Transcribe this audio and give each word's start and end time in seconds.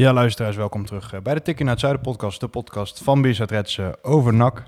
Ja, 0.00 0.12
luisteraars, 0.12 0.56
welkom 0.56 0.86
terug 0.86 1.12
eh, 1.12 1.20
bij 1.20 1.34
de 1.34 1.42
Tikkie 1.42 1.64
naar 1.64 1.74
het 1.74 1.82
Zuiden 1.82 2.02
podcast. 2.02 2.40
De 2.40 2.48
podcast 2.48 3.02
van 3.02 3.22
Bizet 3.22 3.50
Redsen 3.50 4.04
over 4.04 4.34
NAC. 4.34 4.62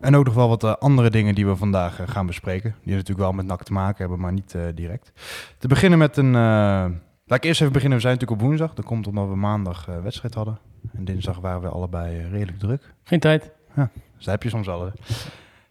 En 0.00 0.16
ook 0.16 0.24
nog 0.24 0.34
wel 0.34 0.48
wat 0.48 0.64
eh, 0.64 0.72
andere 0.72 1.10
dingen 1.10 1.34
die 1.34 1.46
we 1.46 1.56
vandaag 1.56 2.00
eh, 2.00 2.08
gaan 2.08 2.26
bespreken. 2.26 2.74
Die 2.82 2.92
natuurlijk 2.92 3.20
wel 3.20 3.32
met 3.32 3.46
NAC 3.46 3.62
te 3.62 3.72
maken 3.72 3.98
hebben, 3.98 4.20
maar 4.20 4.32
niet 4.32 4.56
direct. 4.74 5.12
Te 5.58 5.68
beginnen 5.68 5.98
met 5.98 6.16
een... 6.16 6.32
laat 6.32 7.38
ik 7.38 7.44
eerst 7.44 7.60
even 7.60 7.72
beginnen. 7.72 7.98
We 7.98 8.04
zijn 8.04 8.14
natuurlijk 8.14 8.40
op 8.42 8.46
woensdag. 8.46 8.74
Dat 8.74 8.84
komt 8.84 9.06
omdat 9.06 9.28
we 9.28 9.36
maandag 9.36 9.86
wedstrijd 10.02 10.34
hadden. 10.34 10.58
En 10.96 11.04
dinsdag 11.04 11.38
waren 11.38 11.60
we 11.60 11.68
allebei 11.68 12.28
redelijk 12.30 12.58
druk. 12.58 12.94
Geen 13.02 13.20
tijd. 13.20 13.50
Dus 13.74 14.24
dat 14.24 14.26
heb 14.26 14.42
je 14.42 14.48
soms 14.48 14.68
al. 14.68 14.84
hè. 14.84 14.90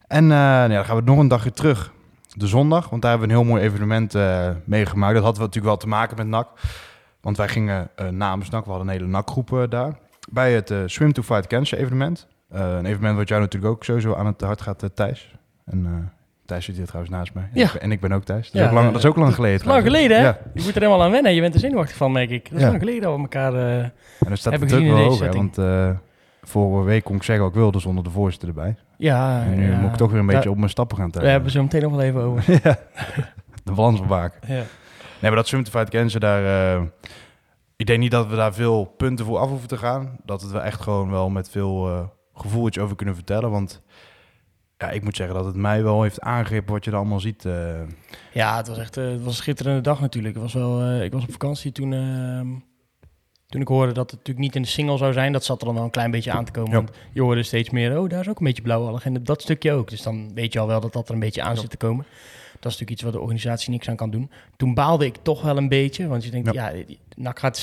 En 0.07 0.27
nou 0.27 0.71
ja, 0.71 0.75
dan 0.75 0.85
gaan 0.85 0.95
we 0.95 1.01
nog 1.01 1.17
een 1.17 1.27
dagje 1.27 1.51
terug. 1.51 1.93
De 2.33 2.47
zondag, 2.47 2.89
want 2.89 3.01
daar 3.01 3.11
hebben 3.11 3.29
we 3.29 3.35
een 3.35 3.41
heel 3.41 3.51
mooi 3.51 3.63
evenement 3.63 4.13
meegemaakt. 4.65 5.13
Dat 5.13 5.23
had 5.23 5.37
natuurlijk 5.37 5.65
wel 5.65 5.77
te 5.77 5.87
maken 5.87 6.17
met 6.17 6.27
NAC. 6.27 6.47
Want 7.25 7.37
wij 7.37 7.47
gingen 7.47 7.87
eh, 7.95 8.07
namens 8.09 8.49
NAC, 8.49 8.63
we 8.65 8.69
hadden 8.69 8.87
een 8.87 8.93
hele 8.93 9.07
NAC-groep 9.07 9.53
eh, 9.53 9.63
daar. 9.69 9.93
Bij 10.31 10.53
het 10.53 10.71
eh, 10.71 10.77
Swim 10.85 11.13
to 11.13 11.21
Fight 11.21 11.47
Cancer 11.47 11.77
evenement. 11.77 12.27
Een 12.49 12.85
evenement 12.85 13.17
wat 13.17 13.27
jou 13.27 13.41
natuurlijk 13.41 13.73
ook 13.73 13.83
sowieso 13.83 14.15
aan 14.15 14.25
het 14.25 14.41
hart 14.41 14.61
gaat, 14.61 14.89
Thijs. 14.93 15.35
En 15.65 16.11
Thijs 16.45 16.65
zit 16.65 16.75
hier 16.75 16.85
trouwens 16.85 17.15
naast 17.15 17.33
mij. 17.33 17.43
En 17.43 17.49
Ja. 17.59 17.65
ik 17.65 17.71
ben- 17.71 17.81
En 17.81 17.91
ik 17.91 17.99
ben 17.99 18.11
ook 18.11 18.23
Thijs. 18.23 18.51
Dat 18.51 18.61
is, 18.61 18.67
ook, 18.67 18.73
lang, 18.73 18.85
dat 18.91 18.95
is 19.03 19.05
ook 19.05 19.15
lang 19.15 19.33
geleden 19.33 19.67
Lang 19.67 19.83
geleden, 19.83 20.17
hè? 20.17 20.23
Ja. 20.23 20.37
Je 20.53 20.61
moet 20.61 20.75
er 20.75 20.81
helemaal 20.81 21.03
aan 21.03 21.11
wennen. 21.11 21.33
Je 21.33 21.41
bent 21.41 21.53
er 21.53 21.59
zenuwachtig 21.59 21.95
van, 21.97 22.11
merk 22.11 22.29
ik. 22.29 22.49
Dat 22.49 22.59
is 22.59 22.65
lang 22.65 22.79
geleden 22.79 23.01
dat 23.01 23.15
we 23.15 23.21
elkaar... 23.21 23.53
eh, 23.53 23.77
En 23.83 23.91
dan 24.19 24.37
staat 24.37 24.53
ik 24.53 24.67
druk 24.67 24.83
wel 24.87 25.19
hè, 25.21 25.31
want 25.31 25.57
eh, 25.57 25.89
vorige 26.43 26.83
week 26.85 27.03
kon 27.03 27.15
ik 27.15 27.23
zeggen 27.23 27.45
wat 27.45 27.53
ik 27.53 27.59
wilde 27.59 27.79
zonder 27.79 28.03
de 28.03 28.09
voorzitter 28.09 28.47
erbij. 28.49 28.75
ja, 28.97 29.41
En 29.43 29.55
nu 29.59 29.71
moet 29.75 29.91
ik 29.91 29.95
toch 29.97 30.11
weer 30.11 30.19
een 30.19 30.25
beetje 30.25 30.41
Daar- 30.41 30.51
op 30.51 30.57
mijn 30.57 30.69
stappen 30.69 30.97
gaan 30.97 31.05
We 31.05 31.11
tellen. 31.11 31.29
hebben 31.31 31.51
zo 31.51 31.61
meteen 31.61 31.81
nog 31.81 31.91
wel 31.91 32.01
even 32.01 32.21
over. 32.21 32.45
de 33.63 33.71
balans 33.75 34.01
bewaken. 34.01 34.53
ja. 34.55 34.63
Nee, 35.25 35.33
maar 35.33 35.43
dat 35.43 35.49
Swim 35.49 35.65
Fight 35.65 35.89
Cancer, 35.89 36.19
daar... 36.19 36.75
eh, 36.75 36.83
ik 37.75 37.85
denk 37.85 37.99
niet 37.99 38.11
dat 38.11 38.27
we 38.27 38.35
daar 38.35 38.53
veel 38.53 38.85
punten 38.97 39.25
voor 39.25 39.37
af 39.37 39.49
hoeven 39.49 39.67
te 39.67 39.77
gaan. 39.77 40.17
Dat 40.23 40.41
het 40.41 40.51
we 40.51 40.57
echt 40.59 40.81
gewoon 40.81 41.09
wel 41.09 41.29
met 41.29 41.49
veel 41.49 41.87
eh, 41.89 42.03
gevoel 42.33 42.67
iets 42.67 42.77
over 42.77 42.95
kunnen 42.95 43.15
vertellen. 43.15 43.51
Want 43.51 43.81
ja, 44.77 44.89
ik 44.89 45.03
moet 45.03 45.15
zeggen 45.15 45.35
dat 45.35 45.45
het 45.45 45.55
mij 45.55 45.83
wel 45.83 46.01
heeft 46.03 46.21
aangegrepen 46.21 46.73
wat 46.73 46.85
je 46.85 46.91
er 46.91 46.97
allemaal 46.97 47.19
ziet. 47.19 47.45
eh. 47.45 47.81
ja, 48.33 48.57
het 48.57 48.67
was 48.67 48.77
echt 48.77 48.95
het 48.95 49.17
was 49.23 49.27
een 49.27 49.33
schitterende 49.43 49.81
dag 49.81 50.01
natuurlijk. 50.01 50.33
Het 50.33 50.43
was 50.43 50.53
wel, 50.53 51.01
ik 51.01 51.11
was 51.13 51.23
op 51.23 51.31
vakantie 51.31 51.71
toen, 51.71 51.93
ehm, 51.93 52.47
toen 53.47 53.61
ik 53.61 53.67
hoorde 53.67 53.91
dat 53.93 54.09
het 54.11 54.19
natuurlijk 54.19 54.45
niet 54.45 54.55
in 54.55 54.61
de 54.61 54.67
single 54.67 54.97
zou 54.97 55.13
zijn. 55.13 55.31
Dat 55.31 55.43
zat 55.43 55.59
er 55.59 55.65
dan 55.65 55.75
wel 55.75 55.83
een 55.83 55.89
klein 55.89 56.11
beetje 56.11 56.31
aan 56.31 56.45
te 56.45 56.51
komen. 56.51 56.71
Ja. 56.71 56.75
Want 56.77 56.91
je 57.13 57.21
hoorde 57.21 57.43
steeds 57.43 57.69
meer, 57.69 57.99
oh, 57.99 58.09
daar 58.09 58.19
is 58.19 58.29
ook 58.29 58.39
een 58.39 58.45
beetje 58.45 58.61
blauwallig. 58.61 59.05
En 59.05 59.23
dat 59.23 59.41
stukje 59.41 59.71
ook. 59.71 59.89
Dus 59.89 60.01
dan 60.01 60.33
weet 60.33 60.53
je 60.53 60.59
al 60.59 60.67
wel 60.67 60.79
dat 60.79 60.93
dat 60.93 61.07
er 61.07 61.13
een 61.13 61.19
beetje 61.19 61.41
aan 61.41 61.53
Ja. 61.55 61.59
zit 61.61 61.69
te 61.69 61.77
komen. 61.77 62.05
Dat 62.65 62.73
is 62.73 62.79
natuurlijk 62.79 62.91
iets 62.91 63.01
waar 63.01 63.11
de 63.11 63.19
organisatie 63.19 63.71
niks 63.71 63.89
aan 63.89 63.95
kan 63.95 64.09
doen. 64.09 64.29
Toen 64.57 64.73
baalde 64.73 65.05
ik 65.05 65.15
toch 65.21 65.41
wel 65.41 65.57
een 65.57 65.69
beetje. 65.69 66.07
Want 66.07 66.23
je 66.23 66.31
denkt, 66.31 66.53
ja, 66.53 66.71
die- 66.71 66.99
NAC 67.15 67.39
gaat 67.39 67.57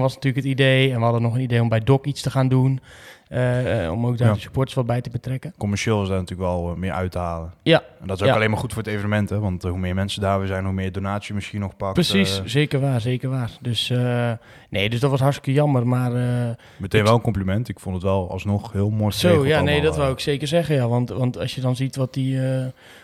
was 0.00 0.14
natuurlijk 0.14 0.44
het 0.44 0.52
idee. 0.52 0.90
En 0.90 0.96
we 0.96 1.02
hadden 1.02 1.22
nog 1.22 1.34
een 1.34 1.40
idee 1.40 1.60
om 1.62 1.68
bij 1.68 1.80
Doc 1.80 2.04
iets 2.04 2.22
te 2.22 2.30
gaan 2.30 2.48
doen. 2.48 2.80
Eh, 3.28 3.84
eh, 3.84 3.92
om 3.92 4.06
ook 4.06 4.18
daar 4.18 4.28
Ja. 4.28 4.34
de 4.34 4.40
supporters 4.40 4.74
wat 4.76 4.86
bij 4.86 5.00
te 5.00 5.10
betrekken. 5.10 5.54
commercieel 5.58 6.02
is 6.02 6.08
daar 6.08 6.18
natuurlijk 6.18 6.48
wel 6.48 6.70
eh, 6.70 6.76
meer 6.76 6.92
uit 6.92 7.12
te 7.12 7.18
halen. 7.18 7.52
Ja. 7.62 7.82
En 8.00 8.06
dat 8.06 8.16
is 8.16 8.22
ook 8.22 8.28
Ja. 8.28 8.34
alleen 8.34 8.50
maar 8.50 8.58
goed 8.58 8.72
voor 8.72 8.82
het 8.82 8.92
evenement. 8.92 9.30
Hè? 9.30 9.38
Want 9.38 9.62
hoe 9.62 9.78
meer 9.78 9.94
mensen 9.94 10.20
daar 10.20 10.38
weer 10.38 10.48
zijn, 10.48 10.64
hoe 10.64 10.72
meer 10.72 10.92
donatie 10.92 11.34
misschien 11.34 11.60
nog 11.60 11.76
pakt. 11.76 11.92
Precies, 11.92 12.42
zeker 12.44 12.80
waar, 12.80 13.00
zeker 13.00 13.28
waar. 13.30 13.50
Dus 13.60 13.92
nee, 14.70 14.90
dus 14.90 15.00
dat 15.00 15.10
was 15.10 15.20
hartstikke 15.20 15.52
jammer. 15.52 15.86
Maar 15.86 16.10
meteen 16.76 17.04
wel 17.04 17.14
een 17.14 17.20
compliment. 17.20 17.68
Ik 17.68 17.80
vond 17.80 17.94
het 17.94 18.04
wel 18.04 18.30
alsnog 18.30 18.72
heel 18.72 18.90
mooi 18.90 19.12
zo, 19.12 19.46
ja, 19.46 19.60
nee, 19.60 19.80
dat 19.82 19.96
wou 19.96 20.12
ik 20.12 20.20
zeker 20.20 20.46
zeggen. 20.48 20.74
Ja, 20.74 20.88
want, 20.88 21.08
want 21.08 21.38
als 21.38 21.54
je 21.54 21.60
dan 21.60 21.76
ziet 21.76 21.96
wat, 21.96 22.14
die, 22.14 22.40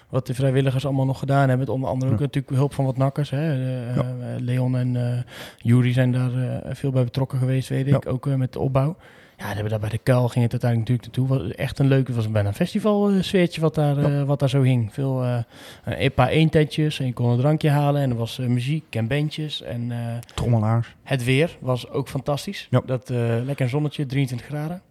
wat 0.09 0.27
de 0.27 0.35
vrijwilligers 0.35 0.85
allemaal 0.85 1.07
nog 1.07 1.19
gedaan 1.19 1.39
hebben, 1.49 1.59
met 1.59 1.69
onder 1.69 1.89
andere 1.89 2.13
ook 2.13 2.21
natuurlijk 2.21 2.55
hulp 2.55 2.75
van 2.75 2.85
wat 2.85 2.97
nakkers. 2.97 3.31
Hè. 3.31 3.53
Ja. 3.95 4.15
Leon 4.39 4.77
en 4.77 4.97
eh 4.97 5.19
Jury 5.57 5.93
zijn 5.93 6.13
daar 6.13 6.31
veel 6.75 6.91
bij 6.91 7.05
betrokken 7.05 7.39
geweest, 7.39 7.69
weet 7.69 7.87
ik. 7.87 8.05
Ja. 8.05 8.11
Ook 8.11 8.27
met 8.27 8.53
de 8.53 8.59
opbouw. 8.59 8.97
Ja, 9.43 9.49
hebben 9.53 9.69
daar 9.71 9.81
bij 9.81 9.89
de 9.89 9.99
kuil 9.99 10.29
ging 10.29 10.43
het 10.45 10.53
uiteindelijk 10.53 10.91
natuurlijk 10.91 11.29
naartoe. 11.31 11.49
Was 11.49 11.57
echt 11.57 11.79
een 11.79 11.87
leuke, 11.87 12.07
het 12.07 12.17
was 12.17 12.31
bijna 12.31 12.49
een 12.49 12.55
festival 12.55 13.11
eh, 13.11 13.23
sfeertje 13.23 13.61
wat 13.61 13.75
daar, 13.75 13.99
eh, 13.99 14.23
wat 14.23 14.39
daar 14.39 14.49
zo 14.49 14.63
hing. 14.63 14.93
Veel 14.93 15.23
eh 15.25 15.39
een 15.85 16.13
paar 16.13 16.29
eententjes 16.29 17.01
en 17.01 17.07
je 17.07 17.13
kon 17.13 17.31
een 17.31 17.39
drankje 17.39 17.71
halen 17.71 18.03
en 18.03 18.11
er 18.11 18.17
was 18.17 18.39
eh, 18.39 18.47
muziek 18.47 18.85
en 18.95 19.07
bandjes 19.07 19.63
en 19.63 19.93
eh, 19.93 19.99
Trommelaars. 20.35 20.95
het 21.03 21.25
weer 21.25 21.57
was 21.61 21.91
ook 21.91 22.09
fantastisch. 22.09 22.67
Ja. 22.71 22.81
Dat 22.87 23.11
eh, 23.11 23.19
lekker 23.45 23.69
zonnetje, 23.69 24.07
23 24.07 24.47
graden. 24.47 24.83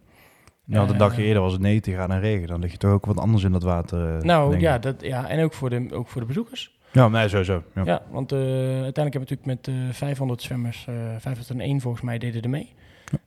Een 0.68 0.88
Eh, 0.88 0.98
dagje 0.98 1.22
eerder 1.22 1.42
was 1.42 1.52
het 1.52 1.60
19 1.60 1.92
graden 1.94 2.16
en 2.16 2.22
regen. 2.22 2.46
Dan 2.48 2.60
lig 2.60 2.70
je 2.72 2.76
toch 2.78 2.92
ook 2.92 3.06
wat 3.06 3.18
anders 3.18 3.44
in 3.44 3.52
dat 3.52 3.62
water. 3.62 4.16
eh, 4.16 4.22
Nou 4.22 4.58
ja, 4.58 4.78
dat, 4.78 4.94
ja, 5.00 5.28
en 5.28 5.44
ook 5.44 5.52
voor 5.52 5.70
de, 5.70 5.86
ook 5.92 6.08
voor 6.08 6.20
de 6.20 6.26
bezoekers. 6.26 6.80
Ja, 6.92 7.08
nee, 7.08 7.28
sowieso. 7.28 7.62
Ja. 7.74 7.82
Ja, 7.84 8.02
want 8.10 8.32
eh, 8.32 8.38
uiteindelijk 8.38 8.94
hebben 8.94 9.12
we 9.12 9.18
natuurlijk 9.18 9.46
met 9.46 9.68
eh 9.68 9.74
500 9.94 10.42
zwemmers, 10.42 10.84
eh 10.88 10.94
501 11.18 11.80
volgens 11.80 12.02
mij, 12.02 12.18
deden 12.18 12.42
er 12.42 12.48
mee. 12.48 12.72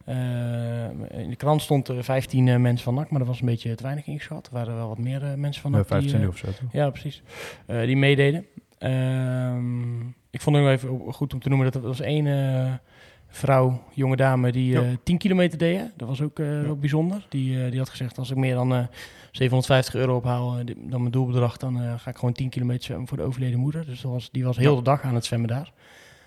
Eh, 0.06 1.20
in 1.22 1.30
de 1.30 1.36
krant 1.38 1.62
stond 1.62 1.88
er 1.88 2.04
15 2.04 2.48
eh, 2.48 2.56
mensen 2.58 2.84
van 2.84 2.94
NAC, 2.94 3.10
maar 3.10 3.20
dat 3.20 3.28
was 3.28 3.40
een 3.40 3.46
beetje 3.46 3.76
te 3.76 3.84
weinig 3.84 4.06
ingeschat. 4.08 4.48
Er 4.48 4.54
waren 4.54 4.76
wel 4.76 4.88
wat 4.88 4.98
meer 4.98 5.24
eh, 5.24 5.34
mensen 5.34 5.62
van 5.62 5.72
Ja, 5.72 5.78
NAC 5.78 5.88
die, 5.88 6.10
25 6.10 6.22
eh, 6.44 6.50
of 6.50 6.58
zo. 6.58 6.66
Ja, 6.72 6.90
precies. 6.90 7.22
Die 7.68 7.98
meededen. 7.98 8.46
Ehm, 8.78 10.00
ik 10.30 10.42
vond 10.42 10.56
het 10.56 10.66
nog 10.66 10.74
even 10.74 11.14
goed 11.14 11.34
om 11.34 11.40
te 11.40 11.50
noemen 11.50 11.72
dat 11.72 11.82
er 11.82 11.88
was 11.88 12.00
één 12.00 12.80
vrouw, 13.28 13.82
jonge 13.94 14.16
dame, 14.16 14.52
die 14.52 14.72
Ja. 14.72 14.82
eh 14.82 14.88
10 15.04 15.18
kilometer 15.18 15.58
deed. 15.58 15.78
hè. 15.78 15.86
Dat 15.98 16.08
was 16.08 16.22
ook 16.22 16.38
wel 16.38 16.76
bijzonder. 16.78 17.26
Die, 17.30 17.70
die 17.70 17.80
had 17.80 17.90
gezegd, 17.90 18.18
als 18.18 18.32
ik 18.32 18.38
meer 18.38 18.54
dan 18.56 18.74
eh 18.76 18.84
750 19.32 19.96
euro 19.96 20.16
ophaal, 20.16 20.56
dan 20.78 21.00
mijn 21.00 21.12
doelbedrag, 21.12 21.58
dan 21.58 22.00
ga 22.00 22.10
ik 22.10 22.16
gewoon 22.18 22.34
10 22.34 22.50
kilometer 22.50 22.84
zwemmen 22.84 23.08
voor 23.08 23.18
de 23.18 23.24
overleden 23.24 23.60
moeder. 23.60 23.86
Dus 23.86 24.02
dat 24.02 24.12
was, 24.12 24.32
die 24.32 24.44
was 24.46 24.58
heel 24.58 24.72
Ja. 24.72 24.78
de 24.78 24.84
dag 24.84 25.02
aan 25.02 25.16
het 25.16 25.26
zwemmen 25.26 25.50
daar. 25.50 25.72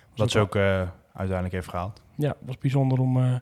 Was 0.09 0.17
Dat 0.17 0.31
ze 0.31 0.39
ook 0.39 0.55
uiteindelijk 1.13 1.53
heeft 1.53 1.69
gehaald. 1.69 2.01
Ja, 2.19 2.35
was 2.45 2.57
bijzonder 2.57 2.99
om, 2.99 3.17
eh, 3.17 3.33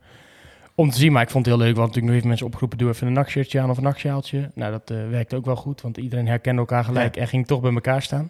om 0.76 0.90
te 0.90 0.98
zien. 0.98 1.12
Maar 1.12 1.22
ik 1.22 1.30
vond 1.30 1.46
het 1.46 1.56
heel 1.56 1.64
leuk, 1.66 1.76
want 1.76 1.88
natuurlijk 1.88 2.06
nog 2.08 2.16
even 2.16 2.28
mensen 2.28 2.46
opgeroepen... 2.46 2.78
doe 2.78 2.90
even 2.90 3.08
een 3.08 3.14
nachtshirtje 3.14 3.60
aan 3.60 3.70
of 3.70 3.78
een 3.78 3.84
nachtsjaaltje. 3.84 4.52
Nou, 4.56 4.72
dat 4.72 4.92
eh, 4.92 5.10
werkte 5.10 5.36
ook 5.36 5.46
wel 5.46 5.56
goed, 5.56 5.82
want 5.82 5.98
iedereen 5.98 6.28
herkende 6.28 6.60
elkaar 6.60 6.84
gelijk... 6.84 7.16
en 7.18 7.28
ging 7.28 7.48
toch 7.48 7.62
bij 7.62 7.74
elkaar 7.74 8.02
staan. 8.02 8.30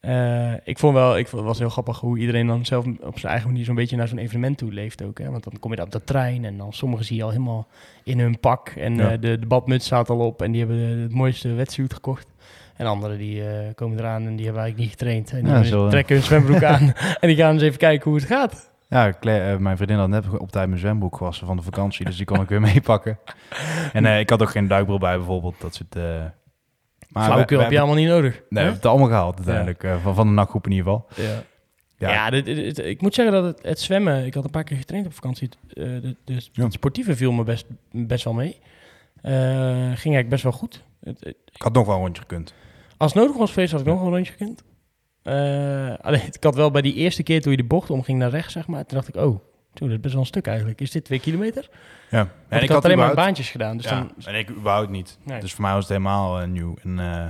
Eh, 0.00 0.52
ik 0.64 0.78
vond 0.78 0.94
wel, 0.94 1.18
ik 1.18 1.26
vond, 1.26 1.40
het 1.42 1.50
was 1.50 1.58
heel 1.58 1.68
grappig 1.68 2.00
hoe 2.00 2.18
iedereen 2.18 2.46
dan 2.46 2.64
zelf 2.66 2.86
op 3.00 3.18
zijn 3.18 3.32
eigen 3.32 3.50
manier... 3.50 3.64
zo'n 3.64 3.74
beetje 3.74 3.96
naar 3.96 4.08
zo'n 4.08 4.18
evenement 4.18 4.58
toe 4.58 4.72
leeft 4.72 5.02
ook. 5.02 5.18
Hè? 5.18 5.30
Want 5.30 5.44
dan 5.44 5.58
kom 5.60 5.70
je 5.70 5.76
daar 5.76 5.86
op 5.86 5.92
de 5.92 6.04
trein 6.04 6.44
en 6.44 6.56
dan 6.56 6.72
sommigen 6.72 7.04
zie 7.04 7.16
je 7.16 7.22
al 7.22 7.30
helemaal 7.30 7.66
in 8.04 8.18
hun 8.20 8.40
pak... 8.40 8.68
en 8.68 8.94
Ja. 8.96 9.16
de, 9.16 9.38
de 9.38 9.46
badmuts 9.46 9.86
staat 9.86 10.10
al 10.10 10.18
op 10.18 10.42
en 10.42 10.50
die 10.50 10.60
hebben 10.60 11.00
het 11.00 11.12
mooiste 11.12 11.52
wetsuit 11.52 11.94
gekocht... 11.94 12.26
En 12.76 12.86
anderen 12.86 13.18
die 13.18 13.42
komen 13.74 13.98
eraan 13.98 14.26
en 14.26 14.36
die 14.36 14.44
hebben 14.44 14.62
eigenlijk 14.62 14.78
niet 14.78 14.90
getraind. 14.90 15.30
En 15.30 15.36
die 15.36 15.46
Ja, 15.46 15.52
hebben- 15.52 15.70
zo, 15.70 15.88
trekken 15.88 16.14
hun 16.16 16.24
zwembroek 16.24 16.62
aan 16.62 16.92
en 17.20 17.28
die 17.28 17.36
gaan 17.36 17.52
eens 17.52 17.62
even 17.62 17.78
kijken 17.78 18.10
hoe 18.10 18.18
het 18.18 18.28
gaat. 18.28 18.70
Ja, 18.88 19.12
Claire, 19.20 19.52
eh, 19.52 19.58
mijn 19.58 19.76
vriendin 19.76 19.96
had 19.98 20.08
net 20.08 20.38
op 20.38 20.50
tijd 20.50 20.68
mijn 20.68 20.80
zwembroek 20.80 21.16
gewassen 21.16 21.46
van 21.46 21.56
de 21.56 21.62
vakantie. 21.62 22.04
Dus 22.04 22.16
die 22.16 22.26
kon 22.26 22.40
ik 22.40 22.48
weer 22.48 22.60
meepakken. 22.72 23.18
En 23.92 24.06
eh, 24.06 24.18
ik 24.20 24.30
had 24.30 24.42
ook 24.42 24.50
geen 24.50 24.68
duikbril 24.68 24.98
bij 24.98 25.16
bijvoorbeeld. 25.16 25.60
Dat 25.60 25.74
soort... 25.74 25.96
eh 25.96 26.24
maar 27.08 27.24
Flauwekul 27.24 27.60
heb 27.60 27.70
je 27.70 27.78
allemaal 27.78 27.96
niet 27.96 28.08
nodig. 28.08 28.32
Nee, 28.32 28.42
we 28.48 28.56
hebben 28.58 28.74
het 28.74 28.86
allemaal 28.86 29.08
gehaald 29.08 29.36
uiteindelijk. 29.36 30.02
van, 30.02 30.14
van 30.14 30.26
de 30.26 30.32
nakgroep 30.32 30.66
in 30.66 30.72
ieder 30.72 30.84
geval. 30.92 31.06
Ja, 31.26 31.42
Ja. 31.98 32.12
ja 32.12 32.30
dit- 32.30 32.44
dit- 32.44 32.56
dit- 32.76 32.86
ik 32.86 33.00
moet 33.00 33.14
zeggen 33.14 33.34
dat 33.34 33.44
het, 33.44 33.66
het 33.66 33.80
zwemmen... 33.80 34.26
Ik 34.26 34.34
had 34.34 34.44
een 34.44 34.50
paar 34.50 34.64
keer 34.64 34.76
getraind 34.76 35.06
op 35.06 35.12
vakantie. 35.14 35.48
Ja. 35.68 36.64
Het 36.64 36.72
sportieve 36.72 37.16
viel 37.16 37.32
me 37.32 37.42
best, 37.44 37.66
best 37.90 38.24
wel 38.24 38.32
mee. 38.34 38.58
Ging 39.22 39.34
eigenlijk 39.94 40.28
best 40.28 40.42
wel 40.42 40.52
goed. 40.52 40.84
Ik 41.24 41.62
had 41.62 41.72
nog 41.72 41.86
wel 41.86 41.94
een 41.96 42.00
rondje 42.02 42.22
gekund. 42.22 42.54
als 42.96 43.12
het 43.14 43.22
nodig 43.22 43.36
was 43.38 43.52
geweest, 43.52 43.72
had 43.72 43.80
ik 43.80 43.86
nog 43.86 43.98
wel 43.98 44.06
een 44.06 44.12
rondje 44.14 44.32
gekund. 44.32 44.62
Eh, 45.26 45.94
alleen, 46.00 46.26
ik 46.32 46.44
had 46.44 46.54
wel 46.54 46.70
bij 46.70 46.82
die 46.82 46.94
eerste 46.94 47.22
keer 47.22 47.42
toen 47.42 47.50
je 47.50 47.56
de 47.56 47.64
bocht 47.64 47.90
omging 47.90 48.18
naar 48.18 48.30
rechts, 48.30 48.52
zeg 48.52 48.66
maar. 48.66 48.86
Toen 48.86 48.96
dacht 48.96 49.08
ik, 49.08 49.16
oh, 49.16 49.40
toen, 49.72 49.88
dat 49.88 49.90
is 49.90 50.00
best 50.00 50.12
wel 50.12 50.22
een 50.22 50.28
stuk 50.28 50.46
eigenlijk. 50.46 50.80
Is 50.80 50.90
dit 50.90 51.04
twee 51.04 51.20
kilometer? 51.20 51.68
Ja. 52.10 52.28
Want 52.48 52.62
ik, 52.62 52.68
had 52.68 52.84
alleen 52.84 52.98
maar 52.98 53.14
baantjes 53.14 53.50
gedaan. 53.50 53.76
Dus 53.76 53.86
ja, 53.86 53.90
dan, 53.90 54.12
en 54.24 54.34
ik 54.34 54.50
überhaupt 54.50 54.90
niet. 54.90 55.18
Nee. 55.22 55.40
Dus 55.40 55.52
voor 55.52 55.62
mij 55.62 55.72
was 55.72 55.88
het 55.88 55.92
helemaal 55.92 56.40
eh, 56.40 56.48
nieuw. 56.48 56.74
En 56.82 56.98
eh, 56.98 57.26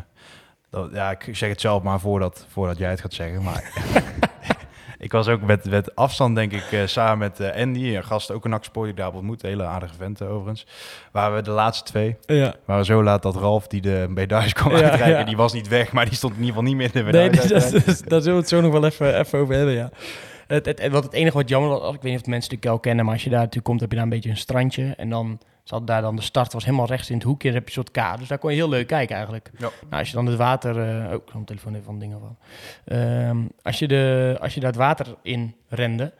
dat, 0.71 0.91
ja, 0.93 1.11
ik 1.11 1.37
zeg 1.37 1.49
het 1.49 1.61
zelf 1.61 1.83
maar 1.83 2.01
voordat, 2.01 2.47
voordat 2.49 2.79
jij 2.79 2.91
het 2.91 3.01
gaat 3.01 3.15
zeggen. 3.15 3.43
Maar 3.43 3.73
ik 4.99 5.13
was 5.13 5.29
ook 5.29 5.41
met, 5.41 5.71
met 5.71 5.95
afstand, 5.95 6.35
denk 6.35 6.53
ik, 6.53 6.73
eh, 6.73 6.81
samen 6.87 7.19
met 7.19 7.41
eh, 7.41 7.63
Andy, 7.63 7.97
een 7.97 8.05
gast, 8.05 8.31
ook 8.31 8.45
een 8.45 8.53
actiepoort 8.53 8.87
die 8.87 8.95
daar 8.95 9.13
ontmoet. 9.13 9.43
Hele 9.43 9.65
aardige 9.65 9.95
vent 9.99 10.21
eh, 10.21 10.33
overigens. 10.33 10.67
Waren 11.13 11.37
we 11.37 11.43
de 11.43 11.51
laatste 11.51 11.85
twee. 11.85 12.17
ja. 12.27 12.55
waren 12.65 12.85
zo 12.85 13.03
laat 13.03 13.23
dat 13.23 13.37
Ralf, 13.37 13.67
die 13.67 13.81
de 13.81 14.07
medailles 14.09 14.53
kwam 14.53 14.77
Ja, 14.77 14.83
uitreiken, 14.83 15.19
ja. 15.19 15.25
die 15.25 15.37
was 15.37 15.53
niet 15.53 15.69
weg, 15.69 15.93
maar 15.93 16.05
die 16.05 16.15
stond 16.15 16.33
in 16.33 16.41
ieder 16.41 16.55
geval 16.55 16.69
niet 16.69 16.77
meer 16.77 16.91
in 16.95 17.05
de 17.05 17.19
Nee, 17.19 17.31
medailles. 17.31 17.71
dat, 17.85 17.85
daar 17.85 18.21
zullen 18.21 18.35
we 18.35 18.41
het 18.41 18.49
zo 18.49 18.61
nog 18.61 18.73
wel 18.73 18.85
even, 18.85 19.19
even 19.19 19.39
over 19.39 19.55
hebben, 19.55 19.75
ja. 19.75 19.91
Het, 20.47 20.89
wat 20.89 21.05
het 21.05 21.13
enige 21.13 21.37
wat 21.37 21.49
jammer 21.49 21.71
was, 21.71 21.95
ik 21.95 22.03
weet 22.03 22.03
niet 22.03 22.21
of 22.21 22.23
de 22.23 22.31
mensen 22.31 22.51
natuurlijk 22.51 22.65
wel 22.65 22.79
kennen, 22.79 23.05
maar 23.05 23.15
als 23.15 23.25
je 23.25 23.31
daar 23.31 23.39
natuurlijk 23.39 23.67
komt, 23.67 23.81
heb 23.81 23.91
je 23.91 23.97
daar 23.97 24.05
een 24.05 24.11
beetje 24.11 24.31
een 24.31 24.37
strandje. 24.37 24.95
En 24.97 25.11
dan 25.11 25.41
zat 25.65 25.87
daar 25.87 26.03
dan 26.03 26.17
de 26.17 26.23
start, 26.23 26.53
was 26.53 26.65
helemaal 26.65 26.87
rechts 26.87 27.11
in 27.11 27.15
het 27.17 27.25
hoekje. 27.25 27.49
En 27.49 27.55
dan 27.55 27.63
heb 27.63 27.73
je 27.73 27.79
een 27.79 27.87
soort 27.87 28.15
K. 28.15 28.19
Dus 28.19 28.29
daar 28.29 28.39
kon 28.39 28.51
je 28.51 28.57
heel 28.57 28.69
leuk 28.69 28.87
kijken 28.87 29.15
eigenlijk. 29.15 29.51
Ja. 29.59 29.71
Nou, 29.89 30.01
als 30.01 30.09
je 30.09 30.15
dan 30.15 30.27
het 30.27 30.37
water... 30.37 30.75
oh, 30.75 31.13
ik 31.13 31.23
zal 31.25 31.33
mijn 31.33 31.45
telefoon 31.45 31.73
even 31.73 31.85
van 31.85 31.99
dingen 31.99 32.21
van. 32.21 32.37
Ehm, 32.85 33.37
als, 33.63 33.79
je 33.79 33.89
de, 33.89 34.37
als 34.41 34.55
je 34.55 34.61
daar 34.61 34.71
het 34.71 34.79
water 34.79 35.07
in 35.23 35.55
rende, 35.69 36.13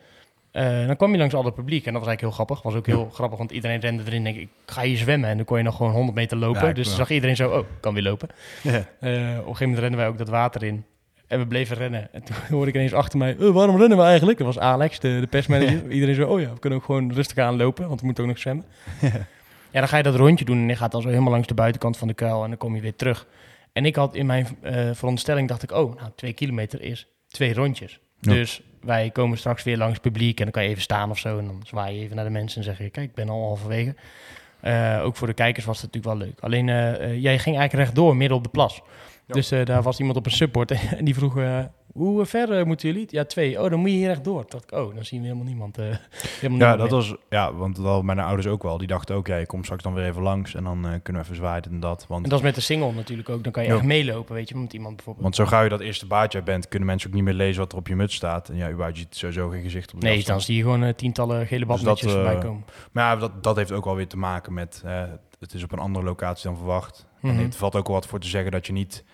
eh, 0.57 0.87
dan 0.87 0.97
kwam 0.97 1.13
je 1.13 1.19
langs 1.19 1.35
al 1.35 1.45
het 1.45 1.55
publiek. 1.55 1.87
En 1.87 1.93
dat 1.93 2.03
was 2.03 2.09
eigenlijk 2.09 2.21
heel 2.21 2.31
grappig. 2.31 2.63
was 2.63 2.75
ook 2.75 2.87
heel 2.87 3.11
grappig, 3.13 3.39
want 3.39 3.51
iedereen 3.51 3.81
rende 3.81 4.03
erin. 4.07 4.25
Denk 4.25 4.37
ik, 4.37 4.43
ik 4.43 4.49
ga 4.67 4.83
hier 4.83 4.97
zwemmen. 4.97 5.31
En 5.31 5.37
dan 5.37 5.47
kon 5.47 5.59
je 5.59 5.65
nog 5.65 5.77
gewoon 5.77 5.93
100 5.93 6.17
meter 6.17 6.37
lopen. 6.37 6.67
Ja, 6.67 6.73
dus 6.73 6.95
zag 6.95 7.11
iedereen 7.11 7.37
zo, 7.37 7.51
oh, 7.51 7.59
ik 7.59 7.67
kan 7.81 7.95
weer 7.95 8.03
lopen. 8.03 8.29
Ja. 8.63 8.73
Eh, 8.73 8.79
op 8.81 8.87
een 9.01 9.37
gegeven 9.39 9.61
moment 9.61 9.79
renden 9.79 9.97
wij 9.97 10.09
ook 10.09 10.19
dat 10.19 10.29
water 10.29 10.63
in. 10.63 10.85
En 11.27 11.39
we 11.39 11.47
bleven 11.47 11.77
rennen. 11.77 12.09
En 12.13 12.23
toen 12.23 12.37
hoorde 12.51 12.69
ik 12.69 12.75
ineens 12.75 12.93
achter 12.93 13.19
mij, 13.19 13.37
"Eh, 13.39 13.51
waarom 13.51 13.77
rennen 13.77 13.99
we 13.99 14.05
eigenlijk? 14.05 14.39
Dat 14.39 14.47
was 14.47 14.59
Alex, 14.59 14.99
de, 14.99 15.21
de 15.21 15.27
persmanager. 15.27 15.91
Iedereen 15.91 16.15
zo, 16.15 16.29
oh 16.29 16.41
ja, 16.41 16.53
we 16.53 16.59
kunnen 16.59 16.79
ook 16.79 16.85
gewoon 16.85 17.13
rustig 17.13 17.39
aanlopen, 17.39 17.89
want 17.89 18.01
we 18.01 18.07
moeten 18.07 18.25
ook 18.25 18.31
nog 18.31 18.39
zwemmen. 18.39 18.65
ja, 19.71 19.81
dan 19.81 19.89
ga 19.89 19.97
je 19.97 20.03
dat 20.03 20.15
rondje 20.15 20.45
doen 20.45 20.59
en 20.59 20.69
je 20.69 20.77
gaat 20.77 20.93
dan 20.93 21.03
zo 21.03 21.09
helemaal 21.09 21.31
langs 21.31 21.47
de 21.49 21.55
buitenkant 21.55 21.97
van 21.97 22.09
de 22.09 22.15
kuil 22.15 22.43
en 22.43 22.49
dan 22.49 22.59
kom 22.59 22.75
je 22.75 22.81
weer 22.81 22.97
terug. 22.97 23.27
En 23.73 23.85
ik 23.85 23.97
had 23.97 24.15
in 24.15 24.27
mijn 24.27 24.47
eh, 24.63 24.91
veronderstelling, 24.93 25.49
dacht 25.49 25.63
ik, 25.63 25.73
oh, 25.73 25.97
nou, 25.97 26.11
twee 26.17 26.33
kilometer 26.33 26.83
is 26.83 27.07
twee 27.29 27.55
rondjes. 27.55 28.01
Ja. 28.21 28.33
Dus 28.33 28.63
wij 28.81 29.11
komen 29.11 29.39
straks 29.39 29.63
weer 29.63 29.77
langs 29.77 29.93
het 29.93 30.03
publiek 30.03 30.39
en 30.39 30.45
dan 30.45 30.53
kan 30.53 30.63
je 30.63 30.69
even 30.69 30.83
staan 30.83 31.11
of 31.11 31.19
zo. 31.19 31.39
En 31.39 31.47
dan 31.47 31.61
zwaai 31.65 31.97
je 31.97 32.03
even 32.03 32.17
naar 32.17 32.25
de 32.25 32.31
mensen 32.31 32.59
en 32.59 32.65
zeg 32.65 32.79
je, 32.79 32.91
kijk, 32.91 33.09
ik 33.09 33.15
ben 33.15 33.29
al 33.29 33.43
halverwege. 33.43 33.95
Eh, 34.61 35.01
ook 35.03 35.17
voor 35.17 35.27
de 35.27 35.35
kijkers 35.35 35.65
was 35.65 35.83
het 35.83 35.93
natuurlijk 35.95 36.19
wel 36.19 36.29
leuk. 36.29 36.41
Alleen, 36.41 36.67
jij 37.21 37.39
ging 37.39 37.57
eigenlijk 37.57 37.73
rechtdoor, 37.73 38.17
midden 38.17 38.37
op 38.37 38.43
de 38.43 38.49
plas. 38.51 38.83
Ja. 39.27 39.35
Dus 39.35 39.51
eh, 39.51 39.65
daar 39.65 39.83
was 39.83 39.99
iemand 39.99 40.17
op 40.19 40.27
een 40.27 40.33
support 40.33 40.71
en 40.99 41.05
die 41.05 41.15
vroeg, 41.15 41.39
eh, 41.39 41.65
hoe 41.93 42.27
ver 42.27 42.53
eh, 42.59 42.65
moeten 42.65 42.89
jullie? 42.89 43.07
Ja, 43.11 43.25
twee. 43.25 43.63
Oh, 43.63 43.71
dan 43.71 43.79
moet 43.81 43.91
je 43.91 43.97
hier 43.97 44.07
rechtdoor. 44.07 44.41
Toen 44.41 44.51
dacht 44.61 44.65
ik, 44.65 44.79
oh, 44.79 44.95
dan 44.95 45.05
zien 45.05 45.21
we 45.21 45.27
helemaal 45.27 45.47
niemand. 45.47 45.77
helemaal 45.77 45.99
Ja, 46.41 46.49
niemand 46.49 46.79
dat 46.79 46.91
meer. 46.91 46.91
was, 46.91 47.15
ja, 47.31 47.55
want 47.55 47.77
dat 47.77 47.85
hadden 47.85 48.05
mijn 48.05 48.19
ouders 48.19 48.47
ook 48.47 48.63
wel. 48.63 48.79
Die 48.79 48.87
dachten 48.87 49.15
ook, 49.15 49.27
ja, 49.27 49.37
je 49.37 49.47
komt 49.47 49.65
straks 49.65 49.83
dan 49.83 49.95
weer 49.95 50.05
even 50.05 50.23
langs 50.23 50.55
en 50.55 50.65
dan 50.65 50.81
kunnen 50.83 51.23
we 51.23 51.29
even 51.29 51.37
zwaaien 51.37 51.63
en 51.65 51.81
dat. 51.81 52.07
Want, 52.09 52.25
En 52.25 52.31
dat 52.31 52.39
is 52.39 52.45
met 52.45 52.55
de 52.55 52.61
single 52.61 52.93
natuurlijk 52.93 53.29
ook. 53.29 53.43
Dan 53.43 53.53
kan 53.53 53.63
je 53.63 53.69
Ja. 53.69 53.75
echt 53.75 53.85
meelopen, 53.85 54.35
weet 54.35 54.49
je, 54.49 54.57
met 54.57 54.73
iemand 54.73 54.95
bijvoorbeeld. 54.97 55.25
want 55.25 55.37
zo 55.37 55.47
gauw 55.47 55.63
je 55.63 55.69
dat 55.69 55.81
eerste 55.81 56.07
baardje 56.07 56.43
bent, 56.43 56.69
kunnen 56.69 56.89
mensen 56.89 57.09
ook 57.09 57.15
niet 57.15 57.25
meer 57.25 57.35
lezen 57.35 57.61
wat 57.61 57.73
er 57.73 57.79
op 57.79 57.89
je 57.89 57.97
muts 57.97 58.15
staat. 58.15 58.49
En 58.49 58.57
ja, 58.57 58.67
überhaupt 58.69 58.97
je 58.97 59.03
ziet 59.03 59.17
sowieso 59.17 59.49
geen 59.49 59.63
gezicht 59.63 59.95
op 59.95 60.01
de 60.01 60.07
Nee, 60.07 60.25
dan 60.25 60.41
zie 60.41 60.57
je 60.57 60.63
gewoon 60.63 60.95
tientallen 60.95 61.47
gele 61.47 61.67
Dus 61.67 61.83
eh, 62.03 62.11
voorbij 62.11 62.39
komen. 62.39 62.65
Maar 62.93 63.05
ja, 63.15 63.17
dat, 63.21 63.43
dat 63.43 63.57
heeft 63.57 63.73
ook 63.73 63.85
wel 63.85 63.97
weer 63.97 64.09
te 64.09 64.19
maken 64.19 64.55
met, 64.55 64.83
het 65.41 65.55
is 65.55 65.63
op 65.63 65.73
een 65.73 65.79
andere 65.79 66.05
locatie 66.05 66.49
dan 66.49 66.57
verwacht. 66.57 67.07
Mhm. 67.21 67.39
En 67.39 67.43
het 67.45 67.57
valt 67.57 67.77
ook 67.77 67.87
wel 67.87 67.97
wat 67.97 68.07
voor 68.07 68.21
te 68.21 68.29
zeggen 68.29 68.51
dat 68.51 68.67
je 68.67 68.73
niet 68.73 69.05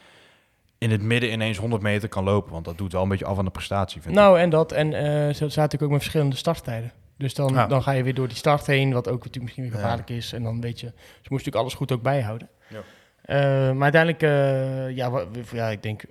in 0.82 0.90
het 0.90 1.02
midden 1.02 1.32
ineens 1.32 1.58
100 1.58 1.82
meter 1.82 2.08
kan 2.08 2.24
lopen. 2.24 2.52
Want 2.52 2.64
dat 2.64 2.78
doet 2.78 2.92
wel 2.92 3.02
een 3.02 3.08
beetje 3.08 3.24
af 3.24 3.38
aan 3.38 3.44
de 3.44 3.50
prestatie, 3.50 4.00
vind 4.02 4.14
ik. 4.14 4.20
Nou, 4.20 4.38
en 4.38 4.50
dat. 4.50 4.72
En 4.72 4.92
eh 4.94 5.02
ze 5.02 5.32
zaten 5.34 5.46
natuurlijk 5.56 5.82
ook 5.82 5.90
met 5.90 6.00
verschillende 6.00 6.36
starttijden. 6.36 6.92
Dus 7.16 7.34
dan, 7.34 7.52
Ja. 7.54 7.66
dan 7.66 7.82
ga 7.82 7.90
je 7.92 8.02
weer 8.02 8.14
door 8.14 8.28
die 8.28 8.36
start 8.36 8.66
heen, 8.66 8.92
wat 8.92 9.06
ook 9.08 9.18
natuurlijk 9.24 9.42
misschien 9.42 9.62
weer 9.62 9.72
Ja. 9.72 9.78
gevaarlijk 9.78 10.10
is. 10.10 10.32
En 10.32 10.42
dan 10.42 10.60
weet 10.60 10.80
je, 10.80 10.86
ze 10.86 10.92
moesten 11.12 11.28
natuurlijk 11.30 11.56
alles 11.56 11.74
goed 11.74 11.92
ook 11.92 12.02
bijhouden. 12.02 12.48
Ja. 12.68 12.78
Eh, 13.22 13.72
maar 13.74 13.92
uiteindelijk, 13.92 14.22
eh, 14.22 14.96
ja, 14.96 15.24
ja, 15.52 15.68
ik 15.68 15.82
denk, 15.82 16.02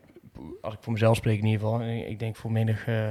als 0.62 0.74
ik 0.74 0.80
voor 0.82 0.94
mezelf 0.94 1.16
spreek 1.16 1.40
in 1.40 1.46
ieder 1.46 1.60
geval, 1.62 1.82
ik 1.82 2.20
denk 2.20 2.36
voor 2.36 2.52
menig 2.52 2.88
uh, 2.88 3.10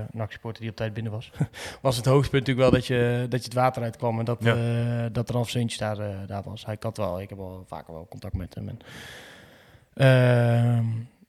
die 0.52 0.70
op 0.70 0.76
tijd 0.76 0.94
binnen 0.94 1.12
was, 1.12 1.30
was 1.82 1.96
het 1.96 2.06
hoogtepunt 2.06 2.46
natuurlijk 2.46 2.70
wel 2.70 2.80
dat 2.80 2.86
je, 2.86 3.26
dat 3.28 3.38
je 3.40 3.44
het 3.44 3.54
water 3.54 3.82
uitkwam 3.82 4.18
en 4.18 4.24
dat, 4.24 4.38
Ja. 4.42 5.08
dat 5.08 5.30
Ralf 5.30 5.48
Seuntjes 5.50 5.78
daar, 5.78 6.26
daar 6.26 6.42
was. 6.42 6.64
Hij 6.64 6.76
had 6.80 6.96
wel, 6.96 7.20
ik 7.20 7.28
heb 7.28 7.38
wel 7.38 7.64
vaker 7.66 7.92
wel 7.92 8.06
contact 8.10 8.34
met 8.34 8.54
hem. 8.54 8.68
En, 8.68 8.78
Ehm, 9.94 10.84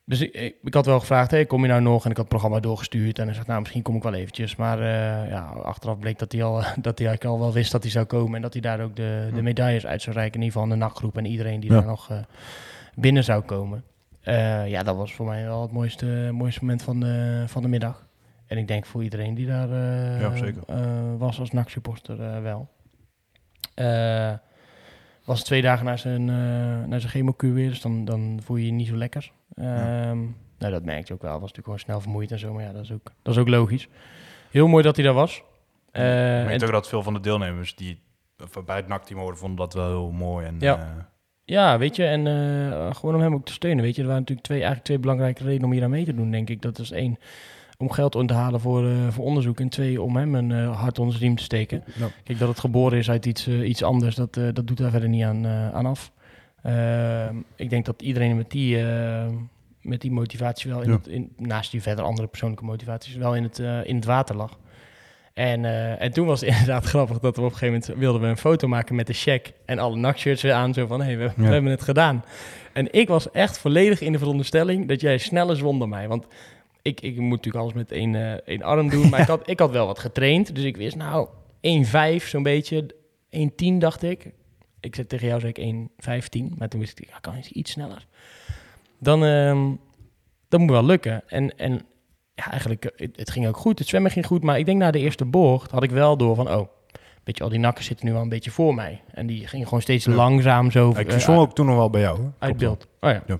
dus 0.05 0.21
ik, 0.21 0.33
ik, 0.33 0.55
ik 0.63 0.73
had 0.73 0.85
wel 0.85 0.99
gevraagd, 0.99 1.31
hey, 1.31 1.45
kom 1.45 1.61
je 1.61 1.67
nou 1.67 1.81
nog? 1.81 2.03
En 2.05 2.09
ik 2.11 2.17
had 2.17 2.25
het 2.25 2.27
programma 2.27 2.59
doorgestuurd. 2.59 3.19
En 3.19 3.25
hij 3.25 3.33
zegt, 3.33 3.47
nou, 3.47 3.59
misschien 3.59 3.81
kom 3.81 3.95
ik 3.95 4.03
wel 4.03 4.13
eventjes. 4.13 4.55
Maar 4.55 4.79
eh, 4.79 5.29
ja, 5.29 5.41
achteraf 5.45 5.99
bleek 5.99 6.19
dat 6.19 6.31
hij, 6.31 6.43
al, 6.43 6.53
dat 6.87 6.97
hij 6.97 7.07
eigenlijk 7.07 7.25
al 7.25 7.39
wel 7.39 7.53
wist 7.53 7.71
dat 7.71 7.81
hij 7.83 7.91
zou 7.91 8.05
komen. 8.05 8.35
En 8.35 8.41
dat 8.41 8.53
hij 8.53 8.61
daar 8.61 8.81
ook 8.81 8.95
de, 8.95 9.29
de 9.33 9.41
medailles 9.41 9.85
uit 9.85 10.01
zou 10.01 10.15
reiken. 10.15 10.39
In 10.39 10.45
ieder 10.45 10.57
geval 10.59 10.73
aan 10.73 10.79
de 10.79 10.85
nachtgroep 10.85 11.17
en 11.17 11.25
iedereen 11.25 11.59
die 11.59 11.69
Ja. 11.71 11.75
daar 11.77 11.85
nog 11.85 12.09
eh, 12.09 12.17
binnen 12.95 13.23
zou 13.23 13.41
komen. 13.43 13.83
Eh, 14.21 14.67
ja, 14.67 14.83
dat 14.83 14.95
was 14.95 15.13
voor 15.13 15.25
mij 15.25 15.43
wel 15.43 15.61
het 15.61 15.71
mooiste, 15.71 16.29
mooiste 16.31 16.59
moment 16.59 16.83
van 16.83 16.99
de, 16.99 17.43
van 17.47 17.61
de 17.61 17.67
middag. 17.67 18.07
En 18.47 18.57
ik 18.57 18.67
denk 18.67 18.85
voor 18.85 19.03
iedereen 19.03 19.33
die 19.33 19.47
daar 19.47 19.69
Ja, 20.19 20.31
was 21.17 21.39
als 21.39 21.51
NAC-supporter 21.51 22.21
eh, 22.21 22.41
wel. 22.41 22.69
Was 25.25 25.43
twee 25.43 25.61
dagen 25.61 25.85
na 25.85 25.97
zijn, 25.97 26.29
eh 26.29 26.35
na 26.87 26.99
zijn 26.99 27.11
chemokuur 27.11 27.53
weer, 27.53 27.69
dus 27.69 27.81
dan, 27.81 28.05
dan 28.05 28.39
voel 28.43 28.57
je 28.57 28.65
je 28.65 28.71
niet 28.71 28.87
zo 28.87 28.95
lekker. 28.95 29.31
Ehm, 29.55 30.17
Nou, 30.57 30.73
dat 30.73 30.83
merk 30.85 31.07
je 31.07 31.13
ook 31.13 31.21
wel. 31.21 31.31
Was 31.31 31.39
natuurlijk 31.39 31.63
gewoon 31.65 31.79
snel 31.79 32.01
vermoeid 32.01 32.31
en 32.31 32.39
zo, 32.39 32.53
maar 32.53 32.63
ja, 32.63 32.71
dat 32.71 32.83
is 32.83 32.91
ook, 32.91 33.11
dat 33.21 33.33
is 33.33 33.39
ook 33.39 33.47
logisch. 33.47 33.87
Heel 34.51 34.67
mooi 34.67 34.83
dat 34.83 34.95
hij 34.95 35.05
daar 35.05 35.13
was. 35.13 35.43
Eh, 35.91 36.41
ik 36.41 36.47
weet 36.47 36.63
ook 36.63 36.71
dat 36.71 36.87
veel 36.87 37.03
van 37.03 37.13
de 37.13 37.19
deelnemers 37.19 37.75
die 37.75 37.99
bij 38.65 38.75
het 38.75 38.87
NAC-team 38.87 39.19
hoorden, 39.19 39.39
vonden 39.39 39.57
dat 39.57 39.73
wel 39.73 39.87
heel 39.87 40.11
mooi. 40.11 40.45
En, 40.45 40.55
Ja. 40.59 40.75
eh, 40.77 40.83
Ja, 41.43 41.77
weet 41.77 41.95
je, 41.95 42.05
en 42.05 42.27
eh, 42.27 42.95
gewoon 42.95 43.15
om 43.15 43.21
hem 43.21 43.33
ook 43.33 43.45
te 43.45 43.53
steunen, 43.53 43.83
weet 43.83 43.95
je. 43.95 44.01
Er 44.01 44.07
waren 44.07 44.21
natuurlijk 44.21 44.47
twee, 44.47 44.57
eigenlijk 44.57 44.87
twee 44.87 44.99
belangrijke 44.99 45.43
redenen 45.43 45.65
om 45.65 45.71
hier 45.71 45.83
aan 45.83 45.89
mee 45.89 46.05
te 46.05 46.13
doen, 46.15 46.31
denk 46.31 46.49
ik. 46.49 46.61
Dat 46.61 46.79
is 46.79 46.91
één, 46.91 47.17
om 47.77 47.91
geld 47.91 48.15
in 48.15 48.27
te 48.27 48.33
halen 48.33 48.59
voor, 48.59 48.85
eh, 48.87 49.07
voor 49.09 49.25
onderzoek. 49.25 49.59
En 49.59 49.69
twee, 49.69 50.01
om 50.01 50.15
hem 50.15 50.35
een 50.35 50.51
eh, 50.51 50.79
hart 50.81 50.99
onder 50.99 51.13
zijn 51.15 51.25
riem 51.27 51.35
te 51.37 51.43
steken. 51.43 51.83
Ja. 51.95 52.07
Kijk, 52.23 52.39
dat 52.39 52.47
het 52.49 52.59
geboren 52.59 52.97
is 52.97 53.09
uit 53.09 53.25
iets, 53.25 53.47
iets 53.47 53.83
anders, 53.83 54.15
dat, 54.15 54.37
eh, 54.37 54.43
dat 54.53 54.67
doet 54.67 54.77
daar 54.77 54.91
verder 54.91 55.09
niet 55.09 55.23
aan, 55.23 55.45
eh, 55.45 55.73
aan 55.73 55.85
af. 55.85 56.11
Ehm, 56.63 57.35
ik 57.55 57.69
denk 57.69 57.85
dat 57.85 58.01
iedereen 58.01 58.37
met 58.37 58.51
die, 58.51 58.83
eh, 58.87 59.27
met 59.81 60.01
die 60.01 60.11
motivatie 60.11 60.71
wel, 60.71 60.81
in 60.81 60.89
Ja. 60.89 60.95
het, 60.95 61.07
in, 61.07 61.33
naast 61.37 61.71
die 61.71 61.81
verder 61.81 62.05
andere 62.05 62.27
persoonlijke 62.27 62.65
motivaties, 62.65 63.15
wel 63.15 63.35
in 63.35 63.43
het, 63.43 63.59
eh, 63.59 63.85
in 63.85 63.95
het 63.95 64.05
water 64.05 64.35
lag. 64.35 64.57
En, 65.33 65.65
eh, 65.65 66.01
en 66.01 66.11
toen 66.11 66.25
was 66.25 66.41
het 66.41 66.49
inderdaad 66.53 66.85
grappig 66.85 67.19
dat 67.19 67.35
we 67.35 67.41
op 67.41 67.51
een 67.51 67.57
gegeven 67.57 67.79
moment 67.79 67.99
wilden 67.99 68.21
we 68.21 68.27
een 68.27 68.37
foto 68.37 68.67
maken 68.67 68.95
met 68.95 69.07
de 69.07 69.13
check 69.13 69.53
en 69.65 69.79
alle 69.79 69.95
nachtshirts 69.95 70.41
weer 70.41 70.53
aan. 70.53 70.73
Zo 70.73 70.87
van, 70.87 71.01
hé, 71.01 71.15
hey, 71.15 71.17
we, 71.35 71.43
hebben 71.43 71.71
het 71.71 71.81
gedaan. 71.81 72.23
En 72.73 72.93
ik 72.93 73.07
was 73.07 73.31
echt 73.31 73.57
volledig 73.57 74.01
in 74.01 74.11
de 74.11 74.17
veronderstelling 74.17 74.87
dat 74.87 75.01
jij 75.01 75.17
sneller 75.17 75.55
zwom 75.55 75.79
dan 75.79 75.89
mij. 75.89 76.07
Want 76.07 76.25
ik, 76.81 77.01
ik 77.01 77.17
moet 77.17 77.29
natuurlijk 77.29 77.63
alles 77.63 77.73
met 77.73 77.91
één, 77.91 78.15
eh, 78.15 78.31
één 78.31 78.61
arm 78.61 78.89
doen. 78.89 79.09
Maar 79.09 79.19
ik 79.19 79.27
had, 79.27 79.49
ik 79.49 79.59
had 79.59 79.71
wel 79.71 79.85
wat 79.85 79.99
getraind. 79.99 80.55
Dus 80.55 80.63
ik 80.63 80.77
wist, 80.77 80.95
nou, 80.95 81.27
1,5 81.61 82.27
zo'n 82.27 82.43
beetje. 82.43 82.85
1,10 83.29 83.77
dacht 83.77 84.03
ik. 84.03 84.31
Ik 84.81 84.95
zei 84.95 85.07
tegen 85.07 85.27
jou, 85.27 85.39
zei 85.39 85.51
ik 85.51 85.89
1,15. 86.51 86.57
Maar 86.57 86.67
toen 86.69 86.79
wist 86.79 86.99
ik, 86.99 87.07
ja, 87.09 87.19
kan 87.19 87.37
iets, 87.37 87.51
iets 87.51 87.71
sneller. 87.71 88.05
Dan, 88.99 89.23
ehm, 89.25 89.71
dat 90.49 90.59
moet 90.59 90.69
wel 90.69 90.85
lukken. 90.85 91.23
En, 91.27 91.57
en 91.57 91.81
ja, 92.35 92.51
eigenlijk, 92.51 92.85
eh, 92.85 92.91
het, 93.07 93.17
het 93.17 93.31
ging 93.31 93.47
ook 93.47 93.57
goed. 93.57 93.79
Het 93.79 93.87
zwemmen 93.87 94.11
ging 94.11 94.25
goed. 94.25 94.43
Maar 94.43 94.59
ik 94.59 94.65
denk 94.65 94.79
na 94.79 94.91
de 94.91 94.99
eerste 94.99 95.25
bocht 95.25 95.71
had 95.71 95.83
ik 95.83 95.91
wel 95.91 96.17
door 96.17 96.35
van, 96.35 96.49
oh, 96.49 96.67
weet 97.23 97.37
je, 97.37 97.43
al 97.43 97.49
die 97.49 97.59
nakken 97.59 97.83
zitten 97.83 98.05
nu 98.05 98.11
wel 98.11 98.21
een 98.21 98.29
beetje 98.29 98.51
voor 98.51 98.75
mij. 98.75 99.01
En 99.13 99.27
die 99.27 99.47
gingen 99.47 99.65
gewoon 99.65 99.81
steeds 99.81 100.05
Ja. 100.05 100.13
langzaam 100.13 100.71
zo. 100.71 100.89
ik 100.89 101.11
eh, 101.11 101.17
zwom 101.17 101.37
ook 101.37 101.55
toen 101.55 101.65
nog 101.65 101.75
wel 101.75 101.89
bij 101.89 102.01
jou. 102.01 102.21
hè? 102.21 102.29
uit 102.39 102.57
beeld. 102.57 102.87
Oh 102.99 103.09
ja. 103.09 103.23
Ja. 103.27 103.39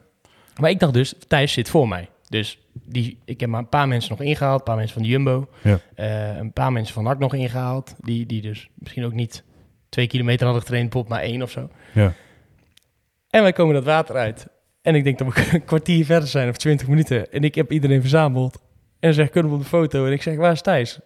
Maar 0.59 0.69
ik 0.69 0.79
dacht 0.79 0.93
dus, 0.93 1.13
Thijs 1.27 1.53
zit 1.53 1.69
voor 1.69 1.87
mij. 1.87 2.09
Dus 2.29 2.59
die, 2.73 3.17
ik 3.25 3.39
heb 3.39 3.49
maar 3.49 3.59
een 3.59 3.69
paar 3.69 3.87
mensen 3.87 4.11
nog 4.11 4.21
ingehaald. 4.21 4.59
Een 4.59 4.65
paar 4.65 4.75
mensen 4.75 4.93
van 4.93 5.03
de 5.03 5.09
Jumbo. 5.09 5.47
Ja. 5.63 5.79
Eh, 5.95 6.37
een 6.37 6.53
paar 6.53 6.71
mensen 6.71 6.93
van 6.93 7.03
NAC 7.03 7.19
nog 7.19 7.33
ingehaald. 7.33 7.95
Die, 7.99 8.25
die 8.25 8.41
dus 8.41 8.69
misschien 8.73 9.05
ook 9.05 9.13
niet 9.13 9.43
twee 9.91 10.07
kilometer 10.07 10.45
hadden 10.45 10.61
getraind, 10.61 10.89
pot 10.89 11.07
maar 11.07 11.21
één 11.21 11.41
of 11.41 11.51
zo. 11.51 11.69
Ja. 11.93 12.13
En 13.29 13.41
wij 13.41 13.53
komen 13.53 13.73
dat 13.73 13.83
water 13.83 14.15
uit. 14.15 14.47
En 14.81 14.95
ik 14.95 15.03
denk 15.03 15.17
dat 15.17 15.33
we 15.33 15.49
een 15.53 15.65
kwartier 15.65 16.05
verder 16.05 16.29
zijn 16.29 16.49
of 16.49 16.57
twintig 16.57 16.87
minuten. 16.87 17.31
En 17.31 17.43
ik 17.43 17.55
heb 17.55 17.71
iedereen 17.71 18.01
verzameld. 18.01 18.61
En 18.99 19.13
zeg, 19.13 19.29
kunnen 19.29 19.51
we 19.51 19.57
op 19.57 19.63
de 19.63 19.69
foto? 19.69 20.05
En 20.05 20.11
ik 20.11 20.21
zeg, 20.21 20.35
waar 20.35 20.51
is 20.51 20.61
Thijs? 20.61 20.99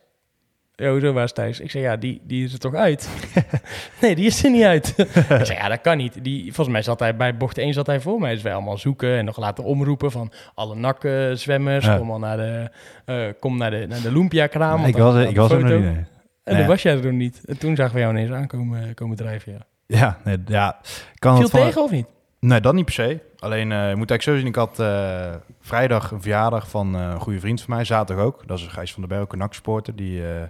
Ja, 0.75 0.91
hoezo, 0.91 1.13
waar 1.13 1.23
is 1.23 1.33
Thijs? 1.33 1.59
Ik 1.59 1.71
zeg, 1.71 1.81
ja, 1.81 1.95
die, 1.95 2.21
die 2.23 2.43
is 2.43 2.53
er 2.53 2.59
toch 2.59 2.73
uit? 2.73 3.09
nee, 4.01 4.15
die 4.15 4.25
is 4.25 4.43
er 4.43 4.51
niet 4.51 4.63
uit. 4.63 4.93
ik 5.39 5.45
zeg, 5.45 5.57
ja, 5.57 5.67
dat 5.67 5.81
kan 5.81 5.97
niet. 5.97 6.23
Die, 6.23 6.43
volgens 6.43 6.69
mij 6.69 6.81
zat 6.81 6.99
hij 6.99 7.15
bij 7.15 7.37
bocht 7.37 7.57
1 7.57 7.73
zat 7.73 7.87
hij 7.87 7.99
voor 7.99 8.19
mij. 8.19 8.33
Dus 8.33 8.41
wij 8.41 8.53
allemaal 8.53 8.77
zoeken 8.77 9.17
en 9.17 9.25
nog 9.25 9.37
laten 9.37 9.63
omroepen 9.63 10.11
van 10.11 10.31
alle 10.53 10.75
nakkenzwemmers. 10.75 11.85
Ja. 11.85 11.97
Kom 11.97 12.11
al 12.11 12.19
naar 12.19 12.37
de, 12.37 12.69
eh, 13.05 13.39
kom 13.39 13.57
naar 13.57 13.71
de, 13.71 13.85
naar 13.87 14.01
de 14.01 14.11
Lumpia-kraam. 14.11 14.85
ik 14.85 14.97
was, 14.97 15.25
ik 15.25 15.35
was 15.35 15.51
er 15.51 15.63
nog 15.63 15.81
niet. 15.81 16.13
En 16.45 16.53
Nee. 16.53 16.61
toen 16.61 16.71
was 16.71 16.81
jij 16.81 16.95
er 16.97 17.03
nog 17.03 17.11
niet. 17.11 17.41
En 17.45 17.57
toen 17.57 17.75
zagen 17.75 17.93
we 17.93 17.99
jou 17.99 18.13
ineens 18.13 18.31
aankomen 18.31 18.93
komen 18.93 19.17
drijven, 19.17 19.51
ja. 19.51 19.59
Ja, 19.87 20.17
nee, 20.23 20.37
ja. 20.45 20.79
Kan 21.15 21.37
Viel 21.37 21.49
van, 21.49 21.59
tegen 21.59 21.81
of 21.81 21.91
niet? 21.91 22.05
Nee, 22.39 22.59
dat 22.61 22.73
niet 22.73 22.85
per 22.85 22.93
se. 22.93 23.19
Alleen, 23.39 23.71
eh, 23.71 23.89
je 23.89 23.95
moet 23.95 24.09
eigenlijk 24.09 24.21
zo 24.21 24.35
zien, 24.37 24.45
ik 24.47 24.55
had 24.55 24.79
eh, 24.79 25.35
vrijdag 25.61 26.11
een 26.11 26.21
verjaardag 26.21 26.69
van 26.69 26.95
eh, 26.95 27.01
een 27.01 27.19
goede 27.19 27.39
vriend 27.39 27.61
van 27.61 27.75
mij, 27.75 27.83
zaterdag 27.85 28.25
ook. 28.25 28.47
Dat 28.47 28.57
is 28.59 28.67
Gijs 28.67 28.93
van 28.93 29.07
der 29.07 29.17
Berg, 29.17 29.31
een 29.31 29.37
NAC-supporter, 29.37 29.95
die 29.95 30.27
eh, 30.27 30.41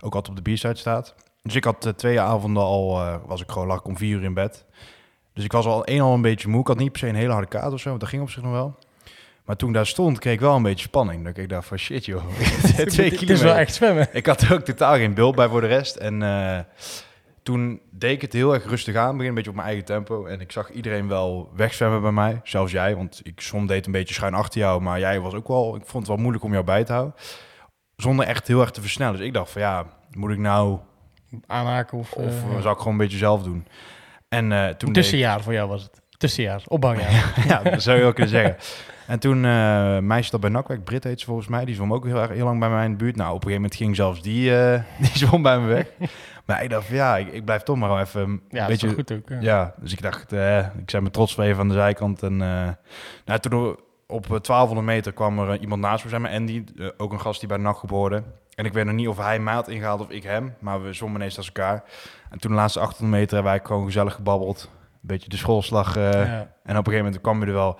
ook 0.00 0.14
altijd 0.14 0.38
op 0.38 0.44
de 0.44 0.52
B-side 0.52 0.74
staat. 0.74 1.14
Dus 1.42 1.54
ik 1.54 1.64
had 1.64 1.86
eh, 1.86 1.92
twee 1.92 2.20
avonden 2.20 2.62
al, 2.62 3.00
eh, 3.00 3.16
was 3.26 3.42
ik 3.42 3.50
gewoon, 3.50 3.66
lag 3.68 3.82
om 3.82 3.96
vier 3.96 4.16
uur 4.16 4.22
in 4.24 4.34
bed. 4.34 4.64
Dus 5.32 5.44
ik 5.44 5.52
was 5.52 5.66
al 5.66 5.84
één 5.84 6.00
al 6.00 6.14
een 6.14 6.22
beetje 6.22 6.48
moe. 6.48 6.60
Ik 6.60 6.66
had 6.66 6.78
niet 6.78 6.90
per 6.90 7.00
se 7.00 7.08
een 7.08 7.14
hele 7.14 7.32
harde 7.32 7.48
kaart 7.48 7.72
of 7.72 7.80
zo, 7.80 7.88
want 7.88 8.00
dat 8.00 8.08
ging 8.08 8.22
op 8.22 8.30
zich 8.30 8.42
nog 8.42 8.52
wel. 8.52 8.78
Maar 9.44 9.56
toen 9.56 9.72
daar 9.72 9.86
stond, 9.86 10.18
kreeg 10.18 10.32
ik 10.34 10.40
wel 10.40 10.56
een 10.56 10.62
beetje 10.62 10.86
spanning. 10.86 11.24
Dat 11.24 11.36
ik 11.36 11.48
dacht 11.48 11.66
van 11.68 11.78
shit 11.78 12.04
joh, 12.04 12.24
twee 12.36 12.74
Het 12.76 12.92
is 12.92 12.96
wel 12.96 13.08
kilometer. 13.10 13.50
echt 13.56 13.74
zwemmen. 13.74 14.08
Ik 14.12 14.26
had 14.26 14.40
er 14.40 14.52
ook 14.54 14.64
totaal 14.64 14.94
geen 14.94 15.14
beeld 15.14 15.34
bij 15.34 15.48
voor 15.48 15.60
de 15.60 15.66
rest. 15.66 15.96
En 15.96 16.22
eh, 16.22 16.58
toen 17.42 17.80
deed 17.90 18.12
ik 18.12 18.20
het 18.20 18.32
heel 18.32 18.54
erg 18.54 18.64
rustig 18.66 18.96
aan. 18.96 19.12
Begin 19.12 19.28
een 19.28 19.34
beetje 19.34 19.50
op 19.50 19.56
mijn 19.56 19.68
eigen 19.68 19.84
tempo. 19.84 20.26
En 20.26 20.40
ik 20.40 20.52
zag 20.52 20.70
iedereen 20.70 21.08
wel 21.08 21.50
wegzwemmen 21.56 22.00
bij 22.02 22.10
mij. 22.12 22.40
Zelfs 22.44 22.72
jij, 22.72 22.96
want 22.96 23.20
ik 23.22 23.40
som 23.40 23.66
deed 23.66 23.86
een 23.86 23.92
beetje 23.92 24.14
schuin 24.14 24.34
achter 24.34 24.60
jou. 24.60 24.80
Maar 24.82 24.98
jij 24.98 25.20
was 25.20 25.34
ook 25.34 25.48
wel... 25.48 25.74
Ik 25.76 25.82
vond 25.86 26.02
het 26.02 26.06
wel 26.12 26.16
moeilijk 26.22 26.44
om 26.44 26.52
jou 26.52 26.64
bij 26.64 26.84
te 26.84 26.92
houden. 26.92 27.14
zonder 27.96 28.26
echt 28.26 28.46
heel 28.48 28.60
erg 28.60 28.70
te 28.70 28.80
versnellen. 28.80 29.16
Dus 29.16 29.26
ik 29.26 29.32
dacht 29.34 29.50
van 29.50 29.60
ja, 29.62 29.84
moet 30.10 30.30
ik 30.30 30.38
nou... 30.38 30.78
Aanhaken 31.46 31.98
of... 31.98 32.12
Of 32.12 32.24
eh, 32.26 32.60
zou 32.60 32.72
ik 32.72 32.78
gewoon 32.78 32.92
een 32.92 32.98
beetje 32.98 33.18
zelf 33.18 33.42
doen? 33.42 33.66
En 34.28 34.52
eh, 34.52 34.58
toen 34.58 34.68
deed 34.68 34.88
ik- 34.88 34.94
tussenjaar 34.94 35.40
voor 35.42 35.52
jou 35.52 35.68
was 35.68 35.82
het. 35.82 36.00
Tussenjaar, 36.16 36.62
opbouwjaar. 36.66 37.34
ja, 37.48 37.62
dat 37.62 37.82
zou 37.82 37.96
je 37.96 38.02
wel 38.02 38.12
kunnen 38.12 38.30
zeggen. 38.32 38.56
En 39.06 39.18
toen, 39.18 39.44
eh 39.44 39.98
meisje 39.98 40.30
dat 40.30 40.40
bij 40.40 40.50
NAC 40.50 40.68
werkt, 40.68 40.84
Brit 40.84 41.04
heet 41.04 41.20
ze 41.20 41.26
volgens 41.26 41.48
mij, 41.48 41.64
die 41.64 41.74
zwom 41.74 41.92
ook 41.92 42.04
heel, 42.04 42.20
erg, 42.20 42.30
heel 42.30 42.44
lang 42.44 42.60
bij 42.60 42.70
mij 42.70 42.84
in 42.84 42.90
de 42.90 42.96
buurt. 42.96 43.16
Nou, 43.16 43.28
op 43.28 43.34
een 43.34 43.42
gegeven 43.42 43.62
moment 43.62 43.80
ging 43.80 43.96
zelfs 43.96 44.22
die, 44.22 44.56
eh, 44.56 44.82
die 45.04 45.18
zwom 45.18 45.42
bij 45.42 45.58
me 45.58 45.66
weg. 45.66 45.86
maar 46.46 46.62
ik 46.62 46.70
dacht 46.70 46.86
ja, 46.86 47.16
ik, 47.16 47.32
ik 47.32 47.44
blijf 47.44 47.62
toch 47.62 47.76
maar 47.76 48.00
even 48.00 48.20
een 48.20 48.42
ja, 48.48 48.66
beetje... 48.66 48.94
goed 48.94 49.12
ook. 49.12 49.28
Ja. 49.28 49.40
Ja, 49.40 49.74
dus 49.76 49.92
ik 49.92 50.02
dacht, 50.02 50.32
eh, 50.32 50.58
ik 50.58 50.90
zei 50.90 51.02
me 51.02 51.10
trots 51.10 51.36
even 51.36 51.60
aan 51.60 51.68
de 51.68 51.74
zijkant. 51.74 52.22
En 52.22 52.36
nou, 52.36 53.40
toen 53.40 53.76
op 54.06 54.24
eh, 54.24 54.40
1200 54.40 54.86
meter 54.86 55.12
kwam 55.12 55.38
er 55.38 55.60
iemand 55.60 55.80
naast 55.80 56.04
me, 56.04 56.10
zijn, 56.10 56.22
maar 56.22 56.30
Andy, 56.30 56.64
ook 56.96 57.12
een 57.12 57.20
gast 57.20 57.40
die 57.40 57.48
bij 57.48 57.58
nachtgroep 57.58 57.90
hoorde. 57.90 58.22
En 58.54 58.64
ik 58.64 58.72
weet 58.72 58.84
nog 58.84 58.94
niet 58.94 59.08
of 59.08 59.16
hij 59.16 59.38
mij 59.38 59.54
had 59.54 59.68
ingehaald 59.68 60.00
of 60.00 60.10
ik 60.10 60.22
hem, 60.22 60.54
maar 60.58 60.82
we 60.82 60.92
zwommen 60.92 61.20
ineens 61.20 61.36
als 61.36 61.46
elkaar. 61.46 61.84
En 62.30 62.38
toen 62.38 62.50
de 62.50 62.56
laatste 62.56 62.80
800 62.80 63.20
meter 63.20 63.34
hebben 63.34 63.52
wij 63.52 63.60
gewoon 63.64 63.84
gezellig 63.84 64.14
gebabbeld. 64.14 64.70
Een 64.82 64.98
beetje 65.00 65.28
de 65.28 65.36
schoolslag. 65.36 65.94
Ja. 65.94 66.02
En 66.02 66.76
op 66.78 66.86
een 66.86 66.92
gegeven 66.92 67.04
moment 67.04 67.20
kwam 67.20 67.38
hij 67.38 67.48
er 67.48 67.54
wel. 67.54 67.78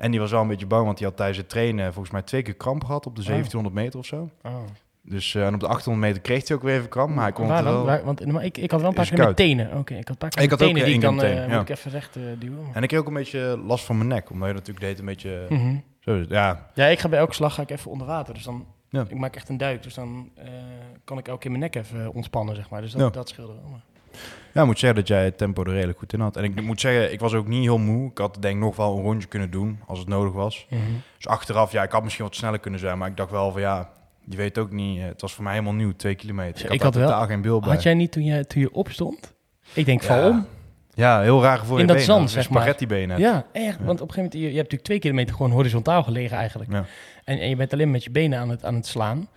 En 0.00 0.10
die 0.10 0.20
was 0.20 0.30
wel 0.30 0.40
een 0.40 0.48
beetje 0.48 0.66
bang, 0.66 0.84
want 0.84 0.98
die 0.98 1.06
had 1.06 1.16
tijdens 1.16 1.38
het 1.38 1.48
trainen 1.48 1.92
volgens 1.92 2.10
mij 2.12 2.22
twee 2.22 2.42
keer 2.42 2.54
kramp 2.54 2.84
gehad 2.84 3.06
op 3.06 3.16
de 3.16 3.22
1700 3.22 3.74
meter 3.74 3.98
of 3.98 4.06
zo. 4.06 4.28
Oh. 4.42 4.54
Dus 5.02 5.34
eh, 5.34 5.46
en 5.46 5.54
op 5.54 5.60
de 5.60 5.66
800 5.66 6.06
meter 6.06 6.22
kreeg 6.22 6.48
hij 6.48 6.56
ook 6.56 6.62
weer 6.62 6.76
even 6.76 6.88
kramp, 6.88 7.14
maar 7.14 7.22
hij 7.24 7.32
kon 7.32 7.46
wel. 7.48 7.84
Waar- 7.84 8.04
want 8.04 8.26
maar 8.26 8.44
ik, 8.44 8.58
ik 8.58 8.70
had 8.70 8.80
wel 8.80 8.88
een 8.88 8.94
paar 8.94 9.08
keer 9.08 9.18
koud. 9.18 9.36
tenen. 9.36 9.78
Oké, 9.78 9.94
ik 9.94 9.98
had 9.98 10.08
een 10.08 10.16
paar 10.16 10.28
keer 10.30 10.42
Ik 10.42 10.50
had 10.50 10.62
ook, 10.62 10.66
tenen 10.68 10.84
die 10.84 10.92
eh, 10.92 10.98
ik 10.98 11.02
één 11.04 11.16
dan 11.16 11.26
eh, 11.26 11.46
moet 11.58 11.60
ik 11.60 11.76
even 11.76 11.90
recht 11.90 12.16
eh, 12.16 12.22
duwen. 12.38 12.66
En 12.72 12.82
ik 12.82 12.88
kreeg 12.88 13.00
ook 13.00 13.06
een 13.06 13.14
beetje 13.14 13.60
last 13.66 13.84
van 13.84 13.96
mijn 13.96 14.08
nek, 14.08 14.30
omdat 14.30 14.48
je 14.48 14.54
natuurlijk 14.54 14.86
deed 14.86 14.98
een 14.98 15.04
beetje. 15.04 15.46
Mhm. 15.48 15.74
Zo, 16.00 16.24
ja, 16.28 16.66
Ja, 16.74 16.86
ik 16.86 16.98
ga 16.98 17.08
bij 17.08 17.18
elke 17.18 17.34
slag 17.34 17.54
ga 17.54 17.62
ik 17.62 17.70
even 17.70 17.90
onder 17.90 18.06
water. 18.06 18.34
Dus 18.34 18.42
dan, 18.42 18.66
Ja. 18.88 19.04
ik 19.08 19.18
maak 19.18 19.36
echt 19.36 19.48
een 19.48 19.56
duik. 19.56 19.82
Dus 19.82 19.94
dan 19.94 20.30
kan 21.04 21.18
ik 21.18 21.28
elke 21.28 21.40
keer 21.40 21.50
mijn 21.50 21.62
nek 21.62 21.74
even 21.74 22.12
ontspannen, 22.14 22.54
zeg 22.56 22.70
maar. 22.70 22.80
Dus 22.80 22.92
dat, 22.92 23.00
Ja. 23.00 23.10
dat 23.10 23.28
scheelde 23.28 23.52
wel. 23.52 23.70
Maar. 23.70 23.80
Ja, 24.52 24.60
ik 24.60 24.66
moet 24.66 24.78
zeggen 24.78 24.98
dat 24.98 25.08
jij 25.08 25.24
het 25.24 25.38
tempo 25.38 25.64
er 25.64 25.72
redelijk 25.72 25.98
goed 25.98 26.12
in 26.12 26.20
had. 26.20 26.36
En 26.36 26.44
ik 26.44 26.62
moet 26.62 26.80
zeggen, 26.80 27.12
ik 27.12 27.20
was 27.20 27.34
ook 27.34 27.46
niet 27.46 27.62
heel 27.62 27.78
moe. 27.78 28.10
Ik 28.10 28.18
had 28.18 28.36
denk 28.40 28.54
ik 28.54 28.60
nog 28.60 28.76
wel 28.76 28.96
een 28.96 29.02
rondje 29.02 29.28
kunnen 29.28 29.50
doen 29.50 29.80
als 29.86 29.98
het 29.98 30.08
nodig 30.08 30.32
was. 30.32 30.66
Dus 31.16 31.26
achteraf, 31.28 31.72
ja, 31.72 31.82
ik 31.82 31.90
had 31.92 32.02
misschien 32.02 32.24
wat 32.24 32.34
sneller 32.34 32.58
kunnen 32.58 32.80
zijn. 32.80 32.98
Maar 32.98 33.08
ik 33.08 33.16
dacht 33.16 33.30
wel 33.30 33.52
van 33.52 33.60
ja, 33.60 33.90
je 34.24 34.36
weet 34.36 34.58
ook 34.58 34.70
niet. 34.70 34.98
eh, 34.98 35.04
Het 35.04 35.20
was 35.20 35.34
voor 35.34 35.44
mij 35.44 35.52
helemaal 35.52 35.74
nieuw, 35.74 35.92
twee 35.96 36.14
kilometer. 36.14 36.64
Ik, 36.64 36.72
Ik 36.72 36.82
had, 36.82 36.94
wel- 36.94 37.26
geen 37.26 37.42
beeld 37.42 37.60
bij. 37.64 37.72
Had 37.72 37.82
jij 37.82 37.94
niet 37.94 38.12
toen 38.12 38.24
je, 38.24 38.46
toen 38.46 38.60
je 38.60 38.72
opstond? 38.74 39.34
Ik 39.72 39.84
denk, 39.84 40.00
Ja. 40.02 40.06
val 40.06 40.28
om. 40.30 40.46
Ja, 40.94 41.20
heel 41.20 41.42
raar 41.42 41.58
gevoel 41.58 41.74
In 41.76 41.80
je 41.80 41.86
dat 41.86 41.96
benen, 41.96 42.12
zand, 42.14 42.30
zeg 42.30 42.50
maar. 42.50 42.58
spaghetti 42.60 42.86
benen. 42.86 43.18
Ja, 43.18 43.46
echt. 43.52 43.78
Want 43.84 44.00
op 44.00 44.08
een 44.08 44.14
gegeven 44.14 44.16
moment, 44.16 44.32
je, 44.32 44.38
je 44.38 44.44
hebt 44.46 44.54
natuurlijk 44.56 44.82
twee 44.84 44.98
kilometer 44.98 45.34
gewoon 45.34 45.50
horizontaal 45.50 46.02
gelegen 46.02 46.36
eigenlijk. 46.36 46.72
Ja. 46.72 46.84
En, 47.24 47.38
en 47.40 47.48
je 47.48 47.56
bent 47.56 47.72
alleen 47.72 47.90
met 47.90 48.04
je 48.04 48.10
benen 48.10 48.38
aan 48.38 48.48
het, 48.48 48.64
aan 48.64 48.74
het 48.74 48.86
slaan. 48.86 49.28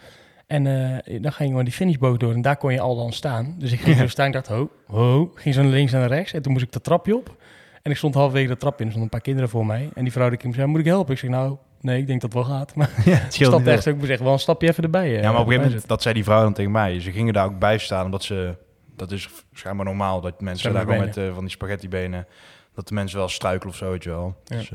En 0.47 0.67
eh, 0.67 1.21
dan 1.21 1.31
ga 1.33 1.43
je 1.43 1.49
gewoon 1.49 1.63
die 1.65 1.73
finishboog 1.73 2.17
door 2.17 2.33
en 2.33 2.41
daar 2.41 2.57
kon 2.57 2.73
je 2.73 2.79
al 2.79 2.95
dan 2.95 3.11
staan. 3.13 3.55
Dus 3.57 3.71
ik 3.71 3.79
ging 3.79 3.97
zo 3.97 4.07
staan, 4.07 4.27
ik 4.27 4.33
dacht, 4.33 4.47
ho, 4.47 4.69
ho. 4.87 5.31
Ging 5.35 5.55
zo 5.55 5.61
naar 5.61 5.71
links 5.71 5.93
en 5.93 5.99
naar 5.99 6.09
rechts. 6.09 6.33
En 6.33 6.41
toen 6.41 6.51
moest 6.51 6.63
ik 6.65 6.71
dat 6.71 6.83
trapje 6.83 7.15
op. 7.15 7.35
En 7.81 7.91
ik 7.91 7.97
stond 7.97 8.13
halverwege 8.13 8.47
dat 8.47 8.59
trapje 8.59 8.79
en 8.79 8.85
er 8.85 8.91
stonden 8.91 9.03
een 9.03 9.17
paar 9.19 9.21
kinderen 9.27 9.49
voor 9.49 9.65
mij. 9.65 9.89
En 9.93 10.03
die 10.03 10.11
vrouw 10.11 10.29
die 10.29 10.53
zei, 10.53 10.67
moet 10.67 10.79
ik 10.79 10.85
helpen? 10.85 11.13
Ik 11.13 11.19
zeg, 11.19 11.29
nou, 11.29 11.57
nee, 11.81 11.97
ik 11.99 12.07
denk 12.07 12.21
dat 12.21 12.33
het 12.33 12.45
wel 12.47 12.57
gaat. 12.57 12.75
Maar 12.75 12.89
Ja, 13.05 13.15
ik 13.15 13.57
niet 13.57 13.67
echt 13.67 13.85
ik 13.85 13.97
moest 13.97 14.09
echt 14.09 14.21
wel 14.21 14.33
een 14.33 14.39
stapje 14.39 14.67
even 14.67 14.83
erbij. 14.83 15.15
eh, 15.15 15.21
Ja, 15.21 15.31
maar 15.31 15.39
op 15.39 15.45
een 15.45 15.51
gegeven 15.51 15.65
moment, 15.69 15.87
dat 15.87 16.01
zei 16.01 16.13
die 16.13 16.23
vrouw 16.23 16.41
dan 16.41 16.53
tegen 16.53 16.71
mij. 16.71 16.99
Ze 16.99 17.11
gingen 17.11 17.33
daar 17.33 17.45
ook 17.45 17.59
bij 17.59 17.77
staan, 17.77 18.05
omdat 18.05 18.23
ze... 18.23 18.55
Dat 18.95 19.11
is 19.11 19.29
schijnbaar 19.53 19.85
normaal, 19.85 20.21
dat 20.21 20.41
mensen 20.41 20.73
daar 20.73 20.85
met 20.85 20.93
gewoon 20.95 21.07
met 21.07 21.17
eh, 21.17 21.33
van 21.33 21.41
die 21.43 21.49
spaghetti 21.51 21.89
benen... 21.89 22.27
Dat 22.75 22.87
de 22.87 22.93
mensen 22.93 23.17
wel 23.17 23.27
struikelen 23.29 23.73
of 23.73 23.75
zo, 23.79 23.89
weet 23.91 24.03
je 24.03 24.09
wel. 24.09 24.35
Ja. 24.45 24.57
Dus, 24.57 24.71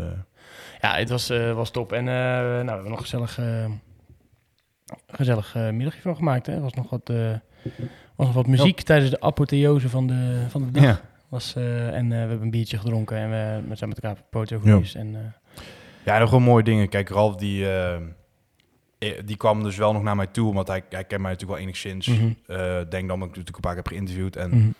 Ja, 0.80 0.94
het 0.94 1.08
was, 1.08 1.28
was 1.54 1.70
top. 1.70 1.92
En 1.92 2.04
nou, 2.04 2.64
we 2.64 2.70
hebben 2.70 2.90
nog 2.90 3.00
gezellig, 3.00 3.38
gezellig 5.06 5.54
eh, 5.54 5.70
middagje 5.70 6.00
van 6.00 6.16
gemaakt. 6.16 6.46
Hè. 6.46 6.54
Er 6.54 6.60
was 6.60 6.74
nog 6.74 6.90
wat, 6.90 7.10
eh, 7.10 7.30
was 8.16 8.26
nog 8.26 8.34
wat 8.34 8.46
muziek 8.46 8.80
tijdens 8.80 9.10
de 9.10 9.20
apotheose 9.20 9.88
van 9.88 10.06
de, 10.06 10.44
van 10.48 10.64
de 10.64 10.70
dag. 10.70 10.82
ja. 10.82 11.00
Was, 11.28 11.54
eh, 11.56 11.94
en 11.94 12.08
we 12.08 12.14
hebben 12.14 12.40
een 12.42 12.50
biertje 12.50 12.78
gedronken 12.78 13.16
en 13.16 13.30
we, 13.30 13.68
we 13.68 13.74
zijn 13.74 13.88
met 13.90 14.00
elkaar 14.00 14.22
foto 14.30 14.58
geweest. 14.58 14.94
En, 14.94 15.14
eh, 15.14 15.62
Ja, 16.04 16.18
nog 16.18 16.30
wel 16.30 16.40
mooie 16.40 16.62
dingen. 16.62 16.88
Kijk, 16.88 17.08
Ralf 17.08 17.36
die, 17.36 17.66
die 19.24 19.36
kwam 19.36 19.62
dus 19.62 19.76
wel 19.76 19.92
nog 19.92 20.02
naar 20.02 20.16
mij 20.16 20.26
toe, 20.26 20.54
want 20.54 20.68
hij, 20.68 20.82
hij 20.88 21.04
kent 21.04 21.22
mij 21.22 21.30
natuurlijk 21.30 21.58
wel 21.58 21.68
enigszins. 21.68 22.06
Eh, 22.06 22.80
denk 22.88 23.08
dan 23.08 23.18
dat 23.18 23.28
ik 23.28 23.36
natuurlijk 23.36 23.54
een 23.54 23.60
paar 23.60 23.74
keer 23.74 23.82
heb 23.82 23.92
geïnterviewd. 23.92 24.36
En 24.36 24.48
mhm. 24.50 24.70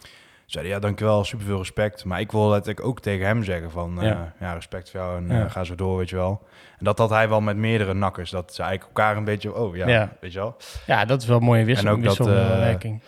Hij, 0.55 0.67
ja, 0.67 0.79
dankjewel, 0.79 1.25
superveel 1.25 1.59
respect. 1.59 2.05
Maar 2.05 2.21
ik 2.21 2.33
wil 2.33 2.49
dat 2.51 2.67
ik 2.67 2.85
ook 2.85 3.01
tegen 3.01 3.27
hem 3.27 3.45
zeggen 3.45 3.71
van, 3.71 4.01
eh, 4.01 4.07
Ja. 4.09 4.33
ja. 4.41 4.53
respect 4.53 4.91
voor 4.91 5.01
jou 5.01 5.17
en 5.17 5.29
Ja. 5.37 5.45
eh, 5.45 5.51
ga 5.51 5.65
zo 5.65 5.75
door, 5.75 5.97
weet 5.99 6.11
je 6.11 6.17
wel. 6.17 6.43
En 6.79 6.85
dat 6.85 6.99
had 6.99 7.11
hij 7.11 7.29
wel 7.29 7.41
met 7.41 7.57
meerdere 7.57 7.95
nakkers. 7.95 8.31
Dat 8.31 8.55
ze 8.55 8.63
eigenlijk 8.63 8.97
elkaar 8.99 9.17
een 9.17 9.25
beetje, 9.25 9.55
oh 9.55 9.77
ja, 9.77 9.89
Ja. 9.89 10.13
weet 10.21 10.33
je 10.33 10.39
wel. 10.39 10.57
Ja, 10.87 11.05
dat 11.05 11.23
is 11.23 11.29
wel 11.29 11.37
een 11.37 11.43
mooie 11.45 11.65
wissel, 11.65 11.87
En 11.89 11.93
ook 11.95 12.03
dat, 12.05 12.17
wisselwerking. 12.19 13.03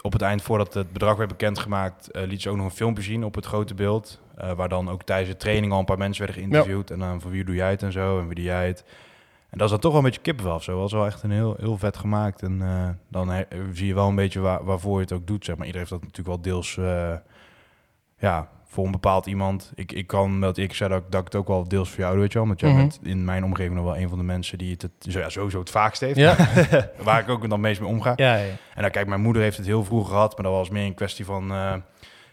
Op 0.00 0.12
het 0.12 0.22
eind, 0.22 0.42
voordat 0.42 0.74
het 0.74 0.92
bedrag 0.92 1.16
werd 1.16 1.28
bekendgemaakt, 1.28 2.10
eh 2.10 2.22
liet 2.26 2.42
ze 2.42 2.50
ook 2.50 2.56
nog 2.56 2.64
een 2.64 2.70
filmpje 2.70 3.02
zien 3.02 3.24
op 3.24 3.34
het 3.34 3.46
grote 3.46 3.74
beeld. 3.74 4.20
eh, 4.36 4.52
waar 4.52 4.68
dan 4.68 4.90
ook 4.90 5.02
tijdens 5.02 5.30
de 5.30 5.36
training 5.36 5.72
al 5.72 5.78
een 5.78 5.84
paar 5.84 5.98
mensen 5.98 6.24
werden 6.24 6.42
geïnterviewd. 6.42 6.90
En 6.90 6.98
dan 6.98 7.20
van 7.20 7.30
wie 7.30 7.44
doe 7.44 7.54
jij 7.54 7.70
het 7.70 7.82
en 7.82 7.92
zo, 7.92 8.18
en 8.18 8.26
wie 8.26 8.34
doe 8.34 8.44
jij 8.44 8.66
het. 8.66 8.84
En 9.52 9.58
dat 9.58 9.66
is 9.66 9.70
dan 9.72 9.80
toch 9.80 9.90
wel 9.92 10.00
een 10.00 10.06
beetje 10.06 10.20
kippenvel 10.20 10.54
of 10.54 10.62
zo. 10.62 10.72
Dat 10.72 10.80
was 10.80 10.92
wel 10.92 11.06
echt 11.06 11.22
een 11.22 11.30
heel, 11.30 11.56
heel 11.58 11.78
vet 11.78 11.96
gemaakt. 11.96 12.42
En 12.42 12.62
eh, 12.62 12.88
dan 13.08 13.28
he- 13.28 13.44
zie 13.72 13.86
je 13.86 13.94
wel 13.94 14.08
een 14.08 14.14
beetje 14.14 14.40
waar, 14.40 14.64
waarvoor 14.64 14.94
je 14.94 15.00
het 15.02 15.12
ook 15.12 15.26
doet. 15.26 15.44
Zeg 15.44 15.56
maar. 15.56 15.66
Iedereen 15.66 15.86
heeft 15.88 16.00
dat 16.02 16.10
natuurlijk 16.10 16.28
wel 16.44 16.52
deels... 16.54 16.76
eh, 16.76 17.12
ja, 18.18 18.48
voor 18.66 18.84
een 18.84 18.90
bepaald 18.90 19.26
iemand. 19.26 19.72
Ik, 19.74 19.92
ik 19.92 20.06
kan 20.06 20.40
dat 20.40 20.56
ik 20.56 20.74
zei 20.74 20.90
dat, 20.90 20.98
ik- 21.02 21.10
dat 21.10 21.20
ik 21.20 21.26
het 21.26 21.36
ook 21.36 21.48
wel 21.48 21.68
deels 21.68 21.90
voor 21.90 21.98
jou 22.00 22.12
doe, 22.12 22.20
weet 22.22 22.32
je 22.32 22.38
wel. 22.38 22.46
Want 22.46 22.60
jij 22.60 22.70
Mhm. 22.70 22.78
bent 22.78 22.98
in 23.02 23.24
mijn 23.24 23.44
omgeving 23.44 23.74
nog 23.74 23.84
wel 23.84 23.96
een 23.96 24.08
van 24.08 24.18
de 24.18 24.24
mensen 24.24 24.58
die 24.58 24.70
het, 24.72 24.82
het 24.82 24.92
zo- 25.12 25.18
ja, 25.20 25.28
sowieso 25.28 25.58
het 25.58 25.70
vaakst 25.70 26.00
heeft. 26.00 26.16
Ja. 26.18 26.36
waar 27.02 27.20
ik 27.20 27.28
ook 27.28 27.48
dan 27.48 27.60
meest 27.60 27.80
mee 27.80 27.88
omga. 27.88 28.12
ja, 28.16 28.34
ja. 28.36 28.50
En 28.74 28.82
dan 28.82 28.90
kijk, 28.90 29.06
mijn 29.06 29.20
moeder 29.20 29.42
heeft 29.42 29.56
het 29.56 29.66
heel 29.66 29.84
vroeg 29.84 30.08
gehad, 30.08 30.34
maar 30.34 30.44
dat 30.44 30.54
was 30.54 30.70
meer 30.70 30.86
een 30.86 30.94
kwestie 30.94 31.24
van 31.24 31.50
eh, 31.52 31.74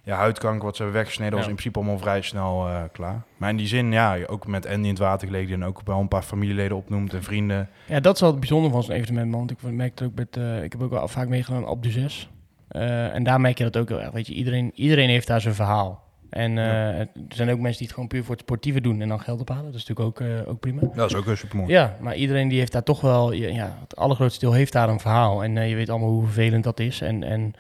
ja, 0.09 0.17
huidkanker, 0.17 0.65
wat 0.65 0.75
ze 0.75 0.81
hebben 0.83 0.99
weggesneden, 1.01 1.33
was 1.37 1.47
in 1.47 1.51
principe 1.53 1.77
allemaal 1.79 1.97
vrij 1.99 2.21
snel 2.21 2.67
eh, 2.67 2.81
klaar. 2.91 3.21
Maar 3.37 3.49
in 3.49 3.57
die 3.57 3.67
zin, 3.67 3.91
ja, 3.91 4.17
ook 4.27 4.47
met 4.47 4.65
Andy 4.67 4.83
in 4.83 4.89
het 4.89 4.97
water 4.99 5.27
gelegen 5.27 5.53
en 5.53 5.63
ook 5.65 5.81
wel 5.85 5.99
een 5.99 6.07
paar 6.07 6.21
familieleden 6.21 6.77
opnoemt 6.77 7.13
en 7.13 7.23
vrienden. 7.23 7.69
Ja, 7.85 7.99
dat 7.99 8.15
is 8.15 8.21
wel 8.21 8.29
het 8.29 8.39
bijzondere 8.39 8.73
van 8.73 8.83
zo'n 8.83 8.95
evenement. 8.95 9.29
man. 9.31 9.39
Want 9.39 9.51
ik 9.51 9.57
merk 9.61 9.99
het 9.99 10.07
ook 10.07 10.15
met, 10.15 10.37
eh, 10.37 10.63
ik 10.63 10.71
heb 10.71 10.81
ook 10.81 10.89
wel 10.91 11.07
vaak 11.07 11.27
meegedaan 11.27 11.67
op 11.67 11.83
de 11.83 11.91
zes. 11.91 12.29
Eh, 12.67 13.15
en 13.15 13.23
daar 13.23 13.41
merk 13.41 13.57
je 13.57 13.63
dat 13.63 13.77
ook 13.77 13.89
heel 13.89 14.01
erg. 14.01 14.11
Weet 14.11 14.27
je, 14.27 14.33
iedereen, 14.33 14.71
iedereen 14.75 15.09
heeft 15.09 15.27
daar 15.27 15.41
zijn 15.41 15.53
verhaal. 15.55 16.07
En 16.29 16.51
Ja. 16.51 16.91
er 16.93 17.07
zijn 17.29 17.49
ook 17.49 17.59
mensen 17.59 17.77
die 17.77 17.85
het 17.85 17.93
gewoon 17.93 18.07
puur 18.09 18.23
voor 18.23 18.35
het 18.35 18.43
sportieve 18.43 18.81
doen 18.81 19.01
en 19.01 19.07
dan 19.07 19.19
geld 19.19 19.41
ophalen. 19.41 19.65
Dat 19.65 19.73
is 19.75 19.85
natuurlijk 19.87 20.21
ook, 20.21 20.47
ook 20.47 20.59
prima. 20.59 20.81
Dat 20.93 21.09
is 21.09 21.15
ook 21.15 21.37
super 21.37 21.57
mooi. 21.57 21.71
Ja, 21.71 21.95
maar 22.01 22.15
iedereen 22.15 22.47
die 22.47 22.59
heeft 22.59 22.71
daar 22.71 22.83
toch 22.83 23.01
wel, 23.01 23.31
ja, 23.33 23.77
het 23.81 23.95
allergrootste 23.95 24.39
deel 24.39 24.53
heeft 24.53 24.73
daar 24.73 24.89
een 24.89 24.99
verhaal. 24.99 25.43
En 25.43 25.67
je 25.69 25.75
weet 25.75 25.89
allemaal 25.89 26.09
hoe 26.09 26.23
vervelend 26.23 26.63
dat 26.63 26.79
is. 26.79 27.01
En, 27.01 27.23
en 27.23 27.53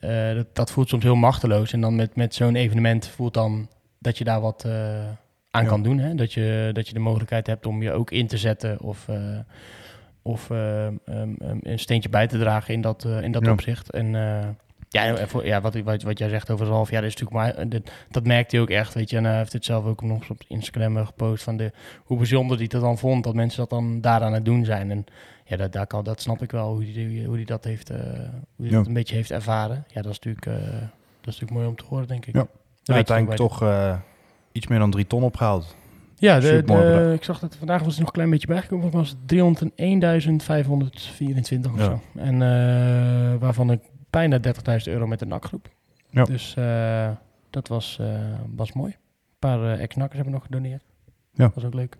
eh, 0.00 0.34
dat, 0.34 0.46
dat 0.52 0.70
voelt 0.70 0.88
soms 0.88 1.02
heel 1.02 1.16
machteloos. 1.16 1.72
En 1.72 1.80
dan 1.80 1.96
met, 1.96 2.16
met 2.16 2.34
zo'n 2.34 2.54
evenement 2.56 3.06
voelt 3.06 3.34
dan 3.34 3.68
dat 3.98 4.18
je 4.18 4.24
daar 4.24 4.40
wat 4.40 4.64
eh, 4.64 4.72
aan 5.50 5.62
Ja. 5.62 5.68
kan 5.68 5.82
doen. 5.82 5.98
Hè? 5.98 6.14
Dat, 6.14 6.32
je, 6.32 6.70
dat 6.72 6.88
je 6.88 6.94
de 6.94 6.98
mogelijkheid 7.00 7.46
hebt 7.46 7.66
om 7.66 7.82
je 7.82 7.92
ook 7.92 8.10
in 8.10 8.26
te 8.26 8.38
zetten 8.38 8.80
of, 8.80 9.08
eh, 9.08 9.38
of 10.22 10.50
ehm, 10.50 10.92
ehm, 11.04 11.30
een 11.62 11.78
steentje 11.78 12.08
bij 12.08 12.26
te 12.26 12.38
dragen 12.38 12.74
in 12.74 12.80
dat, 12.80 13.04
in 13.22 13.32
dat 13.32 13.44
Ja. 13.44 13.52
opzicht. 13.52 13.90
En 13.90 14.14
ja, 14.90 15.26
voor, 15.26 15.46
ja 15.46 15.60
wat, 15.60 15.74
wat, 15.80 16.02
wat 16.02 16.18
jij 16.18 16.28
zegt 16.28 16.50
over 16.50 16.64
het 16.66 16.74
half 16.74 16.90
jaar, 16.90 17.02
dat 17.02 17.10
is 17.10 17.16
natuurlijk 17.16 17.56
maar, 17.56 17.68
dat, 17.68 17.90
dat 18.10 18.24
merkt 18.26 18.52
hij 18.52 18.60
ook 18.60 18.70
echt, 18.70 18.94
weet 18.94 19.10
je. 19.10 19.16
En 19.16 19.24
hij 19.24 19.36
heeft 19.36 19.52
het 19.52 19.64
zelf 19.64 19.84
ook 19.84 20.02
nog 20.02 20.20
eens 20.20 20.30
op 20.30 20.42
Instagram 20.48 21.06
gepost 21.06 21.42
van 21.44 21.56
de, 21.56 21.72
hoe 22.04 22.16
bijzonder 22.16 22.58
hij 22.58 22.66
dat 22.66 22.80
dan 22.80 22.98
vond, 22.98 23.24
dat 23.24 23.34
mensen 23.34 23.58
dat 23.58 23.70
dan 23.70 24.00
daar 24.00 24.20
aan 24.20 24.32
het 24.32 24.44
doen 24.44 24.64
zijn. 24.64 24.90
En 24.90 25.04
ja, 25.48 25.56
dat, 25.56 25.72
daar 25.72 25.86
kan, 25.86 26.04
dat 26.04 26.20
snap 26.20 26.42
ik 26.42 26.50
wel, 26.50 26.74
hoe 26.74 26.84
hij 26.84 27.24
hoe 27.26 27.36
die 27.36 27.46
dat 27.46 27.64
heeft, 27.64 27.90
eh, 27.90 27.98
hoe 28.00 28.30
die 28.56 28.70
Ja. 28.70 28.76
dat 28.76 28.86
een 28.86 28.92
beetje 28.92 29.14
heeft 29.14 29.30
ervaren. 29.30 29.84
Ja, 29.88 30.02
dat 30.02 30.12
is 30.12 30.18
natuurlijk, 30.20 30.46
eh, 30.46 30.54
dat 31.20 31.34
is 31.34 31.40
natuurlijk 31.40 31.50
mooi 31.52 31.66
om 31.66 31.76
te 31.76 31.84
horen, 31.88 32.06
denk 32.08 32.26
ik. 32.26 32.34
Ja. 32.34 32.46
Uiteindelijk 32.84 33.38
toch 33.38 33.62
eh, 33.62 33.98
iets 34.52 34.66
meer 34.66 34.78
dan 34.78 34.90
drie 34.90 35.06
ton 35.06 35.22
opgehaald. 35.22 35.76
ja, 36.16 36.40
de, 36.40 36.62
de- 36.64 37.12
ik 37.14 37.24
zag 37.24 37.38
dat 37.38 37.56
vandaag 37.56 37.82
was 37.82 37.92
er 37.92 37.98
nog 37.98 38.08
een 38.08 38.14
klein 38.14 38.30
beetje 38.30 38.46
bijgekomen. 38.46 38.90
Was 38.90 39.08
het 39.08 39.18
301.524 39.28 41.72
of 41.72 41.78
Ja. 41.78 41.84
zo. 41.84 42.00
En 42.16 42.42
eh, 42.42 43.34
waarvan 43.40 43.70
ik 43.70 43.80
bijna 44.10 44.38
30.000 44.38 44.92
euro 44.92 45.06
met 45.06 45.18
de 45.18 45.26
nakgroep. 45.26 45.68
Ja. 46.10 46.24
Dus 46.24 46.54
eh, 46.56 47.10
dat 47.50 47.68
was, 47.68 47.98
eh, 48.00 48.20
was 48.56 48.72
mooi. 48.72 48.90
Een 48.92 48.98
paar 49.38 49.72
eh, 49.72 49.82
ex-nakkers 49.82 50.16
hebben 50.16 50.34
nog 50.34 50.44
gedoneerd. 50.44 50.82
Ja. 51.32 51.44
Dat 51.44 51.54
was 51.54 51.64
ook 51.64 51.74
leuk. 51.74 51.96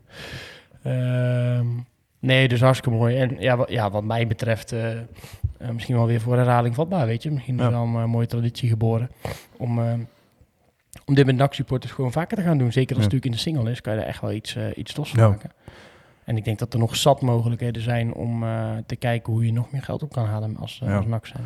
Ehm, 0.82 1.66
nee, 2.18 2.48
dus 2.48 2.60
hartstikke 2.60 2.98
mooi. 2.98 3.16
En 3.16 3.36
ja, 3.40 3.56
wat, 3.56 3.68
ja, 3.70 3.90
wat 3.90 4.04
mij 4.04 4.26
betreft 4.26 4.72
eh, 4.72 4.98
eh, 4.98 5.04
misschien 5.72 5.94
wel 5.96 6.06
weer 6.06 6.20
voor 6.20 6.36
herhaling 6.36 6.74
vatbaar, 6.74 7.06
weet 7.06 7.22
je. 7.22 7.30
Misschien 7.30 7.54
is 7.58 7.62
Ja. 7.64 7.70
wel 7.70 7.82
een 7.82 7.94
eh, 7.94 8.04
mooie 8.04 8.26
traditie 8.26 8.68
geboren 8.68 9.10
om... 9.56 9.78
om 11.06 11.14
dit 11.14 11.26
met 11.26 11.36
NAC-supporters 11.36 11.92
gewoon 11.92 12.12
vaker 12.12 12.36
te 12.36 12.42
gaan 12.42 12.58
doen. 12.58 12.72
Zeker 12.72 12.96
als 12.96 13.04
Ja. 13.04 13.10
het 13.10 13.12
natuurlijk 13.12 13.24
in 13.24 13.30
de 13.52 13.56
single 13.58 13.70
is, 13.70 13.80
kan 13.80 13.92
je 13.92 13.98
daar 13.98 14.08
echt 14.08 14.20
wel 14.20 14.32
iets, 14.32 14.56
iets 14.74 14.92
tofs 14.92 15.10
van 15.10 15.20
Ja. 15.22 15.28
maken. 15.28 15.50
En 16.24 16.36
ik 16.36 16.44
denk 16.44 16.58
dat 16.58 16.72
er 16.72 16.78
nog 16.78 16.96
zat 16.96 17.20
mogelijkheden 17.20 17.82
zijn 17.82 18.14
om 18.14 18.44
te 18.86 18.96
kijken 18.96 19.32
hoe 19.32 19.44
je 19.46 19.52
nog 19.52 19.70
meer 19.70 19.82
geld 19.82 20.02
op 20.02 20.12
kan 20.12 20.24
halen 20.26 20.56
als, 20.56 20.80
Ja. 20.84 20.96
als 20.96 21.06
NAC 21.06 21.26
zijn. 21.26 21.42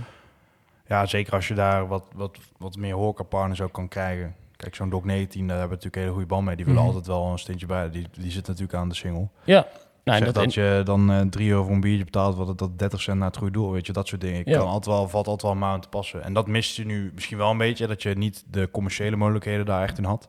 Ja, 0.87 1.07
zeker 1.07 1.33
als 1.33 1.49
je 1.49 1.55
daar 1.55 1.87
wat, 1.87 2.05
wat, 2.15 2.39
wat 2.59 2.77
meer 2.77 2.95
horecapartners 2.95 3.61
ook 3.61 3.73
kan 3.73 3.89
krijgen. 3.89 4.35
Kijk, 4.57 4.75
zo'n 4.75 4.91
Dog 4.91 5.05
19, 5.05 5.47
daar 5.47 5.59
hebben 5.59 5.79
we 5.79 5.85
natuurlijk 5.85 5.97
een 5.97 6.01
hele 6.03 6.13
goede 6.13 6.27
band 6.29 6.45
mee. 6.47 6.57
Die 6.57 6.65
willen 6.65 6.81
Mhm. 6.81 6.89
altijd 6.91 7.07
wel 7.07 7.27
een 7.27 7.39
steentje 7.39 7.67
bij. 7.67 7.91
Die, 7.91 8.07
die 8.19 8.31
zit 8.31 8.47
natuurlijk 8.47 8.75
aan 8.79 8.89
de 8.89 8.95
single. 8.95 9.29
Ja, 9.45 9.67
Nou, 10.05 10.19
zeg 10.19 10.33
dat- 10.33 10.45
dat, 10.45 10.55
je 10.55 10.81
dan 10.85 11.11
eh 11.13 11.21
3 11.21 11.51
euro 11.51 11.63
voor 11.65 11.75
een 11.75 11.81
biertje 11.81 12.05
betaalt, 12.05 12.37
wat 12.37 12.49
het 12.49 12.59
dat 12.59 12.79
30 12.79 13.01
cent 13.03 13.19
naar 13.19 13.27
het 13.29 13.37
goede 13.37 13.53
doel, 13.53 13.73
weet 13.73 13.87
je, 13.87 13.93
dat 13.93 14.09
soort 14.09 14.21
dingen. 14.21 14.41
Ik 14.41 14.49
Ja. 14.49 14.59
kan 14.59 14.67
altijd 14.67 14.97
wel, 14.97 15.09
valt 15.09 15.27
altijd 15.27 15.43
wel 15.53 15.61
maar 15.61 15.71
aan 15.73 15.81
te 15.81 15.89
passen. 15.89 16.23
En 16.25 16.33
dat 16.33 16.47
mist 16.47 16.77
je 16.77 16.85
nu 16.87 17.11
misschien 17.15 17.37
wel 17.39 17.51
een 17.51 17.59
beetje, 17.59 17.87
dat 17.87 18.03
je 18.03 18.15
niet 18.15 18.45
de 18.51 18.69
commerciële 18.73 19.17
mogelijkheden 19.17 19.67
daar 19.67 19.83
echt 19.83 19.99
in 19.99 20.05
had. 20.05 20.29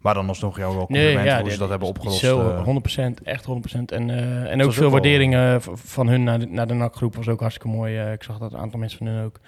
Maar 0.00 0.14
dan 0.14 0.28
alsnog 0.28 0.56
jou 0.56 0.76
wel 0.76 0.86
complimenten 0.86 1.34
hoe 1.34 1.42
die- 1.42 1.52
ze 1.52 1.58
dat 1.58 1.68
hebben 1.68 1.88
opgelost. 1.88 2.18
Zo, 2.18 2.50
eh. 2.50 2.62
100%, 2.64 3.22
echt 3.22 3.44
100%. 3.44 3.92
En, 3.92 4.10
eh, 4.10 4.50
en 4.50 4.56
was 4.58 4.66
ook 4.66 4.72
veel 4.72 4.90
waarderingen 4.90 5.62
van 5.74 6.08
hun 6.08 6.24
naar 6.24 6.38
de, 6.38 6.46
naar 6.46 6.66
de 6.66 6.74
NAC-groep 6.74 7.14
was 7.16 7.28
ook 7.28 7.40
hartstikke 7.40 7.68
mooi. 7.76 7.98
Eh, 7.98 8.12
ik 8.12 8.22
zag 8.22 8.38
dat 8.38 8.52
een 8.52 8.58
aantal 8.58 8.78
mensen 8.78 8.98
van 8.98 9.06
hun 9.06 9.24
ook 9.24 9.40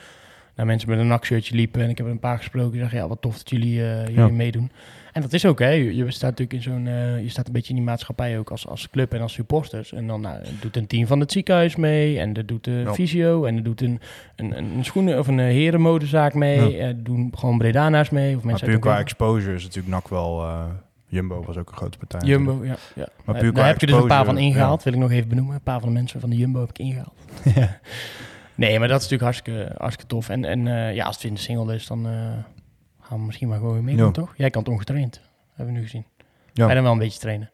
naar 0.56 0.66
mensen 0.66 0.88
met 0.90 0.98
een 0.98 1.06
NAC-shirtje 1.06 1.54
liepen. 1.54 1.82
En 1.82 1.88
ik 1.90 1.96
heb 1.96 2.06
er 2.06 2.12
een 2.12 2.18
paar 2.18 2.36
gesproken 2.36 2.70
die 2.70 2.80
zeggen, 2.80 2.98
ja, 2.98 3.08
wat 3.08 3.20
tof 3.20 3.36
dat 3.36 3.50
jullie, 3.50 3.82
eh, 3.82 4.00
jullie 4.06 4.14
Ja. 4.20 4.28
meedoen. 4.28 4.70
En 5.12 5.22
dat 5.22 5.32
is 5.32 5.46
ook, 5.46 5.58
hè. 5.58 5.68
Je, 5.68 5.94
je 5.96 6.10
staat 6.10 6.30
natuurlijk 6.38 6.52
in 6.52 6.62
zo'n... 6.62 6.86
eh, 6.86 7.22
je 7.22 7.28
staat 7.28 7.46
een 7.46 7.52
beetje 7.52 7.68
in 7.68 7.74
die 7.76 7.84
maatschappij 7.84 8.38
ook 8.38 8.50
als, 8.50 8.66
als 8.66 8.90
club 8.90 9.12
en 9.14 9.20
als 9.20 9.32
supporters. 9.32 9.92
En 9.92 10.06
dan 10.06 10.20
nou, 10.20 10.38
doet 10.60 10.76
een 10.76 10.86
team 10.86 11.06
van 11.06 11.20
het 11.20 11.32
ziekenhuis 11.32 11.76
mee. 11.76 12.18
En 12.18 12.34
er 12.34 12.46
doet 12.46 12.64
de 12.64 12.70
Ja. 12.70 12.94
fysio. 12.94 13.44
En 13.44 13.56
er 13.56 13.62
doet 13.62 13.80
een, 13.80 14.00
een, 14.36 14.56
een, 14.58 14.84
schoenen- 14.84 15.18
of 15.18 15.26
een 15.26 15.38
eh, 15.40 15.46
herenmodezaak 15.46 16.34
mee. 16.34 16.76
Eh, 16.78 16.94
doen 16.96 17.32
gewoon 17.38 17.58
Bredana's 17.58 18.10
mee. 18.10 18.28
Of 18.36 18.36
Maar 18.36 18.46
mensen 18.46 18.66
puur 18.66 18.74
uit 18.74 18.84
qua 18.84 18.98
exposure 18.98 19.54
is 19.54 19.62
natuurlijk 19.62 19.94
NAC 19.94 20.08
wel... 20.08 20.46
Jumbo 21.06 21.42
was 21.46 21.56
ook 21.56 21.70
een 21.70 21.76
grote 21.76 21.98
partij. 21.98 22.20
Jumbo, 22.28 22.60
ja. 22.64 22.76
ja. 22.94 23.08
Maar 23.24 23.38
puur 23.38 23.52
daar 23.52 23.66
heb 23.66 23.80
je 23.80 23.86
dus 23.86 23.96
een 23.96 24.06
paar 24.06 24.24
van 24.24 24.38
ingehaald, 24.38 24.82
wil 24.82 24.92
ik 24.92 24.98
nog 24.98 25.10
even 25.10 25.28
benoemen. 25.28 25.54
Een 25.54 25.60
paar 25.62 25.80
van 25.80 25.88
de 25.88 25.94
mensen 25.94 26.20
van 26.20 26.30
de 26.30 26.36
Jumbo 26.36 26.60
heb 26.60 26.68
ik 26.68 26.78
ingehaald. 26.78 27.14
Nee, 28.54 28.78
maar 28.78 28.88
dat 28.88 29.02
is 29.02 29.08
natuurlijk 29.08 29.22
hartstikke, 29.22 29.74
hartstikke 29.76 30.14
tof. 30.14 30.28
En, 30.28 30.44
en 30.44 30.94
ja, 30.94 31.04
als 31.04 31.14
het 31.16 31.24
in 31.24 31.34
de 31.34 31.40
single 31.40 31.74
is, 31.74 31.86
dan 31.86 32.06
gaan 33.12 33.26
misschien 33.26 33.48
maar 33.48 33.58
gewoon 33.58 33.72
weer 33.72 33.82
meedoen, 33.82 34.06
Ja. 34.06 34.10
toch? 34.12 34.34
Jij 34.36 34.50
kan 34.50 34.62
het 34.62 34.70
ongetraind, 34.70 35.20
hebben 35.54 35.74
we 35.74 35.80
nu 35.80 35.86
gezien. 35.86 36.04
Ja. 36.52 36.68
Je 36.68 36.74
dan 36.74 36.82
wel 36.82 36.92
een 36.92 36.98
beetje 36.98 37.18
trainen? 37.20 37.50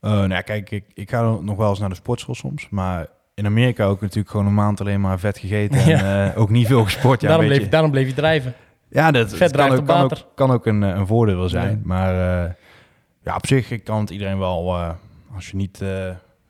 Eh, 0.00 0.10
nou 0.10 0.28
ja, 0.28 0.40
kijk, 0.40 0.70
ik, 0.70 0.84
ik 0.94 1.10
ga 1.10 1.22
nog 1.40 1.56
wel 1.56 1.68
eens 1.70 1.78
naar 1.78 1.88
de 1.88 1.94
sportschool 1.94 2.34
soms, 2.34 2.68
maar 2.68 3.06
in 3.34 3.46
Amerika 3.46 3.84
ook 3.84 4.00
natuurlijk 4.00 4.30
gewoon 4.30 4.46
een 4.46 4.54
maand 4.54 4.80
alleen 4.80 5.00
maar 5.00 5.18
vet 5.18 5.38
gegeten 5.38 5.80
en 5.80 6.28
eh, 6.32 6.40
ook 6.40 6.50
niet 6.50 6.66
veel 6.66 6.84
gesport. 6.84 7.20
Ja, 7.20 7.26
daarom, 7.28 7.46
bleef, 7.46 7.56
beetje- 7.58 7.72
daarom 7.72 7.90
bleef 7.90 8.06
je 8.08 8.14
drijven. 8.14 8.54
Ja, 8.88 9.10
dat, 9.10 9.34
Vet 9.34 9.50
kan, 9.56 9.70
ook, 9.70 9.86
kan, 9.86 10.02
ook, 10.02 10.26
kan 10.34 10.50
ook 10.50 10.66
een, 10.66 10.82
eh, 10.82 10.88
een 10.96 11.06
voordeel 11.06 11.36
wel 11.36 11.48
zijn. 11.48 11.80
Maar 11.84 12.14
ja, 13.22 13.34
op 13.36 13.46
zich 13.46 13.70
ik 13.70 13.84
kan 13.84 14.00
het 14.00 14.10
iedereen 14.10 14.38
wel, 14.38 14.74
als 15.34 15.50
je 15.50 15.56
niet, 15.56 15.78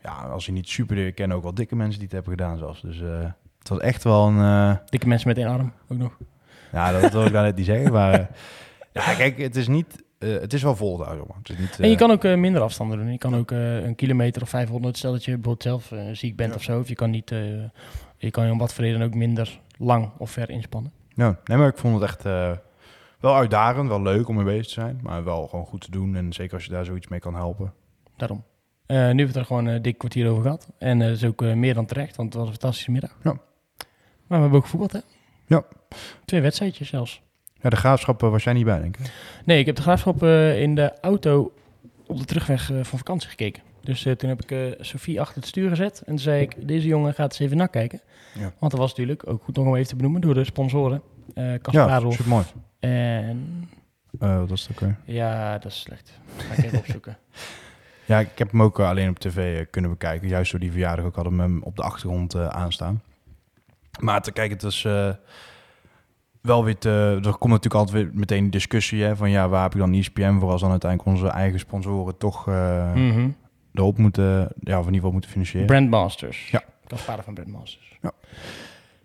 ja, 0.03 0.13
als 0.31 0.47
je 0.47 0.53
niet 0.53 0.69
super 0.69 0.97
leert 0.97 1.15
kennen, 1.15 1.37
ook 1.37 1.43
wel 1.43 1.55
dikke 1.55 1.77
mensen 1.77 1.99
die 2.01 2.09
het 2.09 2.13
hebben 2.13 2.33
gedaan 2.33 2.59
zelfs. 2.59 2.81
Dus 2.81 2.99
het 3.59 3.69
was 3.69 3.79
echt 3.79 4.05
wel 4.05 4.27
een, 4.29 4.79
Dikke 4.87 5.09
mensen 5.09 5.29
met 5.29 5.39
één 5.39 5.47
arm, 5.49 5.73
ook 5.89 5.99
nog. 5.99 6.17
Ja, 6.75 7.01
dat 7.01 7.13
wil 7.13 7.25
ik 7.27 7.33
daar 7.33 7.43
net 7.45 7.57
niet 7.57 7.67
zeggen. 7.67 7.93
Maar 7.93 8.13
eh, 8.13 8.27
ja, 8.93 9.15
kijk, 9.15 9.39
het 9.39 9.57
is 9.57 9.69
niet, 9.69 10.03
eh, 10.19 10.31
het 10.41 10.53
is 10.53 10.63
wel 10.63 10.77
vol. 10.77 11.07
Het 11.07 11.49
is 11.51 11.59
niet, 11.59 11.79
En 11.81 11.87
je 11.89 11.93
eh, 11.93 11.99
kan 12.01 12.11
ook 12.11 12.25
eh, 12.25 12.35
minder 12.37 12.63
afstanden 12.63 12.99
doen. 12.99 13.13
Je 13.13 13.19
kan 13.19 13.37
ook 13.37 13.51
eh, 13.51 13.85
een 13.85 13.95
kilometer 13.95 14.43
of 14.43 14.49
500, 14.49 14.97
stel 14.97 15.13
dat 15.13 15.25
je 15.25 15.39
bijvoorbeeld 15.39 15.63
zelf 15.63 15.93
ziek 16.13 16.37
bent 16.37 16.51
Ja. 16.51 16.57
of 16.57 16.63
zo. 16.63 16.79
Of 16.79 16.89
je 16.89 16.95
kan 16.95 17.11
niet, 17.11 17.31
eh, 17.31 17.39
je 18.19 18.31
kan 18.31 18.47
je 18.47 18.53
om 18.53 18.59
wat 18.59 18.75
voor 18.75 18.85
reden 18.85 19.03
ook 19.03 19.15
minder 19.15 19.61
lang 19.79 20.11
of 20.19 20.31
ver 20.31 20.51
inspannen. 20.51 20.93
Ja, 21.09 21.39
nee, 21.45 21.59
maar 21.59 21.69
ik 21.69 21.77
vond 21.79 21.95
het 21.95 22.03
echt 22.03 22.25
eh, 22.25 22.51
wel 23.21 23.35
uitdagend, 23.37 23.89
wel 23.89 24.03
leuk 24.03 24.29
om 24.29 24.35
mee 24.37 24.45
bezig 24.45 24.67
te 24.67 24.73
zijn, 24.73 25.01
maar 25.03 25.25
wel 25.25 25.47
gewoon 25.47 25.67
goed 25.67 25.81
te 25.81 25.91
doen. 25.91 26.17
En 26.17 26.33
zeker 26.33 26.55
als 26.55 26.65
je 26.65 26.71
daar 26.71 26.85
zoiets 26.85 27.09
mee 27.09 27.21
kan 27.21 27.35
helpen. 27.35 27.73
Daarom. 28.17 28.45
Eh, 28.87 28.97
nu 28.97 29.03
hebben 29.03 29.17
we 29.17 29.23
het 29.27 29.37
er 29.37 29.45
gewoon 29.45 29.67
een 29.67 29.83
dik 29.83 29.99
kwartier 29.99 30.29
over 30.29 30.43
gehad. 30.43 30.69
En 30.79 30.99
dat 30.99 31.09
is 31.09 31.25
ook 31.25 31.41
meer 31.41 31.75
dan 31.75 31.87
terecht, 31.87 32.17
want 32.17 32.29
het 32.29 32.37
was 32.43 32.47
een 32.51 32.59
fantastische 32.59 32.91
middag. 32.91 33.17
Ja. 33.23 33.33
Maar 33.33 33.39
we 34.27 34.35
hebben 34.37 34.59
ook 34.59 34.65
gevoetbald, 34.65 34.93
hè? 34.93 34.99
Ja. 35.47 35.65
Twee 36.25 36.41
wedstrijdjes 36.41 36.89
zelfs. 36.89 37.23
Ja, 37.65 37.71
de 37.71 37.77
graafschap 37.77 38.23
eh, 38.23 38.31
was 38.31 38.45
jij 38.45 38.53
niet 38.53 38.65
bij, 38.65 38.81
denk 38.81 38.97
ik. 38.97 39.11
Nee, 39.45 39.59
ik 39.59 39.67
heb 39.67 39.77
de 39.77 39.83
graafschap 39.83 40.23
eh, 40.23 40.61
in 40.61 40.75
de 40.75 40.93
auto 41.01 41.53
op 42.07 42.19
de 42.19 42.25
terugweg 42.25 42.71
eh, 42.71 42.77
van 42.83 42.99
vakantie 42.99 43.29
gekeken. 43.29 43.63
Dus 43.81 44.03
toen 44.03 44.29
heb 44.29 44.43
ik 44.43 44.51
eh 44.51 44.59
Sophie 44.81 45.21
achter 45.21 45.37
het 45.37 45.47
stuur 45.47 45.69
gezet. 45.69 46.03
En 46.07 46.19
zei 46.19 46.43
ik, 46.43 46.69
deze 46.69 46.87
jongen 46.87 47.15
gaat 47.15 47.31
eens 47.31 47.39
even 47.39 47.57
nakijken. 47.57 48.01
Ja. 48.35 48.53
Want 48.59 48.73
dat 48.73 48.81
was 48.81 48.89
natuurlijk 48.89 49.29
ook 49.29 49.43
goed 49.43 49.57
nog 49.57 49.67
om 49.67 49.75
even 49.75 49.89
te 49.89 49.97
benoemen 49.97 50.21
door 50.21 50.35
de 50.35 50.45
sponsoren. 50.45 51.03
Kasper 51.35 51.73
Ja, 51.73 52.11
super 52.11 52.29
mooi. 52.29 52.45
en... 52.81 53.69
Uh, 54.21 54.41
het 54.41 54.69
ook 54.71 54.81
weer? 54.81 54.97
Ja, 55.05 55.59
dat 55.59 55.73
is 55.73 55.81
slecht. 55.81 56.13
Ga 56.37 56.55
ik 56.55 56.65
even 56.65 56.79
opzoeken. 56.79 57.17
Ja, 58.07 58.19
ik 58.19 58.39
heb 58.39 58.51
hem 58.51 58.63
ook 58.63 58.81
alleen 58.81 59.09
op 59.09 59.19
tv 59.19 59.67
kunnen 59.71 59.91
bekijken. 59.91 60.29
Juist 60.29 60.51
door 60.51 60.61
die 60.61 60.71
verjaardag 60.71 61.05
ook 61.05 61.15
hadden 61.15 61.37
we 61.37 61.43
hem 61.43 61.63
op 61.63 61.77
de 61.77 61.83
achtergrond 61.83 62.37
aanstaan. 62.37 63.03
Maar 64.01 64.23
te 64.23 64.33
kijken, 64.33 64.53
het 64.55 64.63
was 64.63 64.85
eh, 64.85 65.09
wel 66.41 66.65
weer 66.65 66.79
te... 66.79 67.19
Er 67.25 67.31
komt 67.39 67.53
natuurlijk 67.53 67.75
altijd 67.75 68.03
weer 68.05 68.11
meteen 68.15 68.43
die 68.43 68.51
discussie 68.51 69.03
hè, 69.03 69.17
van 69.17 69.31
ja, 69.31 69.49
waar 69.49 69.63
heb 69.63 69.73
je 69.73 69.79
dan 69.79 69.95
ESPN 69.95 70.39
voor 70.39 70.51
als 70.51 70.61
dan 70.61 70.71
uiteindelijk 70.71 71.11
onze 71.17 71.29
eigen 71.29 71.59
sponsoren 71.59 72.17
toch 72.17 72.49
eh 72.49 72.93
Mhm. 72.95 73.29
erop 73.75 73.99
moeten, 73.99 74.25
ja, 74.61 74.79
of 74.79 74.87
in 74.87 74.93
ieder 74.93 74.95
geval 74.95 75.11
moeten 75.13 75.31
financieren. 75.31 75.67
Brandmasters. 75.67 76.51
Ja. 76.51 76.63
Kasper 76.87 77.23
van 77.23 77.35
Brandmasters. 77.35 77.99
Ja. 78.03 78.13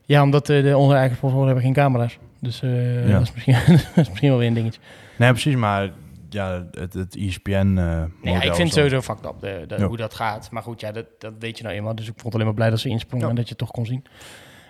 Ja, 0.05 0.21
omdat 0.23 0.49
eh, 0.49 0.63
de, 0.63 0.77
onze 0.77 0.95
eigen 0.95 1.17
sponsoren 1.17 1.45
hebben 1.45 1.63
geen 1.63 1.73
camera's. 1.73 2.17
Dus 2.39 2.59
Ja. 2.59 3.11
dat, 3.11 3.21
is 3.21 3.33
misschien, 3.33 3.53
dat 3.95 3.97
is 3.97 4.07
misschien 4.09 4.29
wel 4.29 4.37
weer 4.37 4.47
een 4.47 4.53
dingetje. 4.53 4.81
Nee, 5.17 5.29
precies, 5.31 5.55
maar 5.55 5.91
ja, 6.29 6.65
het, 6.71 6.93
het 6.93 7.15
ESPN 7.15 7.73
Nee, 7.73 8.33
ja, 8.33 8.41
ik 8.41 8.53
vind 8.53 8.67
is 8.67 8.73
sowieso 8.73 9.01
fucked 9.01 9.25
up, 9.25 9.35
de, 9.39 9.63
de, 9.67 9.75
Ja. 9.77 9.85
hoe 9.87 9.97
dat 9.97 10.13
gaat. 10.13 10.51
Maar 10.51 10.63
goed, 10.63 10.79
ja, 10.79 10.91
dat, 10.91 11.05
dat 11.19 11.33
weet 11.39 11.57
je 11.57 11.63
nou 11.63 11.75
eenmaal. 11.75 11.95
Dus 11.95 12.05
ik 12.07 12.11
vond 12.11 12.23
het 12.23 12.33
alleen 12.33 12.45
maar 12.45 12.55
blij 12.55 12.69
dat 12.69 12.79
ze 12.79 12.89
insprongen 12.89 13.29
en 13.29 13.35
dat 13.35 13.43
je 13.43 13.49
het 13.49 13.57
toch 13.57 13.71
kon 13.71 13.85
zien. 13.85 14.03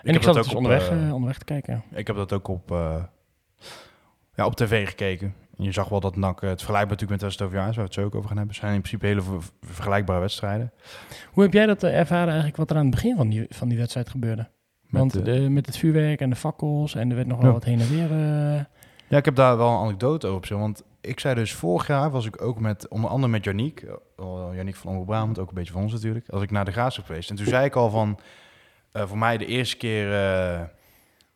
En 0.04 0.14
ik, 0.16 0.24
zat 0.24 0.34
dus 0.34 0.54
onderweg, 0.54 0.90
eh, 0.90 1.08
eh, 1.08 1.14
onderweg 1.14 1.38
te 1.38 1.46
kijken. 1.46 1.84
Ik 1.92 2.08
heb 2.08 2.16
dat 2.16 2.34
ook 2.34 2.48
op, 2.48 2.72
eh, 2.72 3.04
ja, 4.36 4.46
op 4.46 4.56
tv 4.56 4.88
gekeken. 4.88 5.34
En 5.58 5.64
je 5.64 5.72
zag 5.72 5.90
wel 5.90 6.00
dat 6.00 6.16
NAC, 6.16 6.42
het 6.42 6.50
vergelijkbaar 6.50 6.82
natuurlijk 6.98 7.22
met 7.22 7.22
Westoverjaars, 7.22 7.76
waar 7.76 7.86
we 7.86 7.92
het 7.92 7.94
zo 7.94 8.04
ook 8.06 8.16
over 8.16 8.28
gaan 8.28 8.38
hebben, 8.38 8.56
zijn 8.56 8.74
in 8.74 8.80
principe 8.82 9.06
hele 9.06 9.22
ver- 9.22 9.42
vergelijkbare 9.62 10.20
wedstrijden. 10.20 10.72
Hoe 11.32 11.44
heb 11.44 11.54
jij 11.54 11.66
dat 11.66 11.84
ervaren 11.84 12.28
eigenlijk, 12.28 12.58
wat 12.58 12.70
er 12.70 12.76
aan 12.78 12.86
het 12.86 12.96
begin 12.96 13.16
van 13.16 13.30
die, 13.30 13.46
van 13.50 13.68
die 13.70 13.78
wedstrijd 13.78 14.10
gebeurde? 14.10 14.48
Met, 14.82 15.02
Want 15.02 15.26
de, 15.26 15.50
met 15.50 15.66
het 15.66 15.78
vuurwerk 15.78 16.20
en 16.22 16.30
de 16.30 16.36
fakkels 16.36 16.96
en 16.96 17.10
er 17.10 17.16
werd 17.16 17.28
nog 17.28 17.38
wel 17.38 17.48
Ja. 17.48 17.54
wat 17.54 17.64
heen 17.64 17.80
en 17.80 17.90
weer. 17.90 18.10
Ja, 19.08 19.18
ik 19.18 19.26
heb 19.26 19.36
daar 19.36 19.58
wel 19.58 19.70
een 19.70 19.84
anekdote 19.84 20.28
over. 20.28 20.58
Want 20.58 20.84
ik 21.02 21.20
zei 21.20 21.36
dus 21.36 21.54
vorig 21.54 21.88
jaar 21.88 22.10
was 22.12 22.26
ik 22.26 22.42
ook 22.42 22.60
met, 22.60 22.88
onder 22.88 23.10
andere 23.10 23.32
met 23.32 23.44
Janiek, 23.44 23.86
Janiek 24.56 24.76
van 24.76 24.92
Omroep 24.92 25.06
Brabant, 25.06 25.40
ook 25.40 25.50
een 25.50 25.54
beetje 25.56 25.74
van 25.74 25.82
ons 25.82 25.94
natuurlijk, 25.94 26.30
als 26.30 26.42
ik 26.42 26.52
naar 26.52 26.66
de 26.66 26.72
Graafschap 26.72 27.06
geweest. 27.06 27.30
En 27.30 27.36
toen 27.36 27.46
zei 27.46 27.66
ik 27.66 27.76
al 27.76 27.90
van, 27.90 28.20
eh, 28.92 29.08
voor 29.08 29.18
mij 29.18 29.38
de 29.38 29.46
eerste 29.46 29.78
keer 29.78 30.06
eh, 30.06 30.62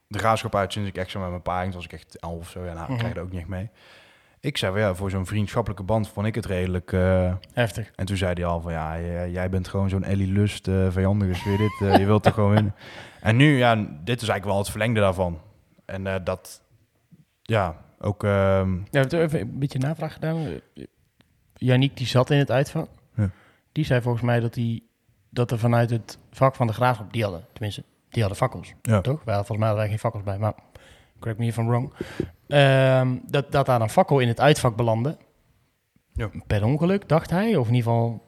de 0.07 0.17
Graafschap 0.19 0.55
uit 0.55 0.73
sinds 0.73 0.89
ik 0.89 0.97
echt 0.97 1.09
zo 1.11 1.19
met 1.19 1.29
mijn 1.29 1.41
pa 1.41 1.61
ging, 1.61 1.73
was 1.73 1.85
ik 1.85 1.93
echt 1.93 2.19
elf 2.19 2.39
of 2.39 2.49
zo, 2.49 2.63
ja, 2.65 2.73
nou, 2.73 2.83
ik 2.83 2.89
Mhm. 2.89 2.97
krijg 2.97 3.15
er 3.15 3.21
ook 3.21 3.29
niet 3.31 3.39
echt 3.39 3.49
mee. 3.49 3.69
Ik 4.39 4.57
zei 4.57 4.71
van 4.71 4.81
ja, 4.81 4.93
voor 4.95 5.09
zo'n 5.09 5.25
vriendschappelijke 5.25 5.83
band 5.83 6.09
vond 6.09 6.27
ik 6.27 6.35
het 6.35 6.45
redelijk... 6.45 6.91
eh, 6.93 7.33
heftig. 7.53 7.91
En 7.95 8.05
toen 8.05 8.17
zei 8.17 8.33
hij 8.33 8.45
al 8.45 8.61
van 8.61 8.71
ja, 8.71 8.99
jij, 9.01 9.31
jij 9.31 9.49
bent 9.49 9.67
gewoon 9.67 9.89
zo'n 9.89 10.03
Ellie 10.03 10.31
Lust, 10.31 10.69
vijandige 10.89 11.33
sfeer 11.33 11.57
dit. 11.57 11.81
eh, 11.81 11.97
je 11.97 12.05
wilt 12.05 12.23
toch 12.23 12.33
gewoon 12.33 12.51
winnen. 12.53 12.75
En 13.21 13.35
nu, 13.35 13.57
ja, 13.57 13.75
dit 13.75 14.21
is 14.21 14.27
eigenlijk 14.27 14.45
wel 14.45 14.57
het 14.57 14.69
verlengde 14.69 14.99
daarvan. 14.99 15.41
En 15.85 16.23
dat, 16.23 16.61
ja, 17.41 17.77
ook... 17.99 18.23
ehm, 18.23 18.73
Ja, 18.75 18.83
we 18.89 18.99
hebben 18.99 19.21
even 19.21 19.39
een 19.39 19.59
beetje 19.59 19.79
navraag 19.79 20.13
gedaan. 20.13 20.59
Yannick 21.53 21.97
die 21.97 22.07
zat 22.07 22.29
in 22.29 22.37
het 22.37 22.51
uitvak. 22.51 22.87
Ja. 23.15 23.29
Die 23.71 23.85
zei 23.85 24.01
volgens 24.01 24.23
mij 24.23 24.39
dat, 24.39 24.53
die, 24.53 24.89
dat 25.29 25.51
er 25.51 25.59
vanuit 25.59 25.89
het 25.89 26.17
vak 26.35 26.55
van 26.55 26.67
de 26.67 26.73
graafschap, 26.73 27.13
die 27.13 27.23
hadden, 27.23 27.45
tenminste, 27.53 27.83
die 28.09 28.21
hadden 28.21 28.39
fakkels. 28.39 28.73
Ja. 28.81 29.01
Toch? 29.01 29.23
Wij, 29.23 29.35
volgens 29.35 29.57
mij 29.57 29.67
hadden 29.67 29.83
wij 29.83 29.87
geen 29.87 29.99
fakkels 29.99 30.23
bij, 30.23 30.37
maar 30.37 30.53
correct 31.19 31.39
me 31.39 31.45
if 31.45 31.57
I'm 31.57 31.67
wrong. 31.67 31.93
Ehm, 32.47 33.17
dat, 33.27 33.51
dat 33.51 33.65
daar 33.65 33.81
een 33.81 33.89
fakkel 33.89 34.19
in 34.19 34.27
het 34.27 34.39
uitvak 34.39 34.75
belandde. 34.75 35.17
Ja. 36.13 36.29
Per 36.47 36.63
ongeluk, 36.63 37.09
dacht 37.09 37.29
hij. 37.29 37.55
Of 37.55 37.67
in 37.67 37.73
ieder 37.73 37.91
geval, 37.91 38.25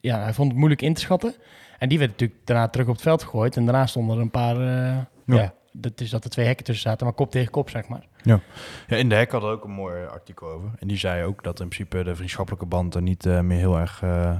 ja, 0.00 0.20
hij 0.20 0.32
vond 0.32 0.48
het 0.48 0.58
moeilijk 0.58 0.82
in 0.82 0.94
te 0.94 1.00
schatten. 1.00 1.34
En 1.78 1.88
die 1.88 1.98
werd 1.98 2.10
natuurlijk 2.10 2.40
daarna 2.46 2.68
terug 2.68 2.86
op 2.86 2.92
het 2.92 3.02
veld 3.02 3.22
gegooid. 3.22 3.56
En 3.56 3.64
daarna 3.64 3.86
stonden 3.86 4.16
er 4.16 4.22
een 4.22 4.30
paar, 4.30 4.56
eh, 4.56 4.98
ja. 5.24 5.54
dat 5.72 6.00
is 6.00 6.10
dat 6.10 6.24
er 6.24 6.30
twee 6.30 6.46
hekken 6.46 6.64
tussen 6.64 6.90
zaten, 6.90 7.06
maar 7.06 7.14
kop 7.14 7.30
tegen 7.30 7.50
kop, 7.50 7.70
zeg 7.70 7.88
maar. 7.88 8.06
Ja, 8.22 8.40
in 8.86 9.08
de 9.08 9.14
hek 9.14 9.30
had 9.30 9.42
er 9.42 9.48
ook 9.48 9.64
een 9.64 9.70
mooi 9.70 10.04
artikel 10.06 10.48
over. 10.48 10.70
En 10.78 10.88
die 10.88 10.96
zei 10.96 11.24
ook 11.24 11.42
dat 11.42 11.60
in 11.60 11.68
principe 11.68 12.04
de 12.04 12.14
vriendschappelijke 12.14 12.66
band 12.66 12.94
er 12.94 13.02
niet 13.02 13.26
eh, 13.26 13.40
meer 13.40 13.58
heel 13.58 13.78
erg 13.78 14.02
eh, 14.02 14.38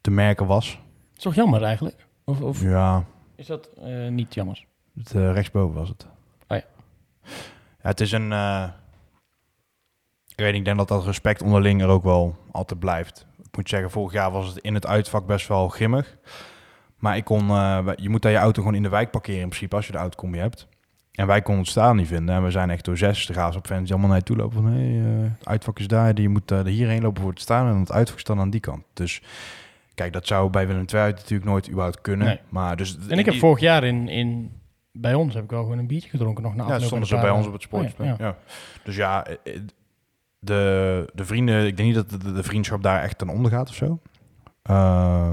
te 0.00 0.10
merken 0.10 0.46
was. 0.46 0.80
Is 1.16 1.22
toch 1.22 1.34
jammer 1.34 1.62
eigenlijk? 1.62 2.06
Of, 2.24 2.40
of 2.40 2.62
Ja, 2.62 3.04
is 3.36 3.46
dat 3.46 3.70
eh, 3.82 4.08
niet 4.08 4.34
jammer? 4.34 4.64
het, 4.98 5.14
eh, 5.14 5.32
rechtsboven 5.32 5.74
was 5.74 5.88
het. 5.88 6.06
Oh 6.48 6.56
ja. 6.58 6.64
Ja, 7.82 7.88
het 7.92 8.00
is 8.00 8.12
een... 8.12 8.32
eh, 8.32 8.68
ik 10.26 10.36
weet 10.36 10.54
ik 10.54 10.64
denk 10.64 10.76
dat 10.76 10.88
dat 10.88 11.04
respect 11.04 11.42
onderling 11.42 11.82
er 11.82 11.88
ook 11.88 12.04
wel 12.04 12.36
altijd 12.50 12.80
blijft. 12.80 13.26
Ik 13.38 13.56
moet 13.56 13.68
zeggen, 13.68 13.90
vorig 13.90 14.12
jaar 14.12 14.30
was 14.30 14.48
het 14.48 14.58
in 14.58 14.74
het 14.74 14.86
uitvak 14.86 15.26
best 15.26 15.48
wel 15.48 15.68
grimmig. 15.68 16.16
Maar 16.96 17.16
ik 17.16 17.24
kon, 17.24 17.46
je 17.96 18.08
moet 18.08 18.22
daar 18.22 18.32
je 18.32 18.38
auto 18.38 18.62
gewoon 18.62 18.76
in 18.76 18.82
de 18.82 18.88
wijk 18.88 19.10
parkeren 19.10 19.40
in 19.40 19.48
principe 19.48 19.76
als 19.76 19.86
je 19.86 19.92
de 19.92 19.98
autocombi 19.98 20.38
hebt. 20.38 20.68
En 21.12 21.26
wij 21.26 21.42
konden 21.42 21.62
het 21.62 21.70
staan 21.70 21.96
niet 21.96 22.06
vinden. 22.06 22.34
En 22.34 22.44
we 22.44 22.50
zijn 22.50 22.70
echt 22.70 22.84
door 22.84 22.96
zes 22.96 23.26
de 23.26 23.34
gaas 23.34 23.56
op 23.56 23.66
fans 23.66 23.82
die 23.82 23.90
allemaal 23.90 24.08
naar 24.08 24.18
je 24.18 24.24
toe 24.24 24.36
lopen 24.36 24.62
van... 24.62 24.72
hey, 24.72 24.82
het 25.38 25.46
uitvak 25.48 25.78
is 25.78 25.88
daar, 25.88 26.20
je 26.20 26.28
moet 26.28 26.50
er 26.50 26.66
hierheen 26.66 27.02
lopen 27.02 27.22
voor 27.22 27.30
het 27.30 27.40
staan... 27.40 27.68
en 27.68 27.80
het 27.80 27.92
uitvak 27.92 28.18
staat 28.18 28.38
aan 28.38 28.50
die 28.50 28.60
kant. 28.60 28.84
Dus 28.92 29.22
kijk, 29.96 30.12
dat 30.12 30.26
zou 30.26 30.50
bij 30.50 30.66
Willem 30.66 30.84
II 30.94 31.02
natuurlijk 31.02 31.50
nooit 31.50 31.68
überhaupt 31.68 32.00
kunnen. 32.00 32.26
Nee. 32.26 32.40
Maar 32.48 32.76
dus, 32.76 32.98
En 33.08 33.18
ik 33.18 33.24
heb 33.24 33.34
vorig 33.34 33.60
jaar 33.60 33.84
in, 33.84 34.08
in, 34.08 34.52
bij 34.92 35.14
ons 35.14 35.34
heb 35.34 35.44
ik 35.44 35.50
wel 35.50 35.62
gewoon 35.62 35.78
een 35.78 35.86
biertje 35.86 36.08
gedronken 36.08 36.42
nog 36.42 36.54
na 36.54 36.66
Ja, 36.66 36.74
afloop 36.74 36.80
stonden 36.80 37.08
met 37.08 37.18
ze 37.18 37.26
bij 37.26 37.30
ons 37.30 37.46
op 37.46 37.52
het. 37.52 37.66
Oh 37.70 37.82
ja, 37.82 38.04
ja, 38.04 38.16
ja. 38.18 38.36
Dus 38.84 38.96
ja, 38.96 39.26
eh, 39.26 39.54
eh, 39.54 39.60
de, 40.38 41.10
de 41.14 41.24
vrienden... 41.24 41.66
Ik 41.66 41.76
denk 41.76 41.94
niet 41.94 42.08
dat 42.08 42.22
de, 42.22 42.32
de 42.32 42.42
vriendschap 42.42 42.82
daar 42.82 43.02
echt 43.02 43.18
ten 43.18 43.28
onder 43.28 43.50
gaat 43.50 43.68
of 43.68 43.74
zo. 43.74 43.98
Eh, 44.62 45.32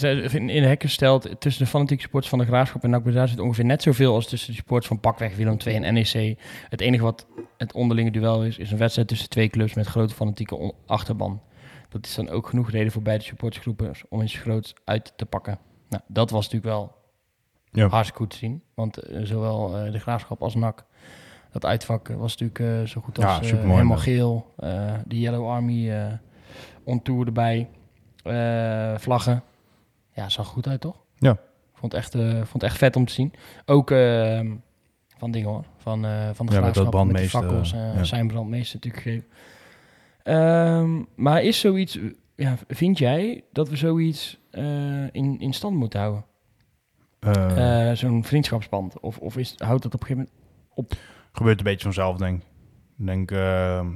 in 0.00 0.48
in 0.48 0.62
de 0.62 0.68
hekken 0.68 0.88
stelt 0.88 1.40
tussen 1.40 1.64
de 1.64 1.70
fanatieke 1.70 2.02
sports 2.02 2.28
van 2.28 2.38
de 2.38 2.44
Graafschap 2.44 2.84
en 2.84 2.90
NAC 2.90 3.28
zit 3.28 3.38
ongeveer 3.38 3.64
net 3.64 3.82
zoveel 3.82 4.14
als 4.14 4.28
tussen 4.28 4.52
de 4.52 4.58
sports 4.58 4.86
van 4.86 5.00
Pakweg, 5.00 5.36
Willem 5.36 5.56
II 5.66 5.76
en 5.76 5.94
NEC. 5.94 6.38
Het 6.68 6.80
enige 6.80 7.02
wat 7.02 7.26
het 7.56 7.72
onderlinge 7.72 8.10
duel 8.10 8.44
is, 8.44 8.58
is 8.58 8.70
een 8.70 8.78
wedstrijd 8.78 9.08
tussen 9.08 9.28
twee 9.28 9.48
clubs 9.48 9.74
met 9.74 9.86
grote 9.86 10.14
fanatieke 10.14 10.74
achterban. 10.86 11.42
Dat 11.88 12.06
is 12.06 12.14
dan 12.14 12.28
ook 12.28 12.48
genoeg 12.48 12.70
reden 12.70 12.92
voor 12.92 13.02
beide 13.02 13.24
supportersgroepen 13.24 13.92
om 14.08 14.22
iets 14.22 14.34
groots 14.38 14.74
uit 14.84 15.12
te 15.16 15.26
pakken. 15.26 15.58
Nou, 15.88 16.02
dat 16.06 16.30
was 16.30 16.44
natuurlijk 16.50 16.72
wel 16.74 16.92
Ja. 17.70 17.88
hartstikke 17.88 18.18
goed 18.22 18.30
te 18.30 18.36
zien. 18.36 18.62
Want 18.74 18.96
eh, 18.98 19.20
zowel 19.24 19.76
eh, 19.78 19.92
de 19.92 19.98
Graafschap 19.98 20.42
als 20.42 20.54
NAC, 20.54 20.84
dat 21.52 21.64
uitvak 21.64 22.08
eh, 22.08 22.16
was 22.16 22.36
natuurlijk 22.36 22.88
zo 22.88 23.00
goed 23.00 23.24
als 23.24 23.48
Ja, 23.50 23.56
helemaal 23.56 23.96
geel. 23.96 24.54
De 25.06 25.18
Yellow 25.20 25.48
Army 25.50 25.90
eh 25.90 26.12
on 26.84 27.02
tour 27.02 27.26
erbij. 27.26 27.68
Vlaggen. 28.96 29.42
Ja, 30.12 30.28
zag 30.28 30.46
goed 30.46 30.66
uit, 30.68 30.80
toch? 30.80 30.96
Ja. 31.18 31.32
Ik 31.32 31.84
vond 31.84 31.92
het 31.92 32.00
echt, 32.00 32.16
vond 32.48 32.62
echt 32.62 32.76
vet 32.78 32.96
om 32.96 33.04
te 33.04 33.12
zien. 33.12 33.32
Ook 33.66 33.90
eh, 33.90 34.40
van 35.18 35.30
dingen 35.30 35.48
hoor. 35.48 35.64
Van, 35.76 36.00
van 36.34 36.46
de 36.46 36.52
Ja, 36.52 36.58
Graafschap, 36.58 36.64
met, 36.64 36.74
die 36.74 36.88
brandmeester, 36.88 37.40
fakkels. 37.40 37.70
ja. 37.70 38.04
Zijn 38.04 38.26
brandmeester 38.26 38.74
natuurlijk 38.74 39.02
gegeven. 39.02 39.28
Ehm, 40.28 41.02
maar 41.16 41.42
is 41.42 41.60
zoiets... 41.60 41.98
Ja, 42.36 42.56
vind 42.68 42.98
jij 42.98 43.44
dat 43.52 43.68
we 43.68 43.76
zoiets 43.76 44.38
eh, 44.50 45.14
in, 45.14 45.40
in 45.40 45.52
stand 45.52 45.76
moeten 45.76 46.00
houden? 46.00 46.24
eh, 47.20 47.90
Eh, 47.90 47.96
Zo'n 47.96 48.24
vriendschapsband? 48.24 49.00
Of, 49.00 49.18
of 49.18 49.36
is, 49.36 49.54
houdt 49.58 49.82
dat 49.82 49.94
op 49.94 50.00
een 50.00 50.06
gegeven 50.06 50.32
moment... 50.74 50.98
gebeurt 51.32 51.58
een 51.58 51.64
beetje 51.64 51.82
vanzelf, 51.84 52.16
denk 52.16 52.40
ik. 52.42 52.46
Denk, 52.96 53.30
eh, 53.30 53.86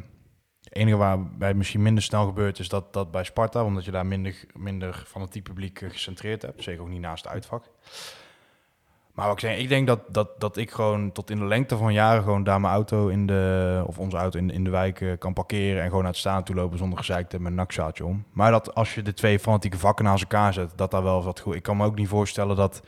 het 0.63 0.75
enige 0.75 0.97
waarbij 0.97 1.49
het 1.49 1.57
misschien 1.57 1.83
minder 1.83 2.03
snel 2.03 2.27
gebeurt, 2.27 2.59
is 2.59 2.69
dat, 2.69 2.93
dat 2.93 3.11
bij 3.11 3.25
Sparta, 3.25 3.65
omdat 3.65 3.85
je 3.85 3.91
daar 3.91 4.07
minder, 4.07 4.45
minder 4.53 5.03
van 5.07 5.21
het 5.21 5.43
publiek 5.43 5.79
gecentreerd 5.79 6.43
hebt. 6.43 6.63
Zeker 6.63 6.83
ook 6.83 6.89
niet 6.89 7.01
naast 7.01 7.25
het 7.25 7.33
uitvak. 7.33 7.65
Maar 9.13 9.27
wat 9.27 9.35
ik 9.35 9.41
zeg, 9.41 9.59
ik 9.59 9.69
denk 9.69 9.87
dat, 9.87 10.01
dat, 10.09 10.41
dat 10.41 10.57
ik 10.57 10.71
gewoon 10.71 11.13
tot 11.13 11.31
in 11.31 11.39
de 11.39 11.45
lengte 11.45 11.77
van 11.77 11.93
jaren 11.93 12.23
gewoon 12.23 12.45
daar 12.45 12.61
mijn 12.61 12.73
auto 12.73 13.09
in 13.09 13.27
de, 13.27 13.83
of 13.87 13.99
onze 13.99 14.17
auto 14.17 14.39
in, 14.39 14.51
in 14.51 14.65
de 14.65 14.71
wijk 14.71 15.01
eh, 15.01 15.19
kan 15.19 15.33
parkeren 15.33 15.83
en 15.83 15.89
gewoon 15.89 16.03
naar 16.03 16.11
het 16.11 16.21
staan 16.21 16.45
toe 16.45 16.55
lopen 16.55 16.79
zonder 16.79 16.99
gezeik 16.99 17.29
te 17.29 17.37
hebben 17.37 17.55
met 17.55 17.79
een 17.79 18.05
om. 18.05 18.25
Maar 18.33 18.51
dat 18.51 18.75
als 18.75 18.95
je 18.95 19.03
de 19.03 19.15
twee 19.15 19.39
fanatieke 19.39 19.79
vakken 19.79 20.05
naast 20.05 20.23
elkaar 20.23 20.53
zet, 20.53 20.73
dat 20.77 20.91
daar 20.91 21.03
wel 21.03 21.23
wat 21.23 21.41
goed. 21.41 21.55
Ik 21.55 21.63
kan 21.63 21.77
me 21.77 21.85
ook 21.85 21.97
niet 21.97 22.09
voorstellen 22.09 22.57
dat 22.57 22.83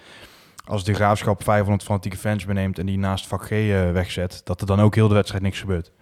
als 0.65 0.85
de 0.85 0.95
graafschap 0.95 1.43
500 1.43 1.83
fanatieke 1.85 2.17
fans 2.17 2.45
beneemt 2.45 2.79
en 2.79 2.87
die 2.87 2.99
naast 2.99 3.27
vak 3.27 3.45
G 3.47 3.51
eh, 3.51 3.91
wegzet, 3.91 4.41
dat 4.45 4.61
er 4.61 4.67
dan 4.67 4.81
ook 4.81 4.95
heel 4.95 5.09
de 5.09 5.15
wedstrijd 5.15 5.43
niks 5.43 5.61
gebeurt. 5.61 5.93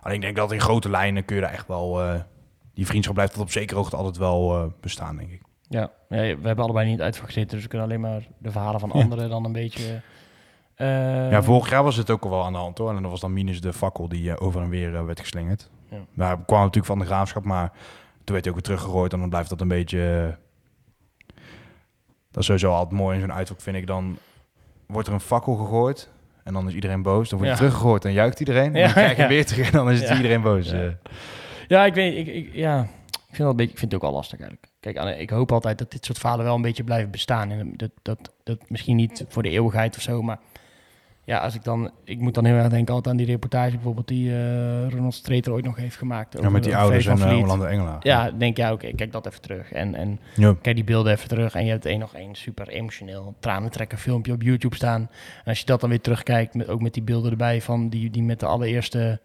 Alleen 0.00 0.16
ik 0.16 0.22
denk 0.22 0.36
dat 0.36 0.52
in 0.52 0.60
grote 0.60 0.90
lijnen 0.90 1.24
kun 1.24 1.36
je 1.36 1.42
daar 1.42 1.52
echt 1.52 1.68
wel, 1.68 2.02
eh, 2.02 2.20
die 2.74 2.86
vriendschap 2.86 3.14
blijft 3.14 3.32
tot 3.32 3.42
op 3.42 3.50
zekere 3.50 3.78
hoogte 3.78 3.96
altijd 3.96 4.16
wel 4.16 4.72
bestaan, 4.80 5.16
denk 5.16 5.30
ik. 5.30 5.45
Ja, 5.68 5.90
ja, 6.08 6.16
we 6.18 6.46
hebben 6.46 6.64
allebei 6.64 6.88
niet 6.90 7.00
uitvak 7.00 7.26
gezeten, 7.26 7.50
dus 7.50 7.62
we 7.62 7.68
kunnen 7.68 7.86
alleen 7.88 8.00
maar 8.00 8.26
de 8.38 8.50
verhalen 8.50 8.80
van 8.80 8.90
Ja. 8.94 9.00
anderen 9.02 9.28
dan 9.30 9.44
een 9.44 9.52
beetje... 9.52 10.00
eh, 10.74 11.30
ja, 11.30 11.42
vorig 11.42 11.70
jaar 11.70 11.82
was 11.82 11.96
het 11.96 12.10
ook 12.10 12.24
al 12.24 12.30
wel 12.30 12.44
aan 12.44 12.52
de 12.52 12.58
hand 12.58 12.78
hoor. 12.78 12.96
En 12.96 13.02
dat 13.02 13.10
was 13.10 13.20
dan 13.20 13.32
minus 13.32 13.60
de 13.60 13.72
fakkel 13.72 14.08
die 14.08 14.30
eh, 14.30 14.46
over 14.46 14.62
en 14.62 14.68
weer 14.68 14.94
eh, 14.96 15.04
werd 15.04 15.20
geslingerd. 15.20 15.70
Ja. 15.90 15.96
Daar 16.14 16.36
kwam 16.44 16.58
natuurlijk 16.58 16.86
van 16.86 16.98
de 16.98 17.04
graafschap, 17.04 17.44
maar 17.44 17.68
toen 18.24 18.34
werd 18.34 18.44
hij 18.44 18.48
ook 18.48 18.54
weer 18.54 18.62
teruggegooid. 18.62 19.12
En 19.12 19.20
dan 19.20 19.28
blijft 19.28 19.48
dat 19.50 19.60
een 19.60 19.68
beetje... 19.68 20.36
dat 22.30 22.40
is 22.40 22.44
sowieso 22.46 22.70
altijd 22.72 23.00
mooi 23.00 23.14
in 23.14 23.20
zo'n 23.20 23.32
uitvak, 23.32 23.60
vind 23.60 23.76
ik. 23.76 23.86
Dan 23.86 24.18
wordt 24.86 25.08
er 25.08 25.14
een 25.14 25.20
fakkel 25.20 25.54
gegooid 25.54 26.10
en 26.44 26.52
dan 26.52 26.68
is 26.68 26.74
iedereen 26.74 27.02
boos. 27.02 27.28
Dan 27.28 27.38
wordt 27.38 27.52
hij 27.54 27.62
Ja. 27.62 27.66
teruggegooid 27.68 28.04
en 28.04 28.12
juicht 28.12 28.40
iedereen. 28.40 28.74
En 28.76 28.82
dan 28.82 28.90
krijg 28.92 29.16
je 29.16 29.26
weer 29.26 29.46
terug 29.46 29.66
en 29.66 29.72
dan 29.72 29.90
is 29.90 30.00
het 30.00 30.16
iedereen 30.16 30.42
boos. 30.42 30.70
Ja. 30.70 30.90
Ja, 31.68 31.84
ik 31.84 31.94
weet, 31.94 32.26
ik, 32.26 32.34
ik, 32.34 32.54
ja, 32.54 32.80
ik 32.82 32.88
vind, 33.26 33.38
dat 33.38 33.50
een 33.50 33.56
beetje, 33.56 33.72
ik 33.72 33.78
vind 33.78 33.92
het 33.92 34.00
ook 34.02 34.08
al 34.08 34.14
lastig 34.16 34.38
eigenlijk. 34.40 34.72
Kijk, 34.86 34.98
Anne, 34.98 35.18
ik 35.18 35.30
hoop 35.30 35.52
altijd 35.52 35.78
dat 35.78 35.90
dit 35.90 36.04
soort 36.04 36.18
verhalen 36.18 36.44
wel 36.44 36.54
een 36.54 36.62
beetje 36.62 36.84
blijven 36.84 37.10
bestaan. 37.10 37.50
En 37.50 37.72
dat, 37.76 37.90
dat, 38.02 38.18
dat 38.44 38.58
misschien 38.68 38.96
niet 38.96 39.24
voor 39.28 39.42
de 39.42 39.48
eeuwigheid 39.50 39.96
of 39.96 40.02
zo, 40.02 40.22
maar 40.22 40.38
ja, 41.24 41.38
als 41.38 41.54
ik 41.54 41.64
dan, 41.64 41.90
ik 42.04 42.18
moet 42.18 42.34
dan 42.34 42.44
heel 42.44 42.54
erg 42.54 42.68
denken 42.68 42.94
altijd 42.94 43.14
aan 43.14 43.20
die 43.24 43.30
reportage 43.30 43.70
bijvoorbeeld 43.70 44.08
die 44.08 44.30
eh, 44.30 44.88
Ronald 44.88 45.14
Streeter 45.14 45.52
ooit 45.52 45.64
nog 45.64 45.76
heeft 45.76 45.96
gemaakt. 45.96 46.32
ja, 46.32 46.38
over- 46.38 46.52
met 46.52 46.64
die 46.64 46.76
ouders 46.76 47.06
en 47.06 47.18
van 47.18 47.26
uh, 47.26 47.32
Vliet. 47.32 47.42
Hollande 47.44 47.66
Engelaar. 47.66 47.98
Ja, 48.00 48.30
denk 48.30 48.56
ja, 48.56 48.72
oké, 48.72 48.92
kijk 48.92 49.12
dat 49.12 49.26
even 49.26 49.40
terug. 49.40 49.72
En, 49.72 49.94
en 49.94 50.20
kijk 50.62 50.74
die 50.76 50.84
beelden 50.84 51.12
even 51.12 51.28
terug. 51.28 51.54
En 51.54 51.64
je 51.64 51.70
hebt 51.70 51.86
één 51.86 51.98
nog 51.98 52.14
één 52.14 52.34
super 52.34 52.68
emotioneel 52.68 53.34
tranentrekker 53.38 53.98
filmpje 53.98 54.32
op 54.32 54.42
YouTube 54.42 54.74
staan. 54.74 55.00
En 55.36 55.44
als 55.44 55.58
je 55.58 55.66
dat 55.66 55.80
dan 55.80 55.90
weer 55.90 56.00
terugkijkt, 56.00 56.54
met, 56.54 56.68
ook 56.68 56.80
met 56.80 56.94
die 56.94 57.02
beelden 57.02 57.30
erbij 57.30 57.62
van 57.62 57.88
die, 57.88 58.10
die 58.10 58.22
met 58.22 58.40
de 58.40 58.46
allereerste 58.46 58.98
eh, 58.98 59.12
eh, 59.12 59.18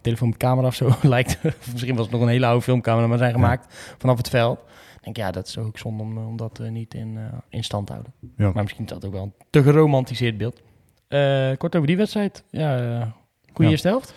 telefoon 0.00 0.28
met 0.28 0.36
camera 0.38 0.66
of 0.66 0.74
zo 0.74 0.90
lijkt. 1.02 1.38
Misschien 1.72 1.94
was 1.94 2.04
het 2.04 2.14
nog 2.14 2.20
een 2.22 2.28
hele 2.28 2.46
oude 2.46 2.62
filmcamera, 2.62 3.06
maar 3.06 3.18
zijn 3.18 3.32
gemaakt 3.32 3.94
vanaf 3.98 4.16
het 4.16 4.28
veld. 4.28 4.58
Ik 4.96 5.14
denk 5.14 5.16
ja, 5.16 5.30
dat 5.32 5.46
is 5.46 5.58
ook 5.58 5.78
zonde 5.78 6.02
om, 6.02 6.18
om 6.18 6.36
dat 6.36 6.58
eh, 6.60 6.68
niet 6.70 6.94
in, 6.94 7.16
eh, 7.18 7.38
in 7.48 7.64
stand 7.64 7.86
te 7.86 7.92
houden. 7.92 8.12
Ja. 8.36 8.50
Maar 8.54 8.62
misschien 8.62 8.84
is 8.84 8.90
dat 8.90 9.04
ook 9.04 9.12
wel 9.12 9.22
een 9.22 9.32
te 9.50 9.62
geromantiseerd 9.62 10.36
beeld. 10.38 10.60
Eh, 11.08 11.50
kort 11.58 11.74
over 11.76 11.86
die 11.86 11.96
wedstrijd. 11.96 12.44
Ja, 12.50 12.78
eh 13.00 13.06
goede 13.52 13.70
eerste 13.70 13.88
helft. 13.88 14.14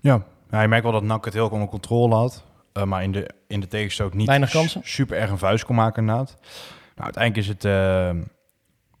Ja. 0.00 0.22
ja, 0.50 0.62
je 0.62 0.68
merkt 0.68 0.84
wel 0.84 0.92
dat 0.92 1.02
NAC 1.02 1.24
het 1.24 1.34
heel 1.34 1.48
onder 1.48 1.68
controle 1.68 2.14
had. 2.14 2.44
eh, 2.72 2.82
maar 2.84 3.02
in 3.02 3.12
de, 3.12 3.30
in 3.46 3.60
de 3.60 3.66
tegenstoot 3.68 4.14
niet 4.14 4.26
Weinig 4.26 4.50
kansen. 4.50 4.80
su- 4.84 4.88
super 4.90 5.16
erg 5.18 5.30
een 5.30 5.38
vuist 5.38 5.64
kon 5.64 5.74
maken 5.76 6.00
inderdaad. 6.02 6.36
Nou, 6.94 7.04
uiteindelijk 7.12 7.46
is 7.46 7.52
het... 7.52 7.64
eh, 7.64 8.10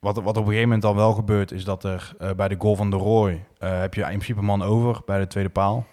wat, 0.00 0.16
wat 0.16 0.26
op 0.26 0.36
een 0.36 0.42
gegeven 0.42 0.62
moment 0.62 0.82
dan 0.82 0.94
wel 0.94 1.12
gebeurt... 1.12 1.52
is 1.52 1.64
dat 1.64 1.84
er 1.84 2.14
eh, 2.18 2.30
bij 2.30 2.48
de 2.48 2.56
goal 2.58 2.76
van 2.76 2.90
de 2.90 2.96
Roy... 2.96 3.44
eh, 3.58 3.80
heb 3.80 3.94
je 3.94 4.00
in 4.00 4.06
principe 4.06 4.38
een 4.38 4.44
man 4.44 4.62
over 4.62 5.00
bij 5.06 5.18
de 5.18 5.26
tweede 5.26 5.50
paal. 5.50 5.86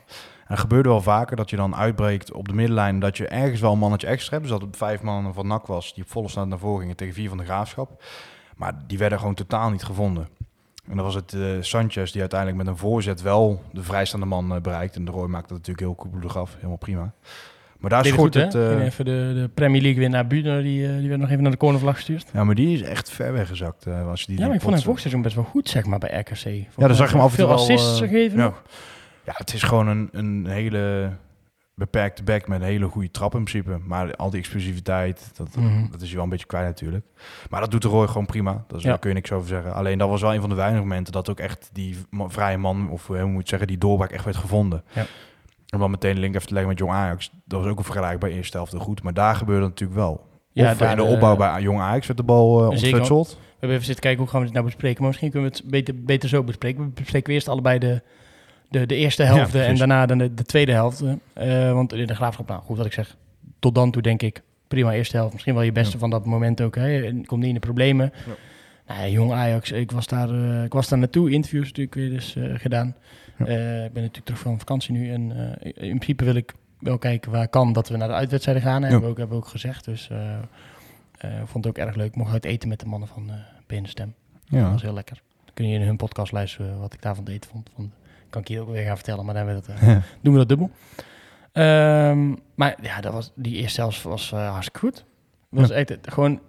En 0.47 0.57
gebeurde 0.57 0.89
wel 0.89 1.01
vaker 1.01 1.35
dat 1.35 1.49
je 1.49 1.55
dan 1.55 1.75
uitbreekt 1.75 2.31
op 2.31 2.47
de 2.47 2.53
middenlijn... 2.53 2.99
dat 2.99 3.17
je 3.17 3.27
ergens 3.27 3.61
wel 3.61 3.71
een 3.71 3.79
mannetje 3.79 4.07
extra 4.07 4.31
hebt. 4.31 4.49
Dus 4.49 4.59
dat 4.59 4.67
het 4.67 4.77
vijf 4.77 5.01
mannen 5.01 5.33
van 5.33 5.47
NAC 5.47 5.65
was... 5.65 5.93
die 5.93 6.03
volle 6.07 6.27
snelheid 6.27 6.51
naar 6.51 6.61
voren 6.61 6.79
gingen 6.79 6.95
tegen 6.95 7.13
vier 7.13 7.29
van 7.29 7.37
de 7.37 7.43
Graafschap. 7.43 8.03
Maar 8.55 8.73
die 8.87 8.97
werden 8.97 9.19
gewoon 9.19 9.33
totaal 9.33 9.69
niet 9.69 9.83
gevonden. 9.83 10.27
En 10.89 10.95
dan 10.95 11.05
was 11.05 11.15
het 11.15 11.33
eh, 11.33 11.41
Sanchez 11.59 12.11
die 12.11 12.21
uiteindelijk 12.21 12.59
met 12.63 12.67
een 12.67 12.77
voorzet 12.77 13.21
wel 13.21 13.61
de 13.71 13.83
vrijstaande 13.83 14.25
man 14.25 14.61
bereikt. 14.61 14.95
En 14.95 15.05
de 15.05 15.11
Roy 15.11 15.27
maakte 15.27 15.53
dat 15.53 15.57
natuurlijk 15.57 15.85
heel 15.85 15.95
koelbloedig 15.95 16.37
af. 16.37 16.55
Helemaal 16.55 16.77
prima. 16.77 17.13
Maar 17.83 17.91
daar 17.91 18.03
het 18.03 18.13
schort 18.13 18.33
goed, 18.35 18.43
het... 18.43 18.53
hè? 18.53 18.75
eh, 18.79 18.85
Even 18.85 19.05
de, 19.05 19.31
de 19.35 19.49
Premier 19.53 19.81
League 19.81 19.99
winnaar 19.99 20.27
Buurner, 20.27 20.61
die, 20.63 20.87
eh, 20.87 20.97
die 20.97 21.07
werd 21.07 21.21
nog 21.21 21.29
even 21.29 21.41
naar 21.43 21.51
de 21.51 21.57
cornervlag 21.57 21.95
gestuurd. 21.95 22.25
ja, 22.33 22.43
maar 22.43 22.55
die 22.55 22.73
is 22.73 22.81
echt 22.81 23.09
ver 23.09 23.33
weggezakt. 23.33 23.85
eh, 23.85 24.07
als 24.09 24.19
je 24.21 24.27
die 24.27 24.39
Ja, 24.39 24.45
maar 24.45 24.55
ik 24.55 24.61
vond 24.61 24.73
hem 24.73 24.83
vorig 24.83 24.99
seizoen 24.99 25.21
best 25.21 25.35
wel 25.35 25.43
goed, 25.43 25.69
zeg 25.69 25.85
maar, 25.85 25.99
bij 25.99 26.19
RKC. 26.19 26.43
Ja, 26.77 26.87
dan 26.87 26.95
zag 26.95 27.07
je 27.09 27.15
hem 27.15 27.23
af 27.25 27.31
en 27.31 27.37
toe 27.37 27.45
Veel 27.47 27.55
assists 27.55 27.99
gegeven 27.99 28.37
ja. 28.39 28.53
het 29.37 29.53
is 29.53 29.63
gewoon 29.63 29.87
een, 29.87 30.09
een 30.11 30.45
hele 30.47 31.09
beperkte 31.75 32.23
back 32.23 32.47
met 32.47 32.59
een 32.61 32.65
hele 32.67 32.87
goede 32.87 33.11
trap 33.11 33.35
in 33.35 33.43
principe. 33.43 33.79
Maar 33.85 34.15
al 34.15 34.29
die 34.29 34.39
explosiviteit, 34.39 35.31
dat, 35.35 35.55
Mhm. 35.55 35.89
dat 35.91 36.01
is 36.01 36.05
hij 36.07 36.15
wel 36.15 36.23
een 36.23 36.29
beetje 36.29 36.45
kwijt 36.45 36.65
natuurlijk. 36.65 37.05
Maar 37.49 37.59
dat 37.61 37.71
doet 37.71 37.81
de 37.81 37.87
Roy 37.87 38.07
gewoon 38.07 38.25
prima. 38.25 38.63
Dus 38.67 38.83
Ja. 38.83 38.89
Daar 38.89 38.99
kun 38.99 39.09
je 39.09 39.15
niks 39.15 39.31
over 39.31 39.47
zeggen. 39.47 39.73
Alleen 39.73 39.97
dat 39.97 40.09
was 40.09 40.21
wel 40.21 40.33
een 40.33 40.39
van 40.41 40.49
de 40.49 40.55
weinige 40.55 40.81
momenten 40.81 41.13
dat 41.13 41.29
ook 41.29 41.39
echt 41.39 41.69
die 41.73 41.97
vrije 42.27 42.57
man, 42.57 42.89
of 42.89 43.07
hoe 43.07 43.25
moet 43.25 43.41
je 43.43 43.49
zeggen, 43.49 43.67
die 43.67 43.77
doorbraak 43.77 44.11
echt 44.11 44.23
werd 44.25 44.37
gevonden. 44.37 44.83
Ja. 44.93 45.05
En 45.73 45.79
dan 45.79 45.91
meteen 45.91 46.13
de 46.13 46.19
link 46.19 46.35
even 46.35 46.47
te 46.47 46.53
leggen 46.53 46.71
met 46.71 46.79
Jong 46.79 46.91
Ajax. 46.91 47.31
Dat 47.45 47.61
was 47.61 47.69
ook 47.71 47.77
een 47.77 47.83
vergelijkbaar 47.83 48.29
eerste 48.29 48.57
helft 48.57 48.73
goed. 48.73 49.03
Maar 49.03 49.13
daar 49.13 49.35
gebeurde 49.35 49.65
natuurlijk 49.65 49.99
wel. 49.99 50.21
Ja, 50.51 50.71
of 50.71 50.77
daar, 50.77 50.91
in 50.91 50.97
de 50.97 51.03
eh, 51.03 51.11
opbouw 51.11 51.35
bij 51.35 51.61
Jong 51.61 51.79
Ajax 51.79 52.07
werd 52.07 52.19
de 52.19 52.25
bal 52.25 52.63
uh, 52.63 52.69
ontfutseld. 52.69 53.27
We 53.29 53.35
hebben 53.49 53.69
even 53.69 53.85
zitten 53.85 54.03
kijken 54.03 54.21
hoe 54.21 54.29
gaan 54.29 54.39
we 54.39 54.45
dit 54.45 54.55
nou 54.55 54.65
bespreken. 54.65 55.01
Maar 55.01 55.07
misschien 55.07 55.31
kunnen 55.31 55.49
we 55.49 55.55
het 55.57 55.69
beter, 55.69 56.03
beter 56.03 56.29
zo 56.29 56.43
bespreken. 56.43 56.83
We 56.83 56.89
bespreken 56.89 57.33
eerst 57.33 57.47
allebei 57.47 57.79
de, 57.79 58.01
de, 58.69 58.85
de 58.85 58.95
eerste 58.95 59.23
helft 59.23 59.51
precies. 59.51 59.67
en 59.67 59.75
daarna 59.75 60.05
de, 60.05 60.33
de 60.33 60.43
tweede 60.43 60.71
helft. 60.71 61.03
Eh, 61.33 61.71
want 61.71 61.93
in 61.93 62.07
de 62.07 62.15
graafschap, 62.15 62.47
nou 62.47 62.61
goed 62.61 62.77
wat 62.77 62.85
ik 62.85 62.93
zeg. 62.93 63.17
Tot 63.59 63.75
dan 63.75 63.91
toe 63.91 64.01
denk 64.01 64.21
ik, 64.21 64.41
prima 64.67 64.93
eerste 64.93 65.15
helft. 65.17 65.33
Misschien 65.33 65.53
wel 65.53 65.63
je 65.63 65.71
beste 65.71 65.93
Ja. 65.93 65.99
van 65.99 66.09
dat 66.09 66.25
moment 66.25 66.61
ook. 66.61 66.75
Hè. 66.75 66.87
Je 66.87 67.25
komt 67.25 67.39
niet 67.39 67.49
in 67.49 67.53
de 67.53 67.59
problemen. 67.59 68.13
Ja. 68.25 68.33
Nou 68.95 69.09
jong 69.09 69.31
Ajax, 69.31 69.71
ik 69.71 69.91
was 69.91 70.07
daar, 70.07 70.29
eh, 70.29 70.63
ik 70.63 70.73
was 70.73 70.89
daar 70.89 70.99
naartoe. 70.99 71.31
Interviews 71.31 71.67
natuurlijk 71.67 71.95
weer 71.95 72.09
dus 72.09 72.35
eh, 72.35 72.43
gedaan. 72.55 72.95
Ja. 73.37 73.45
Eh, 73.45 73.85
ik 73.85 73.93
ben 73.93 74.01
natuurlijk 74.01 74.25
terug 74.25 74.39
van 74.39 74.59
vakantie 74.59 74.93
nu. 74.93 75.11
En 75.11 75.31
eh, 75.31 75.71
in 75.89 75.97
principe 75.97 76.23
wil 76.23 76.35
ik 76.35 76.53
wel 76.79 76.97
kijken 76.97 77.31
waar 77.31 77.47
kan 77.47 77.73
dat 77.73 77.89
we 77.89 77.97
naar 77.97 78.07
de 78.07 78.13
uitwedstrijden 78.13 78.63
gaan. 78.63 78.81
Ja. 78.81 78.87
Hebben, 78.87 79.01
we 79.01 79.09
ook, 79.09 79.17
hebben 79.17 79.37
we 79.37 79.43
ook 79.43 79.49
gezegd. 79.49 79.85
Dus 79.85 80.09
eh 80.09 80.37
vond 81.45 81.65
het 81.65 81.77
ook 81.77 81.85
erg 81.85 81.95
leuk. 81.95 82.15
Mocht 82.15 82.33
uit 82.33 82.45
eten 82.45 82.69
met 82.69 82.79
de 82.79 82.85
mannen 82.85 83.07
van 83.07 83.31
uh, 83.69 83.83
Stem. 83.83 84.13
Dat 84.49 84.71
was 84.71 84.81
heel 84.81 84.93
lekker. 84.93 85.21
Dan 85.45 85.53
kun 85.53 85.67
je 85.67 85.79
in 85.79 85.85
hun 85.85 85.97
podcast 85.97 86.31
luisteren 86.31 86.79
wat 86.79 86.93
ik 86.93 87.01
daarvan 87.01 87.27
eten 87.27 87.49
vond. 87.49 87.69
Van, 87.75 87.91
kan 88.29 88.41
ik 88.41 88.47
hier 88.47 88.61
ook 88.61 88.69
weer 88.69 88.85
gaan 88.85 88.95
vertellen, 88.95 89.25
maar 89.25 89.33
dan 89.33 89.47
hebben 89.47 89.63
we 89.63 89.73
dat, 89.73 90.03
doen 90.21 90.33
we 90.33 90.39
dat 90.39 90.49
dubbel. 90.49 90.71
Ehm, 91.51 92.35
maar 92.55 92.77
ja, 92.81 93.01
dat 93.01 93.13
was, 93.13 93.31
die 93.35 93.55
eerste 93.55 93.81
helft 93.81 94.03
was 94.03 94.31
hartstikke 94.31 94.79
goed. 94.79 95.05
was 95.49 95.69
echt 95.69 95.97
gewoon, 96.01 96.39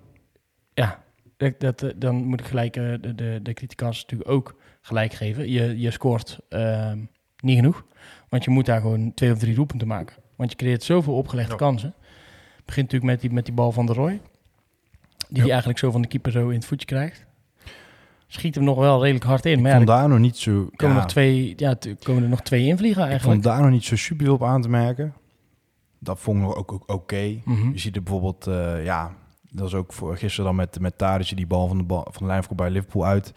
ja, 0.74 1.04
dat, 1.36 1.60
dat, 1.60 1.92
dan 1.96 2.14
moet 2.14 2.40
ik 2.40 2.46
gelijk 2.46 2.76
eh, 2.76 2.82
de, 3.00 3.14
de, 3.14 3.40
de 3.42 3.54
natuurlijk 3.76 4.30
ook 4.30 4.56
gelijk 4.86 5.12
geven. 5.12 5.50
Je, 5.50 5.80
je 5.80 5.90
scoort 5.90 6.38
ehm, 6.48 6.98
niet 7.40 7.56
genoeg, 7.56 7.84
want 8.28 8.44
je 8.44 8.50
moet 8.50 8.66
daar 8.66 8.80
gewoon 8.80 9.14
twee 9.14 9.32
of 9.32 9.38
drie 9.38 9.54
doelpunten 9.54 9.88
maken. 9.88 10.16
Want 10.36 10.50
je 10.50 10.56
creëert 10.56 10.82
zoveel 10.82 11.14
opgelegde 11.14 11.50
Ja. 11.52 11.56
kansen. 11.58 11.94
Het 12.56 12.64
begint 12.64 12.86
natuurlijk 12.92 13.12
met 13.12 13.20
die, 13.20 13.30
met 13.32 13.44
die 13.44 13.54
bal 13.54 13.72
van 13.72 13.86
de 13.86 13.92
Roy. 13.92 14.20
Die 15.28 15.40
hij 15.40 15.50
eigenlijk 15.50 15.78
zo 15.78 15.90
van 15.90 16.02
de 16.02 16.08
keeper 16.08 16.32
zo 16.32 16.48
in 16.48 16.54
het 16.56 16.64
voetje 16.66 16.86
krijgt. 16.86 17.26
Schiet 18.26 18.54
hem 18.54 18.64
nog 18.64 18.78
wel 18.78 19.00
redelijk 19.02 19.24
hard 19.24 19.46
in. 19.46 19.52
Ik 19.52 19.60
Maar 19.60 19.70
ja, 19.70 19.76
vond 19.76 19.88
daar 19.88 20.08
nog 20.08 20.18
niet 20.18 20.36
zo... 20.36 20.68
komen, 20.76 20.94
ja, 20.96 21.02
nog 21.02 21.10
twee, 21.10 21.52
ja, 21.56 21.76
komen 22.02 22.22
er 22.22 22.28
nog 22.28 22.40
twee 22.42 22.66
invliegen 22.66 23.02
Ik 23.02 23.08
eigenlijk. 23.08 23.42
vond 23.42 23.54
daar 23.54 23.62
nog 23.64 23.72
niet 23.72 23.84
zo 23.84 23.96
super 23.96 24.32
op 24.32 24.42
aan 24.44 24.62
te 24.62 24.68
merken. 24.68 25.14
Dat 25.98 26.18
vond 26.20 26.42
ik 26.42 26.56
ook 26.56 26.72
ook 26.72 26.90
oké. 26.92 27.40
Mhm. 27.44 27.70
Je 27.72 27.78
ziet 27.78 27.96
er 27.96 28.02
bijvoorbeeld, 28.02 28.46
eh, 28.46 28.84
ja, 28.84 29.14
dat 29.50 29.66
is 29.66 29.74
ook 29.74 29.92
voor 29.92 30.16
gisteren 30.16 30.44
dan 30.44 30.54
met, 30.56 30.80
met 30.80 30.98
Tadic, 30.98 31.36
die 31.36 31.46
bal 31.46 31.68
van 31.68 31.76
de, 31.78 31.84
bal, 31.84 32.06
van 32.10 32.22
de 32.22 32.28
lijn 32.28 32.44
voorbij 32.44 32.70
Liverpool 32.70 33.06
uit. 33.06 33.32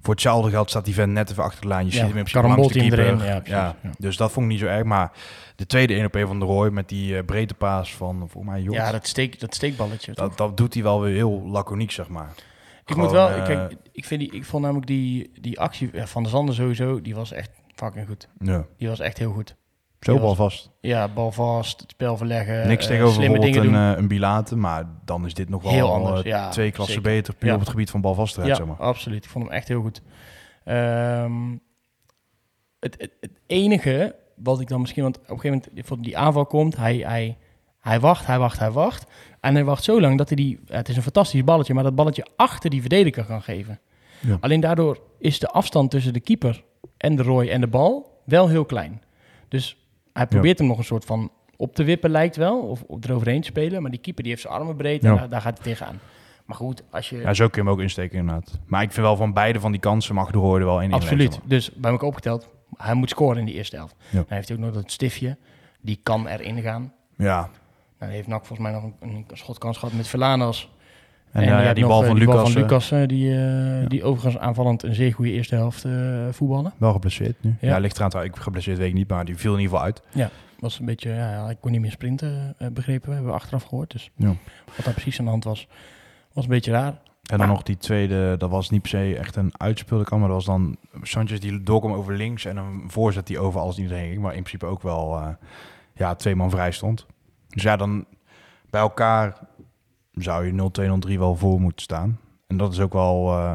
Voor 0.00 0.14
hetzelfde 0.14 0.50
geld 0.50 0.70
staat 0.70 0.84
die 0.84 0.94
vent 0.94 1.12
net 1.12 1.30
even 1.30 1.42
achter 1.42 1.60
de 1.60 1.68
lijn. 1.68 1.84
Je 1.86 1.92
ziet 1.92 2.00
hem 2.00 2.16
in 2.16 2.24
principe 2.24 2.46
langs 2.46 2.72
de 2.72 2.78
keeper. 2.78 2.98
erin, 2.98 3.42
ja. 3.44 3.76
Dus 3.98 4.16
dat 4.16 4.32
vond 4.32 4.46
ik 4.46 4.52
niet 4.52 4.60
zo 4.60 4.66
erg. 4.66 4.84
Maar 4.84 5.12
de 5.56 5.66
tweede 5.66 5.94
1 5.94 6.04
op 6.04 6.16
1 6.16 6.26
van 6.26 6.38
de 6.38 6.44
Roy 6.44 6.68
met 6.68 6.88
die 6.88 7.16
eh, 7.16 7.24
breedte 7.24 7.54
paas 7.54 7.94
van, 7.94 8.28
volgens 8.28 8.52
mij. 8.52 8.62
Ja, 8.62 8.92
dat, 8.92 9.06
steek, 9.06 9.40
dat 9.40 9.54
steekballetje. 9.54 10.12
dat, 10.12 10.36
dat 10.36 10.56
doet 10.56 10.74
hij 10.74 10.82
wel 10.82 11.00
weer 11.00 11.14
heel 11.14 11.42
laconiek, 11.46 11.90
zeg 11.90 12.08
maar. 12.08 12.28
ik 12.28 12.44
gewoon, 12.84 13.04
moet 13.04 13.12
wel, 13.12 13.28
eh, 13.30 13.44
kijk, 13.44 13.74
ik, 13.92 14.04
vind 14.04 14.20
die, 14.20 14.32
ik 14.32 14.44
vond 14.44 14.62
namelijk 14.62 14.86
die, 14.86 15.30
die 15.40 15.60
actie 15.60 15.90
ja, 15.92 16.06
van 16.06 16.22
de 16.22 16.28
Zanden 16.28 16.54
sowieso, 16.54 17.00
die 17.00 17.14
was 17.14 17.32
echt 17.32 17.50
fucking 17.74 18.06
goed. 18.06 18.28
Ja. 18.40 18.66
Die 18.76 18.88
was 18.88 19.00
echt 19.00 19.18
heel 19.18 19.32
goed. 19.32 19.56
Zo 20.00 20.12
Die 20.12 20.20
bal 20.20 20.36
was- 20.36 20.52
vast. 20.52 20.70
Ja, 20.80 21.08
bal 21.08 21.32
vast, 21.32 21.80
het 21.80 21.90
spel 21.90 22.16
verleggen, 22.16 22.66
Niks 22.66 22.82
eh, 22.84 22.90
tegenover 22.90 23.14
slimme 23.16 23.38
dingen 23.38 23.60
een, 23.60 23.66
doen. 23.72 23.74
eh, 23.74 23.92
een 23.96 24.08
Bilate, 24.08 24.56
maar 24.56 24.84
dan 25.04 25.26
is 25.26 25.34
dit 25.34 25.48
nog 25.48 25.62
wel 25.62 25.72
Heel 25.72 25.92
anders, 25.92 26.20
eh, 26.20 26.26
ja, 26.26 26.48
twee 26.48 26.70
klassen 26.70 26.94
zeker. 26.96 27.10
beter, 27.10 27.34
puur 27.34 27.48
Ja. 27.48 27.54
op 27.54 27.60
het 27.60 27.68
gebied 27.68 27.90
van 27.90 28.00
balvastheid, 28.00 28.48
ja, 28.48 28.54
zeg 28.54 28.66
maar. 28.66 28.76
absoluut. 28.76 29.24
Ik 29.24 29.30
vond 29.30 29.44
hem 29.44 29.52
echt 29.52 29.68
heel 29.68 29.80
goed. 29.80 30.02
Ehm, 30.64 31.56
het, 32.80 32.94
het, 32.98 33.10
het 33.20 33.30
enige 33.46 34.14
wat 34.36 34.60
ik 34.60 34.68
dan 34.68 34.80
misschien, 34.80 35.02
want 35.02 35.16
op 35.18 35.22
een 35.30 35.40
gegeven 35.40 35.62
moment, 35.68 35.86
voor 35.86 36.00
die 36.00 36.18
aanval 36.18 36.46
komt, 36.46 36.76
hij, 36.76 36.96
hij, 36.96 37.36
hij 37.80 38.00
wacht, 38.00 38.26
hij 38.26 38.38
wacht, 38.38 38.58
hij 38.58 38.70
wacht. 38.70 39.06
En 39.40 39.54
hij 39.54 39.64
wacht 39.64 39.84
zo 39.84 40.00
lang 40.00 40.18
dat 40.18 40.28
hij 40.28 40.36
die, 40.36 40.60
het 40.66 40.88
is 40.88 40.96
een 40.96 41.02
fantastisch 41.02 41.44
balletje, 41.44 41.74
maar 41.74 41.82
dat 41.84 41.94
balletje 41.94 42.26
achter 42.36 42.70
die 42.70 42.80
verdediger 42.80 43.24
kan 43.24 43.42
geven. 43.42 43.80
Alleen 44.40 44.60
daardoor 44.60 45.00
is 45.18 45.38
de 45.38 45.48
afstand 45.48 45.90
tussen 45.90 46.12
de 46.12 46.20
keeper 46.20 46.64
en 46.96 47.16
de 47.16 47.22
Roy 47.22 47.48
en 47.48 47.60
de 47.60 47.66
bal 47.66 48.20
wel 48.24 48.48
heel 48.48 48.64
klein. 48.64 49.02
Dus 49.48 49.77
hij 50.18 50.26
probeert 50.26 50.58
hem 50.58 50.66
nog 50.68 50.78
een 50.78 50.84
soort 50.84 51.04
van 51.04 51.30
op 51.56 51.74
te 51.74 51.84
wippen, 51.84 52.10
lijkt 52.10 52.36
wel, 52.36 52.58
of, 52.60 52.82
of 52.82 53.04
eroverheen 53.04 53.40
te 53.40 53.46
spelen. 53.46 53.82
Maar 53.82 53.90
die 53.90 54.00
keeper 54.00 54.22
die 54.22 54.32
heeft 54.32 54.44
zijn 54.44 54.54
armen 54.54 54.76
breed 54.76 55.04
en 55.04 55.12
Ja. 55.12 55.18
daar, 55.18 55.28
daar 55.28 55.40
gaat 55.40 55.54
hij 55.58 55.64
tegenaan. 55.72 56.00
Maar 56.46 56.56
goed, 56.56 56.82
als 56.90 57.08
je... 57.10 57.16
Ja, 57.16 57.34
zo 57.34 57.48
kun 57.48 57.62
je 57.62 57.68
hem 57.68 57.76
ook 57.78 57.82
insteken 57.82 58.18
inderdaad. 58.18 58.58
Maar 58.66 58.82
ik 58.82 58.92
vind 58.92 59.06
wel 59.06 59.16
van 59.16 59.32
beide 59.32 59.60
van 59.60 59.70
die 59.72 59.80
kansen 59.80 60.14
mag 60.14 60.30
de 60.30 60.38
er 60.38 60.64
wel 60.64 60.82
in 60.82 60.92
Absoluut. 60.92 61.40
Dus 61.44 61.70
bij 61.74 61.90
elkaar 61.90 62.08
opgeteld, 62.08 62.48
hij 62.76 62.94
moet 62.94 63.10
scoren 63.10 63.38
in 63.38 63.44
die 63.44 63.54
eerste 63.54 63.76
helft. 63.76 63.94
Ja. 64.10 64.16
Dan 64.16 64.24
heeft 64.28 64.48
hij 64.48 64.56
ook 64.56 64.62
nog 64.62 64.74
dat 64.74 64.90
stiftje, 64.92 65.36
die 65.80 66.00
kan 66.02 66.26
erin 66.26 66.62
gaan. 66.62 66.92
Ja, 67.16 67.40
Nou, 67.40 67.48
dan 67.98 68.08
heeft 68.08 68.26
NAC 68.28 68.46
volgens 68.46 68.68
mij 68.68 68.80
nog 68.80 68.82
een, 68.82 68.94
een 69.00 69.26
schotkans 69.32 69.78
gehad 69.78 69.94
met 69.94 70.06
Verlanas. 70.08 70.70
En, 71.32 71.42
eh, 71.42 71.62
hebt 71.62 71.74
die 71.74 71.84
nog, 71.84 71.92
bal 71.92 72.00
eh, 72.02 72.06
van 72.06 72.16
die 72.16 72.24
Lucas, 72.26 72.42
bal 72.42 72.52
van 72.52 72.62
eh, 72.62 72.68
Lucas, 72.68 72.90
eh, 72.90 73.06
die, 73.06 73.36
eh, 73.80 73.88
die 73.88 74.04
overigens 74.04 74.38
aanvallend 74.42 74.82
een 74.82 74.94
zeer 74.94 75.14
goede 75.14 75.30
eerste 75.32 75.54
helft 75.54 75.84
eh, 75.84 75.92
voetballen. 76.30 76.72
wel 76.76 76.92
geblesseerd 76.92 77.36
nu. 77.40 77.56
Ja. 77.60 77.68
Ja, 77.68 77.78
ligt 77.78 77.98
eraan, 78.00 78.24
ik 78.24 78.36
geblesseerd 78.36 78.78
weet 78.78 78.88
ik 78.88 78.94
niet, 78.94 79.08
maar 79.08 79.24
die 79.24 79.36
viel 79.36 79.54
in 79.54 79.60
ieder 79.60 79.78
geval 79.78 79.86
uit. 79.86 80.30
Was 80.58 80.78
een 80.78 80.86
beetje, 80.86 81.10
ja, 81.10 81.30
ja, 81.30 81.50
ik 81.50 81.56
kon 81.60 81.70
niet 81.70 81.80
meer 81.80 81.90
sprinten, 81.90 82.54
eh, 82.58 82.68
begrepen 82.68 83.08
we. 83.08 83.14
Hebben 83.14 83.32
we 83.32 83.38
achteraf 83.38 83.62
gehoord. 83.62 83.90
Dus 83.92 84.10
Ja. 84.16 84.34
wat 84.76 84.84
daar 84.84 84.94
precies 84.94 85.18
aan 85.18 85.24
de 85.24 85.30
hand 85.30 85.44
was, 85.44 85.68
was 86.32 86.44
een 86.44 86.50
beetje 86.50 86.70
raar. 86.72 86.94
En 87.30 87.38
dan 87.38 87.48
nog 87.48 87.62
die 87.62 87.76
tweede, 87.76 88.36
dat 88.36 88.50
was 88.50 88.70
niet 88.70 88.80
per 88.82 88.90
se 88.90 89.16
echt 89.18 89.36
een 89.36 89.52
uitspeel, 89.56 90.02
kan, 90.02 90.18
maar 90.18 90.28
dat 90.28 90.36
was 90.36 90.46
dan 90.46 90.76
Sanchez 91.02 91.38
die 91.38 91.62
doorkwam 91.62 91.92
over 91.92 92.14
links 92.16 92.44
en 92.44 92.56
een 92.56 92.82
voorzet 92.86 93.26
die 93.26 93.38
over 93.38 93.60
alles 93.60 93.76
en 93.76 93.82
iedereen 93.82 94.08
ging, 94.08 94.20
maar 94.22 94.34
in 94.34 94.42
principe 94.42 94.66
ook 94.66 94.82
wel 94.82 95.16
eh, 95.16 95.28
ja, 95.94 96.14
twee 96.14 96.34
man 96.34 96.50
vrij 96.50 96.70
stond. 96.70 97.06
Dus 97.48 97.62
ja, 97.62 97.76
dan 97.76 98.04
bij 98.70 98.80
elkaar 98.80 99.38
zou 100.22 100.46
je 100.46 100.52
0-2, 101.08 101.12
0-3 101.12 101.18
wel 101.18 101.36
voor 101.36 101.60
moeten 101.60 101.82
staan. 101.82 102.18
En 102.46 102.56
dat 102.56 102.72
is 102.72 102.80
ook 102.80 102.92
wel 102.92 103.30
eh, 103.32 103.54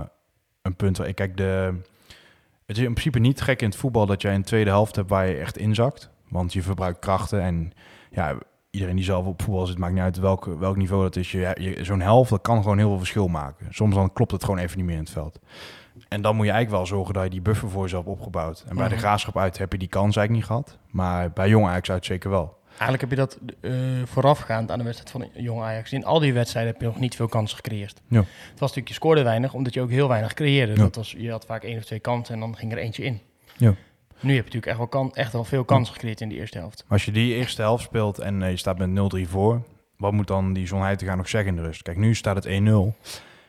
een 0.62 0.76
punt 0.76 0.98
waar 0.98 1.08
ik 1.08 1.16
kijk, 1.16 1.38
de, 1.38 1.74
het 2.66 2.78
is 2.78 2.84
in 2.84 2.92
principe 2.92 3.20
niet 3.20 3.42
gek 3.42 3.62
in 3.62 3.68
het 3.68 3.78
voetbal 3.78 4.06
dat 4.06 4.22
jij 4.22 4.36
een 4.36 4.44
tweede 4.44 4.70
helft 4.70 4.96
hebt 4.96 5.10
waar 5.10 5.28
je 5.28 5.36
echt 5.38 5.58
inzakt, 5.58 6.10
want 6.30 6.54
je 6.54 6.62
verbruikt 6.62 7.00
krachten 7.00 7.42
en 7.42 7.72
ja, 8.12 8.36
iedereen 8.70 8.96
die 8.96 9.06
zelf 9.06 9.26
op 9.26 9.42
voetbal 9.42 9.66
zit, 9.66 9.78
maakt 9.78 9.94
niet 9.94 10.02
uit 10.02 10.18
welk, 10.18 10.46
welk 10.46 10.76
niveau 10.76 11.04
dat 11.04 11.16
is. 11.16 11.32
Je, 11.32 11.56
je, 11.60 11.84
Zo'n 11.84 12.02
helft, 12.02 12.30
dat 12.30 12.42
kan 12.42 12.62
gewoon 12.62 12.78
heel 12.78 12.88
veel 12.90 12.98
verschil 12.98 13.28
maken. 13.28 13.68
Soms 13.70 13.96
dan 13.96 14.14
klopt 14.14 14.32
het 14.32 14.44
gewoon 14.44 14.60
even 14.60 14.78
niet 14.78 14.86
meer 14.86 14.96
in 14.96 15.02
het 15.02 15.12
veld. 15.12 15.40
En 16.08 16.22
dan 16.22 16.36
moet 16.36 16.46
je 16.46 16.52
eigenlijk 16.52 16.84
wel 16.84 16.96
zorgen 16.98 17.14
dat 17.14 17.24
je 17.24 17.30
die 17.30 17.42
buffer 17.42 17.70
voor 17.70 17.82
jezelf 17.84 18.06
hebt 18.06 18.18
opgebouwd. 18.18 18.66
En 18.68 18.76
bij 18.76 18.88
de 18.88 18.94
Mhm. 18.94 19.04
graafschap 19.04 19.38
uit 19.38 19.58
heb 19.58 19.72
je 19.72 19.78
die 19.78 19.88
kans 19.88 20.16
eigenlijk 20.16 20.32
niet 20.32 20.46
gehad. 20.58 20.78
Maar 20.92 21.32
bij 21.32 21.50
jong 21.50 21.68
Ajax 21.68 21.92
uit 21.92 22.06
zeker 22.06 22.30
wel. 22.30 22.58
Eigenlijk 22.78 23.02
heb 23.02 23.10
je 23.10 23.16
dat 23.16 23.38
eh, 23.62 23.72
voorafgaand 24.06 24.72
aan 24.72 24.78
de 24.78 24.84
wedstrijd 24.84 25.12
van 25.12 25.44
Jong 25.44 25.62
Ajax. 25.62 25.92
In 25.92 26.06
al 26.06 26.20
die 26.20 26.34
wedstrijden 26.34 26.72
heb 26.72 26.82
je 26.82 26.88
nog 26.88 27.00
niet 27.00 27.16
veel 27.16 27.28
kansen 27.28 27.56
gecreëerd. 27.56 28.02
Ja. 28.08 28.20
Het 28.20 28.28
was 28.60 28.60
natuurlijk, 28.60 28.88
je 28.88 28.94
scoorde 28.94 29.24
weinig, 29.24 29.54
omdat 29.54 29.74
je 29.74 29.82
ook 29.82 29.90
heel 29.90 30.08
weinig 30.08 30.34
creëerde. 30.34 30.74
Ja. 30.74 30.78
Dat 30.78 30.96
was, 30.96 31.16
je 31.18 31.32
had 31.32 31.46
vaak 31.46 31.64
één 31.64 31.78
of 31.78 31.84
twee 31.84 32.00
kansen 32.00 32.34
en 32.34 32.40
dan 32.40 32.58
ging 32.58 32.72
er 32.72 32.78
eentje 32.78 33.04
in. 33.04 33.22
Ja. 33.58 33.74
Nu 34.20 34.36
heb 34.36 34.48
je 34.48 34.58
natuurlijk 34.58 34.66
echt 34.66 34.78
wel, 34.78 34.88
kan, 34.88 35.16
echt 35.16 35.34
wel 35.34 35.44
veel 35.44 35.64
kansen 35.64 35.94
gecreëerd 35.94 36.22
in 36.22 36.30
de 36.30 36.36
eerste 36.36 36.58
helft. 36.58 36.84
Maar 36.84 36.98
als 36.98 37.06
je 37.06 37.12
die 37.12 37.36
eerste 37.36 37.62
helft 37.62 37.84
speelt 37.84 38.20
en 38.20 38.44
eh, 38.44 38.50
je 38.50 38.58
staat 38.58 38.78
met 38.78 39.14
0-3 39.16 39.30
voor... 39.30 39.62
wat 39.98 40.12
moet 40.12 40.28
dan 40.28 40.54
die 40.54 40.66
John 40.66 40.84
Heitinga 40.84 41.16
nog 41.16 41.30
zeggen 41.30 41.50
in 41.50 41.56
de 41.56 41.62
rust? 41.62 41.82
Kijk, 41.82 41.98
nu 41.98 42.16
staat 42.16 42.44
het 42.44 42.46
1-0. 42.46 42.50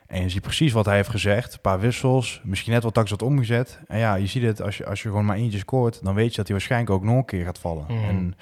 En 0.07 0.23
je 0.23 0.29
ziet 0.29 0.43
precies 0.43 0.73
wat 0.73 0.85
hij 0.85 0.97
heeft 0.97 1.09
gezegd. 1.09 1.53
Een 1.53 1.61
paar 1.61 1.81
wissels, 1.81 2.41
misschien 2.45 2.73
net 2.73 2.83
wat 2.83 2.95
tactisch 2.95 3.19
wat 3.19 3.29
omgezet. 3.29 3.81
En 3.87 3.99
ja, 3.99 4.15
je 4.15 4.27
ziet 4.27 4.43
het, 4.43 4.63
als 4.63 4.77
je, 4.77 4.87
als 4.87 5.03
je 5.03 5.09
gewoon 5.09 5.25
maar 5.25 5.37
eentje 5.37 5.59
scoort... 5.59 6.05
dan 6.05 6.15
weet 6.15 6.31
je 6.31 6.37
dat 6.37 6.47
hij 6.47 6.57
waarschijnlijk 6.57 6.91
ook 6.91 7.05
nog 7.05 7.17
een 7.17 7.25
keer 7.25 7.45
gaat 7.45 7.59
vallen. 7.59 7.85
Mhm. 7.89 8.09
En 8.09 8.35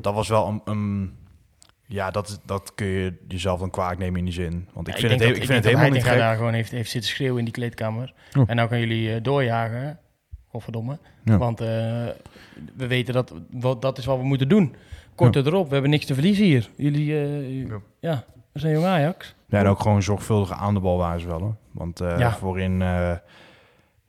dat 0.00 0.14
was 0.14 0.28
wel 0.28 0.46
een... 0.48 0.60
een 0.64 1.16
ja, 1.90 2.10
dat, 2.10 2.40
dat 2.44 2.74
kun 2.74 2.86
je 2.86 3.14
jezelf 3.28 3.60
dan 3.60 3.70
kwalijk 3.70 3.98
nemen 4.00 4.18
in 4.18 4.24
die 4.24 4.34
zin. 4.34 4.68
Want 4.72 4.88
ik 4.88 4.94
Ja, 4.94 5.00
vind, 5.00 5.12
het, 5.12 5.20
he- 5.20 5.26
dat- 5.26 5.36
ik 5.36 5.42
ik 5.42 5.48
vind 5.48 5.54
het 5.54 5.62
denk 5.62 5.76
helemaal 5.76 5.90
niet 5.98 6.08
gek. 6.08 6.18
daar 6.18 6.36
gewoon 6.36 6.52
heeft, 6.52 6.70
heeft 6.70 6.90
zitten 6.90 7.10
schreeuwen 7.10 7.38
in 7.38 7.44
die 7.44 7.52
kleedkamer. 7.54 8.14
Ja. 8.30 8.44
En 8.46 8.56
nou 8.56 8.68
gaan 8.68 8.78
jullie 8.78 9.14
eh, 9.14 9.22
doorjagen. 9.22 9.98
Godverdomme. 10.48 10.98
Ja. 11.24 11.38
Want 11.38 11.60
eh, 11.60 11.66
we 12.76 12.86
weten 12.86 13.14
dat, 13.14 13.34
wat, 13.50 13.82
dat 13.82 13.98
is 13.98 14.04
wat 14.04 14.16
we 14.18 14.24
moeten 14.24 14.48
doen. 14.48 14.74
Kort 15.14 15.36
erop, 15.36 15.66
we 15.66 15.72
hebben 15.72 15.90
niks 15.90 16.04
te 16.06 16.14
verliezen 16.14 16.44
hier. 16.44 16.68
Jullie, 16.76 17.20
eh, 17.20 17.66
Ja. 18.00 18.24
we 18.52 18.58
zijn 18.60 18.72
jong 18.72 18.86
Ajax. 18.86 19.34
Ja, 19.48 19.58
en 19.58 19.66
ook 19.66 19.80
gewoon 19.80 20.02
zorgvuldig 20.02 20.52
aan 20.52 20.74
de 20.74 20.80
bal 20.80 20.96
waren 20.98 21.20
ze 21.20 21.26
wel. 21.26 21.40
Hoor. 21.40 21.56
Want 21.72 22.00
voorin, 22.38 22.82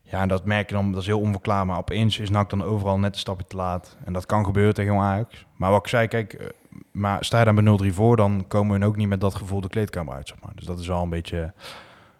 ja, 0.10 0.22
en 0.22 0.28
dat 0.28 0.46
merk 0.46 0.70
je 0.70 0.76
dan, 0.76 0.92
dat 0.92 1.02
is 1.02 1.08
heel 1.08 1.20
onverklaarbaar. 1.20 1.78
Opeens 1.78 2.20
is 2.20 2.30
NAC 2.30 2.50
dan 2.50 2.64
overal 2.64 3.00
net 3.00 3.14
een 3.14 3.20
stapje 3.20 3.46
te 3.48 3.56
laat. 3.56 3.98
En 4.06 4.14
dat 4.14 4.26
kan 4.26 4.46
gebeuren 4.46 4.74
tegen 4.74 4.98
Ajax. 4.98 5.46
Maar 5.56 5.72
wat 5.72 5.80
ik 5.80 5.88
zei, 5.88 6.08
kijk, 6.08 6.34
eh, 6.34 6.48
maar 6.92 7.26
sta 7.26 7.40
je 7.40 7.46
dan 7.46 7.56
bij 7.56 7.92
0-3 7.92 7.94
voor, 7.94 8.16
dan 8.16 8.46
komen 8.48 8.80
we 8.80 8.86
ook 8.86 8.96
niet 8.96 9.08
met 9.08 9.22
dat 9.22 9.36
gevoel 9.36 9.62
de 9.62 9.70
kleedkamer 9.70 10.14
uit. 10.14 10.28
Zeg 10.28 10.38
maar. 10.42 10.52
Dus 10.56 10.66
dat 10.66 10.80
is 10.80 10.88
wel 10.88 11.02
een 11.02 11.10
beetje 11.10 11.54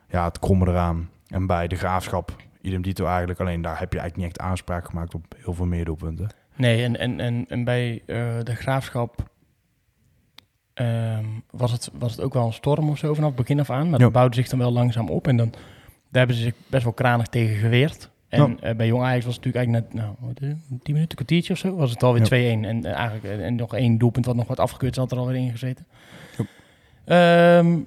ja, 0.10 0.24
het 0.24 0.40
kromme 0.40 0.68
eraan. 0.68 1.10
En 1.28 1.48
bij 1.48 1.68
de 1.68 1.76
graafschap, 1.76 2.36
idem 2.62 2.82
dito 2.82 3.06
eigenlijk, 3.06 3.40
alleen 3.40 3.62
daar 3.62 3.80
heb 3.80 3.94
je 3.94 4.00
eigenlijk 4.00 4.30
niet 4.30 4.38
echt 4.38 4.50
aanspraak 4.50 4.86
gemaakt 4.86 5.14
op 5.14 5.36
heel 5.38 5.54
veel 5.54 5.66
meer 5.66 5.86
doelpunten. 5.86 6.30
Nee, 6.56 6.84
en, 6.84 6.98
en, 6.98 7.20
en, 7.20 7.46
en 7.48 7.64
bij 7.64 8.02
eh, 8.06 8.16
de 8.44 8.56
graafschap 8.56 9.16
ehm, 10.74 11.26
was, 11.52 11.72
het, 11.72 11.92
was 11.94 12.12
het 12.12 12.22
ook 12.22 12.34
wel 12.34 12.46
een 12.46 12.54
storm 12.54 12.90
of 12.90 12.98
zo 12.98 13.14
vanaf 13.14 13.30
het 13.30 13.40
begin 13.40 13.60
af 13.60 13.70
aan. 13.70 13.90
Maar 13.90 14.00
dat 14.00 14.12
bouwde 14.12 14.36
zich 14.36 14.50
dan 14.50 14.60
wel 14.60 14.72
langzaam 14.72 15.10
op. 15.10 15.28
En 15.28 15.38
dan 15.38 15.54
daar 16.10 16.18
hebben 16.26 16.36
ze 16.36 16.42
zich 16.42 16.54
best 16.68 16.84
wel 16.84 16.94
kranig 16.94 17.28
tegen 17.28 17.56
geweerd. 17.56 18.10
En 18.28 18.60
eh, 18.62 18.76
bij 18.76 18.88
Jong 18.88 19.04
Ajax 19.04 19.26
was 19.26 19.36
het 19.36 19.46
natuurlijk 19.46 19.66
eigenlijk 19.74 19.94
net, 19.94 20.04
nou, 20.04 20.16
wat, 20.20 20.40
eh, 20.40 20.80
10 20.84 20.94
minuten, 20.94 21.16
kwartiertje 21.16 21.54
of 21.54 21.60
zo, 21.60 21.76
was 21.76 21.92
het 21.92 22.04
alweer 22.04 22.22
Ja. 22.22 22.28
2-1. 22.28 22.66
En 22.66 22.86
eh, 22.86 22.94
eigenlijk 22.94 23.24
eh, 23.24 23.46
en 23.46 23.56
nog 23.56 23.76
één 23.76 23.98
doelpunt 23.98 24.26
wat 24.26 24.36
nog 24.36 24.48
wat 24.48 24.60
afgekeurd 24.60 24.96
zat 24.96 25.12
er 25.12 25.18
alweer 25.18 25.36
in 25.36 25.52
gezeten. 25.52 25.86
Ja. 26.38 26.46
Ehm, 27.58 27.78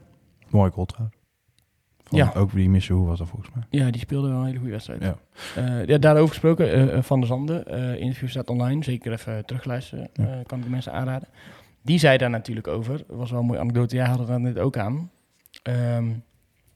Mooi 0.51 0.71
goal 0.71 0.87
trouwens. 0.87 1.17
Ja. 2.11 2.33
Ook 2.35 2.53
die 2.53 2.69
missen, 2.69 2.95
hoe 2.95 3.07
was 3.07 3.19
dat 3.19 3.29
volgens 3.29 3.51
mij? 3.55 3.65
ja, 3.71 3.91
die 3.91 4.01
speelde 4.01 4.29
wel 4.29 4.39
een 4.39 4.45
hele 4.47 4.57
goede 4.59 4.73
wedstrijd. 4.73 5.03
Ja. 5.03 5.17
Ja, 5.87 5.99
daarover 5.99 6.29
gesproken, 6.29 7.05
Van 7.05 7.19
der 7.19 7.29
Zanden, 7.29 7.67
eh 7.67 8.01
interview 8.01 8.29
staat 8.29 8.51
online, 8.51 8.85
zeker 8.85 9.13
even 9.13 9.45
terugluisteren, 9.47 10.09
Ja. 10.13 10.43
kan 10.47 10.59
ik 10.59 10.65
de 10.65 10.71
mensen 10.71 10.93
aanraden. 10.93 11.29
Die 11.83 11.99
zei 11.99 12.19
daar 12.19 12.31
natuurlijk 12.31 12.67
over, 12.69 13.05
was 13.09 13.31
wel 13.31 13.41
een 13.41 13.47
mooie 13.47 13.59
anekdote, 13.61 13.97
jij 13.97 14.07
had 14.07 14.29
het 14.29 14.39
net 14.39 14.59
ook 14.59 14.77
aan. 14.77 15.11
Ehm, 15.63 16.11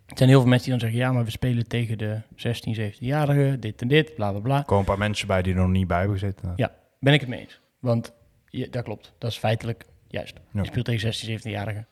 er 0.06 0.16
zijn 0.16 0.28
heel 0.28 0.40
veel 0.40 0.48
mensen 0.48 0.70
die 0.70 0.78
dan 0.78 0.88
zeggen, 0.88 1.06
ja, 1.06 1.12
maar 1.12 1.24
we 1.24 1.30
spelen 1.30 1.68
tegen 1.68 1.98
de 1.98 2.20
16, 2.36 2.74
17-jarigen, 2.74 3.58
dit 3.60 3.82
en 3.82 3.88
dit, 3.88 4.14
bla 4.14 4.30
bla 4.30 4.40
bla. 4.40 4.56
Er 4.58 4.64
komen 4.64 4.78
een 4.78 4.84
paar 4.84 4.98
mensen 4.98 5.26
bij 5.26 5.42
die 5.42 5.54
er 5.54 5.60
nog 5.60 5.70
niet 5.70 5.86
bij 5.86 5.98
hebben 5.98 6.18
gezeten. 6.18 6.52
Ja. 6.56 6.74
Ben 7.00 7.12
ik 7.12 7.20
het 7.20 7.28
mee 7.28 7.40
eens. 7.40 7.60
Want 7.78 8.12
je, 8.48 8.68
dat 8.68 8.84
klopt, 8.84 9.12
dat 9.18 9.30
is 9.30 9.38
feitelijk 9.38 9.86
juist. 10.08 10.34
Ja. 10.52 10.60
Je 10.60 10.66
speelt 10.66 10.84
tegen 10.84 11.00
16, 11.00 11.38
17-jarigen. 11.38 11.86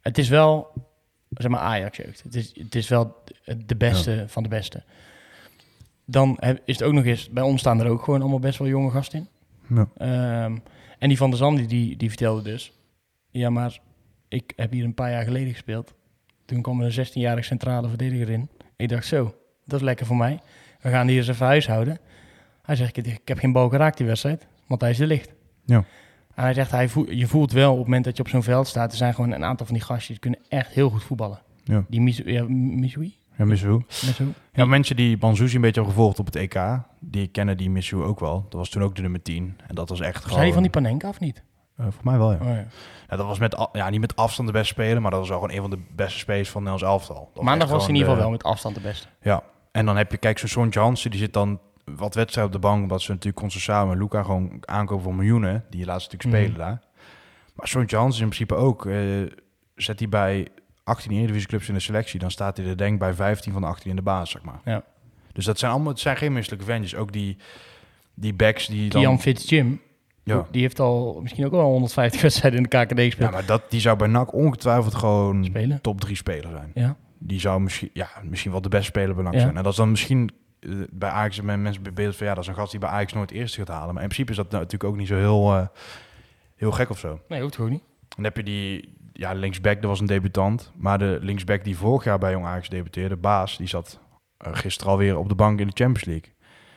Het 0.00 0.18
is 0.18 0.28
wel, 0.28 0.72
zeg 1.28 1.50
maar 1.50 1.60
Ajax-jeugd. 1.60 2.22
Het 2.22 2.34
is, 2.34 2.54
het 2.54 2.74
is 2.74 2.88
wel 2.88 3.22
de 3.66 3.76
beste 3.76 4.24
van 4.26 4.42
de 4.42 4.48
beste. 4.48 4.82
Dan 6.04 6.38
is 6.64 6.78
het 6.78 6.82
ook 6.82 6.92
nog 6.92 7.04
eens, 7.04 7.30
bij 7.30 7.42
ons 7.42 7.60
staan 7.60 7.80
er 7.80 7.90
ook 7.90 8.02
gewoon 8.02 8.20
allemaal 8.20 8.38
best 8.38 8.58
wel 8.58 8.68
jonge 8.68 8.90
gasten 8.90 9.18
in. 9.18 9.28
Ja. 9.76 9.88
Ehm, 9.96 10.56
en 10.98 11.08
die 11.08 11.16
van 11.16 11.30
der 11.30 11.38
Zand, 11.38 11.68
die, 11.68 11.96
die 11.96 12.08
vertelde 12.08 12.42
dus... 12.42 12.72
Ja, 13.30 13.50
maar 13.50 13.80
ik 14.28 14.52
heb 14.56 14.72
hier 14.72 14.84
een 14.84 14.94
paar 14.94 15.10
jaar 15.10 15.24
geleden 15.24 15.52
gespeeld. 15.52 15.94
Toen 16.50 16.62
kwam 16.62 16.80
er 16.80 16.98
een 16.98 17.06
16-jarig 17.06 17.44
centrale 17.44 17.88
verdediger 17.88 18.30
in. 18.30 18.48
Ik 18.76 18.88
dacht, 18.88 19.06
zo, 19.06 19.34
dat 19.64 19.78
is 19.80 19.84
lekker 19.84 20.06
voor 20.06 20.16
mij. 20.16 20.40
We 20.80 20.90
gaan 20.90 21.08
hier 21.08 21.18
eens 21.18 21.28
even 21.28 21.46
huishouden. 21.46 21.98
Hij 22.62 22.76
zegt, 22.76 22.96
ik, 22.96 23.20
heb 23.24 23.38
geen 23.38 23.52
bal 23.52 23.68
geraakt 23.68 23.96
die 23.96 24.06
wedstrijd, 24.06 24.46
want 24.66 24.80
hij 24.80 24.90
is 24.90 24.96
de 24.96 25.06
licht. 25.06 25.34
Ja. 25.64 25.84
En 26.34 26.42
hij 26.42 26.54
zegt, 26.54 26.70
hij 26.70 26.88
voelt, 26.88 27.08
je 27.10 27.26
voelt 27.26 27.52
wel 27.52 27.70
op 27.70 27.76
het 27.76 27.86
moment 27.86 28.04
dat 28.04 28.16
je 28.16 28.22
op 28.22 28.28
zo'n 28.28 28.42
veld 28.42 28.66
staat... 28.66 28.90
er 28.90 28.96
zijn 28.96 29.14
gewoon 29.14 29.32
een 29.32 29.44
aantal 29.44 29.66
van 29.66 29.74
die 29.74 29.84
gastjes 29.84 30.06
die 30.06 30.18
kunnen 30.18 30.40
echt 30.48 30.72
heel 30.72 30.90
goed 30.90 31.02
voetballen. 31.02 31.42
Ja. 31.64 31.84
Die 31.88 32.00
Misu, 32.00 32.32
ja, 32.32 32.44
Misui? 32.48 33.16
Ja? 33.36 33.46
Ja, 34.52 34.64
mensen 34.64 34.96
die 34.96 35.16
Banzuzi 35.16 35.54
een 35.54 35.60
beetje 35.60 35.80
hebben 35.80 35.98
gevolgd 35.98 36.18
op 36.18 36.26
het 36.26 36.36
EK, 36.36 36.82
die 36.98 37.26
kennen 37.26 37.56
die 37.56 37.70
Missu 37.70 37.96
ook 37.96 38.20
wel. 38.20 38.42
Dat 38.42 38.52
was 38.52 38.68
toen 38.68 38.82
ook 38.82 38.94
de 38.94 39.02
nummer 39.02 39.22
10. 39.22 39.56
En 39.66 39.74
dat 39.74 39.88
was 39.88 40.00
echt 40.00 40.24
Was 40.24 40.32
gewoon... 40.32 40.52
van 40.52 40.62
die 40.62 40.70
Panenka 40.70 41.08
of 41.08 41.20
niet? 41.20 41.42
Voor 41.82 42.04
mij 42.04 42.18
wel, 42.18 42.32
ja. 42.32 42.38
Oh, 42.40 42.46
ja. 42.46 42.64
Ja, 43.08 43.16
dat 43.16 43.26
was 43.26 43.38
met, 43.38 43.68
ja, 43.72 43.90
niet 43.90 44.00
met 44.00 44.16
afstand 44.16 44.48
de 44.48 44.54
beste 44.54 44.72
speler, 44.72 45.02
maar 45.02 45.10
dat 45.10 45.20
was 45.20 45.28
wel 45.28 45.38
gewoon 45.38 45.54
een 45.54 45.60
van 45.60 45.70
de 45.70 45.78
beste 45.94 46.18
spelers 46.18 46.50
van 46.50 46.62
Nederlands 46.62 46.92
elftal. 46.92 47.30
Dat 47.34 47.44
Maandag 47.44 47.68
was 47.68 47.80
hij 47.80 47.88
in 47.88 47.94
ieder 47.94 48.08
geval 48.10 48.22
wel 48.24 48.32
met 48.32 48.42
afstand 48.44 48.74
de 48.74 48.80
beste. 48.80 49.06
Ja, 49.22 49.42
en 49.72 49.86
dan 49.86 49.96
heb 49.96 50.10
je, 50.10 50.16
kijk, 50.18 50.38
zo'n 50.38 50.48
Sontje 50.48 50.80
Hansen, 50.80 51.10
die 51.10 51.20
zit 51.20 51.32
dan 51.32 51.60
wat 51.84 52.14
wedstrijden 52.14 52.54
op 52.54 52.60
de 52.62 52.68
bank, 52.68 52.82
omdat 52.82 53.02
ze 53.02 53.10
natuurlijk 53.10 53.36
constant 53.40 53.64
samen 53.64 53.98
Luca 53.98 54.22
gewoon 54.22 54.56
aankopen 54.60 55.04
voor 55.04 55.14
miljoenen, 55.14 55.64
die 55.70 55.84
laatst 55.84 56.12
natuurlijk 56.12 56.40
Mhm. 56.42 56.50
spelen 56.52 56.66
daar. 56.68 56.80
Maar 57.54 57.68
Sontje 57.68 57.96
Hansen 57.96 58.22
in 58.22 58.28
principe 58.28 58.54
ook, 58.54 58.86
eh, 58.86 58.96
zet 59.74 59.98
hij 59.98 60.08
bij 60.08 60.48
18 60.84 61.12
Eredivisieclubs 61.12 61.68
in 61.68 61.74
de 61.74 61.80
selectie, 61.80 62.20
dan 62.20 62.30
staat 62.30 62.56
hij 62.56 62.66
er 62.66 62.76
denk 62.76 62.98
bij 62.98 63.14
15 63.14 63.52
van 63.52 63.60
de 63.62 63.68
18 63.68 63.90
in 63.90 63.96
de 63.96 64.02
baas, 64.02 64.30
zeg 64.30 64.42
maar. 64.42 64.60
Ja. 64.64 64.82
Dus 65.32 65.44
dat 65.44 65.58
zijn 65.58 65.72
allemaal, 65.72 65.90
het 65.90 66.00
zijn 66.00 66.16
geen 66.16 66.32
misselijke 66.32 66.64
ventjes. 66.64 66.94
Ook 66.94 67.12
die, 67.12 67.36
die 68.14 68.34
backs 68.34 68.66
die 68.66 68.90
dan... 68.90 69.02
Kian 69.02 69.20
Fitzjim, 69.20 69.80
ja. 70.22 70.46
die 70.50 70.60
heeft 70.62 70.80
al 70.80 71.20
misschien 71.22 71.44
ook 71.44 71.50
wel 71.50 71.64
150 71.70 72.20
wedstrijden 72.22 72.60
in 72.62 72.66
de 72.70 72.84
KKD 72.84 72.98
ja, 72.98 73.04
gespeeld. 73.04 73.30
maar 73.30 73.46
dat, 73.46 73.62
die 73.68 73.80
zou 73.80 73.96
bij 73.96 74.08
NAC 74.08 74.32
ongetwijfeld 74.34 74.94
gewoon 74.94 75.44
Spelen. 75.44 75.80
top 75.80 76.00
3 76.00 76.16
speler 76.16 76.50
zijn. 76.50 76.70
Ja. 76.74 76.96
Die 77.18 77.40
zou 77.40 77.60
misschien, 77.60 77.90
ja, 77.92 78.08
misschien 78.22 78.50
wel 78.50 78.60
de 78.60 78.68
beste 78.68 78.86
speler 78.86 79.14
bij 79.14 79.24
NAC 79.24 79.32
Ja. 79.34 79.40
zijn. 79.40 79.56
En 79.56 79.62
dat 79.62 79.72
is 79.72 79.78
dan 79.78 79.90
misschien 79.90 80.30
eh, 80.60 80.70
bij 80.90 81.10
Ajax 81.10 81.40
met 81.40 81.58
mensen 81.58 81.82
bebeeld 81.82 82.16
van 82.16 82.26
ja, 82.26 82.34
dat 82.34 82.42
is 82.42 82.48
een 82.48 82.54
gast 82.54 82.70
die 82.70 82.80
bij 82.80 82.88
Ajax 82.88 83.12
nooit 83.12 83.30
eerst 83.30 83.54
gaat 83.54 83.68
halen. 83.68 83.94
Maar 83.94 84.02
in 84.02 84.08
principe 84.08 84.30
is 84.30 84.36
dat 84.36 84.50
nou 84.50 84.62
natuurlijk 84.62 84.90
ook 84.92 84.98
niet 84.98 85.08
zo 85.08 85.16
heel, 85.16 85.54
eh, 85.56 85.66
heel 86.56 86.70
gek 86.72 86.90
of 86.90 86.98
zo. 86.98 87.20
Nee, 87.28 87.42
hoeft 87.42 87.54
gewoon 87.54 87.70
niet. 87.70 87.82
Dan 88.08 88.24
heb 88.24 88.36
je 88.36 88.42
die, 88.42 88.94
ja, 89.12 89.32
linksback, 89.32 89.74
dat 89.80 89.90
was 89.90 90.00
een 90.00 90.06
debutant. 90.06 90.72
Maar 90.76 90.98
de 90.98 91.18
linksback 91.22 91.64
die 91.64 91.76
vorig 91.76 92.04
jaar 92.04 92.18
bij 92.18 92.32
Jong 92.32 92.46
Ajax 92.46 92.68
debuteerde, 92.68 93.16
Baas, 93.16 93.56
die 93.56 93.66
zat 93.68 94.00
eh, 94.36 94.50
gisteren 94.54 94.92
alweer 94.92 95.18
op 95.18 95.28
de 95.28 95.34
bank 95.34 95.60
in 95.60 95.66
de 95.66 95.72
Champions 95.74 96.04
League. 96.04 96.32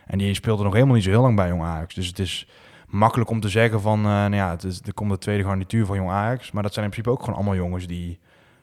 En 0.06 0.18
die 0.18 0.34
speelde 0.34 0.64
nog 0.64 0.74
helemaal 0.74 0.96
niet 0.96 1.04
zo 1.04 1.10
heel 1.10 1.22
lang 1.22 1.36
bij 1.36 1.48
Jong 1.48 1.62
Ajax. 1.62 1.94
Dus 1.96 2.08
het 2.08 2.20
is 2.20 2.48
makkelijk 2.94 3.30
om 3.30 3.40
te 3.40 3.50
zeggen 3.50 3.82
van, 3.82 4.00
eh, 4.00 4.06
nou 4.06 4.36
ja, 4.36 4.50
het 4.50 4.64
is, 4.64 4.82
er 4.86 4.94
komt 4.94 5.10
de 5.10 5.18
tweede 5.18 5.44
garnituur 5.44 5.86
van 5.86 5.96
Jong 5.96 6.10
Ajax. 6.10 6.52
Maar 6.52 6.64
dat 6.64 6.74
zijn 6.74 6.86
in 6.86 6.92
principe 6.92 7.16
ook 7.16 7.24
gewoon 7.24 7.36
allemaal 7.36 7.56
jongens 7.56 7.88
die 7.88 8.20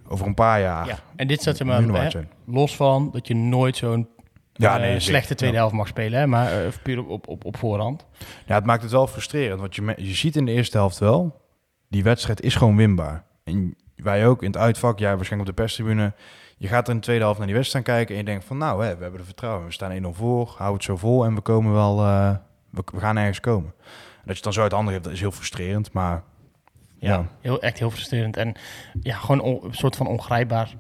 over 0.09 0.27
een 0.27 0.35
paar 0.35 0.61
jaar 0.61 0.87
Ja. 0.87 0.99
En 1.17 1.27
dit 1.27 1.41
staat 1.41 1.57
zeg 1.57 1.67
maar, 1.67 1.83
hè, 1.83 2.21
los 2.47 2.77
van 2.77 3.11
dat 3.13 3.27
je 3.27 3.35
nooit 3.35 3.77
zo'n 3.77 4.09
Ja, 4.53 4.75
eh, 4.75 4.81
nee, 4.81 5.01
slechte 5.01 5.35
tweede 5.35 5.57
helft 5.57 5.75
mag 5.75 5.87
spelen, 5.87 6.19
hè, 6.19 6.27
maar 6.27 6.53
eh, 6.53 6.73
puur 6.83 6.99
op, 6.99 7.09
op, 7.09 7.29
op, 7.29 7.45
op 7.45 7.57
voorhand. 7.57 8.07
Ja, 8.47 8.55
het 8.55 8.65
maakt 8.65 8.83
het 8.83 8.91
wel 8.91 9.07
frustrerend. 9.07 9.61
Want 9.61 9.75
je, 9.75 9.95
je 9.97 10.15
ziet 10.15 10.37
in 10.37 10.45
de 10.45 10.53
eerste 10.53 10.77
helft 10.77 10.99
wel, 10.99 11.41
die 11.89 12.03
wedstrijd 12.03 12.41
is 12.41 12.55
gewoon 12.55 12.77
winbaar. 12.77 13.25
En 13.45 13.77
wij 13.97 14.27
ook 14.27 14.43
in 14.43 14.51
het 14.51 14.61
uitvak, 14.61 14.99
jij 14.99 15.17
waarschijnlijk 15.17 15.51
op 15.51 15.57
de 15.57 15.63
perstribune. 15.63 16.13
Je 16.57 16.69
gaat 16.69 16.87
er 16.87 16.91
in 16.91 16.97
de 16.97 17.05
tweede 17.05 17.23
helft 17.23 17.39
naar 17.39 17.47
die 17.49 17.57
wedstrijd 17.57 17.85
kijken 17.85 18.15
en 18.15 18.21
je 18.21 18.27
denkt 18.27 18.45
van 18.45 18.59
nou, 18.59 18.85
hè, 18.85 18.97
we 18.97 19.03
hebben 19.03 19.21
er 19.21 19.27
vertrouwen. 19.27 19.67
We 19.67 19.73
staan 19.73 20.03
1-0 20.03 20.07
voor, 20.17 20.55
hou 20.57 20.75
het 20.75 20.85
zo 20.85 20.97
vol 20.97 21.25
en 21.25 21.35
we 21.35 21.41
komen 21.41 21.73
wel, 21.73 21.97
we, 22.71 22.83
we 22.93 23.01
gaan 23.01 23.17
ergens 23.17 23.41
komen. 23.41 23.75
Dat 24.25 24.29
je 24.29 24.33
het 24.33 24.43
dan 24.43 24.53
zo 24.53 24.61
uit 24.61 24.71
de 24.71 24.77
handen 24.77 24.93
hebt, 24.95 25.05
dat 25.07 25.15
is 25.15 25.21
heel 25.21 25.31
frustrerend. 25.33 25.93
Maar 25.93 26.23
Ja, 26.99 27.13
Ja. 27.13 27.27
Heel, 27.41 27.61
echt 27.63 27.79
heel 27.79 27.91
frustrerend. 27.91 28.37
En 28.37 28.55
ja, 29.03 29.17
gewoon 29.17 29.41
on- 29.41 29.61
een 29.65 29.75
soort 29.75 29.97
van 29.97 30.07
ongrijpbaar. 30.07 30.73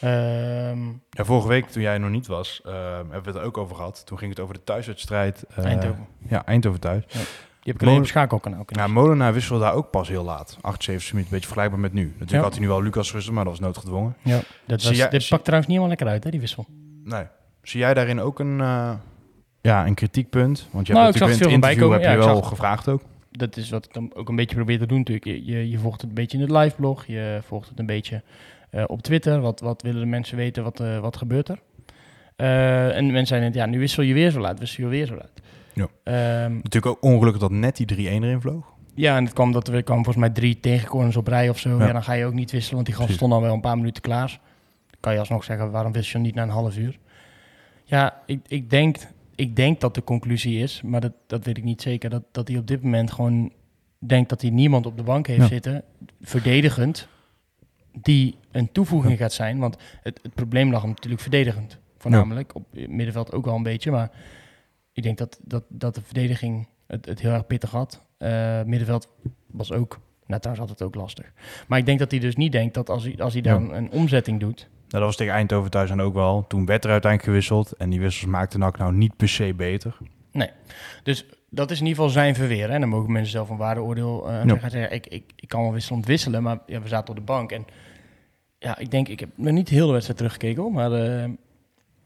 Ehm, 0.00 0.86
ja, 1.10 1.24
vorige 1.24 1.48
week 1.48 1.66
toen 1.68 1.82
jij 1.82 1.92
er 1.94 2.00
nog 2.00 2.10
niet 2.10 2.26
was, 2.26 2.60
eh, 2.64 2.72
hebben 2.94 3.22
we 3.22 3.28
het 3.28 3.36
er 3.36 3.42
ook 3.42 3.58
over 3.58 3.76
gehad. 3.76 4.06
Toen 4.06 4.18
ging 4.18 4.30
het 4.30 4.40
over 4.40 4.54
de 4.54 4.64
thuiswedstrijd. 4.64 5.44
eh, 5.56 5.64
Eindhoven. 5.64 6.06
Ja, 6.28 6.44
Eindhoven 6.46 6.80
thuis. 6.80 7.04
Die 7.06 7.72
heb 7.72 7.82
ik 7.82 7.88
alleen 7.88 8.00
op 8.00 8.06
schakelkanaal 8.06 8.62
Ja, 8.66 8.86
Molenaar 8.86 9.32
wisselde 9.32 9.62
daar 9.64 9.72
ook 9.74 9.90
pas 9.90 10.08
heel 10.08 10.24
laat. 10.24 10.58
78 10.60 11.12
minuten, 11.12 11.18
een 11.18 11.24
beetje 11.40 11.54
vergelijkbaar 11.54 11.80
met 11.80 11.92
nu. 11.92 12.04
Natuurlijk 12.04 12.30
Ja. 12.30 12.40
had 12.40 12.52
hij 12.52 12.60
nu 12.60 12.68
wel 12.68 12.82
Lucas 12.82 13.12
rustig, 13.12 13.32
maar 13.32 13.44
dat 13.44 13.52
was 13.52 13.62
noodgedwongen. 13.62 14.16
Ja, 14.22 14.40
dat 14.66 14.82
was, 14.82 14.96
jij- 14.96 15.08
dit 15.08 15.28
pakt 15.28 15.44
trouwens 15.44 15.70
niet 15.70 15.78
helemaal 15.80 15.88
lekker 15.88 16.06
uit, 16.06 16.24
hè, 16.24 16.30
die 16.30 16.40
wissel. 16.40 16.66
Nee. 17.04 17.24
Zie 17.62 17.80
jij 17.80 17.94
daarin 17.94 18.20
ook 18.20 18.38
een, 18.38 18.60
eh, 18.60 18.92
ja, 19.70 19.86
een 19.86 19.94
kritiekpunt? 19.94 20.68
Want 20.70 20.86
je 20.86 20.92
Nou, 20.92 21.04
hebt 21.04 21.18
natuurlijk 21.18 21.50
in 21.50 21.60
het 21.60 21.70
interview 21.70 21.92
heb 21.92 22.00
je 22.02 22.08
Ja, 22.08 22.16
wel 22.26 22.36
zag- 22.36 22.48
gevraagd 22.48 22.88
ook. 22.88 23.02
Dat 23.30 23.56
is 23.56 23.70
wat 23.70 23.84
ik 23.84 23.92
dan 23.94 24.10
ook 24.14 24.28
een 24.28 24.36
beetje 24.36 24.56
probeer 24.56 24.78
te 24.78 24.86
doen 24.86 24.98
natuurlijk. 24.98 25.26
Je, 25.26 25.44
je, 25.44 25.70
je 25.70 25.78
volgt 25.78 26.00
het 26.00 26.08
een 26.10 26.14
beetje 26.16 26.36
in 26.38 26.42
het 26.42 26.52
liveblog. 26.52 27.06
Je 27.06 27.40
volgt 27.46 27.68
het 27.68 27.78
een 27.78 27.86
beetje 27.86 28.22
eh, 28.70 28.84
op 28.86 29.02
Twitter. 29.02 29.40
Wat, 29.40 29.60
wat 29.60 29.82
willen 29.82 30.00
de 30.00 30.06
mensen 30.06 30.36
weten? 30.36 30.62
Wat, 30.62 30.80
eh, 30.80 30.98
wat 30.98 31.16
gebeurt 31.16 31.48
er? 31.48 31.58
Eh, 32.36 32.96
en 32.96 33.06
mensen 33.06 33.26
zeiden, 33.26 33.52
ja, 33.52 33.66
nu 33.66 33.78
wissel 33.78 34.02
je 34.02 34.14
weer 34.14 34.30
zo 34.30 34.40
laat. 34.40 34.58
Wissel 34.58 34.84
je 34.84 34.90
weer 34.90 35.06
zo 35.06 35.14
laat. 35.14 35.30
Ja. 35.72 35.86
Ehm, 36.04 36.52
Natuurlijk 36.54 36.86
ook 36.86 37.02
ongelukkig 37.02 37.40
dat 37.42 37.50
net 37.50 37.76
die 37.76 37.86
3-1 37.86 38.22
erin 38.22 38.40
vloog. 38.40 38.72
Ja, 38.94 39.16
en 39.16 39.24
het 39.24 39.32
kwam 39.32 39.52
dat 39.52 39.68
er 39.68 39.82
kwam 39.82 39.96
volgens 39.96 40.16
mij 40.24 40.30
drie 40.30 40.60
tegencorners 40.60 41.16
op 41.16 41.26
rij 41.26 41.48
of 41.48 41.58
zo. 41.58 41.78
Ja. 41.78 41.86
Ja. 41.86 41.92
dan 41.92 42.02
ga 42.02 42.12
je 42.12 42.24
ook 42.26 42.32
niet 42.34 42.50
wisselen, 42.50 42.74
want 42.74 42.86
die 42.86 42.94
gast 42.94 43.06
Precies. 43.06 43.26
stond 43.26 43.32
al 43.42 43.46
wel 43.46 43.54
een 43.54 43.60
paar 43.60 43.76
minuten 43.76 44.02
klaar. 44.02 44.28
Dan 44.90 45.00
kan 45.00 45.12
je 45.12 45.18
alsnog 45.18 45.44
zeggen, 45.44 45.70
waarom 45.70 45.92
wissel 45.92 46.20
je 46.20 46.26
niet 46.26 46.34
na 46.34 46.42
een 46.42 46.48
half 46.48 46.76
uur? 46.76 46.98
Ja, 47.84 48.20
ik, 48.26 48.40
ik, 48.48 48.70
denk, 48.70 48.96
ik 49.34 49.56
denk 49.56 49.80
dat 49.80 49.94
de 49.94 50.04
conclusie 50.04 50.62
is, 50.62 50.82
maar 50.82 51.00
dat, 51.00 51.12
dat 51.26 51.44
weet 51.44 51.56
ik 51.56 51.64
niet 51.64 51.82
zeker, 51.82 52.10
dat, 52.10 52.22
dat 52.32 52.48
hij 52.48 52.56
op 52.56 52.66
dit 52.66 52.82
moment 52.82 53.12
gewoon 53.12 53.52
denkt 53.98 54.28
dat 54.28 54.40
hij 54.40 54.50
niemand 54.50 54.86
op 54.86 54.96
de 54.96 55.02
bank 55.02 55.26
heeft 55.26 55.40
Ja. 55.40 55.46
zitten, 55.46 55.84
verdedigend, 56.20 57.08
die 57.92 58.36
een 58.52 58.72
toevoeging 58.72 59.18
gaat 59.18 59.32
zijn. 59.32 59.58
Want 59.58 59.76
het, 60.02 60.20
het 60.22 60.34
probleem 60.34 60.70
lag 60.70 60.80
hem 60.80 60.90
natuurlijk 60.90 61.22
verdedigend, 61.22 61.78
voornamelijk. 61.98 62.54
Op 62.54 62.66
het 62.72 62.88
middenveld 62.90 63.32
ook 63.32 63.44
wel 63.44 63.54
een 63.54 63.62
beetje, 63.62 63.90
maar 63.90 64.10
ik 64.92 65.02
denk 65.02 65.18
dat, 65.18 65.40
dat, 65.42 65.64
dat 65.68 65.94
de 65.94 66.02
verdediging 66.02 66.68
het, 66.86 67.06
het 67.06 67.20
heel 67.20 67.32
erg 67.32 67.46
pittig 67.46 67.70
had. 67.70 68.02
Eh, 68.18 68.62
middenveld 68.62 69.08
was 69.46 69.72
ook, 69.72 70.00
nou 70.26 70.40
trouwens 70.40 70.68
had 70.68 70.78
het 70.78 70.88
ook 70.88 70.94
lastig. 70.94 71.32
Maar 71.68 71.78
ik 71.78 71.86
denk 71.86 71.98
dat 71.98 72.10
hij 72.10 72.20
dus 72.20 72.36
niet 72.36 72.52
denkt 72.52 72.74
dat 72.74 72.90
als 72.90 73.04
hij, 73.04 73.16
als 73.18 73.32
hij 73.32 73.42
dan 73.42 73.74
een 73.74 73.90
omzetting 73.90 74.40
doet, 74.40 74.68
dat 74.98 75.02
was 75.02 75.16
tegen 75.16 75.32
Eindhoven 75.32 75.70
thuis 75.70 75.90
en 75.90 76.00
ook 76.00 76.14
wel. 76.14 76.44
Toen 76.48 76.66
werd 76.66 76.84
er 76.84 76.90
uiteindelijk 76.90 77.30
gewisseld. 77.30 77.72
En 77.72 77.90
die 77.90 78.00
wissels 78.00 78.30
maakten 78.30 78.58
NAC 78.60 78.78
nou 78.78 78.92
niet 78.92 79.16
per 79.16 79.28
se 79.28 79.54
beter. 79.56 79.96
Dus 81.02 81.24
dat 81.50 81.70
is 81.70 81.80
in 81.80 81.86
ieder 81.86 82.02
geval 82.02 82.20
zijn 82.22 82.34
verweer. 82.34 82.70
En 82.70 82.80
dan 82.80 82.88
mogen 82.88 83.12
mensen 83.12 83.30
zelf 83.32 83.48
een 83.48 83.56
waardeoordeel 83.56 84.30
Ja. 84.32 84.58
zeggen. 84.68 84.92
Ik, 84.92 85.06
ik, 85.06 85.32
ik 85.36 85.48
kan 85.48 85.62
wel 85.62 85.72
wisselend 85.72 86.06
wisselen, 86.06 86.42
maar 86.42 86.58
ja, 86.66 86.80
we 86.80 86.88
zaten 86.88 87.08
op 87.08 87.16
de 87.16 87.22
bank. 87.22 87.52
En 87.52 87.64
ja, 88.58 88.78
ik 88.78 88.90
denk, 88.90 89.08
ik 89.08 89.20
heb 89.20 89.28
nog 89.34 89.52
niet 89.52 89.68
heel 89.68 89.86
de 89.86 89.92
wedstrijd 89.92 90.18
teruggekeken, 90.18 90.62
hoor, 90.62 90.72
maar 90.72 90.92
eh, 90.92 91.24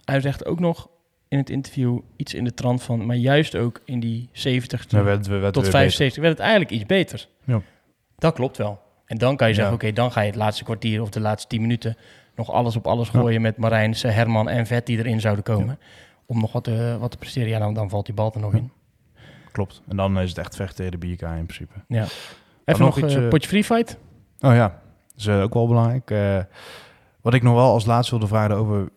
hij 0.05 0.20
zegt 0.20 0.46
ook 0.46 0.61
nog 0.61 0.88
in 1.29 1.38
het 1.38 1.51
interview 1.51 1.98
iets 2.16 2.35
in 2.35 2.44
de 2.44 2.55
trant 2.55 2.83
van, 2.83 3.07
maar 3.07 3.16
juist 3.16 3.57
ook 3.57 3.81
in 3.85 4.01
die 4.01 4.29
70 4.33 4.85
We 4.90 5.03
werden, 5.03 5.22
we 5.24 5.31
werden 5.31 5.53
tot 5.53 5.62
weer 5.62 5.72
75 5.72 6.22
werd 6.22 6.33
het 6.33 6.42
eigenlijk 6.42 6.70
iets 6.70 6.87
beter. 6.87 7.29
Ja. 7.44 7.61
Dat 8.16 8.35
klopt 8.35 8.57
wel. 8.57 8.81
En 9.07 9.18
dan 9.18 9.37
kan 9.37 9.48
je 9.48 9.55
zeggen, 9.55 9.72
Ja. 9.72 9.79
oké, 9.79 9.92
dan 9.92 10.12
ga 10.12 10.20
je 10.20 10.27
het 10.27 10.37
laatste 10.37 10.64
kwartier 10.64 11.03
of 11.03 11.11
de 11.11 11.20
laatste 11.20 11.48
10 11.48 11.61
minuten 11.61 11.96
nog 12.38 12.51
alles 12.53 12.77
op 12.77 12.87
alles 12.87 13.11
Ja. 13.11 13.18
gooien 13.20 13.40
met 13.40 13.57
Marijnse, 13.57 14.07
Herman 14.09 14.48
en 14.48 14.66
Vet 14.66 14.87
die 14.87 14.98
erin 14.98 15.20
zouden 15.20 15.44
komen. 15.44 15.79
Om 16.27 16.40
nog 16.40 16.53
wat 16.53 16.64
te, 16.64 16.96
wat 17.01 17.11
te 17.11 17.16
presteren. 17.16 17.48
Ja, 17.48 17.59
dan, 17.59 17.74
dan 17.74 17.88
valt 17.88 18.07
die 18.07 18.14
bal 18.14 18.33
er 18.35 18.40
nog 18.40 18.55
in. 18.55 18.70
Klopt. 19.53 19.83
En 19.88 19.96
dan 19.96 20.18
is 20.18 20.29
het 20.29 20.38
echt 20.38 20.57
vechten 20.57 20.77
tegen 20.77 20.92
de 20.92 20.98
bierka 20.98 21.35
in 21.35 21.46
principe. 21.46 21.74
Ja. 21.88 22.03
Even 22.64 22.85
nog 22.85 22.96
nog 22.96 22.98
iets, 22.98 23.14
een 23.14 23.22
eh, 23.22 23.29
potje 23.29 23.48
free 23.48 23.64
fight. 23.64 23.96
Oh 24.40 24.55
ja, 24.55 24.68
dat 24.68 25.16
is 25.16 25.27
eh, 25.27 25.42
ook 25.42 25.55
wel 25.55 25.66
belangrijk. 25.68 26.11
Eh, 26.11 26.38
wat 27.20 27.35
ik 27.35 27.42
nog 27.42 27.55
wel 27.55 27.72
als 27.72 27.85
laatste 27.85 28.11
wilde 28.11 28.27
vragen 28.35 28.57
over 28.57 28.88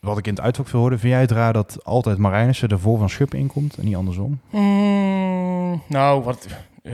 wat 0.00 0.18
ik 0.18 0.26
in 0.26 0.34
het 0.34 0.42
uitvak 0.42 0.68
veel 0.68 0.80
hoorde. 0.80 0.98
Vind 0.98 1.12
jij 1.12 1.20
het 1.20 1.30
raar 1.30 1.52
dat 1.52 1.84
altijd 1.84 2.18
Marijnissen 2.18 2.68
er 2.68 2.78
voor 2.80 2.98
van 2.98 3.08
Schuppen 3.10 3.38
inkomt 3.38 3.76
en 3.76 3.84
niet 3.84 3.96
andersom? 3.96 4.40
Mm, 4.50 5.82
nou, 5.88 6.22
wat... 6.22 6.46
eh, 6.82 6.92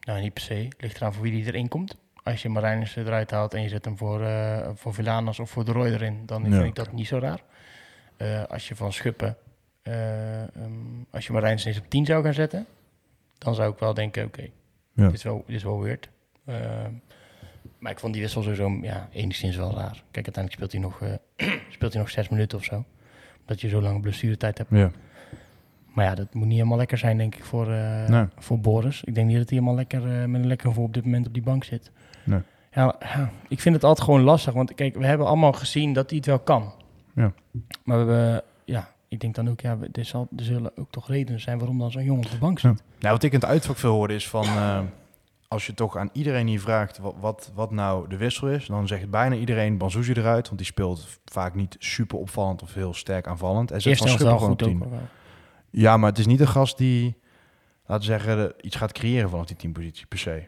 nou, 0.00 0.20
niet 0.20 0.32
per 0.32 0.42
se. 0.42 0.68
Ligt 0.78 0.96
eraan 0.96 1.12
voor 1.12 1.22
wie 1.22 1.32
die 1.32 1.46
erin 1.46 1.68
komt. 1.68 1.96
Als 2.30 2.42
je 2.42 2.48
Marijnissen 2.48 3.06
eruit 3.06 3.30
haalt 3.30 3.54
en 3.54 3.62
je 3.62 3.68
zet 3.68 3.84
hem 3.84 3.96
voor, 3.98 4.22
eh 4.22 4.68
voor 4.74 4.94
Villanas 4.94 5.38
of 5.38 5.50
voor 5.50 5.64
de 5.64 5.72
Roy 5.72 5.86
erin, 5.86 6.22
dan 6.26 6.42
Ja. 6.44 6.50
vind 6.50 6.64
ik 6.64 6.74
dat 6.74 6.92
niet 6.92 7.06
zo 7.06 7.18
raar. 7.18 7.40
Eh, 8.16 8.42
als 8.44 8.68
je 8.68 8.76
van 8.76 8.92
Schuppen, 8.92 9.36
eh, 9.82 10.42
ehm, 10.42 10.72
als 11.10 11.26
je 11.26 11.32
Marijnissen 11.32 11.70
eens 11.70 11.80
op 11.80 11.90
10 11.90 12.06
zou 12.06 12.24
gaan 12.24 12.34
zetten, 12.34 12.66
dan 13.38 13.54
zou 13.54 13.72
ik 13.72 13.78
wel 13.78 13.94
denken, 13.94 14.24
oké, 14.24 14.42
Ja. 14.92 15.04
dit, 15.04 15.12
is 15.14 15.22
wel, 15.22 15.44
dit 15.46 15.56
is 15.56 15.62
wel 15.62 15.82
weird. 15.82 16.08
Eh, 16.44 16.56
maar 17.78 17.92
ik 17.92 17.98
vond 17.98 18.12
die 18.12 18.22
wissel 18.22 18.42
sowieso 18.42 18.78
ja, 18.82 19.08
enigszins 19.12 19.56
wel 19.56 19.74
raar. 19.74 20.02
Kijk, 20.10 20.26
uiteindelijk 20.26 20.52
speelt 20.52 20.72
hij 20.72 20.80
nog, 20.80 21.02
speelt 21.76 21.92
hij 21.92 22.02
nog 22.02 22.10
zes 22.10 22.28
minuten 22.28 22.58
of 22.58 22.64
zo. 22.64 22.84
Dat 23.44 23.60
je 23.60 23.68
zo 23.68 23.80
lange 23.82 24.00
blessuretijd 24.00 24.58
hebt. 24.58 24.70
Ja. 24.70 24.90
Maar 25.94 26.04
ja, 26.04 26.14
dat 26.14 26.34
moet 26.34 26.46
niet 26.46 26.56
helemaal 26.56 26.78
lekker 26.78 26.98
zijn, 26.98 27.16
denk 27.18 27.34
ik, 27.34 27.44
voor, 27.44 27.66
Nee. 28.08 28.24
voor 28.36 28.60
Boris. 28.60 29.04
Ik 29.04 29.14
denk 29.14 29.26
niet 29.26 29.36
dat 29.36 29.48
hij 29.48 29.58
helemaal 29.58 29.76
lekker 29.78 30.28
met 30.28 30.40
een 30.40 30.46
lekker 30.46 30.68
gevoel 30.68 30.84
op 30.84 30.94
dit 30.94 31.04
moment 31.04 31.26
op 31.26 31.32
die 31.34 31.42
bank 31.42 31.64
zit. 31.64 31.90
Nee. 32.28 32.40
Ja, 32.72 32.94
ik 33.48 33.60
vind 33.60 33.74
het 33.74 33.84
altijd 33.84 34.04
gewoon 34.04 34.22
lastig. 34.22 34.54
Want 34.54 34.74
kijk, 34.74 34.96
we 34.96 35.06
hebben 35.06 35.26
allemaal 35.26 35.52
gezien 35.52 35.92
dat 35.92 36.08
hij 36.08 36.16
het 36.18 36.26
wel 36.26 36.38
kan. 36.38 36.72
Ja. 37.14 37.32
Maar 37.84 38.06
we 38.06 38.12
hebben, 38.12 38.42
ja, 38.64 38.88
ik 39.08 39.20
denk 39.20 39.34
dan 39.34 39.48
ook, 39.48 39.60
ja, 39.60 39.78
er, 39.92 40.04
zal, 40.04 40.28
er 40.36 40.44
zullen 40.44 40.70
ook 40.76 40.90
toch 40.90 41.08
redenen 41.08 41.40
zijn 41.40 41.58
waarom 41.58 41.78
dan 41.78 41.90
zo'n 41.90 42.04
jongen 42.04 42.24
op 42.24 42.30
de 42.30 42.38
bank 42.38 42.58
zit. 42.58 42.82
Nou, 42.98 43.14
wat 43.14 43.22
ik 43.22 43.32
in 43.32 43.38
het 43.40 43.48
uitvak 43.48 43.76
veel 43.76 43.92
hoorde 43.92 44.14
is 44.14 44.28
van... 44.28 44.44
eh, 44.44 44.80
als 45.48 45.66
je 45.66 45.74
toch 45.74 45.96
aan 45.96 46.10
iedereen 46.12 46.46
hier 46.46 46.60
vraagt 46.60 46.98
wat, 46.98 47.14
wat, 47.20 47.52
wat 47.54 47.70
nou 47.70 48.08
de 48.08 48.16
wissel 48.16 48.48
is... 48.48 48.66
dan 48.66 48.86
zegt 48.86 49.10
bijna 49.10 49.34
iedereen 49.34 49.78
Banzuzi 49.78 50.12
eruit. 50.12 50.46
Want 50.46 50.58
die 50.58 50.66
speelt 50.66 51.20
vaak 51.24 51.54
niet 51.54 51.76
super 51.78 52.18
opvallend 52.18 52.62
of 52.62 52.74
heel 52.74 52.94
sterk 52.94 53.26
aanvallend. 53.26 53.70
En 53.70 53.80
zet 53.80 53.98
van 53.98 54.06
Schuppen 54.08 54.26
wel 54.26 54.38
gewoon 54.38 54.50
goed 54.50 54.58
10. 54.68 54.82
ook. 54.84 54.90
wel. 54.90 55.00
Ja, 55.70 55.96
maar 55.96 56.10
het 56.10 56.18
is 56.18 56.26
niet 56.26 56.40
een 56.40 56.48
gast 56.48 56.78
die, 56.78 57.16
laten 57.86 58.08
we 58.08 58.18
zeggen, 58.18 58.52
iets 58.60 58.76
gaat 58.76 58.92
creëren 58.92 59.30
vanaf 59.30 59.46
die 59.46 59.56
teampositie 59.56 60.06
per 60.06 60.18
se. 60.18 60.42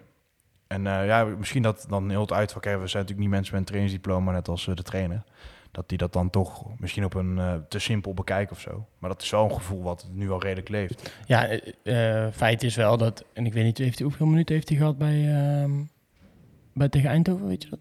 En 0.73 0.87
eh, 0.87 1.07
ja, 1.07 1.25
misschien 1.25 1.63
dat 1.63 1.87
dan 1.89 2.11
heel 2.11 2.21
het 2.21 2.33
uitvak 2.33 2.65
hebben. 2.65 2.83
We 2.83 2.89
zijn 2.89 3.03
natuurlijk 3.03 3.29
niet 3.29 3.39
mensen 3.39 3.55
met 3.55 3.63
een 3.63 3.69
trainingsdiploma, 3.69 4.33
net 4.33 4.49
als 4.49 4.69
eh, 4.69 4.75
de 4.75 4.83
trainer. 4.83 5.23
dat 5.71 5.89
die 5.89 5.99
dat 5.99 6.13
dan 6.13 6.31
toch 6.31 6.65
misschien 6.79 7.05
op 7.05 7.15
een 7.15 7.39
eh, 7.39 7.55
te 7.69 7.79
simpel 7.79 8.15
bekijken 8.15 8.57
of 8.57 8.61
zo. 8.61 8.87
Maar 8.99 9.11
dat 9.11 9.23
is 9.23 9.31
wel 9.31 9.45
een 9.45 9.53
gevoel 9.53 9.83
wat 9.83 10.09
nu 10.13 10.31
al 10.31 10.43
redelijk 10.43 10.69
leeft. 10.69 11.15
Ja, 11.27 11.61
feit 12.33 12.63
is 12.63 12.77
wel 12.77 12.97
dat, 12.97 13.25
en 13.33 13.47
ik 13.47 13.53
weet 13.53 13.65
niet, 13.65 13.79
heeft 13.79 13.99
hij, 13.99 14.07
hoeveel 14.07 14.27
minuten 14.27 14.55
heeft 14.55 14.69
hij 14.69 14.79
gehad 14.79 14.99
bij, 14.99 15.29
ehm, 15.29 15.71
bij 16.75 16.89
tegen 16.89 17.11
Eindhoven, 17.11 17.47
weet 17.47 17.63
je 17.63 17.69
dat? 17.69 17.81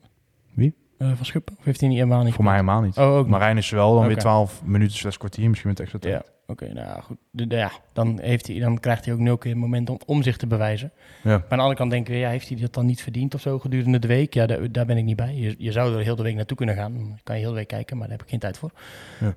Wie? 0.53 0.75
Eh, 0.97 1.11
van 1.15 1.25
Schuppen? 1.25 1.55
Of 1.59 1.65
heeft 1.65 1.79
hij 1.79 1.89
niet 1.89 1.97
helemaal 1.97 2.23
niet 2.23 2.33
Voor 2.33 2.43
mij 2.43 2.53
helemaal 2.53 2.81
niet. 2.81 2.97
Oh, 2.97 3.15
ook. 3.15 3.27
Marijn 3.27 3.57
is 3.57 3.69
wel 3.69 3.93
dan 3.93 4.01
weer 4.01 4.11
Oké. 4.11 4.19
12 4.19 4.63
minuten, 4.63 4.97
slechts 4.97 5.17
kwartier, 5.17 5.49
misschien 5.49 5.69
met 5.69 5.79
extra 5.79 5.99
tijd. 5.99 6.13
Ja, 6.13 6.31
oké, 6.49 6.65
nou 6.73 6.87
ja, 6.87 7.01
goed. 7.01 7.17
De, 7.31 7.47
de- 7.47 7.55
ja, 7.55 7.71
dan, 7.93 8.19
heeft 8.21 8.47
hij, 8.47 8.59
dan 8.59 8.79
krijgt 8.79 9.05
hij 9.05 9.13
ook 9.13 9.19
nul 9.19 9.37
keer 9.37 9.51
een 9.51 9.57
moment 9.57 9.89
om, 9.89 9.97
om 10.05 10.23
zich 10.23 10.37
te 10.37 10.47
bewijzen. 10.47 10.91
Ja. 11.23 11.29
Maar 11.29 11.33
aan 11.41 11.47
de 11.49 11.55
andere 11.55 11.75
kant 11.75 11.91
denk 11.91 12.07
ik 12.07 12.13
weer, 12.13 12.21
ja, 12.21 12.29
heeft 12.29 12.49
hij 12.49 12.57
dat 12.57 12.73
dan 12.73 12.85
niet 12.85 13.01
verdiend 13.01 13.33
of 13.33 13.41
zo 13.41 13.59
gedurende 13.59 13.99
de 13.99 14.07
week? 14.07 14.33
Ja, 14.33 14.45
daar, 14.45 14.71
daar 14.71 14.85
ben 14.85 14.97
ik 14.97 15.03
niet 15.03 15.15
bij. 15.15 15.35
Je, 15.35 15.55
je 15.57 15.71
zou 15.71 15.95
er 15.97 16.03
heel 16.03 16.15
de 16.15 16.23
week 16.23 16.35
naartoe 16.35 16.57
kunnen 16.57 16.75
gaan. 16.75 16.93
Dan 16.93 17.19
kan 17.23 17.35
je 17.35 17.41
heel 17.41 17.49
de 17.51 17.55
week 17.57 17.67
kijken, 17.67 17.97
maar 17.97 18.07
daar 18.07 18.17
heb 18.17 18.25
ik 18.25 18.31
geen 18.31 18.39
tijd 18.39 18.57
voor. 18.57 18.71
Ja. 19.19 19.35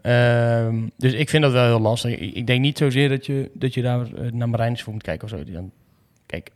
Ehm, 0.66 0.88
dus 0.96 1.12
ik 1.12 1.28
vind 1.28 1.42
dat 1.42 1.52
wel 1.52 1.64
heel 1.66 1.80
lastig. 1.80 2.18
Ik, 2.18 2.34
ik 2.34 2.46
denk 2.46 2.60
niet 2.60 2.78
zozeer 2.78 3.08
dat 3.08 3.26
je, 3.26 3.50
dat 3.54 3.74
je 3.74 3.82
daar 3.82 4.12
eh, 4.14 4.32
naar 4.32 4.48
Marijn 4.48 4.78
voor 4.78 4.92
moet 4.92 5.02
kijken 5.02 5.24
of 5.24 5.30
zo. 5.38 5.52
Dan, 5.52 5.70
kijk, 6.26 6.50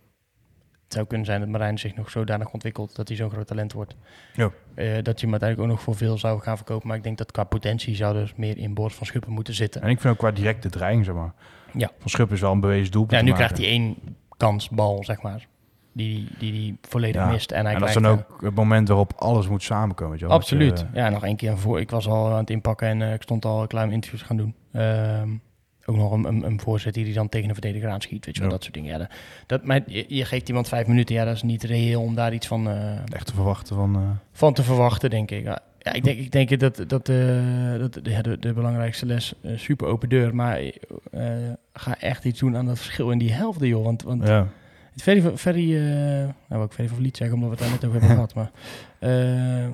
het 0.86 0.94
zou 0.94 1.06
kunnen 1.06 1.26
zijn 1.26 1.40
dat 1.40 1.48
Marijn 1.48 1.78
zich 1.78 1.94
nog 1.96 2.10
zodanig 2.10 2.52
ontwikkelt 2.52 2.96
dat 2.96 3.08
hij 3.08 3.16
zo'n 3.16 3.30
groot 3.30 3.46
talent 3.46 3.72
wordt. 3.72 3.96
Ja. 4.34 4.50
Eh, 4.74 5.02
dat 5.02 5.20
je 5.20 5.26
hem 5.26 5.30
uiteindelijk 5.30 5.60
ook 5.60 5.66
nog 5.76 5.80
voor 5.82 5.96
veel 5.96 6.18
zou 6.18 6.40
gaan 6.40 6.56
verkopen. 6.56 6.88
Maar 6.88 6.96
ik 6.96 7.02
denk 7.02 7.18
dat 7.18 7.32
qua 7.32 7.44
potentie 7.44 7.94
zou 7.94 8.16
er 8.16 8.32
meer 8.36 8.58
in 8.58 8.74
boord 8.74 8.94
van 8.94 9.06
Schuppen 9.06 9.32
moeten 9.32 9.54
zitten. 9.54 9.82
En 9.82 9.88
ik 9.88 10.00
vind 10.00 10.12
ook 10.12 10.18
qua 10.18 10.30
directe 10.30 10.70
dreiging, 10.70 11.04
zeg 11.04 11.14
maar. 11.14 11.32
Ja. 11.72 11.90
Van 11.98 12.10
Schuppen 12.10 12.34
is 12.36 12.42
wel 12.42 12.52
een 12.52 12.60
bewezen 12.60 12.92
doelpunt 12.92 13.20
Ja, 13.20 13.26
nu 13.26 13.32
krijgt 13.32 13.56
hij 13.58 13.66
één 13.66 13.96
kansbal, 14.36 15.04
zeg 15.04 15.22
maar. 15.22 15.46
Die 15.92 16.28
die, 16.38 16.52
die 16.52 16.78
volledig 16.88 17.20
Ja. 17.22 17.28
mist. 17.30 17.52
En, 17.52 17.64
hij 17.64 17.74
En 17.74 17.80
dat 17.80 17.88
is 17.88 17.94
dan 17.94 18.04
eh, 18.04 18.10
ook 18.10 18.40
het 18.40 18.54
moment 18.54 18.88
waarop 18.88 19.12
alles 19.16 19.48
moet 19.48 19.62
samenkomen. 19.62 20.10
Weet 20.10 20.20
je 20.20 20.26
wel? 20.26 20.34
Absoluut. 20.36 20.78
je- 20.78 20.86
Ja, 21.00 21.08
nog 21.08 21.24
één 21.24 21.36
keer 21.36 21.58
voor. 21.58 21.80
Ik 21.80 21.90
was 21.90 22.08
al 22.08 22.30
aan 22.32 22.38
het 22.38 22.50
inpakken 22.50 22.88
en 22.88 23.02
eh, 23.02 23.12
ik 23.12 23.22
stond 23.22 23.44
al 23.44 23.66
klaar 23.66 23.84
om 23.84 23.90
interviews 23.92 24.20
te 24.20 24.26
gaan 24.26 24.36
doen. 24.36 24.54
Ehm, 24.72 25.28
ook 25.86 25.96
nog 25.96 26.12
een, 26.12 26.24
een, 26.24 26.42
een 26.46 26.60
voorzet 26.60 26.94
die 26.94 27.12
dan 27.14 27.28
tegen 27.28 27.48
een 27.48 27.54
verdediger 27.54 27.88
aanschiet. 27.90 28.24
Weet 28.26 28.34
je 28.34 28.40
wel, 28.40 28.50
Ja. 28.50 28.54
dat 28.56 28.64
soort 28.64 28.74
dingen. 28.74 28.90
Ja, 28.92 28.98
dat, 28.98 29.10
dat, 29.46 29.64
maar 29.64 29.80
je, 29.86 30.04
je 30.08 30.24
geeft 30.24 30.48
iemand 30.48 30.68
vijf 30.68 30.86
minuten. 30.86 31.14
Ja, 31.14 31.24
dat 31.24 31.34
is 31.34 31.42
niet 31.42 31.62
reëel 31.62 32.02
om 32.02 32.14
daar 32.14 32.34
iets 32.34 32.46
van, 32.46 32.68
eh, 32.68 33.12
echt 33.12 33.26
te 33.26 33.34
verwachten 33.34 33.76
van... 33.76 33.96
eh, 33.96 34.00
van 34.32 34.52
te 34.54 34.62
verwachten, 34.62 35.10
denk 35.10 35.30
ik. 35.30 35.44
Ja, 35.44 35.58
ja, 35.78 35.92
ik 35.92 36.04
denk, 36.04 36.18
ik 36.18 36.32
denk 36.32 36.60
dat, 36.60 36.84
dat, 36.86 37.08
eh, 37.08 37.78
dat 37.78 38.00
ja, 38.02 38.22
de, 38.22 38.38
de 38.38 38.52
belangrijkste 38.52 39.06
les, 39.06 39.34
eh, 39.42 39.56
super 39.56 39.86
open 39.86 40.08
deur. 40.08 40.34
Maar 40.34 40.60
ga 41.72 42.00
echt 42.00 42.24
iets 42.24 42.40
doen 42.40 42.56
aan 42.56 42.66
dat 42.66 42.78
verschil 42.78 43.10
in 43.10 43.18
die 43.18 43.32
helft, 43.32 43.60
joh. 43.60 43.84
Want, 43.84 44.02
want 44.02 44.26
ja. 44.26 44.48
het 44.92 45.02
Ferry, 45.02 45.36
Ferry 45.36 45.76
eh, 45.76 45.82
nou 46.22 46.32
wil 46.48 46.64
ik 46.64 46.72
Ferry 46.72 46.88
van 46.88 46.98
Vliet 46.98 47.16
zeggen, 47.16 47.36
omdat 47.36 47.50
we 47.58 47.64
het 47.64 47.64
daar 47.64 47.74
net 47.80 47.84
over 47.88 48.00
hebben 48.00 48.16
gehad. 48.26 48.34
Maar 48.34 48.50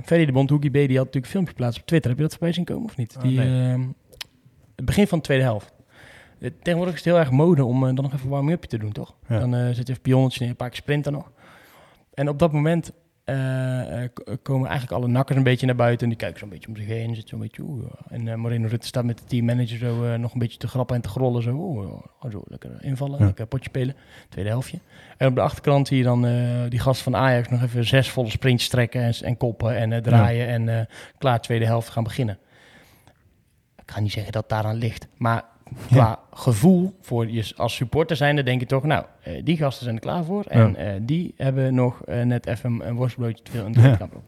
Ferry 0.05 0.25
de 0.27 0.33
Bond, 0.33 0.51
Hoekie 0.51 0.71
B, 0.71 0.73
die 0.75 0.97
had 0.97 1.05
natuurlijk 1.07 1.27
filmpjes 1.27 1.55
geplaatst 1.57 1.81
op 1.81 1.87
Twitter. 1.87 2.11
Heb 2.11 2.19
je 2.19 2.25
dat 2.25 2.35
voorbij 2.35 2.53
zien 2.53 2.65
komen 2.65 2.85
of 2.85 2.97
niet? 2.97 3.15
Oh, 3.17 3.23
die, 3.23 3.39
nee. 3.39 3.79
het 4.77 4.85
begin 4.85 5.07
van 5.07 5.19
de 5.19 5.25
tweede 5.25 5.45
helft. 5.45 5.73
Eh, 6.43 6.51
Tegenwoordig 6.63 6.95
is 6.95 7.05
het 7.05 7.13
heel 7.15 7.19
erg 7.23 7.31
mode 7.31 7.65
om 7.65 7.89
eh, 7.89 7.95
dan 7.95 8.05
nog 8.05 8.13
even 8.13 8.25
een 8.25 8.31
warming-upje 8.31 8.69
te 8.69 8.79
doen, 8.79 8.93
toch? 8.93 9.15
Ja. 9.29 9.39
Dan 9.39 9.55
eh, 9.55 9.67
zit 9.67 9.77
je 9.77 9.83
even 9.93 10.03
pionnetje 10.03 10.41
neer, 10.41 10.51
een 10.51 10.57
paar 10.57 10.69
keer 10.69 10.77
sprinten 10.79 11.13
nog. 11.13 11.31
En 12.15 12.29
op 12.29 12.39
dat 12.39 12.53
moment 12.53 12.93
komen 14.43 14.69
eigenlijk 14.69 14.93
alle 15.03 15.09
nakkers 15.13 15.39
een 15.39 15.45
beetje 15.45 15.67
naar 15.67 15.75
buiten. 15.77 16.03
En 16.03 16.09
die 16.09 16.19
kijken 16.19 16.39
zo'n 16.39 16.49
beetje 16.49 16.69
om 16.69 16.77
zich 16.77 16.87
heen. 16.87 17.15
Zit 17.15 17.29
zo'n 17.29 17.39
beetje, 17.39 17.63
oeh. 17.63 17.85
En 18.09 18.29
eh, 18.29 18.35
Moreno 18.35 18.69
Rutte 18.69 18.87
staat 18.87 19.05
met 19.05 19.19
de 19.19 19.25
teammanager 19.25 19.79
zo 19.79 20.17
nog 20.17 20.33
een 20.33 20.39
beetje 20.39 20.59
te 20.59 20.69
grappen 20.69 20.97
en 20.97 21.03
te 21.03 21.09
grollen. 21.09 21.43
Zo, 21.43 21.51
oeh, 21.55 21.93
ja, 22.23 22.31
zo 22.31 22.43
lekker 22.47 22.71
invallen, 22.81 23.19
Ja. 23.19 23.25
lekker 23.25 23.47
potje 23.47 23.69
spelen. 23.69 23.95
Tweede 24.29 24.51
helftje. 24.51 24.79
En 25.17 25.29
op 25.29 25.35
de 25.35 25.41
achterkant 25.41 25.89
zie 25.89 25.97
je 25.97 26.03
dan 26.05 26.23
die 26.69 26.79
gast 26.81 27.03
van 27.03 27.17
Ajax 27.17 27.49
nog 27.49 27.63
even 27.63 27.85
zes 27.87 28.11
volle 28.11 28.31
sprints 28.31 28.69
trekken 28.69 29.03
en, 29.03 29.15
en 29.23 29.37
koppen 29.37 29.77
en 29.77 30.03
draaien. 30.03 30.69
En 30.69 30.89
klaar, 31.19 31.41
tweede 31.41 31.65
helft 31.67 31.89
gaan 31.89 32.05
beginnen. 32.05 32.39
Ik 33.85 33.91
ga 33.91 34.01
niet 34.01 34.13
zeggen 34.13 34.33
dat 34.33 34.49
daaraan 34.49 34.77
ligt. 34.77 35.07
Maar 35.17 35.45
qua 35.91 36.19
gevoel 36.33 36.95
voor 37.01 37.31
je 37.31 37.53
als 37.57 37.75
supporter 37.75 38.17
zijnde 38.17 38.43
denk 38.43 38.61
je 38.61 38.67
toch, 38.67 38.83
nou, 38.83 39.05
eh, 39.23 39.45
die 39.45 39.57
gasten 39.57 39.83
zijn 39.85 39.95
er 39.97 40.01
klaar 40.03 40.25
voor. 40.25 40.45
En 40.45 40.77
eh, 40.77 40.93
die 41.03 41.35
hebben 41.37 41.75
nog 41.75 42.03
eh, 42.05 42.23
net 42.23 42.47
even 42.47 42.73
een, 42.73 42.89
een 42.89 42.95
worstbroodje 42.95 43.43
te 43.43 43.51
veel 43.51 43.67
in 43.67 43.73
de 43.73 43.81
Ja. 43.81 43.85
kleedkamer 43.87 44.17
op. 44.17 44.23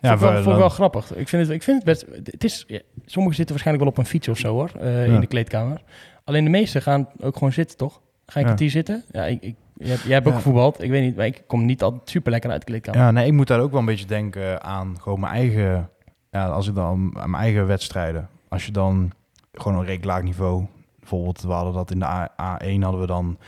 Ja, 0.00 0.18
vond, 0.18 0.38
ik 0.38 0.44
wel, 0.44 0.56
wel 0.56 0.68
grappig. 0.68 1.14
Ik 1.14 1.28
vind 1.28 1.42
het, 1.46 1.54
ik 1.54 1.62
vind 1.62 1.76
het 1.76 1.84
best... 1.84 2.06
Het 2.24 2.44
is, 2.44 2.64
ja, 2.66 2.80
sommigen 3.06 3.36
zitten 3.36 3.54
waarschijnlijk 3.54 3.84
wel 3.84 3.88
op 3.92 3.98
een 3.98 4.10
fiets 4.10 4.28
of 4.28 4.38
zo 4.38 4.52
hoor, 4.52 4.70
in 4.84 5.20
de 5.20 5.26
kleedkamer. 5.26 5.82
Alleen 6.24 6.44
de 6.44 6.50
meesten 6.50 6.82
gaan 6.82 7.08
ook 7.20 7.34
gewoon 7.34 7.52
zitten, 7.52 7.76
toch? 7.76 8.00
Ga 8.26 8.40
ik 8.40 8.46
het 8.46 8.58
hier 8.58 8.70
zitten? 8.70 9.04
Ja, 9.10 9.24
ik, 9.26 9.42
ik, 9.42 9.54
jij, 9.76 9.88
hebt- 9.88 10.02
jij 10.02 10.12
hebt 10.12 10.26
ook 10.26 10.34
gevoetbald. 10.34 10.82
Ik 10.82 10.90
weet 10.90 11.02
niet, 11.02 11.16
maar 11.16 11.26
ik 11.26 11.42
kom 11.46 11.64
niet 11.64 11.82
altijd 11.82 12.10
super 12.10 12.30
lekker 12.30 12.50
uit 12.50 12.60
de 12.60 12.66
kleedkamer. 12.66 13.00
Ja, 13.00 13.10
nee, 13.10 13.26
ik 13.26 13.32
moet 13.32 13.46
daar 13.46 13.60
ook 13.60 13.70
wel 13.70 13.80
een 13.80 13.86
beetje 13.86 14.06
denken 14.06 14.62
aan 14.62 14.96
gewoon 15.00 15.20
mijn 15.20 15.32
eigen, 15.32 15.90
ja, 16.30 16.46
als 16.46 16.68
ik 16.68 16.74
dan 16.74 17.10
aan 17.16 17.30
mijn 17.30 17.42
eigen 17.42 17.66
wedstrijden. 17.66 18.28
Als 18.48 18.66
je 18.66 18.72
dan 18.72 19.12
gewoon 19.52 19.88
een 19.88 19.98
laag 20.02 20.22
niveau, 20.22 20.66
bijvoorbeeld 21.08 21.42
we 21.42 21.52
hadden 21.52 21.72
dat 21.72 21.90
in 21.90 21.98
de 21.98 22.04
A, 22.04 22.30
A1 22.40 22.80
hadden 22.80 23.00
we 23.00 23.06
dan 23.06 23.38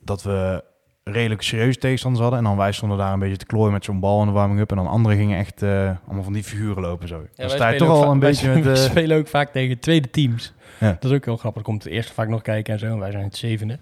dat 0.00 0.22
we 0.22 0.64
redelijk 1.04 1.42
serieuze 1.42 1.78
tegenstanders 1.78 2.22
hadden 2.22 2.40
en 2.40 2.46
dan 2.46 2.56
wij 2.56 2.72
stonden 2.72 2.98
daar 2.98 3.12
een 3.12 3.18
beetje 3.18 3.36
te 3.36 3.46
klooien 3.46 3.72
met 3.72 3.84
zo'n 3.84 4.00
bal 4.00 4.20
in 4.20 4.26
de 4.26 4.32
warming-up 4.32 4.70
en 4.70 4.76
dan 4.76 4.86
anderen 4.86 5.18
gingen 5.18 5.38
echt 5.38 5.62
eh, 5.62 5.90
allemaal 6.04 6.22
van 6.24 6.32
die 6.32 6.44
figuren 6.44 6.82
lopen 6.82 7.08
zo. 7.08 7.16
Ja, 7.20 7.28
dan 7.36 7.50
sta 7.50 7.68
je 7.68 7.78
toch 7.78 7.88
al 7.88 8.10
een 8.10 8.18
beetje 8.18 8.48
met... 8.48 8.56
spelen- 8.62 8.76
eh, 8.76 8.82
We 8.82 8.88
spelen 8.90 9.18
ook 9.18 9.28
vaak 9.28 9.52
tegen 9.52 9.78
tweede 9.78 10.10
teams. 10.10 10.52
Ja. 10.80 10.96
Dat 11.00 11.10
is 11.10 11.16
ook 11.16 11.24
heel 11.24 11.36
grappig. 11.36 11.62
Komt 11.62 11.86
eerst 11.86 12.10
vaak 12.12 12.28
nog 12.28 12.42
kijken 12.42 12.72
en 12.72 12.78
zo. 12.78 12.86
En 12.86 12.98
wij 12.98 13.10
zijn 13.10 13.24
het 13.24 13.36
zevende. 13.36 13.78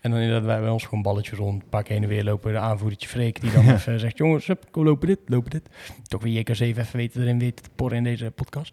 En 0.00 0.10
dan 0.10 0.20
inderdaad 0.20 0.46
wij 0.46 0.60
bij 0.60 0.68
ons 0.68 0.84
gewoon 0.84 1.02
balletjes 1.02 1.38
rond. 1.38 1.62
Een 1.62 1.68
paar 1.68 1.82
keer 1.82 1.92
heen 1.94 2.02
en 2.02 2.08
weer 2.08 2.24
lopen. 2.24 2.52
De 2.52 2.58
aanvoerdertje 2.58 3.08
Freek 3.08 3.40
die 3.40 3.52
dan 3.52 3.68
even 3.74 4.00
zegt... 4.00 4.18
Jongens, 4.18 4.46
hup, 4.46 4.64
kom 4.70 4.84
lopen 4.84 5.06
dit, 5.08 5.18
lopen 5.26 5.50
dit. 5.50 5.62
Toch 6.02 6.22
weer 6.22 6.42
JK7 6.44 6.60
even 6.60 6.96
weten 6.96 7.22
erin 7.22 7.38
weten 7.38 7.64
te 7.64 7.70
porren 7.76 7.96
in 7.96 8.04
deze 8.04 8.30
podcast. 8.30 8.72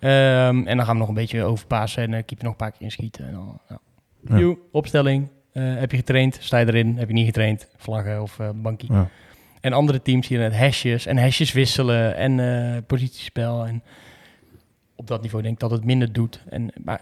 Ehm, 0.00 0.66
en 0.66 0.76
dan 0.76 0.86
gaan 0.86 0.94
we 0.94 1.00
nog 1.00 1.08
een 1.08 1.14
beetje 1.14 1.44
overpassen. 1.44 2.02
En 2.02 2.12
uh, 2.12 2.16
keep 2.16 2.38
je 2.38 2.44
nog 2.44 2.52
een 2.52 2.56
paar 2.56 2.70
keer 2.70 2.82
inschieten. 2.82 3.26
En 3.26 3.32
dan, 3.32 3.60
ja. 3.68 3.78
Ja. 4.28 4.38
Joe, 4.38 4.58
opstelling. 4.72 5.28
Eh, 5.52 5.74
heb 5.76 5.90
je 5.90 5.96
getraind? 5.96 6.38
Sta 6.40 6.58
je 6.58 6.66
erin? 6.66 6.96
Heb 6.98 7.08
je 7.08 7.14
niet 7.14 7.26
getraind? 7.26 7.68
Vlaggen 7.76 8.22
of 8.22 8.38
eh 8.38 8.50
bankie. 8.54 8.92
ja. 8.92 9.08
En 9.60 9.72
andere 9.72 10.02
teams 10.02 10.28
hier 10.28 10.38
net 10.38 10.56
hashjes 10.56 11.06
en 11.06 11.18
hashjes 11.18 11.52
wisselen 11.52 12.16
en 12.16 12.40
eh, 12.40 12.82
positiespel. 12.86 13.66
En 13.66 13.82
op 14.96 15.06
dat 15.06 15.22
niveau 15.22 15.42
denk 15.42 15.54
ik 15.54 15.60
dat 15.60 15.70
het 15.70 15.84
minder 15.84 16.12
doet. 16.12 16.42
En, 16.48 16.70
maar 16.84 17.00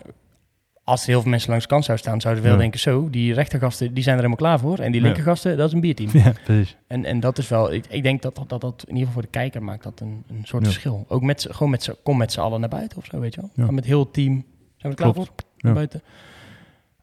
als 0.89 1.03
er 1.03 1.09
heel 1.09 1.21
veel 1.21 1.31
mensen 1.31 1.49
langs 1.51 1.65
de 1.65 1.71
kant 1.71 1.85
zouden 1.85 2.07
staan, 2.07 2.21
zouden 2.21 2.43
ze 2.43 2.49
wel 2.49 2.57
Ja. 2.59 2.63
denken... 2.65 2.81
zo, 2.81 3.11
die 3.11 3.35
rechtergasten 3.35 3.95
die 3.95 4.03
zijn 4.03 4.17
er 4.17 4.23
helemaal 4.23 4.43
klaar 4.47 4.59
voor. 4.59 4.79
En 4.79 4.93
die 4.93 5.01
linkergasten, 5.01 5.57
dat 5.57 5.67
is 5.69 5.73
een 5.75 5.81
bierteam. 5.81 6.11
ja, 6.13 6.33
precies. 6.45 6.77
En, 6.87 7.05
en 7.05 7.21
dat 7.21 7.39
is 7.39 7.49
wel... 7.49 7.73
Ik, 7.73 7.87
ik 7.87 8.03
denk 8.03 8.23
dat 8.23 8.35
dat, 8.37 8.49
dat 8.49 8.61
dat 8.61 8.83
in 8.87 8.95
ieder 8.95 8.99
geval 9.07 9.13
voor 9.13 9.23
de 9.23 9.39
kijker 9.39 9.63
maakt 9.63 9.83
dat 9.83 10.01
een, 10.01 10.25
een 10.29 10.41
soort 10.45 10.63
Ja. 10.65 10.71
verschil. 10.71 11.05
Ook 11.09 11.23
met, 11.23 11.47
gewoon 11.51 11.71
met 11.71 11.83
z'n- 11.83 11.95
kom 12.03 12.17
met 12.17 12.33
z'n 12.33 12.41
allen 12.41 12.61
naar 12.61 12.69
buiten 12.69 12.99
of 12.99 13.05
zo, 13.05 13.21
weet 13.21 13.35
je 13.35 13.41
wel. 13.41 13.67
Ja. 13.67 13.73
Met 13.73 13.85
heel 13.85 14.01
het 14.01 14.13
team. 14.13 14.33
Zijn 14.33 14.45
we 14.77 14.89
er 14.89 14.95
klaar 14.95 15.13
Klopt. 15.13 15.29
voor? 15.29 15.47
Naar 15.59 15.75
buiten. 15.75 16.03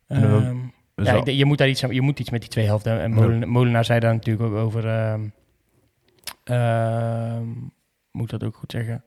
Ehm, 0.07 0.55
ja, 0.95 1.13
ik 1.13 1.27
je 1.27 1.45
moet 1.45 1.57
daar 1.57 1.69
iets 1.69 1.81
je 1.81 2.01
moet 2.01 2.19
iets 2.19 2.29
met 2.29 2.41
die 2.41 2.49
twee 2.49 2.65
helften. 2.65 3.01
En. 3.01 3.49
Molenaar, 3.49 3.85
zei 3.85 3.99
daar 3.99 4.13
natuurlijk 4.13 4.49
ook 4.49 4.55
over. 4.55 4.87
ehm 4.87 5.21
ehm, 6.43 7.47
moet 8.11 8.29
dat 8.29 8.43
ook 8.43 8.55
goed 8.55 8.71
zeggen? 8.71 9.03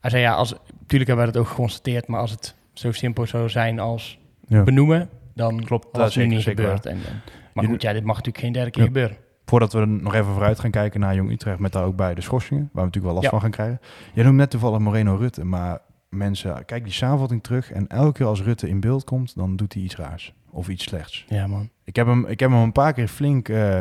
Hij 0.00 0.10
zei 0.10 0.22
ja, 0.22 0.34
als, 0.34 0.52
natuurlijk 0.80 1.08
hebben 1.10 1.26
we 1.26 1.32
dat 1.32 1.42
ook 1.42 1.48
geconstateerd, 1.48 2.06
maar 2.06 2.20
als 2.20 2.30
het 2.30 2.54
zo 2.80 2.92
simpel 2.92 3.26
zou 3.26 3.48
zijn 3.48 3.78
als 3.78 4.18
ja. 4.46 4.62
benoemen, 4.62 5.08
dan 5.34 5.64
Klopt, 5.64 5.84
was 5.84 5.92
dat 5.92 6.04
nu 6.06 6.10
zeker, 6.12 6.28
niet 6.30 6.42
zeker 6.42 6.64
gebeurd. 6.64 6.86
En, 6.86 6.92
en- 6.92 7.22
maar 7.54 7.64
goed, 7.64 7.82
ja, 7.82 7.92
dit 7.92 8.04
mag 8.04 8.16
natuurlijk 8.16 8.44
geen 8.44 8.52
derde 8.52 8.70
keer 8.70 8.80
Ja. 8.82 8.86
gebeuren. 8.88 9.16
Voordat 9.44 9.72
we 9.72 9.86
nog 9.86 10.14
even 10.14 10.32
vooruit 10.32 10.60
gaan 10.60 10.70
kijken 10.70 11.00
naar 11.00 11.14
Jong 11.14 11.30
Utrecht, 11.30 11.58
met 11.58 11.72
daar 11.72 11.84
ook 11.84 11.96
bij 11.96 12.14
de 12.14 12.20
schorsingen, 12.20 12.62
waar 12.62 12.84
we 12.84 12.90
natuurlijk 12.90 13.04
wel 13.04 13.14
last 13.14 13.24
Ja. 13.24 13.30
van 13.30 13.40
gaan 13.40 13.50
krijgen. 13.50 13.80
Jij 14.14 14.24
noemt 14.24 14.36
net 14.36 14.50
toevallig 14.50 14.78
Moreno 14.78 15.14
Rutte, 15.16 15.44
maar 15.44 15.78
mensen, 16.08 16.64
kijk 16.64 16.84
die 16.84 16.92
samenvatting 16.92 17.42
terug 17.42 17.72
en 17.72 17.86
elke 17.88 18.12
keer 18.12 18.26
als 18.26 18.42
Rutte 18.42 18.68
in 18.68 18.80
beeld 18.80 19.04
komt, 19.04 19.34
dan 19.36 19.56
doet 19.56 19.72
hij 19.74 19.82
iets 19.82 19.96
raars 19.96 20.34
of 20.50 20.68
iets 20.68 20.84
slechts. 20.84 21.24
Ja, 21.28 21.46
man. 21.46 21.68
Ik 21.84 21.96
heb 21.96 22.06
hem, 22.06 22.26
ik 22.26 22.40
heb 22.40 22.50
hem 22.50 22.58
een 22.60 22.72
paar 22.72 22.92
keer 22.92 23.08
flink 23.08 23.48
eh 23.48 23.78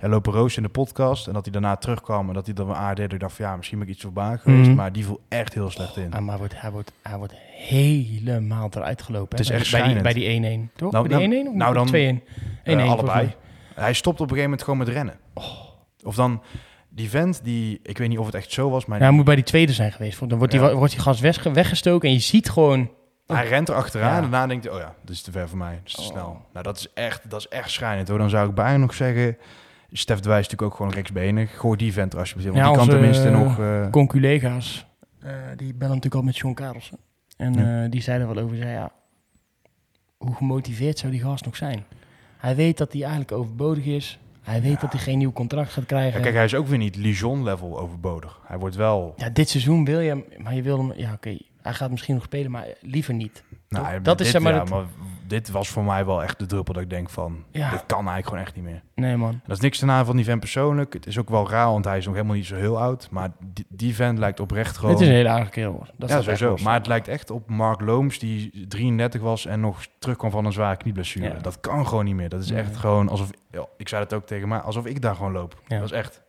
ja, 0.00 0.08
lopen 0.08 0.32
roosten 0.32 0.62
in 0.62 0.68
de 0.72 0.78
podcast 0.78 1.26
en 1.26 1.32
dat 1.32 1.42
hij 1.44 1.52
daarna 1.52 1.76
terugkwam 1.76 2.28
en 2.28 2.34
dat 2.34 2.44
hij 2.46 2.54
dan 2.54 2.74
aardeed. 2.74 3.12
Ik 3.12 3.20
dacht 3.20 3.32
van 3.36 3.44
ja, 3.46 3.56
misschien 3.56 3.78
ben 3.78 3.86
ik 3.88 3.92
iets 3.94 4.02
verbaasd 4.02 4.42
geweest, 4.42 4.66
Mhm. 4.66 4.76
maar 4.76 4.92
die 4.92 5.04
voelt 5.04 5.20
echt 5.28 5.54
heel 5.54 5.70
slecht 5.70 5.96
in. 5.96 6.12
Ah, 6.12 6.20
maar 6.20 6.28
hij 6.28 6.38
wordt, 6.38 6.60
hij, 6.60 6.70
wordt, 6.70 6.92
hij 7.02 7.16
wordt 7.18 7.34
helemaal 7.54 8.68
eruit 8.74 9.02
gelopen. 9.02 9.28
Het 9.38 9.40
is 9.40 9.48
hè, 9.48 9.54
echt 9.56 9.70
bij, 9.70 9.92
die, 9.92 10.02
bij 10.02 10.12
die 10.12 10.24
1-1, 10.68 10.70
toch? 10.76 10.92
Nou, 10.92 11.08
bij 11.08 11.18
die 11.18 11.28
nou- 11.28 11.40
1-1 11.44 11.48
of 11.50 11.54
nou 11.54 11.74
dan- 11.74 11.86
2-1? 11.86 12.22
1-1 12.64 12.78
Eh, 12.78 12.84
volgens 12.86 13.10
allebei. 13.10 13.34
Hij 13.74 13.92
stopt 13.92 14.20
op 14.20 14.30
een 14.30 14.36
gegeven 14.36 14.42
moment 14.50 14.62
gewoon 14.62 14.78
met 14.78 14.88
rennen. 14.88 15.14
Oh. 15.34 15.44
Of 16.02 16.14
dan 16.14 16.42
die 16.88 17.10
vent 17.10 17.40
die, 17.44 17.80
ik 17.82 17.98
weet 17.98 18.08
niet 18.08 18.18
of 18.18 18.26
het 18.26 18.34
echt 18.34 18.52
zo 18.52 18.70
was, 18.70 18.86
maar 18.86 18.98
Ja, 18.98 19.04
hij 19.04 19.12
moet 19.14 19.24
bij 19.24 19.34
die 19.34 19.44
tweede 19.44 19.72
zijn 19.72 19.92
geweest. 19.92 20.28
Dan 20.28 20.38
wordt, 20.38 20.52
die, 20.52 20.62
Ja. 20.62 20.74
wordt 20.74 20.92
die 20.92 21.02
gas 21.02 21.20
weg- 21.20 21.42
weggestoken 21.42 22.08
en 22.08 22.14
je 22.14 22.20
ziet 22.20 22.50
gewoon... 22.50 22.90
Hij 23.26 23.48
rent 23.48 23.68
er 23.68 23.74
achteraan 23.74 24.10
Ja. 24.10 24.16
en 24.16 24.22
daarna 24.22 24.46
denkt 24.46 24.64
hij, 24.64 24.72
oh 24.74 24.80
ja, 24.80 24.94
dit 25.04 25.14
is 25.14 25.22
te 25.22 25.30
ver 25.32 25.48
voor 25.48 25.58
mij, 25.58 25.70
dit 25.82 25.86
is 25.86 25.94
te 25.94 26.00
Oh. 26.00 26.06
snel. 26.06 26.40
Nou, 26.52 26.64
dat 26.64 26.76
is 26.78 26.88
echt, 26.94 27.30
dat 27.30 27.40
is 27.40 27.48
echt 27.48 27.70
schrijnend 27.70 28.08
hoor. 28.08 28.18
Dan 28.18 28.30
zou 28.30 28.48
ik 28.48 28.54
bijna 28.54 28.76
nog 28.76 28.94
zeggen, 28.94 29.36
Stef 29.92 30.20
de 30.20 30.28
Wijs 30.28 30.40
is 30.40 30.44
natuurlijk 30.50 30.70
ook 30.72 30.76
gewoon 30.76 30.92
rechtsbenig. 30.92 31.58
Gooi 31.58 31.76
die 31.76 31.92
vent 31.92 32.12
er 32.12 32.18
alsjeblieft 32.18 32.48
in, 32.48 32.54
want 32.62 32.66
Ja, 32.76 32.80
die 32.80 32.86
kan 32.88 32.98
tenminste 32.98 33.30
nog... 33.30 33.58
eh, 33.58 33.90
Conculega's, 33.90 34.86
eh 35.22 35.32
die 35.56 35.74
bellen 35.74 35.94
natuurlijk 35.94 36.14
al 36.14 36.22
met 36.22 36.36
John 36.36 36.54
Karelsen. 36.54 36.98
En 37.36 37.54
Ja. 37.54 37.84
eh, 37.84 37.90
die 37.90 38.00
zeiden 38.02 38.34
wel 38.34 38.44
over, 38.44 38.56
zei, 38.56 38.70
ja, 38.70 38.92
hoe 40.16 40.34
gemotiveerd 40.34 40.98
zou 40.98 41.12
die 41.12 41.20
gast 41.20 41.44
nog 41.44 41.56
zijn? 41.56 41.84
Hij 42.36 42.56
weet 42.56 42.78
dat 42.78 42.92
hij 42.92 43.00
eigenlijk 43.00 43.32
overbodig 43.32 43.84
is. 43.84 44.18
Hij 44.42 44.62
weet 44.62 44.80
dat 44.80 44.92
hij 44.92 45.00
geen 45.00 45.18
nieuw 45.18 45.32
contract 45.32 45.68
gaat 45.72 45.80
Ja, 45.80 45.84
krijgen. 45.96 46.20
kijk, 46.22 46.34
hij 46.34 46.44
is 46.44 46.54
ook 46.54 46.66
weer 46.66 46.78
niet 46.78 46.96
Lijon-level 46.96 47.78
overbodig. 47.78 48.40
Hij 48.46 48.58
wordt 48.58 48.76
wel... 48.76 49.14
Ja, 49.16 49.28
dit 49.30 49.48
seizoen 49.48 49.84
wil 49.84 50.00
je 50.00 50.08
hem, 50.08 50.24
maar 50.42 50.54
je 50.54 50.62
wil 50.62 50.78
hem... 50.78 50.92
Ja, 50.96 51.12
oké, 51.12 51.36
hij 51.62 51.72
gaat 51.74 51.90
misschien 51.90 52.14
nog 52.14 52.24
spelen, 52.24 52.50
maar 52.50 52.66
liever 52.80 53.14
niet. 53.14 53.42
Nou, 53.68 54.02
dat 54.02 54.20
is 54.20 54.30
zeg 54.30 54.42
maar 54.42 54.52
ja, 54.52 54.60
het- 54.60 54.68
maar 54.70 54.84
dit 55.30 55.50
was 55.50 55.68
voor 55.68 55.84
mij 55.84 56.04
wel 56.06 56.22
echt 56.22 56.38
de 56.38 56.46
druppel 56.46 56.74
dat 56.74 56.82
ik 56.82 56.90
denk 56.90 57.10
van... 57.10 57.44
Ja. 57.50 57.70
Dit 57.70 57.86
kan 57.86 57.96
eigenlijk 57.98 58.26
gewoon 58.26 58.42
echt 58.42 58.54
niet 58.54 58.64
meer. 58.64 58.82
Nee, 58.94 59.16
man. 59.16 59.40
Dat 59.46 59.56
is 59.56 59.62
niks 59.62 59.78
ten 59.78 60.06
van 60.06 60.16
die 60.16 60.24
vent 60.24 60.40
persoonlijk. 60.40 60.92
Het 60.92 61.06
is 61.06 61.18
ook 61.18 61.28
wel 61.28 61.48
raar, 61.50 61.66
want 61.66 61.84
hij 61.84 61.98
is 61.98 62.04
nog 62.04 62.14
helemaal 62.14 62.36
niet 62.36 62.46
zo 62.46 62.54
heel 62.54 62.80
oud. 62.80 63.08
Maar 63.10 63.30
die, 63.52 63.66
die 63.68 63.94
vent 63.94 64.18
lijkt 64.18 64.40
oprecht 64.40 64.76
gewoon... 64.76 64.90
Het 64.90 65.00
is 65.00 65.08
een 65.08 65.14
hele 65.14 65.28
aardige 65.28 65.50
kerel, 65.50 65.72
hoor. 65.72 65.90
Dat 65.96 66.08
ja, 66.08 66.14
echt 66.14 66.24
sowieso. 66.24 66.56
Maar 66.62 66.74
het 66.74 66.86
lijkt 66.86 67.08
echt 67.08 67.30
op 67.30 67.48
Mark 67.48 67.80
Looms, 67.80 68.18
die 68.18 68.66
33 68.68 69.20
was 69.20 69.46
en 69.46 69.60
nog 69.60 69.86
terugkwam 69.98 70.30
van 70.30 70.44
een 70.44 70.52
zware 70.52 70.76
knieblessure. 70.76 71.28
Ja. 71.34 71.40
Dat 71.40 71.60
kan 71.60 71.86
gewoon 71.86 72.04
niet 72.04 72.14
meer. 72.14 72.28
Dat 72.28 72.42
is 72.42 72.50
echt 72.50 72.68
Nee. 72.68 72.78
gewoon 72.78 73.08
alsof... 73.08 73.30
Ja, 73.50 73.66
ik 73.76 73.88
zei 73.88 74.02
het 74.02 74.14
ook 74.14 74.26
tegen 74.26 74.48
mij, 74.48 74.58
alsof 74.58 74.86
ik 74.86 75.02
daar 75.02 75.14
gewoon 75.14 75.32
loop. 75.32 75.60
Ja. 75.66 75.76
Dat 75.78 75.84
is 75.84 75.92
echt. 75.96 76.22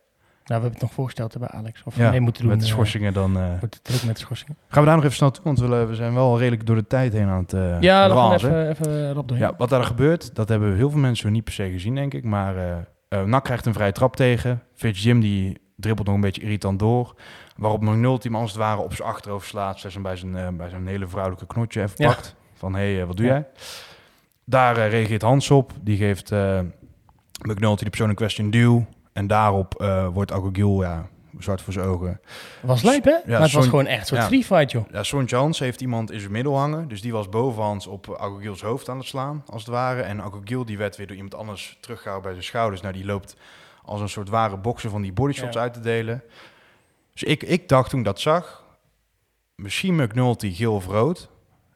Nou, 0.44 0.60
we 0.60 0.66
hebben 0.66 0.70
het 0.72 0.80
nog 0.80 0.92
voorgesteld 0.92 1.38
bij 1.38 1.48
Alex. 1.48 1.82
Of 1.84 1.94
we 1.94 2.02
Ja, 2.02 2.10
mee 2.10 2.20
moeten 2.20 2.42
doen. 2.42 2.50
met 2.50 2.60
de 2.60 2.66
eh, 2.66 2.72
schorsingen 2.72 3.12
dan... 3.12 3.36
eh, 3.36 3.48
wordt 3.60 3.74
het 3.74 3.84
druk 3.84 4.02
met 4.04 4.14
de 4.14 4.20
schorsingen. 4.20 4.56
Gaan 4.68 4.80
we 4.82 4.86
daar 4.88 4.96
nog 4.96 5.04
even 5.04 5.16
snel 5.16 5.30
toe, 5.30 5.44
want 5.44 5.58
we, 5.58 5.66
we 5.86 5.94
zijn 5.94 6.14
wel 6.14 6.38
redelijk 6.38 6.66
door 6.66 6.76
de 6.76 6.86
tijd 6.86 7.12
heen 7.12 7.28
aan 7.28 7.42
het 7.42 7.52
uh, 7.52 7.80
Ja, 7.80 8.28
we 8.28 8.34
even, 8.34 8.68
even 8.68 9.08
erop 9.08 9.28
doorheen. 9.28 9.46
Ja, 9.48 9.54
wat 9.56 9.68
daar 9.68 9.84
gebeurt, 9.84 10.34
dat 10.34 10.48
hebben 10.48 10.76
heel 10.76 10.90
veel 10.90 11.00
mensen 11.00 11.32
niet 11.32 11.44
per 11.44 11.52
se 11.52 11.70
gezien, 11.70 11.94
denk 11.94 12.14
ik. 12.14 12.24
Maar 12.24 12.56
eh 12.56 12.76
uh, 13.08 13.22
Nak 13.22 13.44
krijgt 13.44 13.66
een 13.66 13.72
vrije 13.72 13.92
trap 13.92 14.16
tegen. 14.16 14.62
Fitz 14.74 15.02
Jim 15.02 15.20
die 15.20 15.58
dribbelt 15.76 16.06
nog 16.06 16.16
een 16.16 16.22
beetje 16.22 16.42
irritant 16.42 16.78
door. 16.78 17.14
Waarop 17.56 17.82
McNulty 17.82 18.26
hem 18.26 18.36
als 18.36 18.50
het 18.50 18.60
ware 18.60 18.80
op 18.80 18.94
zijn 18.94 19.08
achterhoofd 19.08 19.48
slaat. 19.48 19.80
Zet 19.80 19.92
hem 19.92 20.02
bij 20.02 20.16
zijn, 20.16 20.34
uh, 20.36 20.48
bij 20.48 20.68
zijn 20.68 20.86
hele 20.86 21.06
vrouwelijke 21.06 21.46
knotje 21.46 21.82
even 21.82 21.94
Ja. 21.96 22.06
pakt. 22.08 22.34
Van, 22.54 22.74
hé, 22.74 22.94
hey, 22.94 23.06
wat 23.06 23.16
doe 23.16 23.26
Ja. 23.26 23.32
jij? 23.32 23.46
Daar 24.44 24.76
eh, 24.76 24.90
reageert 24.90 25.22
Hans 25.22 25.50
op. 25.50 25.72
Die 25.80 25.96
geeft 25.96 26.30
eh, 26.30 26.60
McNulty 27.42 27.84
de 27.84 27.90
persoon 27.90 28.08
in 28.08 28.14
kwestie 28.14 28.44
een 28.44 28.50
duw. 28.50 28.86
En 29.12 29.26
daarop 29.26 29.74
eh, 29.80 30.08
wordt 30.08 30.32
Agogil, 30.32 30.82
ja, 30.82 31.08
zwart 31.38 31.62
voor 31.62 31.72
zijn 31.72 31.86
ogen. 31.86 32.20
was 32.62 32.82
lijp, 32.82 33.04
hè? 33.04 33.10
maar 33.10 33.20
het 33.26 33.38
was 33.40 33.50
Son- 33.50 33.62
gewoon 33.62 33.86
echt 33.86 34.00
een 34.00 34.06
soort 34.06 34.20
ja. 34.20 34.26
free 34.26 34.44
fight, 34.44 34.70
joh. 34.70 34.84
Ja, 34.92 35.02
Sontje 35.02 35.36
Hans 35.36 35.58
heeft 35.58 35.80
iemand 35.80 36.10
in 36.10 36.20
zijn 36.20 36.32
middel 36.32 36.58
hangen. 36.58 36.88
Dus 36.88 37.00
die 37.02 37.12
was 37.12 37.28
bovenhands 37.28 37.86
op 37.86 38.16
Agogils 38.20 38.62
hoofd 38.62 38.88
aan 38.88 38.98
het 38.98 39.06
slaan, 39.06 39.42
als 39.46 39.62
het 39.62 39.70
ware. 39.70 40.02
En 40.02 40.22
Agogil 40.22 40.64
die 40.64 40.78
werd 40.78 40.96
weer 40.96 41.06
door 41.06 41.16
iemand 41.16 41.34
anders 41.34 41.78
teruggehouden 41.80 42.24
bij 42.24 42.32
zijn 42.40 42.44
schouders. 42.50 42.80
Nou, 42.80 42.94
die 42.94 43.04
loopt 43.04 43.36
als 43.84 44.00
een 44.00 44.08
soort 44.08 44.28
ware 44.28 44.56
bokser 44.56 44.90
van 44.90 45.02
die 45.02 45.12
bodyshots 45.12 45.54
Ja. 45.54 45.60
uit 45.60 45.72
te 45.74 45.80
delen. 45.80 46.22
Dus 47.12 47.22
ik, 47.22 47.42
ik 47.42 47.68
dacht 47.68 47.90
toen 47.90 47.98
ik 47.98 48.04
dat 48.04 48.20
zag, 48.20 48.64
misschien 49.54 49.94
McNulty 49.94 50.54
geel 50.54 50.74
of 50.74 50.86
rood. 50.86 51.30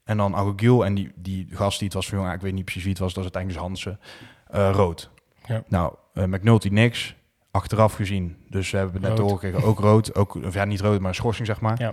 En 0.05 0.17
dan 0.17 0.35
Agogil 0.37 0.85
en 0.85 0.95
die, 0.95 1.13
die 1.15 1.47
gast 1.51 1.79
die 1.79 1.89
het 1.89 1.97
was 1.97 2.09
van, 2.09 2.19
jongen, 2.19 2.33
ik 2.35 2.41
weet 2.41 2.53
niet 2.53 2.65
precies 2.65 2.83
wie 2.83 2.93
het 2.93 3.01
was, 3.01 3.15
dat 3.15 3.25
is 3.25 3.31
uiteindelijk 3.35 3.63
dus 3.63 3.85
Hansen, 3.85 4.01
eh, 4.47 4.71
rood. 4.75 5.11
Ja. 5.47 5.63
Nou, 5.69 5.95
eh, 6.15 6.25
McNulty 6.25 6.69
niks. 6.69 7.15
Achteraf 7.57 7.95
gezien, 7.95 8.37
dus 8.49 8.71
we 8.71 8.77
hebben 8.77 8.95
het 9.03 9.09
net 9.09 9.17
doorgekregen, 9.17 9.63
ook 9.63 9.79
rood. 9.79 10.15
Ook, 10.15 10.35
of 10.35 10.55
ja, 10.55 10.65
niet 10.65 10.81
rood, 10.81 11.01
maar 11.01 11.09
een 11.09 11.15
schorsing, 11.15 11.47
zeg 11.47 11.61
maar. 11.61 11.81
Ja. 11.81 11.93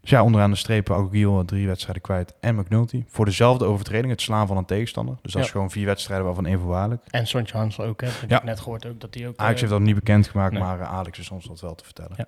Dus 0.00 0.10
ja, 0.10 0.22
onderaan 0.22 0.50
de 0.50 0.56
strepen 0.56 0.94
Agogil 0.94 1.44
drie 1.44 1.66
wedstrijden 1.66 2.02
kwijt 2.02 2.34
en 2.40 2.54
McNulty. 2.54 3.04
Voor 3.08 3.24
dezelfde 3.24 3.64
overtreding, 3.64 4.10
het 4.12 4.20
slaan 4.20 4.46
van 4.46 4.56
een 4.56 4.64
tegenstander. 4.64 5.14
Dus 5.22 5.32
dat 5.32 5.40
Ja. 5.40 5.46
is 5.46 5.52
gewoon 5.52 5.70
vier 5.70 5.86
wedstrijden 5.86 6.26
waarvan 6.26 6.46
één 6.46 6.58
voorwaardelijk. 6.58 7.02
En 7.10 7.26
Sontje 7.26 7.56
Hansel 7.56 7.84
ook, 7.84 8.00
hè. 8.00 8.06
Dat 8.06 8.30
Ja. 8.30 8.36
ik 8.38 8.44
net 8.44 8.60
gehoord 8.60 8.86
ook, 8.86 9.00
dat 9.00 9.14
hij 9.14 9.28
ook... 9.28 9.36
Ajax 9.36 9.54
eh, 9.54 9.60
heeft 9.60 9.72
dat 9.72 9.80
niet 9.80 9.94
bekendgemaakt, 9.94 10.52
nee. 10.52 10.62
maar 10.62 10.80
eh, 10.80 10.92
Alex 10.92 11.18
is 11.18 11.30
ons 11.30 11.44
dat 11.44 11.60
wel 11.60 11.74
te 11.74 11.84
vertellen. 11.84 12.12
Ja. 12.16 12.26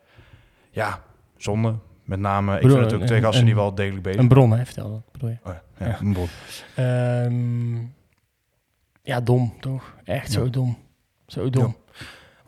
Ja, 0.70 1.02
zonde. 1.36 1.74
Met 2.04 2.18
name, 2.18 2.54
ik 2.54 2.60
Bedoel, 2.62 2.76
vind 2.78 2.90
het 2.90 3.00
ook 3.00 3.06
twee 3.06 3.20
gasten 3.20 3.44
die 3.44 3.54
wel 3.54 3.74
degelijk 3.74 4.02
bezig 4.02 4.20
Een 4.20 4.28
bron, 4.28 4.50
hè, 4.50 4.64
vertel 4.64 4.90
dat, 4.90 5.12
bedoel 5.12 5.28
je. 5.28 5.36
Oh 5.44 5.52
ja, 5.78 5.86
ja, 5.86 6.00
een 6.00 6.12
bron. 6.12 6.28
Ehm, 6.74 7.76
ja, 9.02 9.20
dom, 9.20 9.54
toch? 9.60 9.94
Echt 10.04 10.32
zo 10.32 10.50
dom. 10.50 10.78
Zo 11.26 11.50
dom. 11.50 11.76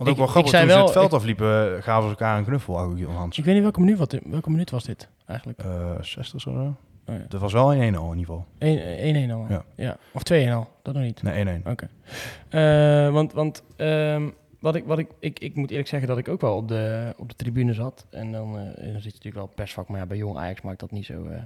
Want 0.05 0.09
ook 0.09 0.13
Ik- 0.13 0.33
wel 0.33 0.43
grappig, 0.43 0.61
toen 0.61 0.71
ze 0.71 0.79
het 0.83 0.91
veld 0.91 1.07
ik- 1.07 1.13
afliepen, 1.13 1.83
gaven 1.83 2.03
ze 2.03 2.09
elkaar 2.09 2.39
een 2.39 2.45
knuffel, 2.45 2.79
Agogil 2.79 3.09
en 3.09 3.15
Hans. 3.15 3.39
Ik 3.39 3.45
weet 3.45 3.55
niet 3.55 3.63
welke 3.63 3.81
minuut, 3.81 3.99
wat, 3.99 4.19
welke 4.25 4.51
minuut 4.51 4.71
was 4.71 4.85
dit 4.85 5.09
eigenlijk? 5.27 5.59
Eh 5.59 5.91
60 6.01 6.35
of 6.35 6.41
zo. 6.41 6.51
Oh, 6.51 7.15
ja. 7.15 7.25
Dat 7.29 7.41
was 7.41 7.53
wel 7.53 7.73
1-1 7.75 7.97
al 7.97 8.13
in 8.13 8.19
ieder 8.19 8.35
geval. 8.35 8.47
1-1 8.59 9.31
al. 9.33 9.47
Ja. 9.49 9.65
Ja. 9.77 9.97
Of 10.13 10.23
2-1 10.23 10.53
al, 10.53 10.69
dat 10.83 10.95
nog 10.95 11.03
niet. 11.03 11.23
Nee, 11.23 11.45
1-1. 11.45 11.63
Oké. 11.71 11.89
Eh, 12.49 13.13
want 13.13 13.33
want 13.33 13.63
ehm, 13.77 14.29
wat 14.61 14.75
ik, 14.75 14.85
wat 14.85 14.99
ik, 14.99 15.09
ik, 15.19 15.39
ik 15.39 15.55
moet 15.55 15.71
eerlijk 15.71 15.89
zeggen 15.89 16.09
dat 16.09 16.19
ik 16.19 16.29
ook 16.29 16.41
wel 16.41 16.57
op 16.57 16.69
de, 16.69 17.15
op 17.17 17.29
de 17.29 17.35
tribune 17.35 17.73
zat. 17.73 18.07
En 18.11 18.33
dan, 18.33 18.59
eh, 18.59 18.65
dan 18.65 18.75
zit 18.75 18.85
je 18.85 18.91
natuurlijk 18.93 19.35
wel 19.35 19.47
persvak. 19.47 19.89
Maar 19.89 19.99
ja, 20.01 20.07
bij 20.07 20.17
Jong 20.17 20.37
Ajax 20.37 20.61
maakt 20.61 20.81
dat 20.81 20.91
niet 20.91 21.05
zo, 21.07 21.27
eh, 21.27 21.43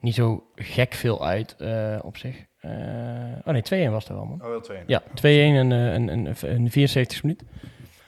niet 0.00 0.14
zo 0.14 0.44
gek 0.54 0.94
veel 0.94 1.26
uit 1.26 1.56
eh, 1.56 1.98
op 2.02 2.16
zich. 2.16 2.44
Eh, 2.64 2.70
oh 3.44 3.52
nee, 3.70 3.88
2-1 3.88 3.90
was 3.90 4.08
er 4.08 4.14
wel, 4.14 4.24
man. 4.24 4.42
Oh, 4.42 4.48
wel 4.48 4.60
2 4.60 4.78
Ja, 4.86 5.02
2-1 5.02 5.04
en 5.22 5.72
eh, 5.72 5.92
een, 5.92 6.08
een, 6.08 6.28
een 6.42 6.70
74 6.70 7.22
minuut. 7.22 7.42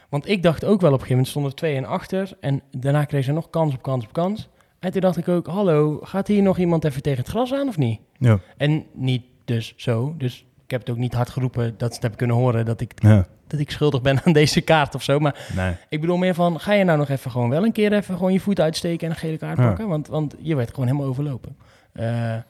Want 0.08 0.28
ik 0.28 0.42
dacht 0.42 0.64
ook 0.64 0.80
wel 0.80 0.92
op 0.92 1.00
een 1.00 1.06
gegeven 1.06 1.32
moment 1.32 1.54
stonden 1.58 1.82
er 1.82 1.84
2-1 1.84 2.00
achter. 2.00 2.36
En 2.40 2.62
daarna 2.70 3.04
kreeg 3.04 3.24
ze 3.24 3.32
nog 3.32 3.50
kans 3.50 3.74
op 3.74 3.82
kans 3.82 4.04
op 4.04 4.12
kans. 4.12 4.48
En 4.78 4.92
toen 4.92 5.00
dacht 5.00 5.16
ik 5.16 5.28
ook, 5.28 5.46
hallo, 5.46 5.98
gaat 6.02 6.26
hier 6.26 6.42
nog 6.42 6.58
iemand 6.58 6.84
even 6.84 7.02
tegen 7.02 7.18
het 7.18 7.28
gras 7.28 7.52
aan 7.54 7.68
of 7.68 7.76
niet? 7.78 8.00
Ja. 8.18 8.38
En 8.56 8.84
niet 8.92 9.22
dus 9.44 9.74
zo. 9.76 10.14
Dus 10.18 10.44
ik 10.64 10.70
heb 10.70 10.80
het 10.80 10.90
ook 10.90 10.96
niet 10.96 11.14
hard 11.14 11.30
geroepen 11.30 11.64
dat 11.70 11.88
ze 11.88 11.92
het 11.94 12.00
hebben 12.00 12.18
kunnen 12.18 12.36
horen 12.36 12.64
dat 12.64 12.80
ik, 12.80 12.92
ja. 12.96 13.26
dat 13.46 13.60
ik 13.60 13.70
schuldig 13.70 14.02
ben 14.02 14.20
aan 14.24 14.32
deze 14.32 14.60
kaart 14.60 14.94
of 14.94 15.02
zo. 15.02 15.18
Maar 15.18 15.46
Nee. 15.56 15.74
ik 15.88 16.00
bedoel 16.00 16.16
meer 16.16 16.34
van, 16.34 16.60
ga 16.60 16.72
je 16.72 16.84
nou 16.84 16.98
nog 16.98 17.08
even 17.08 17.30
gewoon 17.30 17.50
wel 17.50 17.64
een 17.64 17.72
keer 17.72 17.92
even 17.92 18.16
gewoon 18.16 18.32
je 18.32 18.40
voet 18.40 18.60
uitsteken 18.60 19.06
en 19.06 19.12
een 19.12 19.18
gele 19.20 19.36
kaart 19.38 19.58
Ja. 19.58 19.66
pakken? 19.66 19.88
Want, 19.88 20.08
want 20.08 20.34
je 20.38 20.56
werd 20.56 20.70
gewoon 20.70 20.86
helemaal 20.86 21.08
overlopen. 21.08 21.56
Eh, 21.92 22.34
eh, 22.34 22.42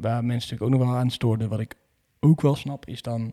waar 0.00 0.24
mensen 0.24 0.50
natuurlijk 0.50 0.62
ook 0.62 0.78
nog 0.78 0.88
wel 0.88 0.98
aan 0.98 1.10
stoorden, 1.10 1.48
wat 1.48 1.60
ik 1.60 1.74
ook 2.20 2.40
wel 2.40 2.54
snap, 2.56 2.86
is 2.86 3.02
dan, 3.02 3.32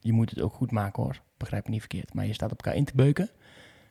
je 0.00 0.12
moet 0.12 0.30
het 0.30 0.40
ook 0.40 0.52
goed 0.54 0.70
maken 0.70 1.02
hoor. 1.02 1.20
Begrijp 1.36 1.64
me 1.64 1.70
niet 1.70 1.80
verkeerd. 1.80 2.14
Maar 2.14 2.26
je 2.26 2.32
staat 2.32 2.52
op 2.52 2.62
elkaar 2.62 2.78
in 2.78 2.84
te 2.84 2.92
beuken. 2.94 3.28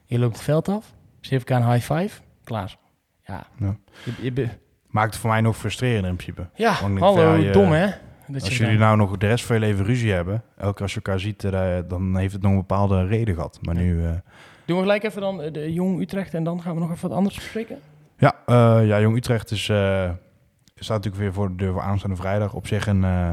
Je 0.05 0.20
loopt 0.20 0.36
het 0.36 0.43
veld 0.43 0.70
af. 0.70 0.93
Ze 1.22 1.30
geven 1.30 1.47
elkaar 1.47 1.68
een 1.68 1.74
high 1.74 1.93
five. 1.93 2.22
Klaar. 2.43 2.78
Ja. 3.26 3.47
Ja. 3.59 3.78
Je, 4.05 4.11
je 4.22 4.32
be- 4.32 4.49
Maakt 4.88 5.11
het 5.11 5.22
voor 5.22 5.30
mij 5.30 5.41
nog 5.41 5.57
frustrerender 5.57 6.09
in 6.09 6.15
principe. 6.15 6.47
ja, 6.55 6.72
hallo, 6.72 7.36
je- 7.36 7.51
dom 7.51 7.72
hè? 7.72 7.88
Dat 8.28 8.41
Als 8.43 8.57
jullie 8.57 8.78
nou 8.78 8.97
nog 8.97 9.18
de 9.18 9.28
rest 9.28 9.45
van 9.45 9.55
je 9.55 9.61
leven 9.61 9.86
ruzie 9.86 10.11
hebben, 10.11 10.43
elke 10.57 10.74
keer 10.74 10.82
als 10.82 10.91
je 10.93 10.97
elkaar 11.03 11.20
ziet, 11.20 11.43
eh, 11.43 11.78
dan 11.88 12.18
heeft 12.18 12.34
het 12.34 12.41
nog 12.41 12.51
een 12.51 12.57
bepaalde 12.57 13.05
reden 13.05 13.36
gehad. 13.36 13.59
Maar 13.61 13.76
nu, 13.76 14.03
eh, 14.05 14.09
Doen 14.65 14.76
we 14.76 14.82
gelijk 14.82 15.03
even 15.03 15.22
dan 15.22 15.41
eh, 15.41 15.53
de 15.53 15.74
Jong 15.74 16.01
Utrecht 16.01 16.34
en 16.34 16.43
dan 16.43 16.61
gaan 16.61 16.74
we 16.74 16.80
nog 16.80 16.91
even 16.91 17.07
wat 17.09 17.18
anders 17.18 17.36
bespreken. 17.36 17.80
ja, 18.18 18.36
eh, 18.45 18.88
ja, 18.88 18.99
Jong 19.01 19.15
Utrecht 19.15 19.51
is, 19.51 19.70
eh, 19.70 20.09
staat 20.84 20.97
natuurlijk 21.03 21.23
weer 21.23 21.34
voor 21.34 21.49
de 21.49 21.55
deur 21.55 21.73
voor 21.73 21.82
aanstaande 21.82 22.15
vrijdag. 22.15 22.53
Op 22.53 22.67
zich 22.67 22.88
een, 22.88 23.03
eh, 23.03 23.32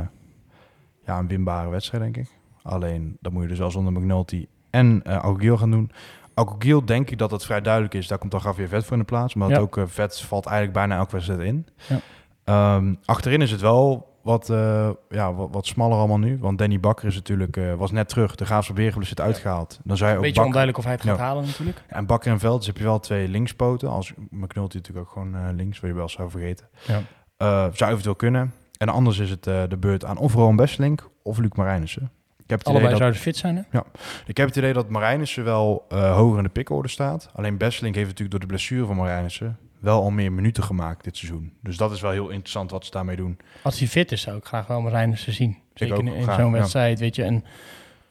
ja, 1.05 1.19
een 1.19 1.29
winbare 1.29 1.69
wedstrijd, 1.69 2.03
denk 2.03 2.17
ik. 2.17 2.33
Alleen, 2.63 3.17
dat 3.21 3.33
moet 3.33 3.43
je 3.43 3.49
dus 3.49 3.59
wel 3.59 3.71
zonder 3.71 3.93
McNulty 3.93 4.47
en 4.71 5.03
uh, 5.07 5.57
gaan 5.59 5.71
doen. 5.71 5.91
Agogiel 6.35 6.85
denk 6.85 7.11
ik 7.11 7.19
dat 7.19 7.31
het 7.31 7.45
vrij 7.45 7.61
duidelijk 7.61 7.95
is. 7.95 8.07
Daar 8.09 8.19
komt 8.19 8.31
dan 8.33 8.41
Javier 8.45 8.69
Vet 8.69 8.83
voor 8.85 8.93
in 8.93 8.99
de 8.99 9.05
plaats. 9.05 9.35
Maar 9.35 9.49
Ja. 9.49 9.59
ook 9.59 9.77
uh, 9.77 9.85
Vet 9.87 10.21
valt 10.21 10.47
eigenlijk 10.47 10.77
bijna 10.77 10.97
elke 10.97 11.13
wedstrijd 11.13 11.41
in. 11.41 11.67
Ja. 11.89 11.99
Ehm, 12.45 12.95
achterin 13.05 13.41
is 13.41 13.51
het 13.51 13.61
wel 13.61 14.13
wat, 14.23 14.51
eh, 14.51 14.91
ja, 15.09 15.35
wat, 15.35 15.49
wat 15.53 15.67
smaller 15.67 15.99
allemaal 15.99 16.19
nu. 16.19 16.39
Want 16.41 16.59
Danny 16.59 16.81
Bakker 16.81 17.07
is 17.07 17.15
natuurlijk, 17.15 17.57
eh, 17.57 17.75
was 17.75 17.91
net 17.91 18.09
terug. 18.09 18.35
De 18.35 18.45
Graafse 18.45 18.73
Beergelus 18.73 19.09
zit 19.09 19.21
uitgehaald. 19.21 19.81
Dan 19.85 19.97
zou 19.97 20.11
je 20.11 20.17
Een 20.17 20.23
ook 20.23 20.27
beetje 20.27 20.43
Bakker, 20.43 20.45
onduidelijk 20.45 20.79
of 20.79 20.85
hij 20.85 20.93
het 20.93 21.03
gaat 21.03 21.19
halen 21.19 21.45
natuurlijk. 21.47 21.83
en 21.87 22.07
Bakker 22.07 22.33
en 22.33 22.39
Veld, 22.39 22.59
dus 22.59 22.67
heb 22.67 22.77
je 22.77 22.85
wel 22.85 23.01
twee 23.01 23.29
linkspoten. 23.29 23.89
Als 23.89 24.13
McNulty 24.31 24.77
natuurlijk 24.77 25.07
ook 25.07 25.13
gewoon 25.13 25.35
eh, 25.35 25.41
links, 25.53 25.81
wil 25.81 25.91
je 25.91 25.97
wel 25.97 26.09
zou 26.09 26.31
vergeten. 26.31 26.69
Ja. 26.87 27.03
Eh, 27.37 27.67
zou 27.73 27.91
eventueel 27.91 28.15
kunnen. 28.15 28.53
En 28.79 28.89
anders 28.89 29.19
is 29.19 29.31
het 29.31 29.47
eh, 29.47 29.63
de 29.69 29.77
beurt 29.77 30.05
aan 30.05 30.19
of 30.19 30.35
Rowan 30.35 30.57
Besselink 30.57 31.09
of 31.23 31.39
Luc 31.39 31.51
Marijnissen. 31.55 32.11
Ik 32.37 32.51
heb 32.51 32.59
het 32.59 32.69
idee 32.69 32.81
Allebei 32.81 32.91
dat, 32.91 32.99
zouden 32.99 33.21
fit 33.21 33.37
zijn 33.37 33.57
hè? 33.57 33.81
ik 34.27 34.37
heb 34.37 34.47
het 34.47 34.57
idee 34.57 34.73
dat 34.73 34.89
Marijnissen 34.89 35.45
wel 35.45 35.85
eh, 35.89 36.17
hoger 36.17 36.39
in 36.39 36.45
de 36.45 36.51
pickorde 36.51 36.89
staat. 36.89 37.31
Alleen 37.35 37.57
Besselink 37.57 37.95
heeft 37.95 38.07
natuurlijk 38.09 38.31
door 38.31 38.41
de 38.41 38.55
blessure 38.55 38.87
van 38.87 38.97
Marijnissen 38.97 39.59
wel 39.81 40.03
al 40.03 40.11
meer 40.11 40.33
minuten 40.33 40.63
gemaakt 40.63 41.05
dit 41.05 41.17
seizoen. 41.17 41.53
Dus 41.63 41.77
dat 41.77 41.93
is 41.93 42.01
wel 42.01 42.11
heel 42.11 42.29
interessant 42.29 42.71
wat 42.71 42.85
ze 42.85 42.91
daarmee 42.91 43.17
doen. 43.17 43.39
Als 43.63 43.79
hij 43.79 43.89
fit 43.89 44.13
is, 44.13 44.21
zou 44.21 44.37
ik 44.37 44.45
graag 44.45 44.67
wel 44.67 44.81
Marijnissen 44.81 45.33
zien. 45.33 45.59
Zeker 45.75 45.99
in, 45.99 46.23
zo'n 46.23 46.45
ja. 46.45 46.51
wedstrijd, 46.51 46.99
weet 46.99 47.17
je. 47.17 47.23
En 47.23 47.45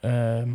ehm, 0.00 0.48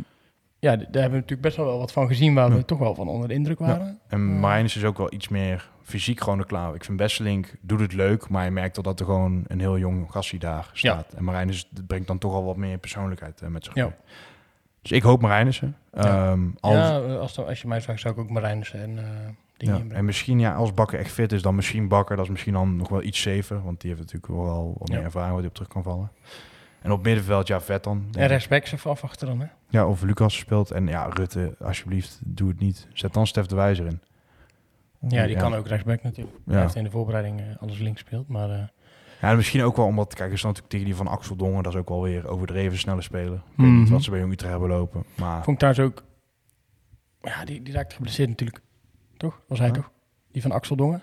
ja, 0.58 0.76
daar 0.76 0.78
hebben 0.78 1.10
we 1.10 1.16
natuurlijk 1.16 1.40
best 1.40 1.56
wel 1.56 1.78
wat 1.78 1.92
van 1.92 2.06
gezien 2.06 2.34
waar 2.34 2.50
we 2.50 2.56
Ja. 2.56 2.62
toch 2.62 2.78
wel 2.78 2.94
van 2.94 3.08
onder 3.08 3.28
de 3.28 3.34
indruk 3.34 3.58
waren. 3.58 3.98
En 4.08 4.18
Ja. 4.18 4.24
Marijnissen 4.38 4.80
is 4.80 4.86
ook 4.86 4.98
wel 4.98 5.12
iets 5.12 5.28
meer 5.28 5.70
fysiek 5.90 6.20
gewoon 6.20 6.38
er 6.38 6.46
klaar. 6.46 6.74
Ik 6.74 6.84
vind 6.84 6.96
Besselink 6.98 7.54
doet 7.60 7.80
het 7.80 7.92
leuk, 7.92 8.28
maar 8.28 8.44
je 8.44 8.50
merkt 8.50 8.74
toch 8.74 8.84
dat 8.84 9.00
er 9.00 9.06
gewoon 9.06 9.44
een 9.46 9.60
heel 9.60 9.78
jong 9.78 10.06
gastie 10.10 10.38
daar 10.38 10.70
staat. 10.72 11.12
En 11.12 11.24
Marijnissen 11.24 11.68
brengt 11.86 12.06
dan 12.06 12.18
toch 12.18 12.32
al 12.32 12.44
wat 12.44 12.56
meer 12.56 12.78
persoonlijkheid 12.78 13.40
eh, 13.42 13.48
met 13.48 13.64
zich 13.64 13.74
Ja. 13.74 13.84
mee. 13.84 13.94
Dus 14.82 14.90
ik 14.90 15.02
hoop 15.02 15.20
Marijnissen. 15.20 15.76
Ja. 15.92 16.30
Ehm, 16.30 16.40
als, 16.60 16.74
Ja, 16.74 16.98
als, 16.98 17.38
als 17.38 17.60
je 17.60 17.68
mij 17.68 17.80
vraagt, 17.80 18.00
zou 18.00 18.14
ik 18.14 18.20
ook 18.20 18.30
Marijnissen 18.30 18.80
en 18.80 18.98
eh 18.98 19.04
dingen 19.56 19.88
Ja, 19.88 19.94
en 19.94 20.04
misschien 20.04 20.38
ja, 20.40 20.54
als 20.54 20.74
Bakker 20.74 20.98
echt 20.98 21.12
fit 21.12 21.32
is, 21.32 21.42
dan 21.42 21.54
misschien 21.54 21.88
Bakker. 21.88 22.16
Dat 22.16 22.24
is 22.24 22.30
misschien 22.30 22.52
dan 22.52 22.76
nog 22.76 22.88
wel 22.88 23.02
iets 23.02 23.20
safer, 23.20 23.62
want 23.62 23.80
die 23.80 23.90
heeft 23.90 24.02
natuurlijk 24.02 24.32
wel 24.32 24.74
wat 24.78 24.88
meer 24.88 24.98
Ja. 24.98 25.04
ervaring 25.04 25.30
waar 25.30 25.38
hij 25.40 25.48
op 25.48 25.54
terug 25.54 25.68
kan 25.70 25.82
vallen. 25.82 26.10
En 26.82 26.92
op 26.92 27.02
middenveld, 27.02 27.46
ja, 27.46 27.60
vet 27.60 27.84
dan. 27.84 28.08
En 28.12 28.26
rechtsbacks 28.26 28.72
even 28.72 28.90
afwachten 28.90 29.26
dan, 29.26 29.40
hè? 29.40 29.46
Ja, 29.68 29.86
of 29.86 30.02
Lucas 30.02 30.36
speelt. 30.36 30.70
En 30.70 30.86
ja, 30.86 31.04
Rutte, 31.04 31.54
alsjeblieft, 31.58 32.18
doe 32.24 32.48
het 32.48 32.60
niet. 32.60 32.88
Zet 32.92 33.12
dan 33.14 33.26
Stef 33.26 33.46
de 33.46 33.54
Wijzer 33.54 33.86
in. 33.86 34.00
Ja, 35.08 35.26
die 35.26 35.36
kan 35.36 35.54
ook 35.54 35.66
rechtsback 35.66 36.02
natuurlijk. 36.02 36.36
Hij 36.46 36.54
Ja. 36.54 36.60
heeft 36.60 36.74
in 36.74 36.84
de 36.84 36.90
voorbereiding 36.90 37.40
eh, 37.40 37.46
alles 37.60 37.78
links 37.78 38.00
gespeeld, 38.00 38.28
maar... 38.28 38.50
eh, 38.50 38.62
Ja, 39.20 39.30
en 39.30 39.36
misschien 39.36 39.62
ook 39.62 39.76
wel 39.76 39.86
omdat, 39.86 40.14
kijk, 40.14 40.32
is 40.32 40.42
natuurlijk 40.42 40.70
tegen 40.70 40.86
die 40.86 40.94
van 40.94 41.06
Axel 41.08 41.36
Dongen, 41.36 41.62
dat 41.62 41.72
is 41.72 41.78
ook 41.78 41.88
wel 41.88 42.02
weer 42.02 42.28
overdreven 42.28 42.78
snelle 42.78 43.02
speler. 43.02 43.32
Ik 43.34 43.40
weet 43.56 43.66
Mhm. 43.66 43.78
niet 43.78 43.88
wat 43.88 44.02
ze 44.02 44.10
bij 44.10 44.18
Jong 44.20 44.32
Utrecht 44.32 44.50
hebben 44.52 44.68
lopen, 44.70 45.04
maar 45.16 45.44
Vond 45.44 45.62
ik 45.62 45.68
trouwens 45.70 45.84
ook... 45.86 46.04
Ja, 47.22 47.44
die, 47.44 47.62
die 47.62 47.74
raakte 47.74 47.94
geblesseerd 47.94 48.28
natuurlijk. 48.28 48.60
Toch? 49.16 49.40
Was 49.48 49.58
hij 49.58 49.66
Ja. 49.68 49.72
toch? 49.74 49.90
Die 50.32 50.42
van 50.42 50.52
Axel 50.52 50.76
Dongen? 50.76 51.02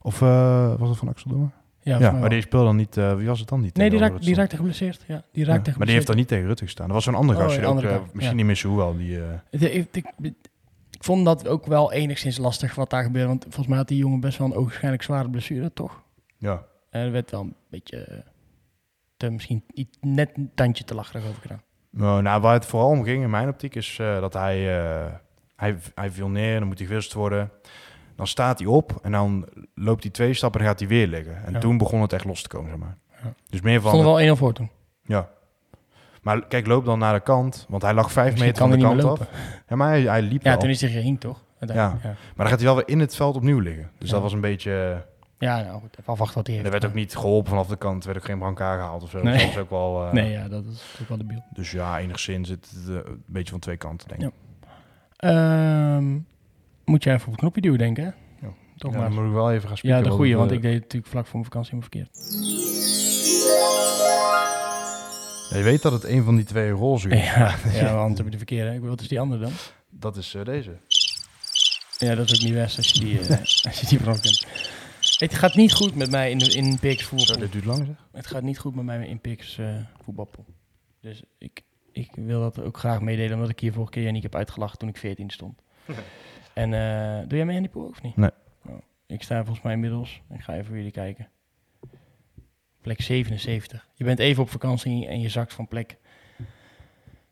of 0.00 0.22
eh, 0.22 0.74
was 0.78 0.88
het 0.88 0.98
van 0.98 1.08
Axel 1.08 1.30
Dongen? 1.30 1.52
Ja, 1.80 1.98
Ja, 1.98 2.10
maar 2.10 2.28
die 2.30 2.40
speelde 2.40 2.66
dan 2.66 2.76
niet, 2.76 2.94
wie 2.94 3.26
was 3.26 3.38
het 3.40 3.48
dan 3.48 3.60
niet? 3.60 3.76
Nee, 3.76 3.90
die, 3.90 4.18
die 4.18 4.34
raakte 4.34 4.56
geblesseerd. 4.56 5.04
Ja, 5.06 5.22
die 5.32 5.44
Ja, 5.46 5.52
raakte 5.52 5.72
maar 5.76 5.86
die 5.86 5.94
heeft 5.94 6.06
dan 6.06 6.16
niet 6.16 6.28
tegen 6.28 6.46
Rutte 6.46 6.64
gestaan. 6.64 6.86
Dat 6.86 6.94
was 6.94 7.04
zo'n 7.04 7.14
andere 7.14 7.44
Oh, 7.46 7.54
ja, 7.54 7.62
andere 7.64 7.88
eh, 7.88 7.94
kant, 7.94 8.04
misschien 8.14 8.28
ja. 8.30 8.36
niet 8.36 8.46
meer 8.46 8.54
zo 8.56 8.76
wel. 8.76 8.96
Die, 8.96 9.18
Het- 9.50 10.10
ik, 11.02 11.08
vond 11.08 11.24
dat 11.24 11.48
ook 11.48 11.66
wel 11.66 11.92
enigszins 11.92 12.38
lastig 12.38 12.74
wat 12.74 12.90
daar 12.90 13.02
gebeurde. 13.02 13.28
Want 13.28 13.42
volgens 13.42 13.66
mij 13.66 13.76
had 13.76 13.88
die 13.88 13.98
jongen 13.98 14.20
best 14.20 14.38
wel 14.38 14.46
een 14.46 14.54
ogenschijnlijk 14.56 15.02
zware 15.02 15.30
blessure, 15.30 15.72
toch? 15.72 16.02
ja. 16.38 16.64
En 16.90 17.00
er 17.00 17.10
werd 17.12 17.30
wel 17.30 17.40
een 17.40 17.56
beetje... 17.70 17.96
eh, 18.04 18.18
Te, 19.16 19.30
misschien 19.30 19.64
iets- 19.74 19.98
net 20.00 20.30
een 20.34 20.50
tandje 20.54 20.84
te 20.84 20.94
lacherig 20.94 21.28
over 21.28 21.40
gedaan. 21.42 21.62
Nou, 21.90 22.22
nou, 22.22 22.40
waar 22.40 22.52
het 22.54 22.66
vooral 22.66 22.88
om 22.88 23.04
ging 23.04 23.22
in 23.22 23.30
mijn 23.30 23.48
optiek 23.48 23.74
is 23.74 23.98
eh, 24.00 24.20
dat 24.20 24.32
hij, 24.32 24.80
eh, 24.80 25.12
hij, 25.56 25.76
hij 25.94 26.10
viel 26.10 26.28
neer, 26.28 26.58
dan 26.58 26.68
moet 26.68 26.78
hij 26.78 26.86
gewisseld 26.86 27.14
worden. 27.14 27.50
Dan 28.16 28.26
staat 28.26 28.58
hij 28.58 28.68
op 28.68 28.98
en 29.02 29.12
dan 29.12 29.48
loopt 29.74 30.02
hij 30.02 30.12
twee 30.12 30.34
stappen 30.34 30.60
en 30.60 30.66
gaat 30.66 30.78
hij 30.78 30.88
weer 30.88 31.06
liggen. 31.06 31.44
En 31.44 31.52
Ja. 31.52 31.58
toen 31.58 31.78
begon 31.78 32.00
het 32.00 32.12
echt 32.12 32.24
los 32.24 32.42
te 32.42 32.48
komen, 32.48 32.70
zeg 32.70 32.78
maar. 32.78 32.98
Ja. 33.22 33.34
Dus 33.48 33.60
meer 33.60 33.78
Stond 33.80 33.94
er 33.96 34.02
van, 34.02 34.14
wel 34.14 34.34
1-0 34.34 34.38
voor 34.38 34.52
toen. 34.52 34.70
ja. 35.02 35.30
Maar 36.22 36.46
kijk, 36.46 36.66
loop 36.66 36.84
dan 36.84 36.98
naar 36.98 37.14
de 37.14 37.20
kant, 37.20 37.66
want 37.68 37.82
hij 37.82 37.94
lag 37.94 38.12
vijf 38.12 38.26
Misschien 38.26 38.46
meter 38.46 38.62
van 38.68 38.78
de 38.78 39.02
kant 39.02 39.20
af. 39.20 39.28
Ja, 39.68 39.76
maar 39.76 39.88
hij, 39.88 40.02
hij 40.02 40.22
liep 40.22 40.42
Ja, 40.42 40.56
toen 40.56 40.70
is 40.70 40.80
hij 40.80 40.90
geheen, 40.90 41.18
toch? 41.18 41.44
Ja. 41.66 41.88
Maar 42.02 42.16
dan 42.36 42.46
gaat 42.46 42.56
hij 42.58 42.64
wel 42.66 42.74
weer 42.76 42.88
in 42.88 43.00
het 43.00 43.16
veld 43.16 43.36
opnieuw 43.36 43.58
liggen. 43.58 43.90
Dus 43.98 44.08
Ja. 44.08 44.14
dat 44.14 44.22
was 44.22 44.32
een 44.32 44.40
beetje... 44.40 45.04
Ja, 45.38 45.60
nou 45.62 45.80
goed. 45.80 45.96
Even 46.00 46.12
afwachten 46.12 46.36
wat 46.36 46.46
hij 46.46 46.54
heeft. 46.54 46.66
er 46.66 46.72
werd 46.72 46.84
ook 46.84 46.94
niet 46.94 47.16
geholpen 47.16 47.50
vanaf 47.50 47.66
de 47.66 47.76
kant. 47.76 48.00
Er 48.02 48.06
werd 48.08 48.18
ook 48.18 48.24
geen 48.24 48.38
brancard 48.38 48.80
gehaald 48.80 49.02
of 49.02 49.10
zo. 49.10 49.22
Nee. 49.22 49.36
Dat 49.38 49.46
was 49.46 49.58
ook 49.58 49.70
wel... 49.70 50.06
eh, 50.06 50.12
Nee, 50.12 50.30
ja, 50.30 50.48
dat 50.48 50.64
is 50.64 50.70
natuurlijk 50.82 51.08
wel 51.08 51.18
debiel. 51.18 51.42
Dus 51.50 51.70
ja, 51.70 51.98
enigszins 51.98 52.48
zit 52.48 52.70
het 52.74 52.88
eh, 52.88 52.94
een 52.94 53.22
beetje 53.26 53.50
van 53.50 53.60
twee 53.60 53.76
kanten, 53.76 54.08
denk 54.08 54.22
ik. 54.22 54.30
Ja. 55.18 55.96
Ehm, 55.96 56.18
moet 56.84 57.02
jij 57.04 57.14
even 57.14 57.26
op 57.26 57.32
het 57.32 57.40
knopje 57.40 57.60
duwen, 57.60 57.78
denk 57.78 57.98
ik, 57.98 58.04
hè? 58.04 58.10
Ja. 58.46 58.52
Toch 58.76 58.92
maar. 58.92 59.00
dan 59.02 59.14
moet 59.14 59.26
ik 59.26 59.32
wel 59.32 59.52
even 59.52 59.68
gaan 59.68 59.76
spieken. 59.76 59.98
Ja, 59.98 60.04
de 60.04 60.10
goede, 60.10 60.34
want 60.34 60.50
eh, 60.50 60.56
ik 60.56 60.62
deed 60.62 60.72
het 60.72 60.82
natuurlijk 60.82 61.12
vlak 61.12 61.26
voor 61.26 61.40
mijn 61.40 61.52
vakantie 61.52 61.70
helemaal 61.74 61.90
verkeerd. 61.92 62.20
Ja, 65.52 65.58
je 65.58 65.64
weet 65.64 65.82
dat 65.82 65.92
het 65.92 66.04
een 66.04 66.24
van 66.24 66.36
die 66.36 66.44
twee 66.44 66.70
roze 66.70 67.08
is. 67.08 67.24
Ja, 67.34 67.56
ja 67.72 67.94
want 67.94 68.16
heb 68.16 68.26
je 68.26 68.32
de 68.32 68.36
verkeerde. 68.36 68.80
Wat 68.80 69.00
is 69.00 69.08
die 69.08 69.20
andere 69.20 69.40
dan? 69.40 69.52
Dat 69.90 70.16
is 70.16 70.34
eh, 70.34 70.44
deze. 70.44 70.76
Ja, 71.98 72.14
dat 72.14 72.30
is 72.30 72.34
ook 72.34 72.44
niet 72.44 72.54
best 72.54 72.76
als 72.76 72.90
je 72.90 73.00
die, 73.00 73.20
eh 73.20 73.38
als 73.68 73.80
je 73.80 73.86
die 73.86 73.98
kunt. 73.98 74.46
Het 75.18 75.34
gaat 75.34 75.54
niet 75.54 75.72
goed 75.72 75.94
met 75.94 76.10
mij 76.10 76.30
in, 76.30 76.38
de, 76.38 76.54
in 76.54 76.78
Pix 76.78 77.04
voetbal. 77.04 77.38
dit 77.38 77.52
duurt 77.52 77.64
lang 77.64 77.86
zeg. 77.86 77.96
Het 78.12 78.26
gaat 78.26 78.42
niet 78.42 78.58
goed 78.58 78.74
met 78.74 78.84
mij 78.84 79.06
in 79.06 79.20
Pix 79.20 79.58
eh 79.58 79.76
voetbalpool. 80.04 80.46
Dus 81.00 81.22
ik, 81.38 81.62
ik 81.92 82.10
wil 82.14 82.40
dat 82.40 82.60
ook 82.60 82.78
graag 82.78 83.00
meedelen, 83.00 83.34
omdat 83.34 83.48
ik 83.48 83.60
hier 83.60 83.72
vorige 83.72 83.92
keer 83.92 84.12
niet 84.12 84.22
heb 84.22 84.34
uitgelachen 84.34 84.78
toen 84.78 84.88
ik 84.88 84.96
14 84.96 85.30
stond. 85.30 85.62
en 86.54 86.70
doe 87.28 87.36
jij 87.36 87.46
mee 87.46 87.56
aan 87.56 87.62
die 87.62 87.70
pool 87.70 87.86
of 87.86 88.02
niet? 88.02 88.16
Nee. 88.16 88.30
Oh, 88.66 88.74
ik 89.06 89.22
sta 89.22 89.44
volgens 89.44 89.64
mij 89.64 89.72
inmiddels, 89.72 90.22
ik 90.30 90.40
ga 90.40 90.52
even 90.52 90.66
voor 90.66 90.76
jullie 90.76 90.90
kijken. 90.90 91.28
Plek 92.82 93.00
77. 93.00 93.88
Je 93.94 94.04
bent 94.04 94.18
even 94.18 94.42
op 94.42 94.50
vakantie 94.50 95.06
en 95.06 95.20
je 95.20 95.28
zakt 95.28 95.54
van 95.54 95.68
plek 95.68 95.96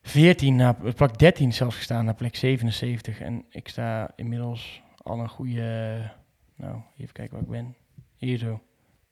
14 0.02 0.56
naar 0.56 0.74
plek 0.74 1.18
13 1.18 1.52
zelfs 1.52 1.76
gestaan 1.76 2.04
naar 2.04 2.14
plek 2.14 2.36
77. 2.36 3.20
En 3.20 3.44
ik 3.50 3.68
sta 3.68 4.10
inmiddels 4.16 4.82
al 5.02 5.20
een 5.20 5.28
goede, 5.28 6.00
nou 6.56 6.80
even 6.98 7.12
kijken 7.12 7.34
waar 7.34 7.42
ik 7.42 7.50
ben. 7.50 7.74
Hier 8.16 8.38
zo. 8.38 8.60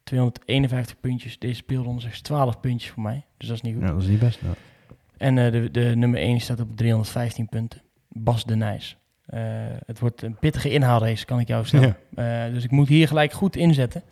251 0.03 0.99
puntjes. 0.99 1.39
Deze 1.39 1.55
speelronde 1.55 2.07
is 2.07 2.21
12 2.21 2.59
puntjes 2.59 2.91
voor 2.91 3.03
mij. 3.03 3.25
Dus 3.37 3.47
dat 3.47 3.55
is 3.55 3.61
niet 3.61 3.73
goed. 3.73 3.83
Ja, 3.83 3.91
dat 3.91 4.01
is 4.01 4.07
niet 4.07 4.19
best. 4.19 4.39
Ja. 4.41 4.53
En 5.17 5.37
eh, 5.37 5.51
de, 5.51 5.71
de 5.71 5.95
nummer 5.95 6.19
1 6.19 6.39
staat 6.39 6.59
op 6.59 6.77
315 6.77 7.49
punten. 7.49 7.81
Bas 8.07 8.45
de 8.45 8.55
Nijs. 8.55 8.97
Eh, 9.25 9.41
het 9.85 9.99
wordt 9.99 10.21
een 10.21 10.35
pittige 10.35 10.69
inhaalrace, 10.69 11.25
kan 11.25 11.39
ik 11.39 11.47
jou 11.47 11.65
stellen. 11.65 11.97
Eh, 12.15 12.45
dus 12.53 12.63
ik 12.63 12.71
moet 12.71 12.87
hier 12.87 13.07
gelijk 13.07 13.31
goed 13.31 13.55
inzetten. 13.55 14.03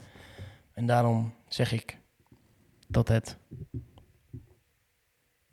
En 0.73 0.85
daarom 0.85 1.33
zeg 1.47 1.71
ik 1.71 1.97
dat 2.87 3.07
het 3.07 3.37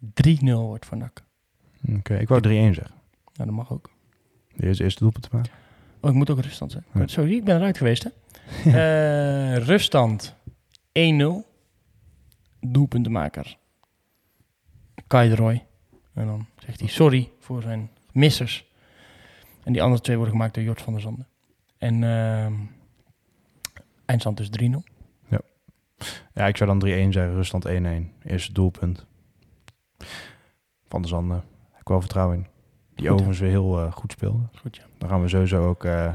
3-0 0.04 0.36
wordt 0.44 0.86
voor 0.86 0.96
NAC. 0.96 1.24
Oké, 1.88 2.16
ik 2.16 2.28
wou 2.28 2.42
3-1 2.42 2.48
zeggen. 2.48 2.94
Nou, 3.34 3.48
dat 3.48 3.50
mag 3.50 3.72
ook. 3.72 3.90
Is 4.56 4.68
het 4.68 4.80
eerste 4.80 5.00
doelpunt 5.00 5.30
te 5.30 5.36
maken. 5.36 5.52
Oh, 6.00 6.10
ik 6.10 6.16
moet 6.16 6.30
ook 6.30 6.40
ruststand 6.40 6.72
zijn. 6.72 6.84
Ja. 6.94 7.06
Sorry, 7.06 7.32
ik 7.32 7.44
ben 7.44 7.56
eruit 7.56 7.76
geweest, 7.76 8.02
hè. 8.02 8.10
Eh, 8.64 9.56
ruststand 9.56 10.34
1-0. 10.92 11.52
Doelpuntenmaker 12.60 13.56
Kai 15.06 15.28
de 15.28 15.34
Roy. 15.34 15.66
En 16.12 16.26
dan 16.26 16.46
zegt 16.58 16.80
hij 16.80 16.88
sorry 16.88 17.30
voor 17.40 17.62
zijn 17.62 17.90
missers. 18.12 18.66
En 19.62 19.72
die 19.72 19.82
andere 19.82 20.02
twee 20.02 20.16
worden 20.16 20.34
gemaakt 20.34 20.54
door 20.54 20.64
Jort 20.64 20.82
van 20.82 20.92
der 20.92 21.02
Zanden. 21.02 21.26
En 21.78 22.04
ehm 22.04 22.54
eindstand 24.04 24.36
dus 24.36 24.48
3-0. 24.48 24.93
Ja, 26.34 26.46
ik 26.46 26.56
zou 26.56 26.78
dan 26.78 26.88
3-1 26.88 26.88
zeggen. 26.88 27.34
Ruststand 27.34 27.68
1-1. 27.68 27.70
Eerste 28.22 28.52
doelpunt. 28.52 29.06
Van 30.88 31.02
de 31.02 31.08
Zanden. 31.08 31.44
Heb 31.70 31.80
ik 31.80 31.88
wel 31.88 32.00
vertrouwen 32.00 32.36
in. 32.36 32.46
Die 32.94 33.04
Goed, 33.04 33.14
overigens 33.14 33.38
weer 33.38 33.50
heel 33.50 33.80
eh, 33.80 33.92
goed 33.92 34.12
speelde. 34.12 34.42
Goed, 34.60 34.76
ja. 34.76 34.82
Dan 34.98 35.08
gaan 35.08 35.22
we 35.22 35.28
sowieso 35.28 35.68
ook 35.68 35.84
eh, 35.84 36.12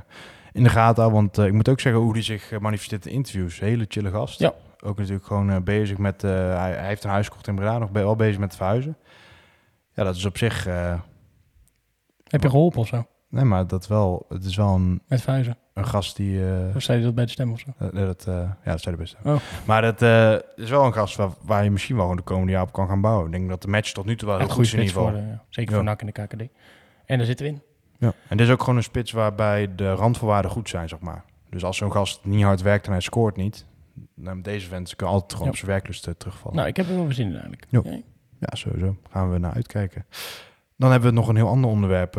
in 0.51 0.63
de 0.63 0.69
gaten 0.69 1.01
houden. 1.01 1.21
Want 1.21 1.37
eh, 1.37 1.45
ik 1.45 1.53
moet 1.53 1.69
ook 1.69 1.79
zeggen 1.79 2.01
hoe 2.01 2.13
hij 2.13 2.21
zich 2.21 2.59
manifesteert 2.59 3.05
in 3.05 3.11
interviews. 3.11 3.59
Hele 3.59 3.85
chille 3.87 4.09
gast. 4.09 4.39
Ja. 4.39 4.53
Ook 4.83 4.97
natuurlijk 4.97 5.25
gewoon 5.25 5.63
bezig 5.63 5.97
met... 5.97 6.21
hij, 6.21 6.71
hij 6.71 6.87
heeft 6.87 7.03
een 7.03 7.09
huis 7.09 7.27
gekocht 7.27 7.47
in 7.47 7.55
Breda. 7.55 7.77
Nog 7.77 7.89
wel 7.91 8.15
bezig 8.15 8.39
met 8.39 8.55
verhuizen. 8.55 8.97
Ja, 9.93 10.03
dat 10.03 10.15
is 10.15 10.25
op 10.25 10.37
zich... 10.37 10.63
Heb 12.23 12.41
je 12.41 12.49
geholpen 12.49 12.79
of 12.79 12.87
zo? 12.87 13.05
nee, 13.29 13.43
maar 13.43 13.67
dat 13.67 13.87
wel... 13.87 14.25
Het 14.29 14.45
is 14.45 14.55
wel 14.55 14.75
een, 14.75 15.01
Met 15.07 15.21
verhuizen? 15.21 15.57
Een 15.79 15.87
gast 15.87 16.15
die... 16.15 16.45
eh, 16.45 16.75
Of 16.75 16.81
zei 16.81 16.97
je 16.97 17.03
dat 17.03 17.15
bij 17.15 17.25
de 17.25 17.31
stem 17.31 17.51
of 17.51 17.59
zo? 17.59 17.65
eh, 17.77 17.87
nee, 17.91 18.05
dat, 18.05 18.25
eh, 18.27 18.33
ja, 18.35 18.71
dat 18.71 18.81
zei 18.81 18.95
de 18.95 19.01
beste. 19.01 19.17
Oh. 19.23 19.35
Maar 19.65 19.81
dat 19.81 20.01
is 20.55 20.69
wel 20.69 20.85
een 20.85 20.93
gast 20.93 21.15
waar, 21.15 21.29
waar 21.41 21.63
je 21.63 21.71
misschien 21.71 21.95
wel 21.95 22.03
gewoon 22.03 22.19
de 22.19 22.23
komende 22.25 22.51
jaar 22.51 22.61
op 22.61 22.71
kan 22.73 22.87
gaan 22.87 23.01
bouwen. 23.01 23.25
Ik 23.25 23.31
denk 23.31 23.49
dat 23.49 23.61
de 23.61 23.67
match 23.67 23.91
tot 23.91 24.05
nu 24.05 24.15
toe 24.15 24.27
wel 24.27 24.37
heel 24.37 24.47
goed 24.49 24.65
is 24.65 24.73
in 24.73 24.79
ieder 24.79 24.93
voor 24.93 25.05
geval. 25.07 25.21
de, 25.21 25.27
ja. 25.27 25.43
Zeker 25.49 25.71
Ja. 25.71 25.77
voor 25.77 25.85
NAC 25.85 26.01
in 26.01 26.05
de 26.05 26.11
KKD. 26.11 26.41
En 27.05 27.17
daar 27.17 27.25
zitten 27.25 27.45
we 27.45 27.51
in. 27.51 27.61
Ja. 27.99 28.13
En 28.27 28.37
dit 28.37 28.47
is 28.47 28.53
ook 28.53 28.59
gewoon 28.59 28.75
een 28.77 28.83
spits 28.83 29.11
waarbij 29.11 29.75
de 29.75 29.93
randvoorwaarden 29.93 30.51
goed 30.51 30.69
zijn, 30.69 30.89
zeg 30.89 30.99
maar. 30.99 31.23
Dus 31.49 31.63
als 31.63 31.77
zo'n 31.77 31.91
gast 31.91 32.19
niet 32.25 32.43
hard 32.43 32.61
werkt 32.61 32.85
en 32.85 32.91
hij 32.91 33.01
scoort 33.01 33.35
niet, 33.35 33.65
dan 34.15 34.35
met 34.35 34.43
deze 34.43 34.67
vent 34.67 34.95
kan 34.95 35.07
altijd 35.07 35.31
gewoon 35.31 35.45
Ja. 35.45 35.51
op 35.51 35.57
zijn 35.57 35.71
werklust 35.71 36.07
terugvallen. 36.17 36.57
Nou, 36.57 36.69
ik 36.69 36.75
heb 36.77 36.87
er 36.89 36.95
wel 36.95 37.11
zin 37.11 37.25
in 37.25 37.31
eigenlijk. 37.31 37.65
Ja, 38.39 38.55
sowieso. 38.55 38.95
Gaan 39.09 39.31
we 39.31 39.37
naar 39.37 39.53
uitkijken. 39.53 40.05
Dan 40.77 40.91
hebben 40.91 41.09
we 41.09 41.15
nog 41.15 41.27
een 41.27 41.35
heel 41.35 41.47
ander 41.47 41.69
onderwerp. 41.69 42.15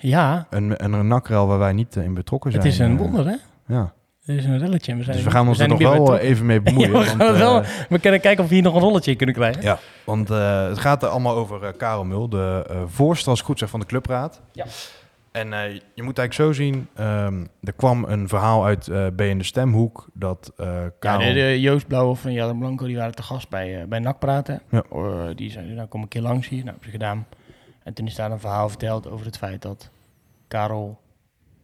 Ja, 0.00 0.46
een, 0.50 0.84
een, 0.84 0.92
een 0.92 1.06
nakrel 1.06 1.46
waar 1.46 1.58
wij 1.58 1.72
niet 1.72 1.96
eh, 1.96 2.04
in 2.04 2.14
betrokken 2.14 2.50
zijn. 2.52 2.64
het 2.64 2.72
is 2.72 2.78
een 2.78 2.92
Eh, 2.92 2.98
wonder, 2.98 3.26
hè? 3.26 3.34
ja. 3.66 3.92
Het 4.24 4.38
is 4.38 4.44
een 4.44 4.58
relletje. 4.58 4.96
We 4.96 5.02
zijn 5.02 5.16
Dus 5.16 5.24
we 5.24 5.30
gaan 5.30 5.48
ons 5.48 5.58
er 5.58 5.68
nog 5.68 5.78
wel 5.78 6.18
eh, 6.18 6.28
even 6.28 6.46
mee 6.46 6.60
bemoeien. 6.60 6.90
Ja, 7.04 7.16
we 7.16 7.24
want, 7.24 7.36
wel- 7.38 7.62
We 7.88 7.98
kunnen 7.98 8.20
kijken 8.20 8.42
of 8.44 8.48
we 8.48 8.54
hier 8.54 8.64
nog 8.64 8.74
een 8.74 8.80
rolletje 8.80 9.10
in 9.10 9.16
kunnen 9.16 9.34
krijgen. 9.34 9.62
Ja, 9.62 9.78
want 10.04 10.28
het 10.28 10.78
gaat 10.78 11.02
er 11.02 11.08
allemaal 11.08 11.36
over 11.36 11.72
Karel 11.72 12.04
Mul, 12.04 12.28
de 12.28 12.64
voorzitter, 12.86 13.30
als 13.30 13.40
ik 13.40 13.46
goed 13.46 13.58
zeg, 13.58 13.70
van 13.70 13.80
de 13.80 13.86
clubraad. 13.86 14.40
Ja. 14.52 14.64
En 15.32 15.48
je 15.94 16.02
moet 16.02 16.18
eigenlijk 16.18 16.32
zo 16.32 16.52
zien, 16.52 16.88
ehm, 16.94 17.44
er 17.62 17.72
kwam 17.72 18.04
een 18.04 18.28
verhaal 18.28 18.64
uit 18.64 18.90
B 19.16 19.20
in 19.20 19.38
de 19.38 19.44
Stemhoek 19.44 20.08
dat 20.14 20.52
eh 20.56 20.66
Ja, 20.66 20.90
Karel... 20.98 21.26
de, 21.28 21.32
de 21.34 21.60
Joost 21.60 21.86
Blauw 21.86 22.08
of 22.08 22.28
Jan 22.28 22.58
Blanco 22.58 22.86
die 22.86 22.96
waren 22.96 23.14
te 23.14 23.22
gast 23.22 23.48
bij, 23.48 23.84
bij 23.88 23.98
NAC 23.98 24.18
praten. 24.18 24.62
Ja. 24.70 24.82
Eh, 24.92 25.02
die 25.34 25.50
zeiden, 25.50 25.74
nou 25.74 25.88
kom 25.88 26.02
een 26.02 26.08
keer 26.08 26.22
langs 26.22 26.48
hier. 26.48 26.58
Nou, 26.64 26.70
hebben 26.70 26.84
ze 26.84 26.90
gedaan. 26.90 27.26
En 27.82 27.94
toen 27.94 28.06
is 28.06 28.14
daar 28.14 28.30
een 28.30 28.40
verhaal 28.40 28.68
verteld 28.68 29.08
over 29.08 29.26
het 29.26 29.36
feit 29.36 29.62
dat 29.62 29.90
Karel 30.48 31.00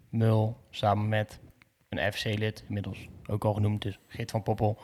Mul 0.08 0.56
samen 0.70 1.08
met 1.08 1.40
een 1.88 2.12
FC-lid, 2.12 2.64
inmiddels 2.66 3.08
ook 3.26 3.44
al 3.44 3.52
genoemd 3.54 3.84
is, 3.84 3.98
Geert 4.06 4.30
van 4.30 4.42
Poppel, 4.42 4.78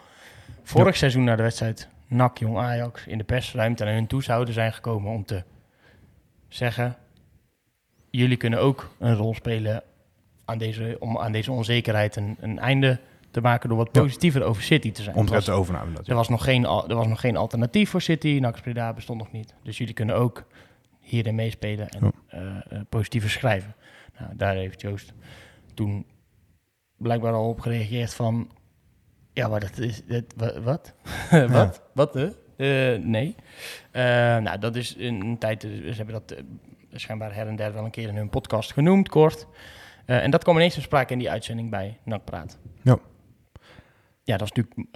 vorig 0.63 0.97
seizoen 0.97 1.25
naar 1.25 1.37
de 1.37 1.43
wedstrijd 1.43 1.89
NAC 2.07 2.39
Jong 2.39 2.59
Ajax 2.59 3.07
in 3.07 3.19
de 3.19 3.25
persruimte 3.25 3.85
naar 3.85 3.95
hun 3.95 4.07
toe 4.07 4.23
zouden 4.23 4.55
zijn 4.55 4.73
gekomen 4.73 5.13
om 5.13 5.25
te 5.25 5.45
zeggen, 6.49 6.97
jullie 8.11 8.37
kunnen 8.37 8.61
ook 8.61 8.91
een 8.99 9.17
rol 9.17 9.35
spelen 9.35 9.83
aan 10.45 10.59
deze, 10.59 10.97
om 11.01 11.19
aan 11.19 11.33
deze 11.33 11.53
onzekerheid 11.53 12.17
een, 12.17 12.37
een 12.41 12.59
einde 12.59 13.01
te 13.31 13.41
maken 13.41 13.69
door 13.69 13.79
wat 13.79 13.89
Ja. 13.93 14.01
positiever 14.01 14.43
over 14.43 14.63
City 14.63 14.93
te 14.93 15.03
zijn. 15.03 15.17
Omtrent 15.17 15.47
Het 15.47 15.55
de 15.55 15.61
overname. 15.61 15.93
Dat, 15.93 16.09
er, 16.09 16.15
was 16.15 16.29
nog 16.29 16.45
geen, 16.45 16.65
er 16.65 16.95
was 16.95 17.07
nog 17.07 17.21
geen 17.21 17.37
alternatief 17.37 17.91
voor 17.91 18.03
City. 18.03 18.39
NAC 18.41 18.63
Breda 18.63 18.93
bestond 18.93 19.19
nog 19.19 19.33
niet. 19.33 19.55
Dus 19.63 19.79
jullie 19.79 19.95
kunnen 19.95 20.17
ook 20.17 20.45
hierin 21.13 21.35
meespelen 21.35 21.89
en 21.89 22.13
eh, 22.29 22.41
eh, 22.57 22.81
positiever 22.89 23.31
schrijven. 23.31 23.75
Nou, 24.19 24.37
daar 24.37 24.55
heeft 24.55 24.81
Joost 24.81 25.13
toen 25.75 26.07
blijkbaar 26.97 27.33
al 27.33 27.49
op 27.49 27.61
gereageerd 27.61 28.15
van... 28.15 28.51
Ja, 29.33 29.49
maar 29.49 29.61
dat 29.61 29.79
is... 29.79 30.07
Dat, 30.07 30.25
wa- 30.37 30.61
wat? 30.61 30.95
wat? 31.49 31.83
Wat? 31.95 32.17
eh? 32.17 32.99
Nee. 32.99 33.35
Nou, 34.43 34.59
dat 34.59 34.77
is 34.77 34.97
een, 34.99 35.21
een 35.25 35.39
tijd... 35.39 35.65
eh, 35.65 35.71
Ze 35.71 35.93
hebben 35.97 36.15
dat 36.15 36.31
eh, 36.31 36.45
schijnbaar 36.93 37.35
her 37.35 37.47
en 37.47 37.57
der 37.57 37.73
wel 37.73 37.85
een 37.85 37.91
keer 37.91 38.09
in 38.09 38.17
hun 38.17 38.29
podcast 38.31 38.73
genoemd, 38.73 39.09
kort. 39.09 39.47
En 40.07 40.31
dat 40.31 40.43
kwam 40.43 40.57
ineens 40.57 40.75
ter 40.75 40.83
sprake 40.83 41.13
in 41.13 41.19
die 41.19 41.31
uitzending 41.31 41.71
bij 41.71 41.99
NAC 42.05 42.25
Praat. 42.25 42.59
Ja. 42.83 42.99
Ja, 44.23 44.37
dat 44.37 44.51
is 44.57 44.63
natuurlijk... 44.63 44.89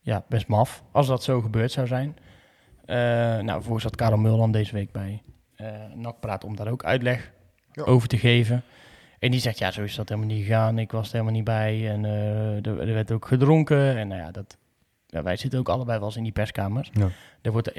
ja, 0.00 0.24
best 0.28 0.46
maf 0.46 0.84
als 0.92 1.06
dat 1.06 1.22
zo 1.22 1.40
gebeurd 1.40 1.72
zou 1.72 1.86
zijn. 1.86 2.16
Eh, 2.92 2.98
nou, 3.42 3.52
vervolgens 3.52 3.82
zat 3.82 3.96
Karel 3.96 4.18
Mulland 4.18 4.52
deze 4.52 4.72
week 4.74 4.92
bij 4.92 5.22
eh 5.56 5.66
NAC 5.94 6.20
Praat 6.20 6.44
om 6.44 6.56
daar 6.56 6.68
ook 6.68 6.84
uitleg 6.84 7.30
Ja. 7.72 7.82
over 7.82 8.08
te 8.08 8.18
geven. 8.18 8.62
En 9.18 9.30
die 9.30 9.40
zegt, 9.40 9.58
ja, 9.58 9.70
zo 9.70 9.82
is 9.82 9.94
dat 9.94 10.08
helemaal 10.08 10.30
niet 10.30 10.44
gegaan. 10.44 10.78
Ik 10.78 10.92
was 10.92 11.06
er 11.06 11.12
helemaal 11.12 11.32
niet 11.34 11.44
bij. 11.44 11.90
En 11.90 12.04
eh, 12.04 12.66
er, 12.66 12.80
er 12.80 12.94
werd 12.94 13.12
ook 13.12 13.26
gedronken. 13.26 13.96
En 13.96 14.08
nou 14.08 14.20
ja, 14.20 14.30
dat, 14.30 14.56
ja, 15.06 15.22
wij 15.22 15.36
zitten 15.36 15.58
ook 15.58 15.68
allebei 15.68 15.98
wel 15.98 16.06
eens 16.08 16.16
in 16.16 16.22
die 16.22 16.32
perskamers. 16.32 16.90
Ja. 16.92 17.08
Er 17.42 17.52
wordt, 17.52 17.76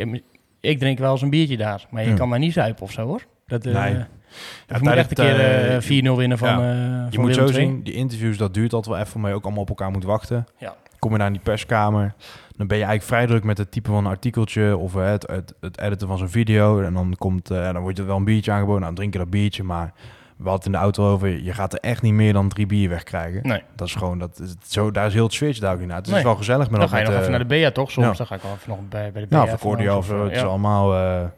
ik 0.59 0.80
drink 0.80 0.97
wel 0.99 1.11
eens 1.11 1.22
een 1.22 1.30
biertje 1.30 1.57
daar. 1.57 1.86
Maar 1.89 2.03
je 2.03 2.09
Ja. 2.09 2.16
kan 2.16 2.30
maar 2.30 2.39
niet 2.39 2.53
zuipen 2.53 2.84
of 2.84 2.91
zo, 2.91 3.05
hoor. 3.07 3.26
Dat, 3.47 3.66
eh 3.66 3.74
Nee. 3.74 3.93
je 3.93 4.78
moet 4.82 4.91
echt 4.93 5.09
een 5.20 5.26
keer 5.26 5.39
eh, 5.39 5.82
4-0 5.82 6.16
winnen 6.18 6.38
van, 6.38 6.49
ja. 6.49 6.72
eh 6.72 6.76
Je 7.09 7.16
van 7.16 7.22
moet 7.26 7.36
Willem 7.36 7.47
zo 7.47 7.53
zien, 7.53 7.84
die 7.84 7.93
interviews, 7.93 8.38
dat 8.38 8.53
duurt 8.53 8.74
altijd 8.74 8.95
wel 8.95 9.03
even, 9.03 9.16
omdat 9.16 9.30
je 9.32 9.38
ook 9.38 9.43
allemaal 9.43 9.61
op 9.61 9.70
elkaar 9.70 9.91
moet 9.91 10.03
wachten. 10.03 10.45
Ja. 10.57 10.76
Kom 11.04 11.12
je 11.12 11.18
naar 11.18 11.32
die 11.32 11.41
perskamer, 11.41 12.14
dan 12.56 12.68
ben 12.68 12.78
je 12.78 12.84
eigenlijk 12.84 13.04
vrij 13.04 13.26
druk 13.26 13.43
met 13.43 13.58
het 13.58 13.72
typen 13.72 13.91
van 13.93 14.06
een 14.06 14.12
artikeltje 14.12 14.78
of 14.78 14.95
eh, 14.95 15.06
het, 15.06 15.28
het, 15.28 15.54
het 15.60 15.80
editen 15.80 16.08
van 16.08 16.18
zo'n 16.18 16.30
video. 16.30 16.82
En 16.82 16.93
dan, 16.93 17.16
komt, 17.18 17.51
eh, 17.51 17.74
dan 17.74 17.82
wordt 17.82 17.97
je 17.97 18.04
wel 18.04 18.16
een 18.18 18.24
biertje 18.24 18.51
aangeboden, 18.51 18.82
nou, 18.82 18.86
dan 18.86 18.95
drink 18.95 19.14
je 19.14 19.20
dat 19.20 19.30
biertje, 19.30 19.64
maar 19.64 19.93
we 20.38 20.49
hadden 20.49 20.54
het 20.54 20.66
in 20.66 20.72
de 20.72 20.78
auto 20.78 21.12
over, 21.12 21.43
je 21.43 21.54
gaat 21.54 21.74
er 21.74 21.80
echt 21.80 22.01
niet 22.01 22.14
meer 22.14 22.34
dan 22.34 22.47
drie 22.49 22.66
bier 22.66 22.89
wegkrijgen. 22.89 23.47
Nee. 23.47 23.62
Dat 23.76 23.88
is 23.88 23.95
gewoon, 23.95 24.20
dat, 24.20 24.39
is- 24.39 24.56
zo, 24.72 24.91
daar 24.91 25.06
is 25.06 25.14
heel 25.14 25.24
het 25.24 25.34
sfeertje 25.34 25.62
daar 25.62 25.74
ook 25.74 25.80
niet 25.80 25.88
naar. 25.88 25.97
Het 25.97 26.08
is 26.08 26.22
wel 26.24 26.36
gezellig, 26.36 26.70
maar 26.70 26.80
Dan 26.80 26.89
ga 26.89 26.97
je 26.97 27.04
nog 27.04 27.12
even 27.14 27.24
eh, 27.26 27.30
naar 27.30 27.39
de 27.39 27.45
BEA, 27.45 27.72
toch? 27.72 27.91
Soms 27.91 28.08
ja. 28.08 28.14
dan 28.14 28.28
ga 28.28 28.36
ik 28.36 28.41
wel 28.41 28.51
even 28.54 28.70
nog 28.70 28.80
bij, 28.89 29.12
bij 29.12 29.22
de 29.22 29.28
BEA. 29.28 29.39
Ja, 29.39 29.45
even 29.45 29.60
voor 29.60 29.78
of 29.97 30.06
zo. 30.06 30.24
Het 30.24 30.36
is 30.36 30.43
allemaal... 30.43 31.30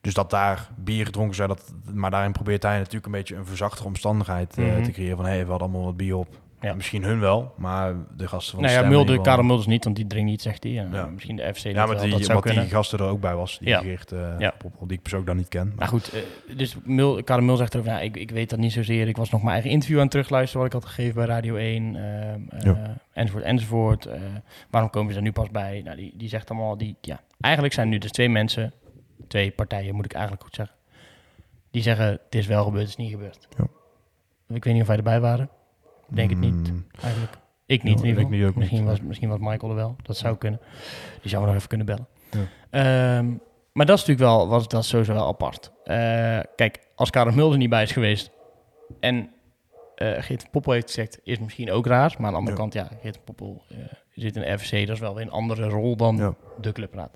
dus 0.00 0.14
dat 0.14 0.30
daar 0.30 0.68
bier 0.76 1.04
gedronken 1.04 1.34
zijn, 1.36 1.48
dat, 1.48 1.72
maar 1.94 2.10
daarin 2.10 2.32
probeert 2.32 2.62
hij 2.62 2.78
natuurlijk 2.78 3.06
een 3.06 3.12
beetje 3.12 3.36
een 3.36 3.46
verzachtige 3.46 3.86
omstandigheid 3.86 4.56
Mhm. 4.56 4.82
te 4.82 4.90
creëren. 4.90 5.16
Van, 5.16 5.24
hé, 5.26 5.30
hey, 5.32 5.44
we 5.44 5.50
hadden 5.50 5.68
allemaal 5.68 5.86
wat 5.86 5.96
bier 5.96 6.16
op. 6.16 6.28
Ja. 6.60 6.74
Misschien 6.74 7.02
hun 7.04 7.20
wel, 7.20 7.54
maar 7.56 7.94
de 8.16 8.28
gasten 8.28 8.54
van 8.54 8.62
Nou 8.64 8.74
ja, 8.74 8.88
Mulder, 8.88 9.10
ieder 9.10 9.24
Karel 9.26 9.44
Mulders 9.44 9.66
niet, 9.66 9.84
want 9.84 9.96
die 9.96 10.06
drinkt 10.06 10.30
niet, 10.30 10.42
zegt 10.42 10.62
hij. 10.62 10.72
Ja. 10.72 10.88
eh, 10.92 11.06
misschien 11.06 11.36
de 11.36 11.54
FC 11.54 11.64
Ja, 11.64 11.72
maar 11.86 11.88
wel, 11.88 12.02
die, 12.02 12.10
dat 12.10 12.24
zou 12.24 12.50
die 12.50 12.60
gasten 12.60 12.98
er 12.98 13.04
ook 13.04 13.20
bij 13.20 13.34
was, 13.34 13.58
die 13.58 13.68
Ja. 13.68 13.80
Geert 13.80 14.12
uh, 14.12 14.34
Ja. 14.38 14.54
die 14.86 14.96
ik 14.96 15.02
persoonlijk 15.02 15.30
dan 15.30 15.36
niet 15.36 15.48
ken. 15.48 15.66
Maar 15.66 15.76
Maar, 15.76 15.88
goed, 15.88 16.12
eh, 16.12 16.56
dus 16.56 16.76
Mul, 16.84 17.22
Karel 17.24 17.44
Mul 17.44 17.56
zegt 17.56 17.74
erover, 17.74 17.92
nou, 17.92 18.04
ik, 18.04 18.16
ik 18.16 18.30
weet 18.30 18.50
dat 18.50 18.58
niet 18.58 18.72
zozeer. 18.72 19.08
Ik 19.08 19.16
was 19.16 19.30
nog 19.30 19.40
mijn 19.40 19.52
eigen 19.52 19.70
interview 19.70 19.96
aan 19.96 20.02
het 20.02 20.10
terugluisteren 20.10 20.62
wat 20.62 20.74
ik 20.74 20.80
had 20.82 20.90
gegeven 20.90 21.14
bij 21.14 21.26
Radio 21.26 21.56
1. 21.56 21.96
eh, 21.96 22.32
eh. 22.66 22.76
Enzovoort, 23.12 23.44
enzovoort. 23.44 24.06
Eh, 24.06 24.20
waarom 24.70 24.90
komen 24.90 25.12
ze 25.12 25.18
er 25.18 25.24
nu 25.24 25.32
pas 25.32 25.50
bij? 25.50 25.80
Nou, 25.84 25.96
die, 25.96 26.12
die 26.16 26.28
zegt 26.28 26.50
allemaal, 26.50 26.76
die, 26.78 26.96
ja, 27.00 27.20
eigenlijk 27.40 27.74
zijn 27.74 27.88
nu 27.88 27.98
dus 27.98 28.10
twee 28.10 28.28
mensen, 28.28 28.72
twee 29.28 29.50
partijen 29.50 29.94
moet 29.94 30.04
ik 30.04 30.12
eigenlijk 30.12 30.42
goed 30.44 30.54
zeggen. 30.54 30.76
Die 31.70 31.82
zeggen, 31.82 32.06
het 32.06 32.34
is 32.34 32.46
wel 32.46 32.64
gebeurd, 32.64 32.82
het 32.82 32.90
is 32.98 33.04
niet 33.04 33.10
gebeurd. 33.12 33.48
Ja. 33.56 33.64
Ik 34.54 34.64
weet 34.64 34.72
niet 34.72 34.82
of 34.82 34.88
wij 34.88 34.96
erbij 34.96 35.20
waren. 35.20 35.48
Denk 36.10 36.30
het 36.30 36.38
niet, 36.38 36.70
Mm, 36.72 36.86
eigenlijk. 37.02 37.38
Ik 37.66 37.82
niet 37.82 38.00
Ja, 38.00 38.06
ik 38.06 38.28
niet, 38.28 38.44
ook 38.44 38.54
misschien, 38.54 38.78
niet. 38.78 38.88
was, 38.88 39.00
misschien 39.00 39.28
was 39.28 39.38
Michael 39.38 39.70
er 39.70 39.76
wel, 39.76 39.96
dat 40.02 40.16
zou 40.16 40.36
kunnen. 40.36 40.60
Die 41.20 41.30
zou 41.30 41.40
we 41.42 41.46
nog 41.48 41.56
even 41.56 41.68
kunnen 41.68 41.86
bellen. 41.86 42.06
Ja. 42.30 42.38
Ehm, 42.70 43.26
maar 43.72 43.86
dat 43.86 43.98
is 43.98 44.04
natuurlijk 44.06 44.30
wel, 44.36 44.48
was, 44.48 44.68
dat 44.68 44.84
sowieso 44.84 45.12
wel 45.12 45.26
apart. 45.26 45.72
Eh, 45.84 45.94
kijk, 46.56 46.78
als 46.94 47.10
Karel 47.10 47.32
Mulder 47.32 47.58
niet 47.58 47.70
bij 47.70 47.82
is 47.82 47.92
geweest 47.92 48.30
en 49.00 49.30
eh 49.94 50.22
Geert 50.22 50.40
van 50.42 50.50
Poppel 50.50 50.72
heeft 50.72 50.86
gezegd, 50.86 51.20
is 51.22 51.38
misschien 51.38 51.70
ook 51.70 51.86
raar. 51.86 52.14
Maar 52.18 52.26
aan 52.26 52.32
de 52.32 52.38
andere 52.38 52.56
Ja. 52.56 52.62
kant, 52.62 52.72
ja, 52.72 52.88
Geert 53.02 53.14
van 53.14 53.24
Poppel 53.24 53.62
eh, 53.68 53.76
zit 54.14 54.36
in 54.36 54.42
de 54.42 54.52
RVC, 54.52 54.86
dat 54.86 54.94
is 54.96 55.00
wel 55.02 55.14
weer 55.14 55.24
een 55.24 55.30
andere 55.30 55.68
rol 55.68 55.96
dan 55.96 56.36
de 56.60 56.72
clubraad. 56.72 57.10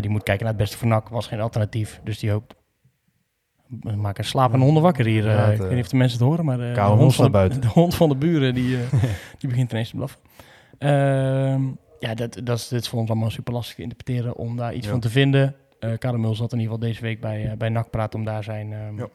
Die 0.00 0.10
moet 0.10 0.22
kijken 0.22 0.44
naar 0.44 0.54
het 0.54 0.62
beste 0.62 0.76
voor 0.78 0.88
NAC, 0.88 1.08
was 1.08 1.26
geen 1.26 1.40
alternatief. 1.40 2.00
Dus 2.04 2.18
die 2.18 2.30
hoopt, 2.30 2.54
we 3.80 3.96
maken 3.96 4.24
een 4.24 4.30
slapende 4.30 4.64
honden 4.64 4.82
wakker 4.82 5.04
hier. 5.06 5.26
eh, 5.28 5.32
Ja, 5.34 5.40
het, 5.44 5.52
ik 5.52 5.58
weet 5.58 5.68
eh, 5.68 5.74
niet 5.74 5.84
of 5.84 5.90
de 5.90 5.96
mensen 5.96 6.18
het 6.18 6.26
horen, 6.28 6.44
maar 6.44 6.60
eh, 6.68 6.74
de, 6.74 6.80
hond 6.80 7.14
van 7.14 7.24
de, 7.24 7.30
naar 7.30 7.40
buiten. 7.40 7.60
de 7.68 7.68
hond 7.68 7.94
van 7.94 8.08
de 8.08 8.16
buren, 8.16 8.54
die, 8.54 8.76
eh, 8.76 8.92
die 9.38 9.48
begint 9.48 9.70
ineens 9.72 9.90
te 9.90 9.96
blaffen. 9.96 10.20
Ehm, 10.78 11.62
ja, 11.98 12.14
dat, 12.14 12.40
dat 12.44 12.58
is, 12.58 12.68
dit 12.68 12.80
is 12.82 12.88
voor 12.88 12.98
ons 13.00 13.10
allemaal 13.10 13.30
super 13.30 13.52
lastig 13.52 13.74
te 13.76 13.82
interpreteren 13.82 14.36
om 14.36 14.56
daar 14.56 14.74
iets 14.74 14.84
Ja. 14.86 14.90
van 14.92 15.00
te 15.00 15.10
vinden. 15.10 15.54
Eh 15.78 15.92
Karel 15.98 16.18
Mul 16.18 16.34
zat 16.34 16.52
in 16.52 16.58
ieder 16.58 16.72
geval 16.74 16.88
deze 16.88 17.00
week 17.02 17.20
bij, 17.20 17.50
eh, 17.50 17.56
bij 17.56 17.68
NAC 17.68 17.90
praat 17.90 18.14
om 18.14 18.24
daar 18.24 18.44
zijn, 18.44 18.72
ehm, 18.72 18.96
Ja. 18.98 19.06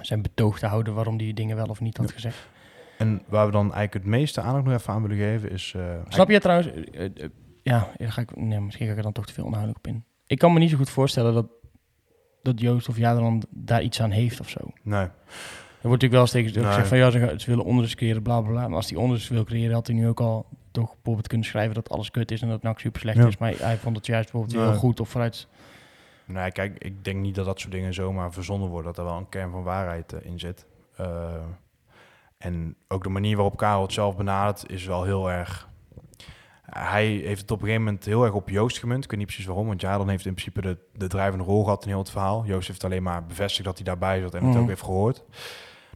zijn 0.00 0.22
betoog 0.22 0.58
te 0.58 0.66
houden 0.66 0.94
waarom 0.94 1.16
die 1.16 1.34
dingen 1.34 1.56
wel 1.56 1.66
of 1.66 1.80
niet 1.80 1.96
had 1.96 2.08
Ja. 2.08 2.14
gezegd. 2.14 2.48
En 2.98 3.22
waar 3.28 3.46
we 3.46 3.52
dan 3.52 3.62
eigenlijk 3.62 3.94
het 3.94 4.04
meeste 4.04 4.40
aandacht 4.40 4.64
nog 4.64 4.74
even 4.74 4.92
aan 4.92 5.02
willen 5.02 5.16
geven 5.16 5.50
is... 5.50 5.72
eh, 5.76 5.82
Snap 6.08 6.30
je 6.30 6.40
trouwens? 6.40 6.70
eh, 6.92 7.04
eh, 7.04 7.10
ja, 7.62 7.90
ga 7.98 8.20
ik, 8.20 8.36
nee, 8.36 8.60
misschien 8.60 8.86
ga 8.86 8.92
ik 8.92 8.96
er 8.98 9.02
dan 9.04 9.12
toch 9.12 9.26
te 9.26 9.32
veel 9.32 9.44
onhoudelijk 9.44 9.78
op 9.78 9.86
in. 9.92 10.04
Ik 10.26 10.38
kan 10.38 10.52
me 10.52 10.58
niet 10.58 10.70
zo 10.70 10.76
goed 10.76 10.90
voorstellen 10.90 11.34
dat, 11.34 11.46
dat 12.44 12.60
Joost 12.60 12.88
of 12.88 12.96
Jaderland 12.96 13.46
daar 13.50 13.82
iets 13.82 14.00
aan 14.00 14.10
heeft 14.10 14.40
of 14.40 14.48
zo. 14.48 14.60
Nee, 14.82 15.00
Er 15.00 15.90
wordt 15.90 16.02
natuurlijk 16.02 16.12
wel 16.12 16.26
steeds 16.26 16.52
Nee. 16.56 16.64
gezegd 16.64 16.88
van 16.88 16.98
ja, 16.98 17.10
ze, 17.38 17.50
willen 17.50 17.64
onderzoek 17.64 17.96
creëren, 17.96 18.22
bla 18.22 18.40
bla 18.40 18.50
bla. 18.50 18.66
Maar 18.68 18.76
als 18.76 18.90
hij 18.90 18.98
onderzoek 18.98 19.30
wil 19.32 19.44
creëren, 19.44 19.74
had 19.74 19.86
hij 19.86 19.96
nu 19.96 20.08
ook 20.08 20.20
al 20.20 20.46
toch 20.70 20.94
bijvoorbeeld 20.94 21.26
kunnen 21.28 21.46
schrijven 21.46 21.74
dat 21.74 21.88
alles 21.90 22.10
kut 22.10 22.30
is 22.30 22.42
en 22.42 22.48
dat 22.48 22.62
NAC 22.62 22.80
super 22.80 23.00
slecht 23.00 23.18
Ja. 23.18 23.26
is. 23.26 23.36
Maar 23.38 23.52
hij 23.58 23.76
vond 23.76 23.96
het 23.96 24.06
juist 24.06 24.30
bijvoorbeeld 24.32 24.60
Nee. 24.62 24.70
heel 24.70 24.78
goed 24.78 25.00
of 25.00 25.08
vooruit. 25.08 25.46
nee, 26.24 26.52
kijk, 26.52 26.78
ik 26.78 27.04
denk 27.04 27.20
niet 27.20 27.34
dat 27.34 27.44
dat 27.44 27.60
soort 27.60 27.72
dingen 27.72 27.94
zomaar 27.94 28.32
verzonnen 28.32 28.68
worden. 28.68 28.92
Dat 28.94 29.04
er 29.04 29.10
wel 29.10 29.18
een 29.18 29.28
kern 29.28 29.50
van 29.50 29.62
waarheid 29.62 30.12
eh, 30.12 30.24
in 30.30 30.38
zit. 30.38 30.66
Eh, 30.96 31.34
en 32.38 32.76
ook 32.88 33.02
de 33.02 33.08
manier 33.08 33.36
waarop 33.36 33.56
Karel 33.56 33.82
het 33.82 33.92
zelf 33.92 34.16
benadert 34.16 34.70
is 34.70 34.84
wel 34.86 35.04
heel 35.04 35.30
erg... 35.30 35.68
Hij 36.70 37.06
heeft 37.06 37.40
het 37.40 37.50
op 37.50 37.58
een 37.58 37.64
gegeven 37.66 37.84
moment 37.84 38.04
heel 38.04 38.24
erg 38.24 38.32
op 38.34 38.48
Joost 38.48 38.78
gemunt. 38.78 39.04
Ik 39.04 39.10
weet 39.10 39.18
niet 39.18 39.28
precies 39.28 39.46
waarom, 39.46 39.66
want 39.66 39.80
Jadon 39.80 40.08
heeft 40.08 40.26
in 40.26 40.32
principe 40.34 40.60
de, 40.60 40.76
de 40.92 41.06
drijvende 41.06 41.44
rol 41.44 41.62
gehad 41.64 41.82
in 41.82 41.88
heel 41.88 41.98
het 41.98 42.10
verhaal. 42.10 42.44
Joost 42.46 42.68
heeft 42.68 42.84
alleen 42.84 43.02
maar 43.02 43.26
bevestigd 43.26 43.64
dat 43.64 43.76
hij 43.76 43.84
daarbij 43.84 44.20
zat 44.20 44.34
en 44.34 44.42
het 44.44 44.50
Mhm. 44.52 44.62
ook 44.62 44.68
heeft 44.68 44.82
gehoord. 44.82 45.24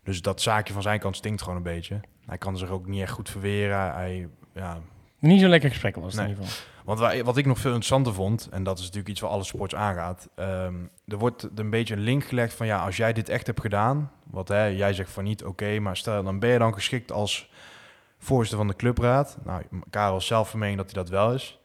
Dus 0.03 0.23
dat 0.23 0.41
zaakje 0.43 0.73
van 0.73 0.83
zijn 0.83 1.01
kant 1.01 1.17
stinkt 1.17 1.43
gewoon 1.43 1.57
een 1.57 1.63
beetje. 1.63 2.01
Hij 2.27 2.39
kan 2.39 2.59
zich 2.59 2.69
ook 2.71 2.87
niet 2.87 3.01
echt 3.03 3.13
goed 3.13 3.31
verweren. 3.31 3.93
Hij, 3.93 4.29
ja, 4.55 4.79
Niet 5.19 5.41
zo'n 5.41 5.49
lekker 5.49 5.69
gesprek 5.71 5.95
was 5.97 6.05
het 6.05 6.15
Nee. 6.15 6.25
in 6.25 6.31
ieder 6.31 6.45
geval. 6.45 6.67
want 6.85 7.23
wat 7.25 7.37
ik 7.37 7.47
nog 7.47 7.59
veel 7.59 7.71
interessanter 7.71 8.15
vond, 8.15 8.49
en 8.51 8.63
dat 8.63 8.77
is 8.79 8.83
natuurlijk 8.85 9.09
iets 9.11 9.21
waar 9.21 9.31
alle 9.31 9.45
sports 9.45 9.75
aangaat. 9.75 10.29
ehm, 10.35 10.75
er 11.07 11.19
wordt 11.19 11.49
een 11.55 11.71
beetje 11.71 11.95
een 11.95 12.01
link 12.01 12.25
gelegd 12.25 12.55
van 12.55 12.67
ja, 12.67 12.85
als 12.85 12.97
jij 12.97 13.13
dit 13.13 13.29
echt 13.29 13.47
hebt 13.47 13.61
gedaan, 13.61 14.11
wat 14.31 14.49
hè, 14.49 14.65
jij 14.65 14.93
zegt 14.93 15.11
van 15.11 15.25
niet, 15.25 15.45
oké, 15.45 15.79
maar 15.79 15.97
stel 15.97 16.23
dan 16.23 16.39
ben 16.39 16.51
je 16.51 16.59
dan 16.59 16.73
geschikt 16.75 17.13
als 17.13 17.51
voorzitter 18.19 18.59
van 18.59 18.69
de 18.69 18.77
clubraad. 18.77 19.39
Nou, 19.45 19.63
Karel 19.91 20.21
zelf 20.21 20.55
mening 20.55 20.77
dat 20.77 20.93
hij 20.93 21.03
dat 21.03 21.11
wel 21.11 21.35
is. 21.35 21.61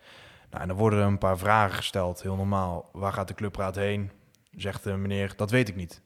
Nou, 0.49 0.61
en 0.61 0.67
dan 0.67 0.77
worden 0.77 0.99
er 0.99 1.05
een 1.05 1.17
paar 1.17 1.37
vragen 1.37 1.75
gesteld, 1.75 2.21
heel 2.21 2.35
normaal. 2.35 2.89
Waar 2.91 3.13
gaat 3.13 3.27
de 3.27 3.33
clubraad 3.33 3.75
heen? 3.75 4.11
Zegt 4.55 4.83
de 4.83 4.97
meneer, 4.97 5.33
dat 5.35 5.51
weet 5.51 5.69
ik 5.69 5.75
niet. 5.75 6.01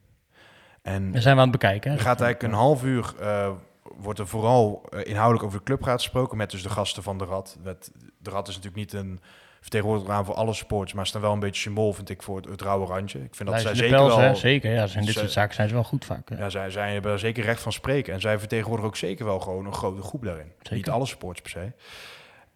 En 0.82 1.12
Daar 1.12 1.22
zijn 1.22 1.36
we 1.36 1.42
aan 1.42 1.50
het 1.50 1.60
bekijken. 1.60 1.92
Hè? 1.92 1.98
gaat 1.98 2.22
eigenlijk 2.22 2.54
een 2.54 2.60
half 2.60 2.84
uur, 2.84 3.14
eh, 3.20 3.52
wordt 3.96 4.20
er 4.20 4.28
vooral 4.28 4.86
eh, 4.90 5.06
inhoudelijk 5.06 5.46
over 5.46 5.58
de 5.58 5.64
clubraad 5.64 6.02
gesproken 6.02 6.38
met 6.38 6.52
dus 6.52 6.64
de 6.64 6.70
gasten 6.70 7.04
van 7.04 7.18
de 7.18 7.26
Rad. 7.26 7.58
Met, 7.64 7.92
de 8.18 8.30
Rad 8.30 8.48
is 8.48 8.56
natuurlijk 8.56 8.94
niet 8.94 9.02
een 9.02 9.20
vertegenwoordiger 9.68 10.14
aan 10.14 10.26
voor 10.26 10.36
alle 10.36 10.54
sports, 10.54 10.94
maar 10.94 11.04
is 11.04 11.12
dan 11.12 11.22
wel 11.22 11.34
een 11.34 11.40
beetje 11.40 11.62
symbool, 11.62 11.94
vind 11.94 12.10
ik, 12.10 12.24
voor 12.24 12.36
het, 12.36 12.46
het 12.46 12.62
rauwe 12.62 12.86
randje. 12.86 13.20
Ik 13.24 13.36
vind 13.36 13.50
dat 13.50 13.62
zij 13.62 13.76
zeker 13.76 13.96
pels, 13.98 14.16
wel... 14.16 14.20
hè? 14.26 14.36
Zeker, 14.36 14.74
ja. 14.74 14.88
Zijn 14.88 15.06
dit 15.06 15.14
soort 15.16 15.32
zaken 15.32 15.56
zijn 15.56 15.68
ze 15.68 15.74
wel 15.74 15.84
goed 15.84 16.06
vaak. 16.06 16.30
Ja, 16.38 16.50
zij, 16.50 16.70
zij 16.70 16.94
hebben 16.94 17.12
er 17.12 17.20
zeker 17.20 17.44
recht 17.44 17.62
van 17.62 17.72
spreken. 17.72 18.14
En 18.14 18.22
zij 18.22 18.40
vertegenwoordigen 18.40 18.90
ook 18.92 18.98
zeker 18.98 19.26
wel 19.26 19.40
gewoon 19.40 19.66
een 19.66 19.74
grote 19.74 20.02
groep 20.02 20.24
daarin. 20.24 20.52
Zeker. 20.58 20.76
Niet 20.76 20.90
alle 20.90 21.06
sports 21.06 21.42
per 21.42 21.50
se. 21.52 21.72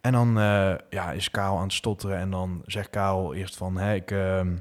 En 0.02 0.12
dan 0.12 0.40
eh, 0.40 0.74
ja, 0.90 1.12
is 1.12 1.32
Karel 1.32 1.58
aan 1.58 1.64
het 1.64 1.74
stotteren. 1.74 2.18
En 2.18 2.32
dan 2.32 2.62
zegt 2.66 2.90
Karel 2.90 3.34
eerst 3.34 3.58
van... 3.58 3.78
Hè, 3.78 3.94
ik, 3.94 4.12
ehm, 4.12 4.56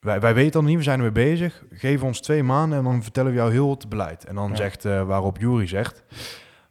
wij, 0.00 0.20
wij 0.20 0.34
weten 0.34 0.52
dan 0.52 0.64
niet, 0.64 0.76
we 0.76 0.82
zijn 0.82 0.96
ermee 0.98 1.12
bezig. 1.12 1.62
Geef 1.70 2.02
ons 2.02 2.20
twee 2.20 2.42
maanden 2.42 2.78
en 2.78 2.84
dan 2.84 3.02
vertellen 3.02 3.30
we 3.30 3.36
jou 3.36 3.52
heel 3.52 3.70
het 3.70 3.88
beleid. 3.88 4.24
En 4.24 4.34
dan 4.34 4.50
Ja. 4.50 4.56
zegt, 4.56 4.84
eh, 4.84 5.02
waarop 5.02 5.38
Jury 5.38 5.66
zegt... 5.66 6.02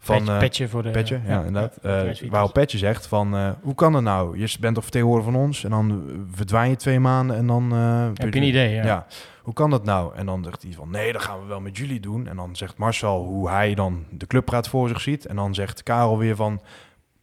Van, 0.04 0.18
petje, 0.18 0.32
eh, 0.34 0.40
petje 0.40 0.68
voor 0.68 0.84
de... 0.84 0.90
Petje, 0.92 1.20
ja, 1.28 1.38
inderdaad. 1.44 1.78
ja, 1.82 1.90
Eh, 2.00 2.04
Petje 2.06 2.30
waarop 2.30 2.54
Petje 2.54 2.78
zegt 2.78 3.08
van, 3.08 3.36
eh, 3.36 3.50
hoe 3.62 3.76
kan 3.76 3.92
dat 3.92 4.02
nou? 4.02 4.40
Je 4.40 4.56
bent 4.60 4.74
toch 4.76 4.84
vertegenwoordiger 4.84 5.34
van 5.34 5.42
ons 5.42 5.64
en 5.64 5.70
dan 5.70 5.90
eh, 5.92 6.16
verdwijn 6.36 6.70
je 6.70 6.76
twee 6.76 7.00
maanden 7.00 7.36
en 7.38 7.48
dan... 7.48 7.72
eh, 7.74 8.04
Heb 8.14 8.34
je 8.34 8.40
een 8.40 8.48
idee, 8.48 8.70
ja. 8.74 9.06
hoe 9.42 9.54
kan 9.54 9.70
dat 9.70 9.84
nou? 9.86 10.16
En 10.16 10.26
dan 10.26 10.44
zegt 10.44 10.64
hij 10.64 10.72
van, 10.72 10.90
nee, 10.90 11.14
dat 11.14 11.22
gaan 11.22 11.40
we 11.40 11.46
wel 11.46 11.60
met 11.62 11.78
jullie 11.78 12.00
doen. 12.00 12.28
En 12.28 12.36
dan 12.36 12.56
zegt 12.56 12.78
Marcel 12.78 13.24
hoe 13.24 13.50
hij 13.50 13.74
dan 13.76 14.06
de 14.10 14.28
clubraad 14.28 14.68
voor 14.68 14.88
zich 14.88 15.02
ziet. 15.02 15.26
En 15.26 15.36
dan 15.36 15.54
zegt 15.54 15.84
Karel 15.84 16.18
weer 16.18 16.36
van, 16.36 16.62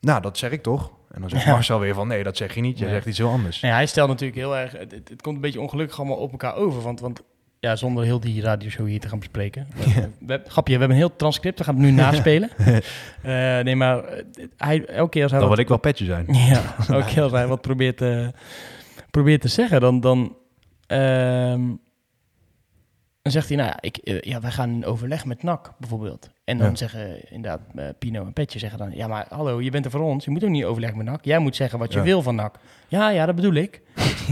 nou, 0.01 0.21
dat 0.21 0.39
zeg 0.39 0.51
ik 0.51 0.63
toch? 0.63 0.91
En 1.11 1.21
dan 1.21 1.31
zegt. 1.31 1.47
Marcel 1.47 1.79
weer 1.81 1.95
van, 1.95 2.09
nee, 2.09 2.23
dat 2.23 2.37
zeg 2.37 2.55
je 2.55 2.61
niet. 2.61 2.79
Je 2.79 2.85
Nee. 2.85 2.95
zegt 2.95 3.07
iets 3.07 3.19
heel 3.19 3.31
anders. 3.31 3.61
Nee, 3.61 3.73
hij 3.73 3.87
stelt 3.87 4.09
natuurlijk 4.09 4.39
heel 4.39 4.57
erg... 4.57 4.73
Het, 4.73 4.91
het, 4.93 5.09
het 5.09 5.23
komt 5.23 5.35
een 5.35 5.41
beetje 5.41 5.61
ongelukkig 5.61 5.99
allemaal 5.99 6.17
op 6.17 6.31
elkaar 6.31 6.55
over. 6.55 6.83
Want, 6.83 7.01
want 7.01 7.23
ja, 7.61 7.77
zonder 7.77 8.05
heel 8.05 8.21
die 8.21 8.43
radioshow 8.43 8.87
hier 8.87 9.01
te 9.01 9.09
gaan 9.09 9.19
bespreken. 9.19 9.67
We, 9.77 10.09
we- 10.19 10.43
grapje, 10.47 10.73
we 10.73 10.79
hebben 10.79 10.91
een 10.91 11.03
heel 11.03 11.17
transcript. 11.17 11.59
We 11.59 11.65
gaan 11.65 11.75
het 11.75 11.85
nu 11.85 11.91
naspelen. 12.03 12.51
Eh, 13.23 13.59
nee, 13.59 13.77
maar 13.77 14.05
eh, 14.05 14.25
hij, 14.57 14.85
elke 14.87 15.11
keer 15.11 15.23
als 15.23 15.31
hij... 15.31 15.41
Dan 15.41 15.49
wat- 15.49 15.57
wil 15.57 15.65
ik 15.67 15.69
wel 15.69 15.79
Petje 15.81 16.05
zijn. 16.05 16.27
Ja, 16.29 16.63
elke 16.89 17.07
keer 17.07 17.23
als 17.23 17.33
hij 17.33 17.47
wat 17.47 17.61
probeert 17.61 17.97
te, 17.97 18.33
probeert 19.11 19.41
te 19.41 19.49
zeggen, 19.49 19.81
dan... 19.81 20.01
dan 20.01 20.37
ehm, 20.87 21.63
dan 23.23 23.33
zegt 23.33 23.49
hij, 23.49 23.57
nou 23.57 23.69
ja, 23.69 23.77
ik, 23.81 23.97
eh, 23.97 24.21
ja, 24.21 24.41
wij 24.41 24.51
gaan 24.51 24.71
in 24.71 24.85
overleg 24.85 25.25
met 25.25 25.43
NAC 25.43 25.73
bijvoorbeeld. 25.79 26.31
En 26.45 26.59
dan 26.59 26.69
Ja. 26.69 26.75
zeggen 26.77 27.31
inderdaad 27.33 27.61
Pino 27.99 28.25
en 28.25 28.33
Petje 28.33 28.59
zeggen 28.59 28.79
dan... 28.79 28.91
Ja, 28.95 29.07
maar 29.07 29.27
hallo, 29.29 29.61
je 29.61 29.71
bent 29.71 29.85
er 29.85 29.91
voor 29.91 30.01
ons. 30.01 30.25
Je 30.25 30.31
moet 30.31 30.45
ook 30.45 30.51
niet 30.51 30.65
overleg 30.65 30.95
met 30.95 31.07
NAC. 31.07 31.25
Jij 31.25 31.39
moet 31.39 31.57
zeggen 31.57 31.79
wat 31.79 31.93
je 31.93 31.99
Ja. 31.99 32.05
wil 32.05 32.23
van 32.23 32.35
NAC. 32.35 32.55
Ja, 32.89 33.11
ja, 33.11 33.27
dat 33.27 33.35
bedoel 33.35 33.55
ik. 33.55 33.83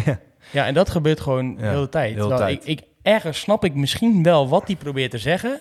Ja. 0.05 0.19
Ja, 0.53 0.67
en 0.67 0.75
dat 0.75 0.91
gebeurt 0.91 1.21
gewoon 1.21 1.51
Ja, 1.51 1.57
de 1.57 1.67
hele 1.67 1.89
tijd. 1.89 2.15
heel 2.15 2.29
de 2.29 2.35
Terwijl 2.37 2.57
tijd. 2.59 2.69
Ik, 2.69 2.81
ik, 2.81 2.87
ergens 3.07 3.41
snap 3.41 3.65
ik 3.65 3.75
misschien 3.75 4.23
wel 4.23 4.49
wat 4.49 4.67
hij 4.67 4.77
probeert 4.77 5.11
te 5.11 5.19
zeggen. 5.19 5.61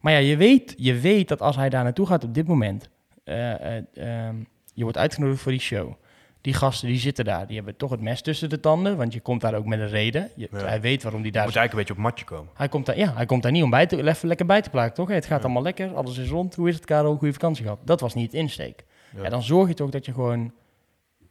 Maar 0.00 0.12
ja, 0.12 0.18
je 0.18 0.36
weet, 0.36 0.74
je 0.76 0.94
weet 0.94 1.28
dat 1.28 1.40
als 1.40 1.56
hij 1.56 1.68
daar 1.68 1.84
naartoe 1.84 2.06
gaat 2.06 2.24
op 2.24 2.34
dit 2.34 2.46
moment... 2.46 2.88
eh, 3.24 3.76
eh, 3.76 3.82
ehm, 3.94 4.34
je 4.74 4.82
wordt 4.82 4.98
uitgenodigd 4.98 5.40
voor 5.42 5.52
die 5.52 5.60
show. 5.60 5.92
Die 6.40 6.54
gasten 6.54 6.88
die 6.88 6.98
zitten 6.98 7.24
daar, 7.24 7.46
die 7.46 7.56
hebben 7.56 7.76
toch 7.76 7.90
het 7.90 8.00
mes 8.00 8.20
tussen 8.22 8.48
de 8.48 8.60
tanden, 8.60 8.96
want 8.96 9.12
je 9.12 9.20
komt 9.20 9.40
daar 9.40 9.54
ook 9.54 9.66
met 9.66 9.80
een 9.80 9.88
reden. 9.88 10.30
Je, 10.36 10.48
Ja. 10.50 10.58
Hij 10.58 10.80
weet 10.80 11.02
waarom 11.02 11.22
die 11.22 11.32
Je 11.32 11.36
daar 11.38 11.46
moet 11.46 11.56
eigenlijk 11.56 11.88
een 11.88 11.94
beetje 11.94 12.08
op 12.08 12.10
matje 12.10 12.24
komen. 12.24 12.50
hij 12.54 12.68
komt 12.68 12.86
daar, 12.86 12.98
ja, 12.98 13.12
hij 13.14 13.26
komt 13.26 13.42
daar 13.42 13.52
niet 13.52 13.62
om 13.62 13.70
bij 13.70 13.86
te, 13.86 14.08
even 14.08 14.28
lekker 14.28 14.46
bij 14.46 14.60
te 14.62 14.70
plakken, 14.70 14.94
toch? 14.94 15.06
Hey, 15.06 15.16
het 15.16 15.26
gaat 15.26 15.38
Ja. 15.38 15.44
allemaal 15.44 15.62
lekker, 15.62 15.94
alles 15.94 16.18
is 16.18 16.28
rond. 16.28 16.54
Hoe 16.54 16.68
is 16.68 16.74
het, 16.74 16.84
Karel? 16.84 17.16
Goede 17.16 17.32
vakantie 17.32 17.62
gehad. 17.64 17.78
Dat 17.84 18.00
was 18.00 18.14
niet 18.14 18.32
het 18.32 18.40
insteek. 18.40 18.84
Ja. 19.16 19.22
Ja. 19.22 19.28
dan 19.28 19.42
zorg 19.42 19.68
je 19.68 19.74
toch 19.74 19.90
dat 19.90 20.04
je 20.04 20.12
gewoon 20.12 20.52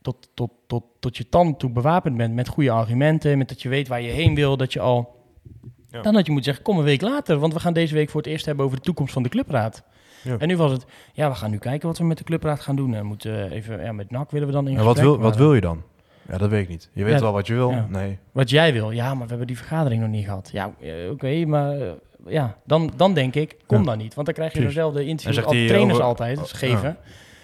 tot, 0.01 0.29
tot, 0.33 0.51
tot, 0.67 0.83
tot 0.99 1.17
je 1.17 1.29
tand 1.29 1.59
toe 1.59 1.69
bewapend 1.69 2.17
bent 2.17 2.33
met 2.33 2.47
goede 2.47 2.71
argumenten, 2.71 3.37
met 3.37 3.49
dat 3.49 3.61
je 3.61 3.69
weet 3.69 3.87
waar 3.87 4.01
je 4.01 4.09
heen 4.11 4.35
wil, 4.35 4.57
dat 4.57 4.73
je 4.73 4.79
al... 4.79 5.17
Ja. 5.91 6.01
Dan 6.01 6.15
had 6.15 6.25
je 6.25 6.31
moeten 6.31 6.43
zeggen, 6.53 6.63
kom 6.63 6.77
een 6.77 6.83
week 6.83 7.01
later, 7.01 7.37
want 7.39 7.53
we 7.53 7.59
gaan 7.59 7.73
deze 7.73 7.93
week 7.93 8.09
voor 8.09 8.21
het 8.21 8.29
eerst 8.29 8.45
hebben 8.45 8.65
over 8.65 8.77
de 8.77 8.83
toekomst 8.83 9.13
van 9.13 9.23
de 9.23 9.29
clubraad. 9.29 9.83
Ja. 10.23 10.35
En 10.37 10.47
nu 10.47 10.57
was 10.57 10.71
het, 10.71 10.85
ja, 11.13 11.29
we 11.29 11.35
gaan 11.35 11.51
nu 11.51 11.57
kijken 11.57 11.87
wat 11.87 11.97
we 11.97 12.03
met 12.03 12.17
de 12.17 12.23
clubraad 12.23 12.59
gaan 12.59 12.75
doen. 12.75 12.93
En 12.95 13.05
moeten 13.05 13.51
even, 13.51 13.83
ja, 13.83 13.91
met 13.91 14.11
NAC 14.11 14.31
willen 14.31 14.47
we 14.47 14.53
dan 14.53 14.67
in 14.67 14.77
En 14.77 14.83
wat 14.83 14.99
wil, 14.99 15.17
wat 15.19 15.35
wil 15.35 15.53
je 15.53 15.61
dan? 15.61 15.83
Ja, 16.29 16.37
dat 16.37 16.49
weet 16.49 16.63
ik 16.63 16.69
niet. 16.69 16.89
Je 16.93 17.03
weet 17.03 17.13
Ja, 17.13 17.19
wel 17.19 17.31
wat 17.31 17.47
je 17.47 17.53
wil. 17.53 17.69
ja. 17.71 17.87
Nee. 17.89 18.17
Wat 18.31 18.49
jij 18.49 18.73
wil. 18.73 18.91
Ja, 18.91 19.13
maar 19.13 19.23
we 19.23 19.29
hebben 19.29 19.47
die 19.47 19.57
vergadering 19.57 20.01
nog 20.01 20.09
niet 20.09 20.25
gehad. 20.25 20.49
Ja, 20.53 20.73
eh, 20.81 21.09
oké, 21.11 21.45
maar 21.45 21.81
eh, 21.81 21.91
ja, 22.27 22.57
dan, 22.65 22.91
dan 22.95 23.13
denk 23.13 23.35
ik, 23.35 23.55
kom 23.65 23.77
Ja. 23.79 23.83
dan 23.85 23.97
niet. 23.97 24.13
Want 24.13 24.25
dan 24.25 24.35
krijg 24.35 24.53
je 24.53 24.59
dezelfde 24.61 25.03
zegt 25.17 25.45
als 25.45 25.55
hij 25.55 25.67
trainers 25.67 25.93
over- 25.93 26.03
altijd 26.05 26.37
oh, 26.37 26.43
geven. 26.45 26.97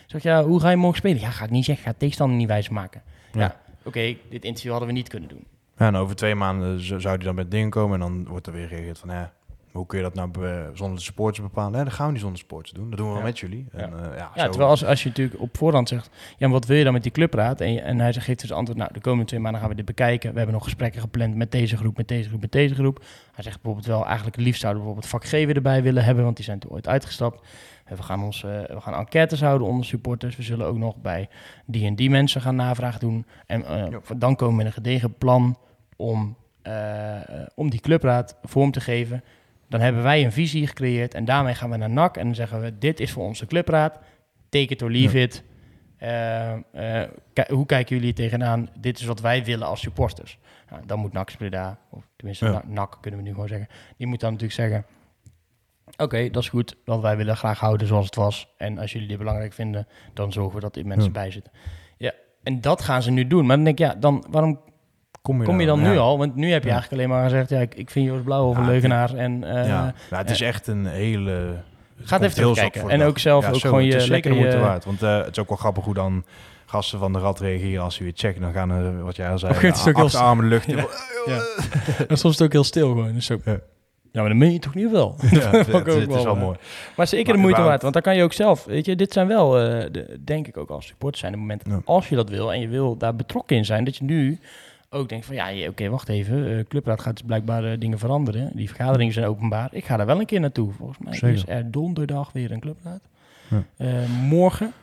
Zeg 0.05 0.23
ja, 0.23 0.43
hoe 0.43 0.59
ga 0.59 0.69
je 0.69 0.75
morgen 0.75 0.97
spelen? 0.97 1.19
Ja, 1.19 1.29
ga 1.29 1.43
ik 1.43 1.49
niet 1.49 1.65
zeggen. 1.65 1.85
Ga 1.85 1.93
tegenstander 1.97 2.37
niet 2.37 2.47
wijs 2.47 2.69
maken. 2.69 3.01
Ja, 3.33 3.39
Ja. 3.39 3.55
oké, 3.83 4.15
dit 4.29 4.43
interview 4.43 4.71
hadden 4.71 4.89
we 4.89 4.95
niet 4.95 5.07
kunnen 5.09 5.29
doen. 5.29 5.45
Ja, 5.77 5.87
en 5.87 5.95
over 5.95 6.15
twee 6.15 6.35
maanden 6.35 7.01
zou 7.01 7.15
die 7.17 7.25
dan 7.25 7.35
met 7.35 7.51
dingen 7.51 7.69
komen 7.69 7.93
en 7.93 7.99
dan 7.99 8.27
wordt 8.27 8.47
er 8.47 8.53
weer 8.53 8.67
gereageerd 8.67 8.99
van, 8.99 9.09
ja, 9.09 9.33
hoe 9.71 9.85
kun 9.85 9.97
je 9.97 10.03
dat 10.03 10.13
nou 10.13 10.29
zonder 10.73 10.97
de 10.97 11.03
supporters 11.03 11.41
bepalen? 11.47 11.71
Nee, 11.71 11.83
dat 11.83 11.93
gaan 11.93 12.05
we 12.05 12.11
niet 12.11 12.21
zonder 12.21 12.39
supporters 12.39 12.71
doen. 12.71 12.89
Dat 12.89 12.97
doen 12.97 13.07
we 13.07 13.13
wel 13.13 13.21
Ja. 13.21 13.27
met 13.27 13.39
jullie. 13.39 13.65
En, 13.71 13.93
eh, 14.11 14.17
ja, 14.17 14.31
Ja, 14.35 14.43
zo- 14.43 14.49
terwijl 14.49 14.69
als, 14.69 14.85
als 14.85 15.03
je 15.03 15.09
natuurlijk 15.09 15.41
op 15.41 15.57
voorhand 15.57 15.87
zegt, 15.89 16.09
ja, 16.37 16.49
wat 16.49 16.65
wil 16.65 16.77
je 16.77 16.83
dan 16.83 16.93
met 16.93 17.03
die 17.03 17.11
clubraad? 17.11 17.61
En, 17.61 17.73
je- 17.73 17.81
en 17.81 17.99
hij 17.99 18.13
zegt, 18.13 18.25
geeft 18.25 18.39
dus 18.41 18.51
antwoord, 18.51 18.77
nou, 18.79 18.93
de 18.93 18.99
komende 18.99 19.25
twee 19.25 19.39
maanden 19.39 19.61
gaan 19.61 19.69
we 19.69 19.75
dit 19.75 19.85
bekijken. 19.85 20.29
We 20.31 20.35
hebben 20.37 20.55
nog 20.55 20.63
gesprekken 20.63 21.01
gepland 21.01 21.35
met 21.35 21.51
deze 21.51 21.77
groep, 21.77 21.97
met 21.97 22.07
deze 22.07 22.29
groep, 22.29 22.41
met 22.41 22.51
deze 22.51 22.75
groep. 22.75 22.99
Hij 23.33 23.43
zegt 23.43 23.55
bijvoorbeeld 23.61 23.85
wel, 23.85 24.05
eigenlijk 24.05 24.37
liefst 24.37 24.61
zouden 24.61 24.81
we 24.83 24.87
bijvoorbeeld 24.87 25.23
vak 25.23 25.29
G 25.29 25.45
weer 25.45 25.55
erbij 25.55 25.83
willen 25.83 26.03
hebben, 26.03 26.23
want 26.23 26.35
die 26.35 26.45
zijn 26.45 26.59
toen 26.59 26.71
ooit 26.71 26.87
uitgestapt. 26.87 27.47
We 27.85 28.03
gaan, 28.03 28.23
ons, 28.23 28.43
eh, 28.43 28.49
we 28.51 28.81
gaan 28.81 28.93
enquêtes 28.93 29.41
houden 29.41 29.67
onder 29.67 29.85
supporters. 29.85 30.35
We 30.35 30.43
zullen 30.43 30.65
ook 30.65 30.77
nog 30.77 30.95
bij 30.95 31.29
die 31.65 31.85
en 31.85 31.95
die 31.95 32.09
mensen 32.09 32.41
gaan 32.41 32.55
navraag 32.55 32.97
doen. 32.99 33.25
En 33.45 33.65
eh, 33.65 33.77
Ja. 33.91 33.99
dan 34.17 34.35
komen 34.35 34.49
we 34.57 34.63
met 34.63 34.65
een 34.65 34.83
gedegen 34.83 35.13
plan 35.17 35.57
om, 35.95 36.35
eh, 36.61 37.19
om 37.55 37.69
die 37.69 37.79
clubraad 37.79 38.37
vorm 38.43 38.71
te 38.71 38.81
geven. 38.81 39.23
Dan 39.69 39.79
hebben 39.79 40.03
wij 40.03 40.23
een 40.25 40.31
visie 40.31 40.67
gecreëerd 40.67 41.13
en 41.13 41.25
daarmee 41.25 41.53
gaan 41.53 41.69
we 41.69 41.77
naar 41.77 41.89
NAC 41.89 42.17
en 42.17 42.23
dan 42.25 42.35
zeggen 42.35 42.61
we, 42.61 42.77
dit 42.77 42.99
is 42.99 43.11
voor 43.11 43.23
onze 43.23 43.45
clubraad. 43.45 43.99
Take 44.49 44.65
it 44.73 44.81
or 44.81 44.91
leave 44.91 45.19
it. 45.21 45.43
Hoe 47.49 47.65
kijken 47.65 47.95
jullie 47.95 48.13
tegenaan? 48.13 48.69
Dit 48.79 48.99
is 48.99 49.05
wat 49.05 49.21
wij 49.21 49.43
willen 49.43 49.67
als 49.67 49.81
supporters. 49.81 50.37
Nou, 50.69 50.85
dan 50.85 50.99
moet 50.99 51.13
NAC 51.13 51.37
Breda, 51.37 51.77
of 51.89 52.07
tenminste 52.15 52.45
Ja. 52.45 52.61
NAC 52.67 52.97
kunnen 53.01 53.19
we 53.19 53.25
nu 53.25 53.31
gewoon 53.33 53.47
zeggen, 53.47 53.67
die 53.97 54.07
moet 54.07 54.19
dan 54.19 54.31
natuurlijk 54.33 54.59
zeggen, 54.59 54.85
oké, 55.97 56.29
dat 56.29 56.41
is 56.43 56.49
goed, 56.49 56.75
want 56.85 57.01
wij 57.01 57.17
willen 57.17 57.37
graag 57.37 57.59
houden 57.59 57.87
zoals 57.87 58.05
het 58.05 58.15
was. 58.15 58.47
En 58.57 58.77
als 58.77 58.91
jullie 58.91 59.07
dit 59.07 59.17
belangrijk 59.17 59.53
vinden, 59.53 59.87
dan 60.13 60.31
zorgen 60.31 60.55
we 60.55 60.61
dat 60.61 60.75
er 60.75 60.85
mensen 60.85 61.05
Ja. 61.13 61.19
bij 61.19 61.31
zitten. 61.31 61.51
Ja, 61.97 62.11
en 62.43 62.61
dat 62.61 62.81
gaan 62.81 63.01
ze 63.01 63.11
nu 63.11 63.27
doen. 63.27 63.45
Maar 63.45 63.55
dan 63.55 63.65
denk 63.65 63.79
ik, 63.79 63.85
ja, 63.85 63.95
dan, 63.99 64.25
waarom 64.29 64.59
kom 65.21 65.43
kom 65.43 65.59
je 65.59 65.65
dan 65.67 65.81
nu 65.81 65.97
al? 65.97 66.17
Want 66.17 66.35
nu 66.35 66.51
heb 66.51 66.61
je 66.63 66.67
Ja. 66.69 66.73
eigenlijk 66.73 67.03
alleen 67.03 67.17
maar 67.19 67.29
gezegd, 67.29 67.49
ja, 67.49 67.59
ik, 67.59 67.75
ik 67.75 67.89
vind 67.89 68.05
Joost 68.07 68.23
Blauw 68.23 68.47
of 68.49 68.57
een 68.57 68.65
leugenaar. 68.65 69.13
En 69.13 69.43
eh, 69.43 69.67
ja. 69.67 69.93
Ja, 70.09 70.17
het 70.17 70.29
is 70.29 70.41
echt 70.41 70.67
een 70.67 70.85
hele... 70.85 71.31
het 71.97 72.07
Gaat 72.07 72.21
even 72.21 72.37
heel 72.43 72.53
kijken. 72.53 72.89
En 72.89 72.99
dag. 72.99 73.07
ook 73.07 73.17
zelf 73.19 73.43
Ja, 73.43 73.49
ook 73.49 73.55
zo, 73.59 73.69
gewoon 73.69 73.83
je 73.85 73.95
is 73.95 74.05
zeker 74.05 74.07
de 74.07 74.11
lekker 74.13 74.31
moeite 74.35 74.55
je- 74.57 74.61
waard. 74.63 74.85
Want 74.85 75.01
eh, 75.03 75.17
het 75.17 75.31
is 75.31 75.39
ook 75.39 75.47
wel 75.47 75.57
grappig 75.57 75.83
hoe 75.83 75.93
dan 75.93 76.25
gasten 76.65 76.99
van 76.99 77.13
de 77.13 77.19
rad 77.19 77.39
reageren 77.39 77.83
als 77.83 77.95
ze 77.95 78.03
weer 78.03 78.11
checken. 78.15 78.41
Dan 78.41 78.51
gaan 78.53 78.69
er, 78.71 79.03
wat 79.03 79.15
jij 79.15 79.29
al 79.29 79.39
zei, 79.39 79.51
is 79.55 79.61
het 79.61 79.87
ook 79.87 79.95
heel 79.95 80.03
achterarmen 80.05 80.43
de 80.43 80.49
lucht. 80.49 80.65
Ja. 80.65 80.85
En 82.07 82.17
soms 82.17 82.33
is 82.33 82.39
het 82.39 82.41
ook 82.41 82.51
heel 82.51 82.63
stil 82.63 82.87
gewoon. 82.87 83.13
Dus 83.13 83.27
Ja. 83.27 83.57
Ja, 84.15 84.21
maar 84.21 84.29
dan 84.29 84.37
meen 84.37 84.51
je 84.51 84.59
toch 84.59 84.75
niet 84.75 84.91
wel? 84.91 85.15
Ja, 85.31 85.49
het, 85.49 85.73
ook 85.73 85.85
het, 85.85 85.95
is 85.95 86.05
wel, 86.05 86.23
wel 86.23 86.35
eh, 86.35 86.41
mooi. 86.41 86.57
Maar 86.95 87.07
zeker 87.07 87.25
Maar 87.25 87.35
de 87.35 87.41
moeite 87.41 87.61
waard, 87.61 87.81
want 87.81 87.93
dan 87.93 88.01
kan 88.01 88.15
je 88.15 88.23
ook 88.23 88.33
zelf, 88.33 88.65
weet 88.65 88.85
je, 88.85 88.95
dit 88.95 89.13
zijn 89.13 89.27
wel, 89.27 89.59
eh, 89.59 89.91
de, 89.91 90.19
denk 90.23 90.47
ik 90.47 90.57
ook 90.57 90.69
als 90.69 90.85
supporter 90.85 91.19
zijn 91.19 91.31
de 91.31 91.37
momenten, 91.37 91.71
Ja. 91.71 91.81
als 91.85 92.09
je 92.09 92.15
dat 92.15 92.29
wil 92.29 92.53
en 92.53 92.59
je 92.59 92.67
wil 92.67 92.97
daar 92.97 93.15
betrokken 93.15 93.57
in 93.57 93.65
zijn, 93.65 93.83
dat 93.83 93.95
je 93.97 94.03
nu 94.03 94.39
ook 94.89 95.09
denkt 95.09 95.25
van, 95.25 95.35
ja, 95.35 95.67
oké, 95.69 95.89
wacht 95.89 96.09
even, 96.09 96.57
eh 96.57 96.63
Clubraad 96.67 97.01
gaat 97.01 97.17
dus 97.17 97.25
blijkbaar 97.25 97.79
dingen 97.79 97.99
veranderen, 97.99 98.51
die 98.53 98.67
vergaderingen 98.67 99.13
zijn 99.13 99.25
openbaar, 99.25 99.69
ik 99.71 99.85
ga 99.85 99.97
daar 99.97 100.05
wel 100.05 100.19
een 100.19 100.25
keer 100.25 100.39
naartoe. 100.39 100.71
Volgens 100.71 100.97
mij 100.99 101.13
Zeker. 101.13 101.29
is 101.35 101.43
er 101.47 101.71
donderdag 101.71 102.31
weer 102.31 102.51
een 102.51 102.59
Clubraad. 102.59 103.01
Ja. 103.77 104.03
Morgen. 104.21 104.73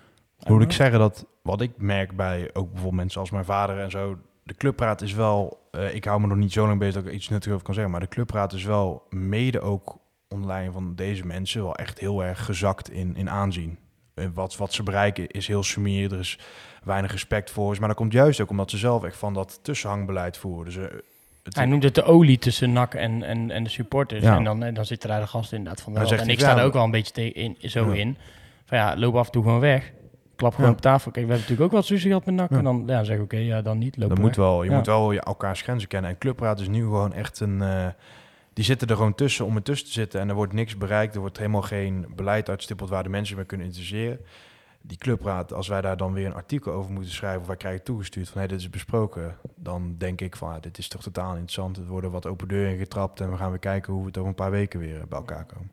Moet 0.46 0.62
ik 0.62 0.72
zeggen 0.72 0.98
dat 0.98 1.26
wat 1.42 1.60
ik 1.60 1.70
merk 1.76 2.16
bij 2.16 2.50
ook 2.52 2.66
bijvoorbeeld 2.70 3.00
mensen 3.00 3.20
als 3.20 3.30
mijn 3.30 3.44
vader 3.44 3.78
en 3.78 3.90
zo. 3.90 4.16
De 4.42 4.54
clubraad 4.54 5.02
is 5.02 5.12
wel, 5.12 5.68
eh, 5.70 5.94
ik 5.94 6.04
hou 6.04 6.20
me 6.20 6.26
nog 6.26 6.36
niet 6.36 6.52
zo 6.52 6.66
lang 6.66 6.78
bezig 6.78 6.94
dat 6.94 7.02
ik 7.02 7.08
er 7.08 7.14
iets 7.14 7.28
nuttigs 7.28 7.52
over 7.52 7.64
kan 7.64 7.74
zeggen. 7.74 7.92
Maar 7.92 8.00
de 8.00 8.08
clubraad 8.08 8.52
is 8.52 8.64
wel 8.64 9.06
mede 9.10 9.60
ook 9.60 10.00
leiding 10.40 10.72
van 10.72 10.94
deze 10.94 11.26
mensen 11.26 11.62
wel 11.62 11.76
echt 11.76 11.98
heel 11.98 12.24
erg 12.24 12.44
gezakt 12.44 12.90
in, 12.90 13.16
in 13.16 13.30
aanzien. 13.30 13.78
En 14.14 14.32
wat, 14.34 14.56
wat 14.56 14.72
ze 14.72 14.82
bereiken 14.82 15.26
is 15.28 15.46
heel 15.46 15.62
sumier, 15.62 16.12
er 16.12 16.18
is 16.18 16.38
weinig 16.84 17.10
respect 17.12 17.50
voor 17.50 17.74
ze. 17.74 17.80
Maar 17.80 17.88
dat 17.88 17.98
komt 17.98 18.12
juist 18.12 18.40
ook 18.40 18.50
omdat 18.50 18.70
ze 18.70 18.78
zelf 18.78 19.04
echt 19.04 19.16
van 19.16 19.34
dat 19.34 19.58
tussenhangbeleid 19.62 20.36
voeren. 20.36 20.64
Dus, 20.64 20.76
eh, 20.76 20.96
het, 21.42 21.54
Hij 21.54 21.66
noemt 21.66 21.82
het 21.82 21.94
de 21.94 22.02
olie 22.02 22.38
tussen 22.38 22.72
NAC 22.72 22.94
en, 22.94 23.22
en, 23.22 23.50
en 23.50 23.64
de 23.64 23.70
supporters. 23.70 24.22
Ja. 24.22 24.36
En 24.36 24.44
dan, 24.44 24.62
eh, 24.62 24.74
dan 24.74 24.84
zitten 24.84 25.08
daar 25.08 25.20
de 25.20 25.26
gasten 25.26 25.56
inderdaad 25.56 25.82
van. 25.82 25.96
En 25.96 26.28
ik 26.28 26.40
sta 26.40 26.58
er 26.58 26.64
ook 26.64 26.72
wel 26.72 26.84
een 26.84 26.90
beetje 26.90 27.32
in, 27.32 27.56
zo 27.60 27.88
Ja. 27.92 27.94
in. 27.94 28.16
Van 28.64 28.78
ja, 28.78 28.96
loop 28.96 29.14
af 29.16 29.26
en 29.26 29.32
toe 29.32 29.42
gewoon 29.42 29.60
weg. 29.60 29.92
Klap 30.36 30.54
gewoon 30.54 30.70
Ja. 30.70 30.76
op 30.76 30.80
tafel. 30.82 31.10
Kijk, 31.10 31.26
we 31.26 31.32
hebben 31.32 31.36
natuurlijk 31.50 31.66
ook 31.66 31.72
wel 31.72 31.82
sushi 31.82 32.06
gehad 32.08 32.24
met 32.24 32.34
NAC. 32.34 32.50
Ja. 32.50 32.56
En 32.56 32.64
dan 32.64 32.82
ja, 32.86 33.04
zeg 33.04 33.16
ik, 33.16 33.22
oké, 33.22 33.36
ja, 33.36 33.62
dan 33.62 33.78
niet. 33.78 33.96
Loop 33.96 34.08
dat 34.08 34.18
weg. 34.18 34.26
moet 34.26 34.36
wel, 34.36 34.62
je 34.62 34.70
moet 34.70 34.86
wel 34.86 35.12
je 35.12 35.20
elkaars 35.20 35.62
grenzen 35.62 35.88
kennen. 35.88 36.10
En 36.10 36.18
clubraad 36.18 36.60
is 36.60 36.68
nu 36.68 36.80
gewoon 36.82 37.12
echt 37.12 37.40
een... 37.40 37.62
eh, 37.62 37.86
die 38.52 38.64
zitten 38.64 38.88
er 38.88 38.96
gewoon 38.96 39.14
tussen 39.14 39.44
om 39.46 39.56
ertussen 39.56 39.86
te 39.86 39.92
zitten. 39.92 40.20
En 40.20 40.28
er 40.28 40.34
wordt 40.34 40.52
niks 40.52 40.76
bereikt. 40.76 41.14
Er 41.14 41.20
wordt 41.20 41.38
helemaal 41.38 41.62
geen 41.62 42.06
beleid 42.16 42.48
uitstippeld 42.48 42.90
waar 42.90 43.02
de 43.02 43.08
mensen 43.08 43.36
mee 43.36 43.44
kunnen 43.44 43.66
interesseren. 43.66 44.18
Die 44.84 44.96
clubraad, 44.98 45.52
als 45.52 45.68
wij 45.68 45.80
daar 45.80 45.96
dan 45.96 46.12
weer 46.12 46.26
een 46.26 46.34
artikel 46.34 46.72
over 46.72 46.92
moeten 46.92 47.12
schrijven... 47.12 47.40
of 47.40 47.46
wij 47.46 47.56
krijgen 47.56 47.82
toegestuurd 47.84 48.28
van, 48.28 48.40
hé, 48.40 48.46
dit 48.46 48.58
is 48.60 48.70
besproken... 48.70 49.36
dan 49.56 49.94
denk 49.98 50.20
ik 50.20 50.36
van, 50.36 50.52
ah, 50.54 50.60
dit 50.60 50.78
is 50.78 50.88
toch 50.88 51.02
totaal 51.02 51.30
interessant. 51.30 51.76
Er 51.76 51.86
worden 51.86 52.10
wat 52.10 52.26
open 52.26 52.48
deuren 52.48 52.78
getrapt... 52.78 53.20
en 53.20 53.30
we 53.30 53.36
gaan 53.36 53.50
weer 53.50 53.58
kijken 53.58 53.92
hoe 53.92 54.02
we 54.02 54.06
het 54.08 54.16
over 54.16 54.28
een 54.28 54.34
paar 54.34 54.50
weken 54.50 54.80
weer 54.80 55.04
bij 55.08 55.18
elkaar 55.18 55.44
komen. 55.44 55.70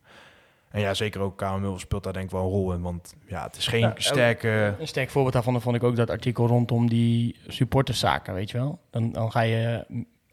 En 0.70 0.82
ja, 0.82 0.94
zeker 0.94 1.22
ook 1.22 1.38
KML 1.38 1.80
speelt 1.80 2.04
daar 2.04 2.14
denk 2.14 2.26
ik 2.26 2.32
wel 2.32 2.42
een 2.44 2.50
rol 2.50 2.74
in. 2.74 2.82
Want 2.82 3.16
ja, 3.28 3.44
het 3.44 3.56
is 3.58 3.68
geen 3.68 3.80
Ja, 3.80 3.94
sterke... 3.98 4.76
Een 4.80 4.88
sterk 4.88 5.10
voorbeeld 5.10 5.34
daarvan 5.34 5.62
vond 5.62 5.76
ik 5.76 5.84
ook 5.84 5.96
dat 5.96 6.10
artikel 6.10 6.48
rondom 6.48 6.90
die 6.90 7.36
supporterszaken, 7.48 8.34
weet 8.34 8.52
je 8.52 8.58
wel. 8.58 8.80
Dan, 8.90 9.12
dan 9.12 9.32
ga 9.32 9.42
je 9.42 9.86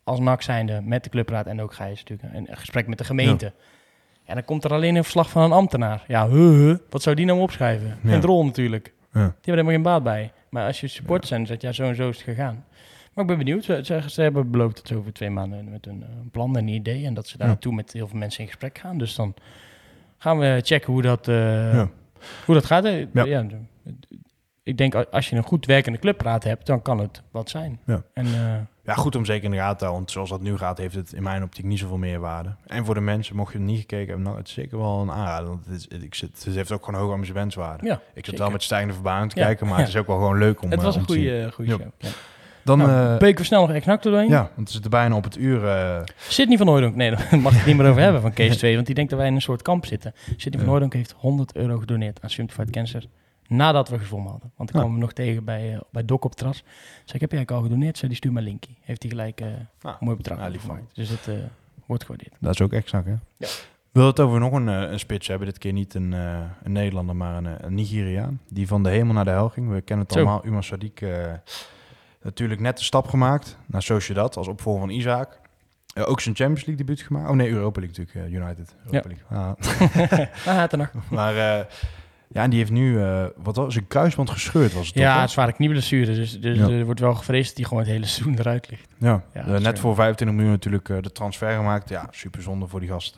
als 0.04 0.18
NAC 0.20 0.42
zijnde 0.42 0.80
met 0.82 1.04
de 1.04 1.10
clubraad 1.10 1.46
en 1.46 1.60
ook 1.60 1.74
ga 1.74 1.84
je 1.84 1.94
natuurlijk 1.94 2.34
een, 2.34 2.50
een 2.50 2.56
gesprek 2.56 2.86
met 2.86 2.98
de 2.98 3.04
gemeente. 3.04 3.52
Ja. 4.24 4.34
dan 4.34 4.44
komt 4.44 4.64
er 4.64 4.72
alleen 4.72 4.94
een 4.94 5.02
verslag 5.02 5.30
van 5.30 5.42
een 5.42 5.52
ambtenaar. 5.52 6.04
Ja, 6.06 6.28
huh, 6.28 6.50
huh, 6.50 6.76
wat 6.90 7.02
zou 7.02 7.16
die 7.16 7.26
nou 7.26 7.40
opschrijven? 7.40 7.98
Ja. 8.02 8.10
Geen 8.10 8.20
drol 8.20 8.44
natuurlijk. 8.44 8.86
Ja. 8.86 8.92
Die 9.12 9.20
hebben 9.20 9.30
er 9.44 9.50
helemaal 9.54 9.72
geen 9.72 9.82
baat 9.82 10.02
bij. 10.02 10.32
Maar 10.50 10.66
als 10.66 10.80
je 10.80 10.88
supporters 10.88 11.28
zijn, 11.28 11.44
dan 11.44 11.56
ja, 11.58 11.72
zo 11.72 11.84
en 11.84 11.94
zo 11.96 12.08
is 12.08 12.16
het 12.16 12.24
gegaan. 12.24 12.64
Maar 13.14 13.24
ik 13.24 13.30
ben 13.30 13.38
benieuwd. 13.38 13.64
Ze, 13.64 13.80
ze, 13.84 14.02
ze 14.06 14.22
hebben 14.22 14.50
beloofd 14.50 14.76
dat 14.76 14.86
ze 14.86 14.96
over 14.96 15.12
twee 15.12 15.30
maanden 15.30 15.70
met 15.70 15.86
een, 15.86 16.02
eh, 16.02 16.08
plan 16.32 16.56
en 16.56 16.62
een 16.62 16.74
idee... 16.74 17.04
en 17.06 17.14
dat 17.14 17.26
ze 17.26 17.36
daar 17.36 17.46
Ja. 17.46 17.52
naartoe 17.52 17.74
met 17.74 17.92
heel 17.92 18.08
veel 18.08 18.18
mensen 18.18 18.40
in 18.40 18.46
gesprek 18.46 18.78
gaan. 18.78 18.98
Dus 18.98 19.14
dan 19.14 19.34
gaan 20.18 20.38
we 20.38 20.60
checken 20.64 20.92
hoe 20.92 21.02
dat, 21.02 21.28
eh, 21.28 21.72
Ja. 21.74 21.88
hoe 22.44 22.54
dat 22.54 22.64
gaat. 22.64 22.84
hè. 22.84 23.06
Ja. 23.12 23.24
Ja, 23.24 23.46
ik 24.62 24.78
denk, 24.78 24.94
als 24.94 25.28
je 25.28 25.36
een 25.36 25.42
goed 25.42 25.66
werkende 25.66 25.98
clubraad 25.98 26.44
hebt, 26.44 26.66
dan 26.66 26.82
kan 26.82 26.98
het 26.98 27.22
wat 27.30 27.50
zijn. 27.50 27.80
Ja. 27.86 28.02
En, 28.14 28.26
eh, 28.26 28.54
Ja, 28.84 28.94
goed 28.94 29.16
om 29.16 29.24
zeker 29.24 29.44
in 29.44 29.50
de 29.50 29.56
gaten 29.56 29.76
te 29.78 29.84
houden. 29.84 30.02
Want 30.04 30.10
zoals 30.10 30.30
dat 30.30 30.40
nu 30.40 30.56
gaat, 30.56 30.78
heeft 30.78 30.94
het 30.94 31.12
in 31.12 31.22
mijn 31.22 31.42
optiek 31.42 31.64
niet 31.64 31.78
zoveel 31.78 31.96
meerwaarde. 31.96 32.54
En 32.66 32.84
voor 32.84 32.94
de 32.94 33.00
mensen, 33.00 33.36
mocht 33.36 33.52
je 33.52 33.58
het 33.58 33.66
niet 33.66 33.80
gekeken 33.80 34.06
hebben, 34.06 34.24
nou, 34.24 34.36
het 34.38 34.46
is 34.48 34.54
zeker 34.54 34.78
wel 34.78 35.00
een 35.00 35.10
aanrader. 35.10 35.48
Want 35.48 35.64
het, 35.66 35.74
is, 35.76 35.86
het, 35.88 36.02
ik 36.02 36.14
zit, 36.14 36.44
het 36.44 36.54
heeft 36.54 36.72
ook 36.72 36.84
gewoon 36.84 37.00
hoge 37.00 37.12
amusementswaarde. 37.14 37.86
ja, 37.86 37.94
ik 37.94 38.00
zit 38.14 38.24
zeker. 38.24 38.40
wel 38.40 38.50
met 38.50 38.62
stijgende 38.62 38.94
verbazing 38.94 39.32
te 39.32 39.38
Ja, 39.38 39.44
kijken, 39.44 39.66
maar 39.66 39.74
ja. 39.78 39.80
het 39.84 39.88
is 39.94 39.96
ook 40.00 40.06
wel 40.06 40.16
gewoon 40.16 40.38
leuk 40.38 40.62
om 40.62 40.70
het 40.70 40.78
eh, 40.78 40.84
was 40.84 40.96
een 40.96 41.04
goede, 41.04 41.50
goede 41.52 41.70
Ja. 41.70 41.76
show. 41.76 42.10
Ja. 42.66 42.76
Dan, 42.76 42.78
Nou, 42.88 43.12
eh, 43.12 43.18
beuken 43.18 43.38
we 43.40 43.44
snel 43.46 43.60
nog 43.66 43.70
exact 43.76 44.02
doorheen. 44.02 44.28
ja, 44.28 44.50
want 44.54 44.66
we 44.66 44.72
zitten 44.72 44.90
bijna 44.90 45.16
op 45.16 45.24
het 45.24 45.36
uur. 45.36 45.66
eh, 45.68 46.02
Sidney 46.28 46.56
van 46.56 46.66
Hooydonk, 46.68 46.94
nee, 46.94 47.10
daar 47.16 47.38
mag 47.40 47.52
ik 47.52 47.58
het 47.58 47.66
niet 47.66 47.76
meer 47.76 47.88
over 47.88 48.02
hebben 48.02 48.20
van 48.20 48.32
Case 48.32 48.56
2, 48.58 48.74
want 48.74 48.86
die 48.86 48.94
denkt 48.94 49.10
dat 49.10 49.18
wij 49.18 49.28
in 49.28 49.34
een 49.34 49.40
soort 49.42 49.62
kamp 49.62 49.86
zitten. 49.86 50.12
Sidney 50.26 50.50
van 50.52 50.60
Ja. 50.60 50.66
Hooydonk 50.68 50.92
heeft 50.92 51.14
100 51.16 51.56
euro 51.56 51.78
gedoneerd 51.78 52.22
aan 52.22 52.30
Simplified 52.30 52.70
Cancer 52.70 53.04
nadat 53.48 53.88
we 53.88 53.98
gezwommen 53.98 54.30
hadden. 54.30 54.50
Want 54.56 54.68
ik 54.68 54.74
Ja. 54.74 54.80
kwam 54.80 54.92
hem 54.92 55.00
nog 55.02 55.12
tegen 55.12 55.44
bij, 55.44 55.72
eh, 55.74 55.80
bij 55.90 56.04
Doc 56.04 56.18
op 56.20 56.28
het 56.28 56.36
terras. 56.38 56.56
Zei, 57.04 57.12
ik 57.12 57.20
heb 57.20 57.32
jij 57.32 57.46
al 57.56 57.62
gedoneerd? 57.62 57.96
Zei, 57.96 58.08
die 58.08 58.16
stuur 58.16 58.32
maar 58.32 58.42
een 58.42 58.48
linkje. 58.48 58.70
Heeft 58.80 59.02
hij 59.02 59.10
gelijk 59.10 59.40
eh, 59.40 59.46
Ah, 59.82 60.00
mooi 60.00 60.16
bedrag 60.16 60.38
ja, 60.38 60.46
lief 60.48 60.56
overgemaakt. 60.56 60.94
Dus 60.94 61.08
dat 61.08 61.26
eh, 61.34 61.34
wordt 61.86 62.02
gewaardeerd. 62.04 62.34
dat 62.40 62.54
is 62.54 62.60
ook 62.60 62.72
exact, 62.72 63.04
hè? 63.06 63.10
Ja. 63.36 63.46
We 63.92 64.02
willen 64.02 64.08
het 64.10 64.20
over 64.20 64.40
nog 64.40 64.52
een, 64.52 64.68
eh, 64.68 64.90
een 64.90 64.98
spits 64.98 65.28
hebben. 65.28 65.46
Dit 65.46 65.58
keer 65.58 65.72
niet 65.72 65.94
een, 65.94 66.12
eh, 66.12 66.38
een 66.62 66.72
Nederlander, 66.72 67.16
maar 67.16 67.36
een, 67.36 67.46
eh, 67.46 67.52
een 67.58 67.74
Nigeriaan. 67.74 68.40
Die 68.48 68.66
van 68.66 68.82
de 68.82 68.88
hemel 68.90 69.14
naar 69.14 69.24
de 69.24 69.30
hel 69.30 69.48
ging. 69.48 69.70
We 69.72 69.80
kennen 69.80 70.04
het 70.06 70.14
Zo. 70.14 70.20
allemaal. 70.20 70.46
Umar 70.46 70.64
Sadiq 70.74 70.94
eh, 71.02 71.32
natuurlijk 72.26 72.60
net 72.60 72.78
de 72.78 72.84
stap 72.84 73.06
gemaakt 73.08 73.58
naar 73.66 73.82
Sociedad 73.82 74.36
als 74.36 74.48
opvolger 74.48 74.80
van 74.80 74.90
Isaac. 74.90 75.38
Eh, 75.94 76.08
ook 76.08 76.20
zijn 76.20 76.34
Champions 76.34 76.66
League 76.66 76.84
debuut 76.86 77.00
gemaakt. 77.06 77.28
Oh 77.30 77.36
nee, 77.36 77.50
Europa 77.50 77.80
League 77.80 78.04
natuurlijk. 78.04 78.32
eh, 78.34 78.40
United. 78.40 78.74
Europa 78.86 79.08
League. 79.08 80.26
Ah. 80.46 80.56
Ah, 80.62 80.70
nog. 80.72 80.90
Maar 81.10 81.36
eh, 81.36 81.64
Ja, 82.28 82.42
en 82.42 82.50
die 82.50 82.58
heeft 82.58 82.70
nu, 82.70 82.98
wat 83.36 83.56
was 83.56 83.72
zijn 83.72 83.86
kruisband 83.86 84.30
gescheurd 84.30 84.72
was 84.72 84.86
het 84.86 84.94
toch, 84.94 85.04
Ja, 85.04 85.16
hè? 85.16 85.22
een 85.22 85.28
zware 85.28 85.52
knieblessure. 85.52 86.14
Dus, 86.14 86.40
dus 86.40 86.58
Ja. 86.58 86.68
er 86.68 86.84
wordt 86.84 87.00
wel 87.00 87.14
gevreesd 87.14 87.48
dat 87.48 87.56
hij 87.56 87.64
gewoon 87.66 87.82
het 87.82 87.92
hele 87.92 88.06
seizoen 88.06 88.38
eruit 88.38 88.70
ligt. 88.70 88.88
Ja, 88.98 89.22
Ja, 89.34 89.58
net 89.58 89.78
voor 89.78 89.94
25 89.94 90.36
miljoen 90.36 90.54
natuurlijk 90.54 90.86
de 91.02 91.12
transfer 91.12 91.56
gemaakt. 91.56 91.88
Ja, 91.88 92.06
super 92.10 92.42
zonde 92.42 92.66
voor 92.66 92.80
die 92.80 92.88
gast. 92.88 93.16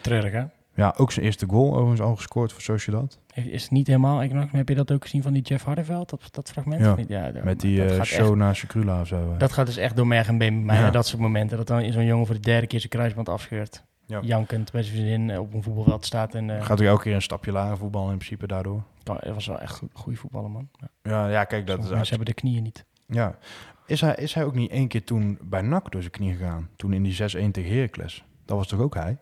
Treurig, 0.00 0.32
hè? 0.32 0.42
Ja, 0.78 0.94
ook 0.96 1.12
zijn 1.12 1.24
eerste 1.24 1.46
goal 1.48 1.72
overigens 1.74 2.00
al 2.00 2.16
gescoord 2.16 2.52
voor 2.52 2.62
Sociedad. 2.62 3.18
Is 3.34 3.62
het 3.62 3.70
niet 3.70 3.86
helemaal... 3.86 4.22
Ik 4.22 4.32
nog, 4.32 4.50
heb 4.52 4.68
je 4.68 4.74
dat 4.74 4.92
ook 4.92 5.02
gezien 5.02 5.22
van 5.22 5.32
die 5.32 5.42
Jeff 5.42 5.64
Hardeveld, 5.64 6.10
dat, 6.10 6.28
dat 6.30 6.50
fragment? 6.50 7.08
Ja, 7.08 7.26
ja 7.32 7.40
Met 7.44 7.60
die 7.60 7.84
eh, 7.84 7.96
gaat 7.96 8.06
show 8.06 8.26
echt- 8.26 8.34
naar 8.34 8.56
Secrula 8.56 9.00
of 9.00 9.06
zo. 9.06 9.34
Dat 9.38 9.52
gaat 9.52 9.66
dus 9.66 9.76
echt 9.76 9.96
door 9.96 10.06
merg 10.06 10.28
en 10.28 10.38
been 10.38 10.66
bij 10.66 10.76
Ja. 10.76 10.90
dat 10.90 11.06
soort 11.06 11.22
momenten. 11.22 11.56
Dat 11.56 11.66
dan 11.66 11.92
zo'n 11.92 12.04
jongen 12.04 12.26
voor 12.26 12.34
de 12.34 12.40
derde 12.40 12.66
keer 12.66 12.78
zijn 12.78 12.92
kruisband 12.92 13.28
afscheurt. 13.28 13.84
Ja. 14.06 14.20
Jankend 14.22 14.72
bij 14.72 14.82
zijn 14.82 14.96
vriendin 14.96 15.30
eh, 15.30 15.40
op 15.40 15.54
een 15.54 15.62
voetbalveld 15.62 16.04
staat. 16.06 16.34
En, 16.34 16.50
eh, 16.58 16.64
Gaat 16.64 16.80
ook 16.80 16.86
elke 16.86 17.02
keer 17.02 17.14
een 17.14 17.22
stapje 17.22 17.52
lager 17.52 17.76
voetballen 17.76 18.10
in 18.10 18.16
principe 18.18 18.46
daardoor. 18.46 18.82
dat 19.02 19.24
was 19.34 19.46
wel 19.46 19.58
echt 19.60 19.76
goed, 19.76 19.90
goede 19.92 20.18
voetballer, 20.18 20.50
man. 20.50 20.68
Ja, 20.72 20.88
Ja, 21.02 21.28
ja 21.28 21.44
kijk, 21.44 21.66
dat 21.66 21.74
Sommige 21.76 21.90
is 21.90 21.96
mensen 21.96 22.16
hebben 22.16 22.34
de 22.34 22.40
knieën 22.40 22.62
niet. 22.62 22.84
Ja. 23.06 23.38
Is 23.86 24.00
hij, 24.00 24.14
is 24.14 24.34
hij 24.34 24.44
ook 24.44 24.54
niet 24.54 24.70
één 24.70 24.88
keer 24.88 25.04
toen 25.04 25.38
bij 25.42 25.62
NAC 25.62 25.90
door 25.92 26.00
zijn 26.00 26.12
knie 26.12 26.32
gegaan? 26.36 26.68
Toen 26.76 26.92
in 26.92 27.02
die 27.02 27.14
6-1 27.14 27.50
tegen 27.50 27.74
Heracles. 27.74 28.24
Dat 28.44 28.56
was 28.56 28.66
toch 28.66 28.80
ook 28.80 28.94
hij? 28.94 29.18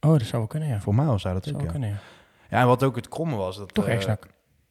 Oh, 0.00 0.10
dat 0.12 0.22
zou 0.22 0.32
wel 0.38 0.46
kunnen, 0.46 0.68
ja. 0.68 0.80
Voor 0.80 0.94
mij 0.94 1.06
hij 1.22 1.32
dat 1.32 1.44
Dat 1.44 1.54
ook, 1.54 1.60
zou 1.60 1.64
ja. 1.64 1.70
kunnen, 1.78 1.88
ja. 1.88 1.96
Ja, 2.50 2.60
en 2.60 2.66
wat 2.66 2.82
ook 2.82 2.96
het 2.96 3.08
kromme 3.08 3.36
was... 3.36 3.56
Dat, 3.56 3.74
Toch 3.74 3.86
eh. 3.86 3.92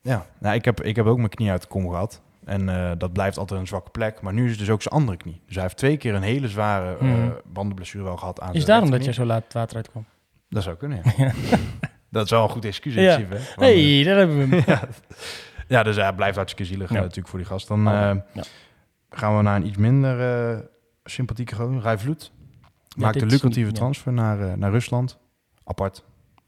Ja, 0.01 0.25
nou, 0.39 0.55
ik, 0.55 0.65
heb, 0.65 0.81
ik 0.83 0.95
heb 0.95 1.05
ook 1.05 1.17
mijn 1.17 1.29
knie 1.29 1.51
uit 1.51 1.61
de 1.61 1.67
kom 1.67 1.89
gehad. 1.89 2.21
En 2.45 2.69
eh, 2.69 2.91
dat 2.97 3.13
blijft 3.13 3.37
altijd 3.37 3.59
een 3.59 3.67
zwakke 3.67 3.89
plek. 3.89 4.21
Maar 4.21 4.33
nu 4.33 4.43
is 4.43 4.49
het 4.49 4.59
dus 4.59 4.69
ook 4.69 4.81
zijn 4.81 4.93
andere 4.93 5.17
knie. 5.17 5.41
Dus 5.45 5.53
hij 5.55 5.63
heeft 5.63 5.77
twee 5.77 5.97
keer 5.97 6.15
een 6.15 6.21
hele 6.21 6.47
zware 6.47 6.97
eh, 6.97 7.01
Mhm. 7.07 7.29
bandenblessure 7.45 8.03
wel 8.03 8.17
gehad 8.17 8.41
aan 8.41 8.53
Is 8.53 8.65
daarom 8.65 8.91
dat 8.91 9.05
je 9.05 9.13
zo 9.13 9.25
laat 9.25 9.43
het 9.43 9.53
water 9.53 9.75
uitkwam? 9.75 10.05
Dat 10.49 10.63
zou 10.63 10.75
kunnen, 10.75 11.01
ja. 11.17 11.31
dat 12.09 12.25
is 12.25 12.31
wel 12.31 12.43
een 12.43 12.49
goed 12.49 12.65
excuus 12.65 12.95
in 12.95 13.03
principe. 13.05 13.35
eh, 13.35 13.55
hey, 13.57 14.03
daar 14.03 14.17
hebben 14.17 14.37
we 14.49 14.55
hem. 14.55 14.63
ja. 14.73 14.81
ja, 15.67 15.83
dus 15.83 15.95
hij 15.95 16.13
blijft 16.13 16.35
hartstikke 16.35 16.71
zielig 16.71 16.89
eh, 16.89 16.95
natuurlijk 16.95 17.27
voor 17.27 17.39
die 17.39 17.47
gast. 17.47 17.67
Dan 17.67 17.87
Oh, 17.87 18.09
eh, 18.09 18.17
gaan 19.09 19.37
we 19.37 19.43
naar 19.43 19.55
een 19.55 19.65
iets 19.67 19.77
minder 19.77 20.19
eh, 20.51 20.59
sympathieke 21.03 21.55
gozer. 21.55 21.81
Rai 21.81 21.97
Vloed. 21.97 22.31
Maakt 22.97 23.21
een 23.21 23.27
lucratieve 23.27 23.71
transfer 23.71 24.13
naar, 24.13 24.41
eh, 24.41 24.53
naar 24.53 24.71
Rusland. 24.71 25.17
Apart. 25.63 26.03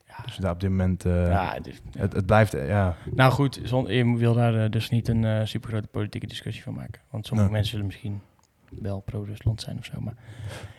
Ja. 0.08 0.16
Dus 0.26 0.36
daar 0.36 0.52
op 0.52 0.60
dit 0.60 0.70
moment... 0.70 1.06
eh, 1.06 1.28
Ja, 1.28 1.54
het 1.54 1.82
het, 1.98 2.14
het 2.14 2.26
blijft... 2.26 2.54
eh, 2.54 2.68
ja, 2.68 2.96
Nou 3.12 3.32
goed, 3.32 3.60
zon- 3.64 3.88
je 3.88 4.18
wil 4.18 4.34
daar 4.34 4.70
dus 4.70 4.90
niet 4.90 5.08
een 5.08 5.24
eh 5.26 5.46
supergrote 5.46 5.88
politieke 5.88 6.28
discussie 6.28 6.64
van 6.64 6.74
maken. 6.74 7.02
Want 7.10 7.28
sommige 7.28 7.52
mensen 7.52 7.70
zullen 7.72 7.86
misschien 7.86 8.22
wel 8.70 9.00
pro-Rusland 9.00 9.62
zijn 9.62 9.78
of 9.78 9.86
zo. 9.86 10.00
Maar 10.00 10.14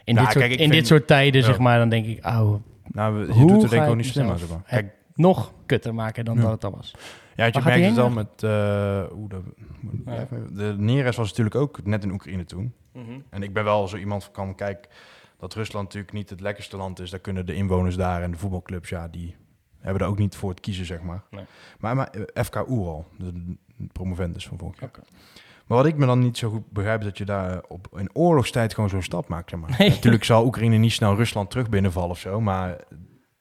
in, 0.05 0.15
Nou, 0.15 0.27
dit, 0.27 0.35
soort, 0.37 0.45
kijk, 0.47 0.51
in 0.51 0.59
vind- 0.59 0.73
dit 0.73 0.87
soort 0.87 1.07
tijden, 1.07 1.41
Ja. 1.41 1.47
zeg 1.47 1.59
maar, 1.59 1.79
dan 1.79 1.89
denk 1.89 2.07
ik, 2.07 2.25
auw, 2.25 2.63
nou, 2.85 3.27
je 3.27 3.33
Hoe 3.33 3.47
doet 3.53 3.63
ga 3.65 3.69
denk 3.69 3.83
ik 3.83 3.89
ook 3.91 3.97
niet 3.97 4.07
slim 4.07 4.25
aan. 4.27 4.31
mezelf 4.33 4.51
Zeg 4.51 4.59
maar. 4.59 4.69
het- 4.69 4.81
Kijk, 4.81 4.95
nog 5.15 5.53
kutter 5.67 5.95
maken 5.95 6.25
dan 6.25 6.37
dat 6.41 6.51
het 6.51 6.65
al 6.65 6.71
was. 6.77 6.91
Ja, 7.37 7.45
je 7.45 7.53
merkt 7.65 7.85
het 7.87 7.99
al 7.99 8.05
heen 8.05 8.15
met... 8.15 8.41
hoe 9.13 9.29
Ja. 10.07 10.27
De 10.53 10.75
Neres 10.79 11.17
was 11.17 11.29
natuurlijk 11.29 11.57
ook 11.57 11.85
net 11.87 12.05
in 12.05 12.11
Oekraïne 12.13 12.45
toen. 12.45 12.73
Mhm. 12.93 13.05
En 13.31 13.43
ik 13.43 13.53
ben 13.53 13.65
wel 13.65 13.89
zo 13.89 13.97
iemand 13.97 14.25
van, 14.25 14.33
kan 14.33 14.55
kijk, 14.55 14.89
dat 15.41 15.55
Rusland 15.55 15.85
natuurlijk 15.85 16.13
niet 16.13 16.31
het 16.31 16.41
lekkerste 16.41 16.77
land 16.77 17.01
is. 17.01 17.11
Daar 17.11 17.21
kunnen 17.21 17.47
de 17.47 17.55
inwoners 17.55 17.97
daar 17.97 18.23
en 18.23 18.31
de 18.31 18.37
voetbalclubs, 18.37 18.89
ja, 18.89 19.09
die 19.09 19.37
hebben 19.79 20.03
er 20.03 20.09
ook 20.09 20.19
niet 20.19 20.37
voor 20.37 20.51
het 20.51 20.61
kiezen, 20.61 20.87
zeg 20.87 21.01
maar. 21.01 21.23
Nee. 21.31 21.45
Maar, 21.79 21.97
maar 21.97 22.11
eh, 22.11 22.45
FK 22.45 22.69
Oeral, 22.69 23.07
de, 23.19 23.57
promovendus 23.93 24.47
van 24.47 24.59
vorig 24.59 24.81
jaar. 24.81 24.91
Maar 25.67 25.79
wat 25.79 25.87
ik 25.87 25.97
me 25.97 26.07
dan 26.07 26.19
niet 26.19 26.39
zo 26.39 26.51
goed 26.51 26.71
begrijp, 26.71 26.99
is 26.99 27.05
dat 27.05 27.19
je 27.19 27.25
daar 27.25 27.63
op, 27.69 27.89
in 27.97 28.11
oorlogstijd 28.13 28.75
gewoon 28.75 28.91
zo'n 28.91 29.03
stap 29.03 29.29
maakt, 29.29 29.51
zeg 29.51 29.61
maar. 29.61 29.75
Nee. 29.79 29.89
Natuurlijk 29.89 30.25
zal 30.25 30.45
Oekraïne 30.45 30.77
niet 30.77 30.93
snel 30.93 31.17
Rusland 31.17 31.51
terug 31.51 31.69
binnenvallen 31.69 32.11
of 32.11 32.19
zo, 32.19 32.41
maar... 32.41 32.77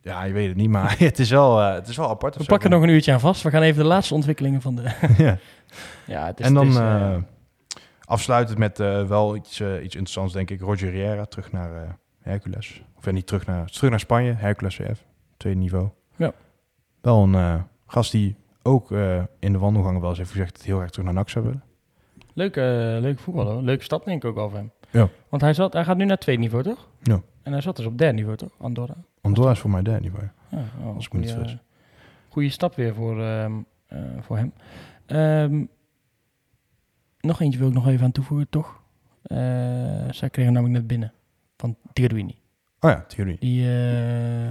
Ja, 0.01 0.23
je 0.23 0.33
weet 0.33 0.47
het 0.47 0.57
niet, 0.57 0.69
maar 0.69 0.95
het 0.99 1.19
is 1.19 1.29
wel, 1.29 1.61
eh, 1.61 1.73
het 1.73 1.87
is 1.87 1.97
wel 1.97 2.09
apart. 2.09 2.35
We 2.35 2.43
zo. 2.43 2.49
pakken 2.49 2.69
nog 2.69 2.81
een 2.81 2.89
uurtje 2.89 3.13
aan 3.13 3.19
vast. 3.19 3.41
We 3.41 3.49
gaan 3.49 3.61
even 3.61 3.81
de 3.81 3.87
laatste 3.87 4.13
ontwikkelingen 4.13 4.61
van 4.61 4.75
de... 4.75 4.81
ja. 5.17 5.37
ja, 6.05 6.25
het 6.25 6.39
is, 6.39 6.45
en 6.45 6.53
dan 6.53 6.65
het 6.65 6.75
is, 6.75 6.81
eh, 6.81 7.13
eh, 7.13 7.21
afsluitend 8.09 8.57
met 8.57 8.79
eh, 8.79 9.07
wel 9.07 9.35
iets, 9.35 9.59
eh, 9.59 9.73
iets 9.73 9.95
interessants, 9.95 10.33
denk 10.33 10.49
ik. 10.49 10.61
Roger 10.61 10.89
Riera 10.91 11.25
terug 11.25 11.51
naar 11.51 11.83
eh, 11.83 11.89
Hercules. 12.19 12.83
Of 12.97 13.05
ja, 13.05 13.11
niet 13.11 13.27
terug 13.27 13.45
naar, 13.45 13.69
terug 13.69 13.89
naar 13.89 13.99
Spanje, 13.99 14.33
Hercules 14.33 14.75
CF, 14.75 15.05
tweede 15.37 15.59
niveau. 15.59 15.89
Ja. 16.15 16.31
Wel 17.01 17.23
een 17.23 17.63
gast 17.87 18.11
die 18.11 18.35
ook 18.61 18.91
in 19.39 19.51
de 19.51 19.57
wandelgangen 19.57 19.99
wel 20.01 20.09
eens 20.09 20.17
heeft 20.17 20.31
gezegd 20.31 20.51
dat 20.53 20.61
hij 20.63 20.71
heel 20.73 20.81
erg 20.81 20.89
terug 20.89 21.05
naar 21.05 21.13
NAC 21.13 21.29
zou 21.29 21.45
willen. 21.45 21.63
leuke, 22.33 22.61
eh, 22.61 23.01
leuke 23.01 23.21
voetballer. 23.21 23.63
Leuke 23.63 23.83
stap 23.83 24.05
denk 24.05 24.23
ik 24.23 24.29
ook 24.29 24.37
al 24.37 24.49
van 24.49 24.57
hem. 24.57 24.71
Ja. 24.89 25.09
Want 25.29 25.41
hij, 25.41 25.53
zat, 25.53 25.73
hij 25.73 25.83
gaat 25.83 25.97
nu 25.97 26.05
naar 26.05 26.17
tweede 26.17 26.41
niveau, 26.41 26.63
toch? 26.63 26.87
Ja. 27.01 27.21
En 27.43 27.51
hij 27.51 27.61
zat 27.61 27.75
dus 27.75 27.85
op 27.85 27.97
derde 27.97 28.13
niveau, 28.13 28.37
toch? 28.37 28.51
Andorra. 28.57 28.95
Andorra 29.21 29.51
is 29.51 29.59
voor 29.59 29.69
mij 29.69 29.81
derde 29.81 30.01
niveau. 30.01 30.23
Ja, 30.49 30.63
oh, 30.83 30.95
Als 30.95 31.05
ik 31.05 31.13
me 31.13 31.19
niet 31.19 31.31
vergis. 31.31 31.57
goeie 32.29 32.49
stap 32.49 32.75
weer 32.75 32.93
voor, 32.93 33.21
ehm, 33.23 33.51
eh, 33.87 33.99
voor 34.21 34.37
hem. 34.37 34.53
Ehm, 35.05 35.65
nog 37.19 37.41
eentje 37.41 37.59
wil 37.59 37.67
ik 37.67 37.73
nog 37.73 37.87
even 37.87 38.05
aan 38.05 38.11
toevoegen, 38.11 38.49
toch? 38.49 38.81
Eh, 39.23 39.37
zij 40.09 40.29
kregen 40.29 40.53
namelijk 40.53 40.77
net 40.79 40.87
binnen. 40.87 41.13
Van 41.57 41.75
Tirwini. 41.93 42.37
Oh 42.79 42.89
ja, 42.89 43.05
theorie. 43.07 43.37
Die, 43.39 43.67
eh, 43.67 44.49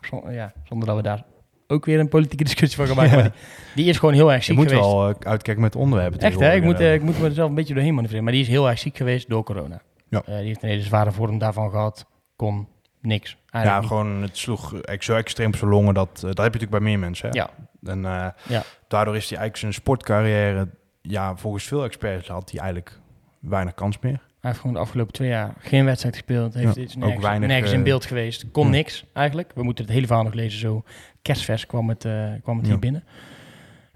zon- 0.00 0.32
ja, 0.32 0.52
zonder 0.64 0.86
dat 0.88 0.96
we 0.96 1.02
daar 1.02 1.24
ook 1.66 1.84
weer 1.84 2.00
een 2.00 2.08
politieke 2.08 2.44
discussie 2.44 2.76
van 2.76 2.86
gaan 2.86 2.96
maken. 2.96 3.16
Ja. 3.22 3.22
die, 3.22 3.32
die 3.74 3.84
is 3.86 3.98
gewoon 3.98 4.14
heel 4.14 4.32
erg 4.32 4.38
Je 4.38 4.44
ziek 4.44 4.56
moet 4.56 4.68
geweest. 4.68 4.86
wel 4.86 5.08
eh, 5.08 5.14
uitkijken 5.18 5.62
met 5.62 5.76
onderwerpen. 5.76 6.18
Echt 6.20 6.40
hè, 6.40 6.52
ik 6.54 6.62
moet, 6.62 6.80
eh, 6.80 6.94
ik 6.94 7.02
moet 7.02 7.18
me 7.18 7.26
er 7.26 7.32
zelf 7.32 7.48
een 7.48 7.54
beetje 7.54 7.74
doorheen 7.74 7.92
manoeuvreren. 7.94 8.24
Maar 8.24 8.32
die 8.32 8.42
is 8.42 8.48
heel 8.48 8.68
erg 8.68 8.78
ziek 8.78 8.96
geweest 8.96 9.28
door 9.28 9.44
corona. 9.44 9.82
Ja. 10.08 10.22
Die 10.26 10.34
heeft 10.34 10.62
een 10.62 10.68
hele 10.68 10.82
zware 10.82 11.12
vorm 11.12 11.38
daarvan 11.38 11.70
gehad. 11.70 12.06
Kon 12.36 12.68
niks. 13.00 13.36
ja, 13.46 13.78
niet. 13.78 13.88
gewoon 13.88 14.22
het 14.22 14.36
sloeg 14.36 14.74
zo 14.98 15.14
extreem 15.14 15.48
op 15.48 15.56
zijn 15.56 15.70
longen. 15.70 15.94
Dat, 15.94 16.08
dat 16.12 16.22
heb 16.22 16.36
je 16.36 16.42
natuurlijk 16.42 16.70
bij 16.70 16.80
meer 16.80 16.98
mensen. 16.98 17.28
Hè? 17.30 17.34
Ja. 17.38 17.50
En 17.84 18.00
Ja. 18.48 18.62
daardoor 18.88 19.16
is 19.16 19.28
hij 19.28 19.38
eigenlijk 19.38 19.56
zijn 19.56 19.72
sportcarrière, 19.72 20.68
ja, 21.02 21.36
volgens 21.36 21.64
veel 21.64 21.84
experts 21.84 22.28
had 22.28 22.50
hij 22.50 22.60
eigenlijk 22.60 23.00
weinig 23.40 23.74
kans 23.74 23.98
meer. 23.98 24.12
Hij 24.12 24.50
heeft 24.50 24.58
gewoon 24.62 24.76
de 24.76 24.82
afgelopen 24.82 25.12
twee 25.12 25.28
jaar 25.28 25.54
geen 25.58 25.84
wedstrijd 25.84 26.14
gespeeld. 26.14 26.54
Heeft 26.54 26.74
Ja, 26.74 26.82
iets 26.82 26.96
ook 27.00 27.20
weinig, 27.20 27.48
nergens 27.48 27.72
in 27.72 27.78
eh, 27.78 27.84
beeld 27.84 28.04
geweest. 28.04 28.50
Kon 28.50 28.64
ja. 28.64 28.70
niks 28.70 29.04
eigenlijk. 29.12 29.52
We 29.54 29.62
moeten 29.62 29.84
het 29.84 29.92
hele 29.94 30.06
verhaal 30.06 30.24
nog 30.24 30.34
lezen. 30.34 30.60
Zo 30.60 30.82
kerstvers 31.22 31.66
kwam 31.66 31.88
het, 31.88 32.04
eh, 32.04 32.32
kwam 32.42 32.56
het 32.56 32.66
Ja. 32.66 32.72
hier 32.72 32.80
binnen. 32.80 33.04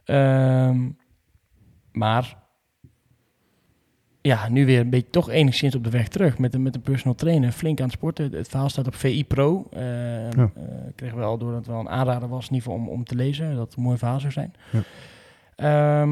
Ehm, 0.05 0.89
maar 1.93 2.37
ja, 4.21 4.49
nu 4.49 4.67
weer 4.67 4.81
een 4.81 4.91
beetje 4.91 5.11
toch 5.11 5.31
enigszins 5.31 5.75
op 5.75 5.85
de 5.85 5.91
weg 5.91 6.09
terug. 6.09 6.39
Met 6.39 6.55
een, 6.55 6.63
met 6.63 6.75
een 6.75 6.81
personal 6.83 7.15
trainer. 7.15 7.53
Flink 7.53 7.79
aan 7.79 7.85
het 7.85 7.95
sporten. 7.95 8.33
Het, 8.33 8.49
verhaal 8.49 8.69
staat 8.69 8.87
op 8.87 8.95
VI 8.95 9.25
Pro. 9.25 9.67
Eh, 9.71 10.33
eh, 10.33 10.45
kregen 10.95 11.19
we 11.19 11.25
al 11.25 11.39
door 11.39 11.51
dat 11.51 11.59
het 11.59 11.69
wel 11.69 11.81
een 11.81 11.89
aanrader 11.89 12.29
was 12.29 12.49
in 12.49 12.55
ieder 12.55 12.71
geval 12.71 12.87
om, 12.87 12.89
om 12.89 13.05
te 13.05 13.15
lezen. 13.15 13.55
Dat 13.57 13.67
het 13.67 13.77
een 13.77 13.83
mooi 13.83 13.99
verhaal 13.99 14.21
zou 14.21 14.33
zijn. 14.33 14.55
Ja. 15.57 16.07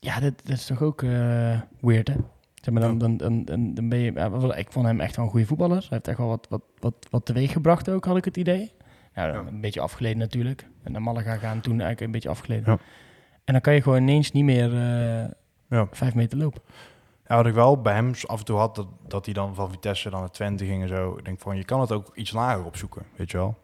Ja, 0.00 0.20
dat, 0.20 0.32
dat 0.44 0.56
is 0.56 0.66
toch 0.66 0.82
ook 0.82 1.02
eh, 1.02 1.60
weird, 1.80 2.08
hè? 2.08 2.14
Zeg 2.54 2.74
maar, 2.74 2.82
dan, 2.82 2.98
dan, 2.98 3.16
dan, 3.16 3.74
dan, 3.74 3.88
ben 3.88 3.98
je... 3.98 4.12
ik 4.56 4.72
vond 4.72 4.86
hem 4.86 5.00
echt 5.00 5.16
wel 5.16 5.24
een 5.24 5.30
goede 5.30 5.46
voetballer. 5.46 5.78
Hij 5.78 5.86
heeft 5.90 6.08
echt 6.08 6.18
wel 6.18 6.28
wat, 6.28 6.46
wat, 6.50 6.62
wat, 6.78 6.94
wat 7.10 7.24
teweeg 7.26 7.52
gebracht 7.52 7.88
ook, 7.88 8.04
had 8.04 8.16
ik 8.16 8.24
het 8.24 8.36
idee. 8.36 8.72
Nou, 9.14 9.32
Ja. 9.32 9.38
een 9.38 9.60
beetje 9.60 9.80
afgeleden 9.80 10.18
natuurlijk. 10.18 10.66
En 10.82 10.92
naar 10.92 11.02
Malaga 11.02 11.36
gaan 11.36 11.60
toen 11.60 11.72
eigenlijk 11.72 12.00
een 12.00 12.10
beetje 12.10 12.28
afgeleden. 12.28 12.72
Ja. 12.72 12.78
En 13.44 13.52
dan 13.52 13.60
kan 13.62 13.74
je 13.74 13.82
gewoon 13.82 14.02
ineens 14.02 14.32
niet 14.32 14.44
meer 14.44 14.72
eh, 14.72 15.30
Ja. 15.68 15.86
vijf 15.90 16.14
meter 16.14 16.38
lopen. 16.38 16.60
Ja, 17.26 17.36
wat 17.36 17.46
ik 17.46 17.54
wel 17.54 17.80
bij 17.80 17.94
hem 17.94 18.12
af 18.26 18.38
en 18.38 18.44
toe 18.44 18.58
had, 18.58 18.74
dat, 18.74 18.86
dat 19.08 19.24
hij 19.24 19.34
dan 19.34 19.54
van 19.54 19.70
Vitesse 19.70 20.10
dan 20.10 20.20
naar 20.20 20.30
Twente 20.30 20.64
ging 20.64 20.82
en 20.82 20.88
zo. 20.88 21.16
Ik 21.18 21.24
denk 21.24 21.40
van, 21.40 21.56
je 21.56 21.64
kan 21.64 21.80
het 21.80 21.92
ook 21.92 22.16
iets 22.16 22.30
lager 22.32 22.64
opzoeken, 22.64 23.02
weet 23.16 23.30
je 23.30 23.36
wel. 23.36 23.58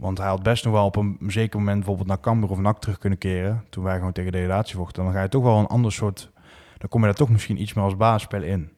Want 0.00 0.18
hij 0.18 0.26
had 0.26 0.42
best 0.42 0.64
nog 0.64 0.72
wel 0.72 0.84
op 0.84 0.96
een 0.96 1.18
zeker 1.26 1.58
moment 1.58 1.76
bijvoorbeeld 1.76 2.08
naar 2.08 2.20
Cambuur 2.20 2.50
of 2.50 2.58
NAC 2.58 2.78
terug 2.80 2.98
kunnen 2.98 3.18
keren. 3.18 3.64
Toen 3.70 3.84
wij 3.84 3.96
gewoon 3.96 4.12
tegen 4.12 4.32
degradatie 4.32 4.76
vochten. 4.76 5.04
Dan 5.04 5.12
ga 5.12 5.22
je 5.22 5.28
toch 5.28 5.42
wel 5.42 5.58
een 5.58 5.66
ander 5.66 5.92
soort... 5.92 6.30
Dan 6.78 6.88
kom 6.88 7.00
je 7.00 7.06
daar 7.06 7.14
toch 7.16 7.28
misschien 7.28 7.60
iets 7.60 7.74
meer 7.74 7.84
als 7.84 7.96
basisspel 7.96 8.42
in. 8.42 8.70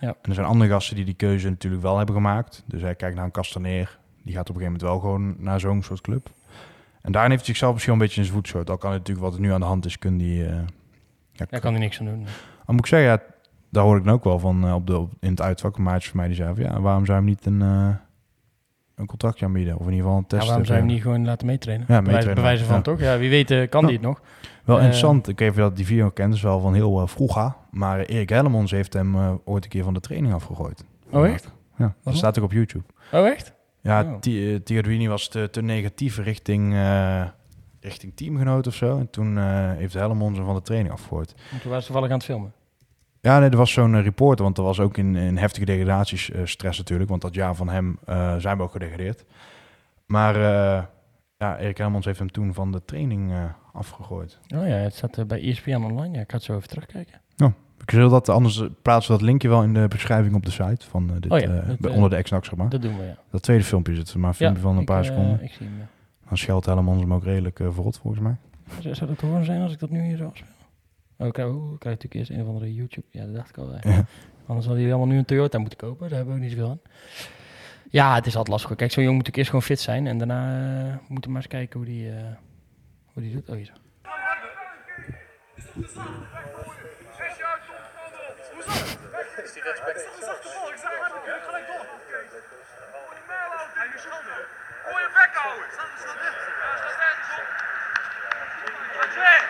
Ja. 0.00 0.08
En 0.08 0.16
er 0.28 0.34
zijn 0.34 0.46
andere 0.46 0.70
gasten 0.70 0.96
die 0.96 1.04
die 1.04 1.14
keuze 1.14 1.48
natuurlijk 1.48 1.82
wel 1.82 1.96
hebben 1.96 2.14
gemaakt. 2.14 2.62
Dus 2.66 2.82
hij 2.82 2.94
kijkt 2.94 3.16
naar 3.16 3.24
een 3.24 3.30
Castaneer. 3.30 3.98
Die 4.22 4.34
gaat 4.34 4.50
op 4.50 4.54
een 4.56 4.60
gegeven 4.62 4.78
moment 4.80 4.82
wel 4.82 4.98
gewoon 5.00 5.34
naar 5.38 5.60
zo'n 5.60 5.82
soort 5.82 6.00
club. 6.00 6.30
En 7.02 7.12
daarin 7.12 7.30
heeft 7.30 7.42
hij 7.44 7.50
zichzelf 7.50 7.72
misschien 7.72 7.92
een 7.94 7.98
beetje 8.00 8.16
in 8.16 8.22
zijn 8.24 8.36
voet 8.36 8.46
geschoten. 8.46 8.72
Al 8.74 8.78
kan 8.80 8.90
het 8.92 8.98
natuurlijk 8.98 9.26
wat 9.26 9.34
er 9.36 9.40
nu 9.42 9.52
aan 9.52 9.60
de 9.60 9.66
hand 9.66 9.84
is, 9.84 9.98
kun 9.98 10.16
die... 10.18 10.46
eh, 10.46 10.54
ja, 11.32 11.46
Daar 11.50 11.60
kan 11.60 11.72
hij 11.72 11.80
niks 11.82 12.00
aan 12.00 12.06
doen. 12.06 12.22
dan 12.66 12.74
moet 12.74 12.78
ik 12.78 12.86
zeggen, 12.86 13.08
ja, 13.10 13.22
daar 13.70 13.84
hoor 13.84 13.96
ik 13.96 14.04
dan 14.04 14.14
ook 14.14 14.24
wel 14.24 14.38
van 14.38 14.66
eh, 14.66 14.74
op 14.74 14.86
de, 14.86 14.98
op- 14.98 15.12
in 15.20 15.30
het 15.30 15.40
uitvak. 15.42 15.76
Een 15.76 15.82
maatje 15.82 16.08
van 16.08 16.18
mij 16.18 16.26
die 16.26 16.36
zei 16.36 16.54
van, 16.54 16.64
ja, 16.64 16.80
waarom 16.80 17.04
zou 17.06 17.18
je 17.18 17.24
hem 17.24 17.32
niet 17.34 17.46
een, 17.46 17.62
eh, 17.62 17.88
een 18.98 19.06
contractje 19.06 19.44
aanbieden? 19.46 19.74
Of 19.74 19.86
in 19.86 19.92
ieder 19.92 20.00
geval 20.04 20.16
een 20.16 20.24
Ja, 20.28 20.36
test. 20.36 20.46
waarom 20.46 20.64
zou 20.64 20.78
je 20.78 20.84
hem 20.84 20.92
niet 20.94 21.02
gewoon 21.02 21.24
laten 21.24 21.46
meetrainen? 21.46 21.86
Ja, 21.88 22.00
meetrainen, 22.00 22.34
Bewijzen 22.34 22.66
van 22.66 22.76
ja. 22.76 22.82
toch? 22.82 23.00
Ja, 23.00 23.18
wie 23.18 23.30
weet 23.30 23.50
eh, 23.50 23.68
kan 23.68 23.80
Ja. 23.80 23.86
die 23.86 23.96
het 23.96 24.06
nog. 24.06 24.20
Wel 24.64 24.76
Eh, 24.76 24.82
interessant. 24.82 25.28
Ik 25.28 25.38
weet 25.38 25.48
even 25.50 25.62
dat 25.62 25.76
die 25.76 25.86
video 25.86 26.10
kent, 26.10 26.34
is 26.34 26.42
wel 26.42 26.60
van 26.60 26.74
heel 26.74 27.00
uh, 27.02 27.06
vroeger. 27.06 27.54
Maar 27.70 28.00
Erik 28.00 28.28
Hellemons 28.28 28.70
heeft 28.70 28.92
hem 28.92 29.14
eh, 29.14 29.32
ooit 29.44 29.64
een 29.64 29.70
keer 29.70 29.84
van 29.84 29.94
de 29.94 30.00
training 30.00 30.34
afgegooid. 30.34 30.84
Oh 31.10 31.26
echt? 31.28 31.52
Ja, 31.76 31.94
dat 32.02 32.16
staat 32.16 32.38
ook 32.38 32.44
op 32.44 32.52
YouTube. 32.52 32.84
Oh 33.12 33.26
echt? 33.26 33.52
Ja, 33.80 34.02
Oh. 34.02 34.14
Ti- 34.20 34.54
eh, 34.54 34.60
Tigadwini 34.60 35.08
was 35.08 35.28
te, 35.28 35.48
te 35.50 35.62
negatief 35.62 36.18
richting, 36.18 36.74
eh, 36.74 37.22
richting 37.80 38.12
teamgenoot 38.16 38.66
of 38.66 38.74
zo. 38.74 38.98
En 38.98 39.10
toen 39.10 39.38
eh, 39.38 39.44
heeft 39.72 39.94
Hellemons 39.94 40.36
hem 40.36 40.46
van 40.46 40.54
de 40.54 40.62
training 40.62 40.92
afgegooid. 40.94 41.34
Want 41.50 41.60
toen 41.62 41.70
waren 41.70 41.80
ze 41.80 41.86
toevallig 41.92 42.10
aan 42.10 42.16
het 42.16 42.26
filmen. 42.26 42.52
Ja, 43.28 43.38
nee, 43.38 43.50
er 43.50 43.56
was 43.56 43.72
zo'n 43.72 43.94
eh, 43.94 44.02
reporter, 44.02 44.44
want 44.44 44.58
er 44.58 44.64
was 44.64 44.80
ook 44.80 44.96
in, 44.96 45.16
in 45.16 45.36
heftige 45.36 45.64
degradaties 45.64 46.30
eh, 46.30 46.40
stress 46.44 46.78
natuurlijk. 46.78 47.10
Want 47.10 47.22
dat 47.22 47.34
jaar 47.34 47.54
van 47.54 47.68
hem 47.68 47.98
eh, 48.04 48.36
zijn 48.36 48.56
we 48.56 48.62
ook 48.62 48.72
gedegradeerd. 48.72 49.24
Maar 50.06 50.38
Ja, 51.38 51.58
Erik 51.58 51.78
Helmons 51.78 52.04
heeft 52.04 52.18
hem 52.18 52.30
toen 52.30 52.54
van 52.54 52.72
de 52.72 52.84
training 52.84 53.32
afgegooid. 53.72 54.38
Oh 54.54 54.66
ja, 54.66 54.74
het 54.74 54.94
staat 54.94 55.18
eh, 55.18 55.24
bij 55.24 55.42
ESPN 55.42 55.70
online. 55.70 56.14
Ja, 56.14 56.20
ik 56.20 56.30
ga 56.30 56.36
het 56.36 56.44
zo 56.44 56.56
even 56.56 56.68
terugkijken. 56.68 57.20
Ik 57.84 57.90
wil 57.90 58.08
dat, 58.08 58.28
anders 58.28 58.62
plaatsen 58.82 59.12
we 59.12 59.18
dat 59.18 59.28
linkje 59.28 59.48
wel 59.48 59.62
in 59.62 59.74
de 59.74 59.88
beschrijving 59.88 60.34
op 60.34 60.44
de 60.44 60.50
site 60.50 60.86
van 60.86 61.06
dit, 61.20 61.32
Oh 61.32 61.38
ja, 61.38 61.64
dat, 61.78 61.92
onder 61.92 62.10
de 62.10 62.22
X-Nax, 62.22 62.48
zeg 62.48 62.58
maar. 62.58 62.68
Dat 62.68 62.82
doen 62.82 62.98
we, 62.98 63.04
ja. 63.04 63.16
Dat 63.30 63.42
tweede 63.42 63.64
filmpje 63.64 63.94
zit 63.94 64.14
maar 64.14 64.28
een 64.28 64.34
filmpje 64.34 64.62
van 64.62 64.74
een 64.74 64.80
ik, 64.80 64.86
paar 64.86 65.04
seconden. 65.04 65.42
ik 65.42 65.52
zie 65.52 65.66
hem, 65.66 65.78
ja. 65.78 65.86
Dan 66.28 66.36
scheldt 66.36 66.66
Helmons 66.66 67.00
hem 67.00 67.14
ook 67.14 67.24
redelijk 67.24 67.56
verrot, 67.56 67.98
volgens 67.98 68.22
mij. 68.22 68.36
Zou, 68.80 68.94
zou 68.94 69.10
dat 69.10 69.18
te 69.18 69.26
horen 69.26 69.44
zijn 69.44 69.62
als 69.62 69.72
ik 69.72 69.78
dat 69.78 69.90
nu 69.90 70.02
hier 70.02 70.16
zo 70.16 70.26
afspeel? 70.26 70.57
Oh, 71.18 71.26
ik 71.26 71.32
krijg, 71.32 71.48
oh, 71.48 71.72
ik 71.72 71.78
krijg 71.78 71.96
natuurlijk 71.96 72.14
eerst 72.14 72.30
een 72.30 72.40
of 72.40 72.46
andere 72.46 72.74
YouTube. 72.74 73.06
Ja, 73.10 73.24
dat 73.24 73.34
dacht 73.34 73.48
ik 73.48 73.58
al. 73.58 73.72
Ja. 73.72 74.04
Anders 74.46 74.66
hadden 74.66 74.84
jullie 74.84 74.92
allemaal 74.92 75.06
nu 75.06 75.18
een 75.18 75.24
Toyota 75.24 75.58
moeten 75.58 75.78
kopen. 75.78 76.08
Daar 76.08 76.16
hebben 76.16 76.34
we 76.34 76.40
ook 76.40 76.46
niet 76.46 76.56
zoveel 76.56 76.70
aan. 76.70 76.80
Ja, 77.90 78.14
het 78.14 78.26
is 78.26 78.32
altijd 78.32 78.48
lastig. 78.48 78.68
hoor. 78.68 78.78
Kijk, 78.78 78.92
zo'n 78.92 79.02
jongen 79.02 79.16
moet 79.16 79.26
natuurlijk 79.26 79.54
eerst 79.54 79.66
gewoon 79.66 79.76
fit 79.76 79.80
zijn. 79.80 80.06
En 80.06 80.18
daarna 80.18 80.42
eh, 80.88 80.96
moeten 81.08 81.30
we 81.30 81.36
maar 81.36 81.42
eens 81.42 81.50
kijken 81.50 81.78
hoe 81.78 81.88
die, 81.88 82.10
eh, 82.10 82.22
hoe 83.12 83.22
die 83.22 83.32
doet. 83.32 83.48
Oh, 83.48 83.56
hier 83.56 83.64
zo. 83.64 83.72
Bek 95.18 95.34
houden. 95.34 95.64
Er 95.66 95.72
staat 95.72 95.88
nergens 96.98 97.30
op. 97.38 97.46
Staat 98.94 99.10
twee. 99.10 99.40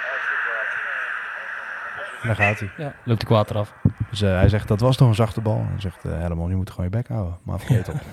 En 2.22 2.26
daar 2.26 2.36
gaat 2.36 2.58
hij. 2.58 2.70
Ja, 2.76 2.94
loopt 3.04 3.20
de 3.20 3.26
kwaad 3.26 3.50
eraf. 3.50 3.74
Dus 4.10 4.22
eh, 4.22 4.30
hij 4.30 4.48
zegt, 4.48 4.68
dat 4.68 4.80
was 4.80 4.96
toch 4.96 5.08
een 5.08 5.14
zachte 5.14 5.40
bal. 5.40 5.58
En 5.74 5.80
zegt 5.80 6.04
uh, 6.06 6.12
Helmons, 6.18 6.50
je 6.50 6.56
moet 6.56 6.70
gewoon 6.70 6.84
je 6.84 6.90
bek 6.96 7.08
houden. 7.08 7.36
Maar 7.42 7.58
vergeet 7.58 7.88
op. 7.88 7.94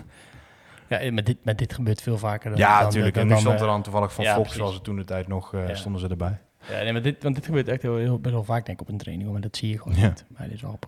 Ja, 0.87 0.97
eh, 0.97 1.11
met 1.11 1.25
dit, 1.25 1.37
met 1.43 1.57
dit 1.57 1.73
gebeurt 1.73 2.01
veel 2.01 2.17
vaker. 2.17 2.49
Dan, 2.49 2.59
ja, 2.59 2.81
natuurlijk. 2.81 3.15
En 3.17 3.27
nu 3.27 3.35
stond 3.37 3.55
er 3.59 3.65
eh, 3.65 3.71
dan 3.71 3.81
toevallig 3.81 4.13
van 4.13 4.23
ja, 4.23 4.29
Fox, 4.33 4.41
precies. 4.41 4.59
zoals 4.61 4.73
het 4.75 4.83
toen 4.83 4.95
de 4.95 5.03
tijd 5.03 5.27
nog, 5.27 5.53
eh, 5.53 5.67
Ja. 5.67 5.75
stonden 5.75 6.01
ze 6.01 6.07
erbij. 6.07 6.37
Ja, 6.69 6.81
nee, 6.83 6.91
maar 6.93 7.01
dit, 7.01 7.23
want 7.23 7.35
dit 7.35 7.45
gebeurt 7.45 7.67
echt 7.67 7.81
heel, 7.81 7.95
heel, 7.97 8.19
best 8.19 8.33
wel 8.33 8.43
vaak 8.43 8.65
denk 8.65 8.79
ik 8.79 8.87
op 8.87 8.93
een 8.93 8.99
training. 8.99 9.31
Maar 9.31 9.41
dat 9.41 9.57
zie 9.57 9.69
je 9.69 9.81
gewoon 9.81 9.97
Ja. 9.99 10.07
niet. 10.07 10.25
Maar 10.37 10.43
dit 10.47 10.55
is 10.55 10.61
wel. 10.61 10.79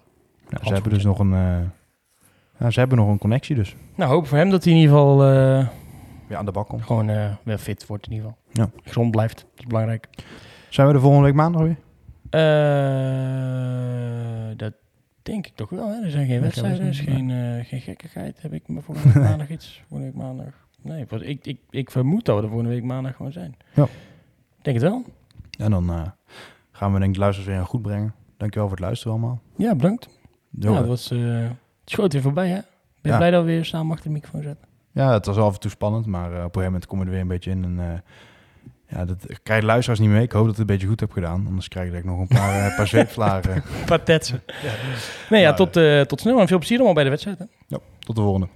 Ja, 0.49 0.57
ze 0.63 0.73
hebben 0.73 0.91
dus 0.93 1.03
nog 1.03 1.19
een... 1.19 1.33
eh, 1.33 1.57
ja, 2.59 2.69
ze 2.69 2.79
hebben 2.79 2.97
nog 2.97 3.07
een 3.07 3.17
connectie 3.17 3.55
dus. 3.55 3.75
Nou, 3.95 4.11
hoop 4.11 4.27
voor 4.27 4.37
hem 4.37 4.49
dat 4.49 4.63
hij 4.63 4.73
in 4.73 4.79
ieder 4.79 4.95
geval 4.95 5.23
eh, 5.23 5.67
Ja, 6.27 6.37
aan 6.37 6.45
de 6.45 6.51
bak 6.51 6.67
komt. 6.67 6.83
gewoon 6.83 7.09
eh, 7.09 7.25
weer 7.43 7.57
fit 7.57 7.85
wordt 7.85 8.05
in 8.07 8.13
ieder 8.13 8.27
geval. 8.53 8.65
Ja. 8.65 8.81
Gezond 8.83 9.11
blijft. 9.11 9.35
Dat 9.35 9.59
is 9.59 9.65
belangrijk. 9.65 10.07
Zijn 10.69 10.87
we 10.87 10.93
de 10.93 10.99
volgende 10.99 11.25
week 11.25 11.35
maandag 11.35 11.61
weer? 11.61 11.77
Eh, 12.29 14.57
dat 14.57 14.73
denk 15.21 15.47
ik 15.47 15.55
toch 15.55 15.69
wel. 15.69 15.89
Hè? 15.89 16.03
Er 16.03 16.11
zijn 16.11 16.27
geen 16.27 16.41
wedstrijden, 16.41 16.81
er 16.81 16.87
is 16.87 16.99
geen 16.99 17.15
geen, 17.15 17.31
eh, 17.59 17.65
geen 17.65 17.81
gekkigheid. 17.81 18.41
Heb 18.41 18.53
ik 18.53 18.67
me 18.67 18.81
volgende 18.81 19.13
week 19.13 19.23
maandag 19.29 19.49
iets? 19.49 19.83
Volgende 19.87 20.11
week 20.13 20.21
maandag? 20.23 20.53
Nee, 20.81 21.05
ik, 21.19 21.45
ik, 21.45 21.59
ik 21.69 21.91
vermoed 21.91 22.25
dat 22.25 22.35
we 22.37 22.41
er 22.41 22.47
volgende 22.47 22.73
week 22.73 22.83
maandag 22.83 23.15
gewoon 23.15 23.31
zijn. 23.31 23.55
Ja. 23.73 23.87
Denk 24.61 24.79
het 24.79 24.89
wel. 24.89 25.03
En 25.59 25.71
dan 25.71 25.89
eh, 25.89 26.01
gaan 26.71 26.91
we 26.93 26.97
denk 26.99 27.09
ik 27.09 27.13
de 27.15 27.19
luisteraars 27.19 27.57
weer 27.57 27.65
goed 27.65 27.81
brengen. 27.81 28.13
Dankjewel 28.37 28.67
voor 28.67 28.77
het 28.77 28.85
luisteren 28.85 29.13
allemaal. 29.13 29.39
Ja, 29.55 29.75
bedankt. 29.75 30.09
Ja, 30.49 30.73
dat 30.73 30.87
was, 30.87 31.11
eh, 31.11 31.19
het 31.39 31.51
schoot 31.85 32.13
weer 32.13 32.21
voorbij, 32.21 32.47
hè? 32.47 32.59
Ben 33.01 33.11
Ja. 33.11 33.17
blij 33.17 33.31
dat 33.31 33.43
we 33.43 33.47
weer 33.49 33.65
samen 33.65 33.91
achter 33.91 34.07
de 34.07 34.13
microfoon 34.13 34.41
zetten? 34.41 34.67
Ja, 34.91 35.13
het 35.13 35.25
was 35.25 35.37
af 35.37 35.53
en 35.53 35.59
toe 35.59 35.71
spannend, 35.71 36.05
maar 36.05 36.27
op 36.27 36.33
een 36.33 36.39
gegeven 36.41 36.63
moment 36.63 36.85
kom 36.85 36.99
je 36.99 37.05
er 37.05 37.11
weer 37.11 37.21
een 37.21 37.27
beetje 37.27 37.51
in. 37.51 37.63
En, 37.63 38.03
ja, 38.89 39.05
dat 39.05 39.17
ik 39.27 39.39
krijg 39.43 39.59
de 39.59 39.65
luisteraars 39.65 39.99
niet 39.99 40.09
mee. 40.09 40.23
Ik 40.23 40.31
hoop 40.31 40.45
dat 40.45 40.51
ik 40.51 40.59
het 40.59 40.69
een 40.69 40.75
beetje 40.75 40.87
goed 40.87 40.99
heb 40.99 41.11
gedaan. 41.11 41.45
Anders 41.47 41.67
krijg 41.67 41.93
ik 41.93 42.03
nog 42.05 42.19
een 42.19 42.27
paar, 42.27 42.65
eh, 42.65 42.75
paar 42.75 42.87
zweepslagen. 42.87 43.63
Patetsen. 43.85 44.43
Nee, 45.29 45.41
ja, 45.41 45.47
Maar, 45.47 45.57
tot, 45.57 45.75
eh, 45.77 46.01
tot 46.01 46.21
snel 46.21 46.39
en 46.39 46.47
veel 46.47 46.57
plezier 46.57 46.75
allemaal 46.77 46.95
bij 46.95 47.03
de 47.03 47.09
wedstrijd. 47.09 47.39
Hè? 47.39 47.45
Ja, 47.67 47.77
tot 47.99 48.15
de 48.15 48.21
volgende. 48.21 48.47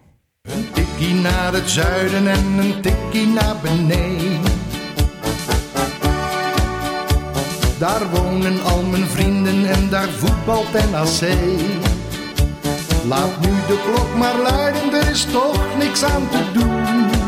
Een 0.41 0.71
tikkie 0.73 1.13
naar 1.13 1.53
het 1.53 1.69
zuiden 1.69 2.27
en 2.27 2.45
een 2.57 2.81
tikkie 2.81 3.27
naar 3.27 3.55
beneden. 3.61 4.59
Daar 7.79 8.09
wonen 8.09 8.63
al 8.63 8.83
mijn 8.83 9.05
vrienden 9.05 9.65
en 9.65 9.89
daar 9.89 10.09
voetbalt 10.09 10.71
NAC. 10.91 11.29
Laat 13.07 13.39
nu 13.39 13.49
de 13.67 13.81
klok 13.85 14.15
maar 14.15 14.37
luiden, 14.37 14.93
er 14.93 15.09
is 15.09 15.25
toch 15.25 15.77
niks 15.77 16.03
aan 16.03 16.29
te 16.29 16.51
doen. 16.53 17.20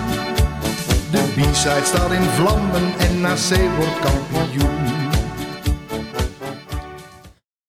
De 1.14 1.24
B-side 1.36 1.86
staat 1.86 2.12
in 2.12 2.22
vlammen 2.22 2.94
en 2.98 3.22
na 3.22 3.34
C 3.34 3.50
wordt 3.78 4.00
kampioen. 4.00 5.03